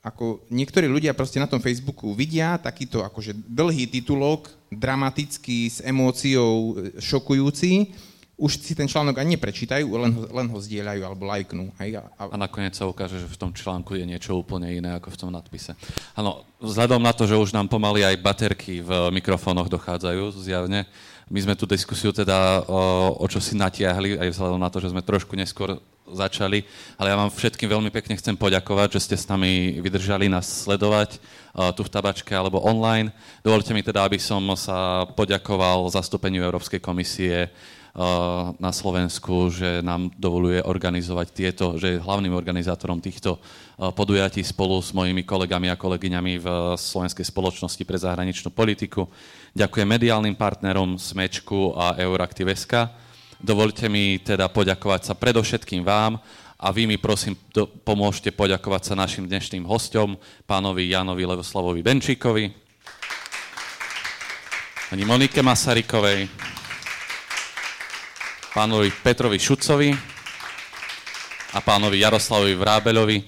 ako 0.05 0.47
niektorí 0.53 0.87
ľudia 0.87 1.17
proste 1.17 1.41
na 1.41 1.49
tom 1.49 1.59
Facebooku 1.59 2.13
vidia 2.13 2.61
takýto 2.61 3.03
akože 3.03 3.35
dlhý 3.35 3.91
titulok, 3.91 4.53
dramatický, 4.71 5.67
s 5.67 5.79
emóciou, 5.83 6.79
e, 6.79 7.01
šokujúci, 7.03 7.91
už 8.37 8.61
si 8.61 8.77
ten 8.77 8.85
článok 8.85 9.17
ani 9.17 9.41
neprečítajú, 9.41 9.89
len 9.97 10.13
ho, 10.13 10.23
len 10.29 10.47
ho 10.53 10.59
zdieľajú 10.61 11.01
alebo 11.03 11.25
lajknú. 11.25 11.73
Hej? 11.81 12.05
A, 12.21 12.29
a 12.29 12.37
nakoniec 12.37 12.77
sa 12.77 12.85
ukáže, 12.85 13.17
že 13.17 13.27
v 13.27 13.41
tom 13.41 13.51
článku 13.51 13.97
je 13.97 14.05
niečo 14.05 14.37
úplne 14.37 14.69
iné 14.69 14.93
ako 15.01 15.09
v 15.09 15.19
tom 15.25 15.31
nadpise. 15.33 15.73
Áno, 16.13 16.45
vzhľadom 16.61 17.01
na 17.01 17.17
to, 17.17 17.25
že 17.25 17.33
už 17.33 17.57
nám 17.57 17.67
pomaly 17.67 18.05
aj 18.05 18.21
baterky 18.21 18.85
v 18.85 19.09
mikrofónoch 19.09 19.73
dochádzajú 19.73 20.37
zjavne, 20.37 20.85
my 21.27 21.39
sme 21.43 21.55
tú 21.59 21.67
diskusiu 21.67 22.15
teda 22.15 22.63
o, 22.71 23.19
o 23.19 23.27
čo 23.27 23.43
si 23.43 23.59
natiahli, 23.59 24.15
aj 24.19 24.31
vzhľadom 24.31 24.63
na 24.63 24.71
to, 24.71 24.79
že 24.79 24.95
sme 24.95 25.03
trošku 25.03 25.35
neskôr 25.35 25.75
začali, 26.07 26.63
ale 26.95 27.11
ja 27.11 27.19
vám 27.19 27.35
všetkým 27.35 27.67
veľmi 27.67 27.91
pekne 27.91 28.15
chcem 28.15 28.39
poďakovať, 28.39 28.95
že 28.95 29.11
ste 29.11 29.17
s 29.19 29.27
nami 29.27 29.83
vydržali 29.83 30.31
nás 30.31 30.47
sledovať 30.47 31.19
tu 31.75 31.83
v 31.83 31.91
tabačke 31.91 32.31
alebo 32.31 32.63
online. 32.63 33.11
Dovolte 33.43 33.75
mi 33.75 33.83
teda, 33.83 34.07
aby 34.07 34.15
som 34.23 34.39
sa 34.55 35.03
poďakoval 35.19 35.91
zastúpeniu 35.91 36.47
Európskej 36.47 36.79
komisie 36.79 37.51
na 38.61 38.71
Slovensku, 38.77 39.49
že 39.49 39.81
nám 39.81 40.13
dovoluje 40.21 40.61
organizovať 40.61 41.27
tieto, 41.33 41.65
že 41.81 41.97
je 41.97 42.05
hlavným 42.05 42.37
organizátorom 42.37 43.01
týchto 43.01 43.41
podujatí 43.97 44.45
spolu 44.45 44.79
s 44.85 44.93
mojimi 44.93 45.25
kolegami 45.25 45.73
a 45.73 45.81
kolegyňami 45.81 46.33
v 46.39 46.47
Slovenskej 46.77 47.25
spoločnosti 47.25 47.83
pre 47.89 47.97
zahraničnú 47.97 48.53
politiku. 48.53 49.09
Ďakujem 49.57 49.89
mediálnym 49.89 50.37
partnerom 50.37 51.01
Smečku 51.01 51.73
a 51.73 51.97
Euraktiv.sk. 51.97 52.93
Dovolte 53.41 53.89
mi 53.89 54.21
teda 54.21 54.53
poďakovať 54.53 55.09
sa 55.09 55.15
predovšetkým 55.17 55.81
vám 55.81 56.21
a 56.61 56.69
vy 56.69 56.85
mi 56.85 57.01
prosím 57.01 57.41
do, 57.57 57.65
pomôžte 57.65 58.37
poďakovať 58.37 58.93
sa 58.93 59.01
našim 59.01 59.25
dnešným 59.25 59.65
hostom, 59.65 60.21
pánovi 60.45 60.93
Janovi 60.93 61.25
Levoslavovi 61.25 61.81
Benčíkovi, 61.81 62.53
pani 64.93 65.05
Monike 65.09 65.41
Masarykovej, 65.41 66.29
pánovi 68.53 68.93
Petrovi 68.93 69.41
Šucovi 69.41 69.89
a 71.57 71.59
pánovi 71.65 72.05
Jaroslavovi 72.05 72.61
Vrábeľovi. 72.61 73.19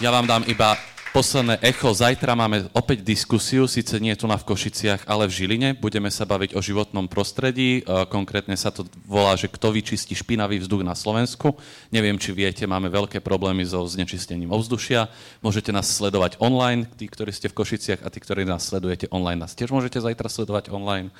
Ja 0.00 0.16
vám 0.16 0.24
dám 0.24 0.48
iba 0.48 0.91
Posledné 1.12 1.60
echo, 1.60 1.92
zajtra 1.92 2.32
máme 2.32 2.72
opäť 2.72 3.04
diskusiu, 3.04 3.68
síce 3.68 4.00
nie 4.00 4.16
tu 4.16 4.24
na 4.24 4.40
v 4.40 4.48
Košiciach, 4.48 5.04
ale 5.04 5.28
v 5.28 5.44
Žiline. 5.44 5.76
Budeme 5.76 6.08
sa 6.08 6.24
baviť 6.24 6.56
o 6.56 6.64
životnom 6.64 7.04
prostredí, 7.04 7.84
e, 7.84 8.08
konkrétne 8.08 8.56
sa 8.56 8.72
to 8.72 8.88
volá, 9.04 9.36
že 9.36 9.52
kto 9.52 9.76
vyčistí 9.76 10.16
špinavý 10.16 10.56
vzduch 10.64 10.80
na 10.80 10.96
Slovensku. 10.96 11.52
Neviem, 11.92 12.16
či 12.16 12.32
viete, 12.32 12.64
máme 12.64 12.88
veľké 12.88 13.20
problémy 13.20 13.60
so 13.60 13.84
znečistením 13.84 14.56
ovzdušia. 14.56 15.12
Môžete 15.44 15.68
nás 15.68 15.84
sledovať 15.92 16.40
online, 16.40 16.88
tí, 16.96 17.04
ktorí 17.12 17.28
ste 17.28 17.52
v 17.52 17.60
Košiciach 17.60 18.00
a 18.00 18.08
tí, 18.08 18.16
ktorí 18.16 18.48
nás 18.48 18.64
sledujete 18.64 19.12
online, 19.12 19.44
nás 19.44 19.52
tiež 19.52 19.68
môžete 19.68 20.00
zajtra 20.00 20.32
sledovať 20.32 20.72
online. 20.72 21.12
E, 21.12 21.14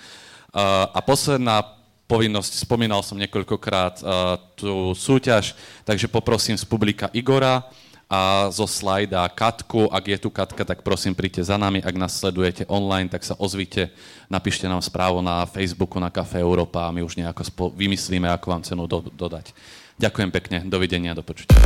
a 0.88 1.04
posledná 1.04 1.68
povinnosť, 2.08 2.64
spomínal 2.64 3.04
som 3.04 3.20
niekoľkokrát 3.20 4.00
e, 4.00 4.04
tú 4.56 4.96
súťaž, 4.96 5.52
takže 5.84 6.08
poprosím 6.08 6.56
z 6.56 6.64
publika 6.64 7.12
Igora, 7.12 7.68
a 8.12 8.52
zo 8.52 8.68
slajda 8.68 9.24
Katku. 9.32 9.88
Ak 9.88 10.04
je 10.04 10.20
tu 10.20 10.28
Katka, 10.28 10.68
tak 10.68 10.84
prosím, 10.84 11.16
príďte 11.16 11.48
za 11.48 11.56
nami. 11.56 11.80
Ak 11.80 11.96
nás 11.96 12.20
sledujete 12.20 12.68
online, 12.68 13.08
tak 13.08 13.24
sa 13.24 13.32
ozvite, 13.40 13.88
napíšte 14.28 14.68
nám 14.68 14.84
správu 14.84 15.24
na 15.24 15.48
Facebooku 15.48 15.96
na 15.96 16.12
Café 16.12 16.44
Európa 16.44 16.84
a 16.84 16.92
my 16.92 17.00
už 17.00 17.16
nejako 17.16 17.72
vymyslíme, 17.72 18.28
ako 18.28 18.46
vám 18.52 18.62
cenu 18.68 18.84
do- 18.84 19.08
dodať. 19.16 19.56
Ďakujem 19.96 20.28
pekne, 20.28 20.58
dovidenia, 20.68 21.16
do 21.16 21.24
počutia. 21.24 21.56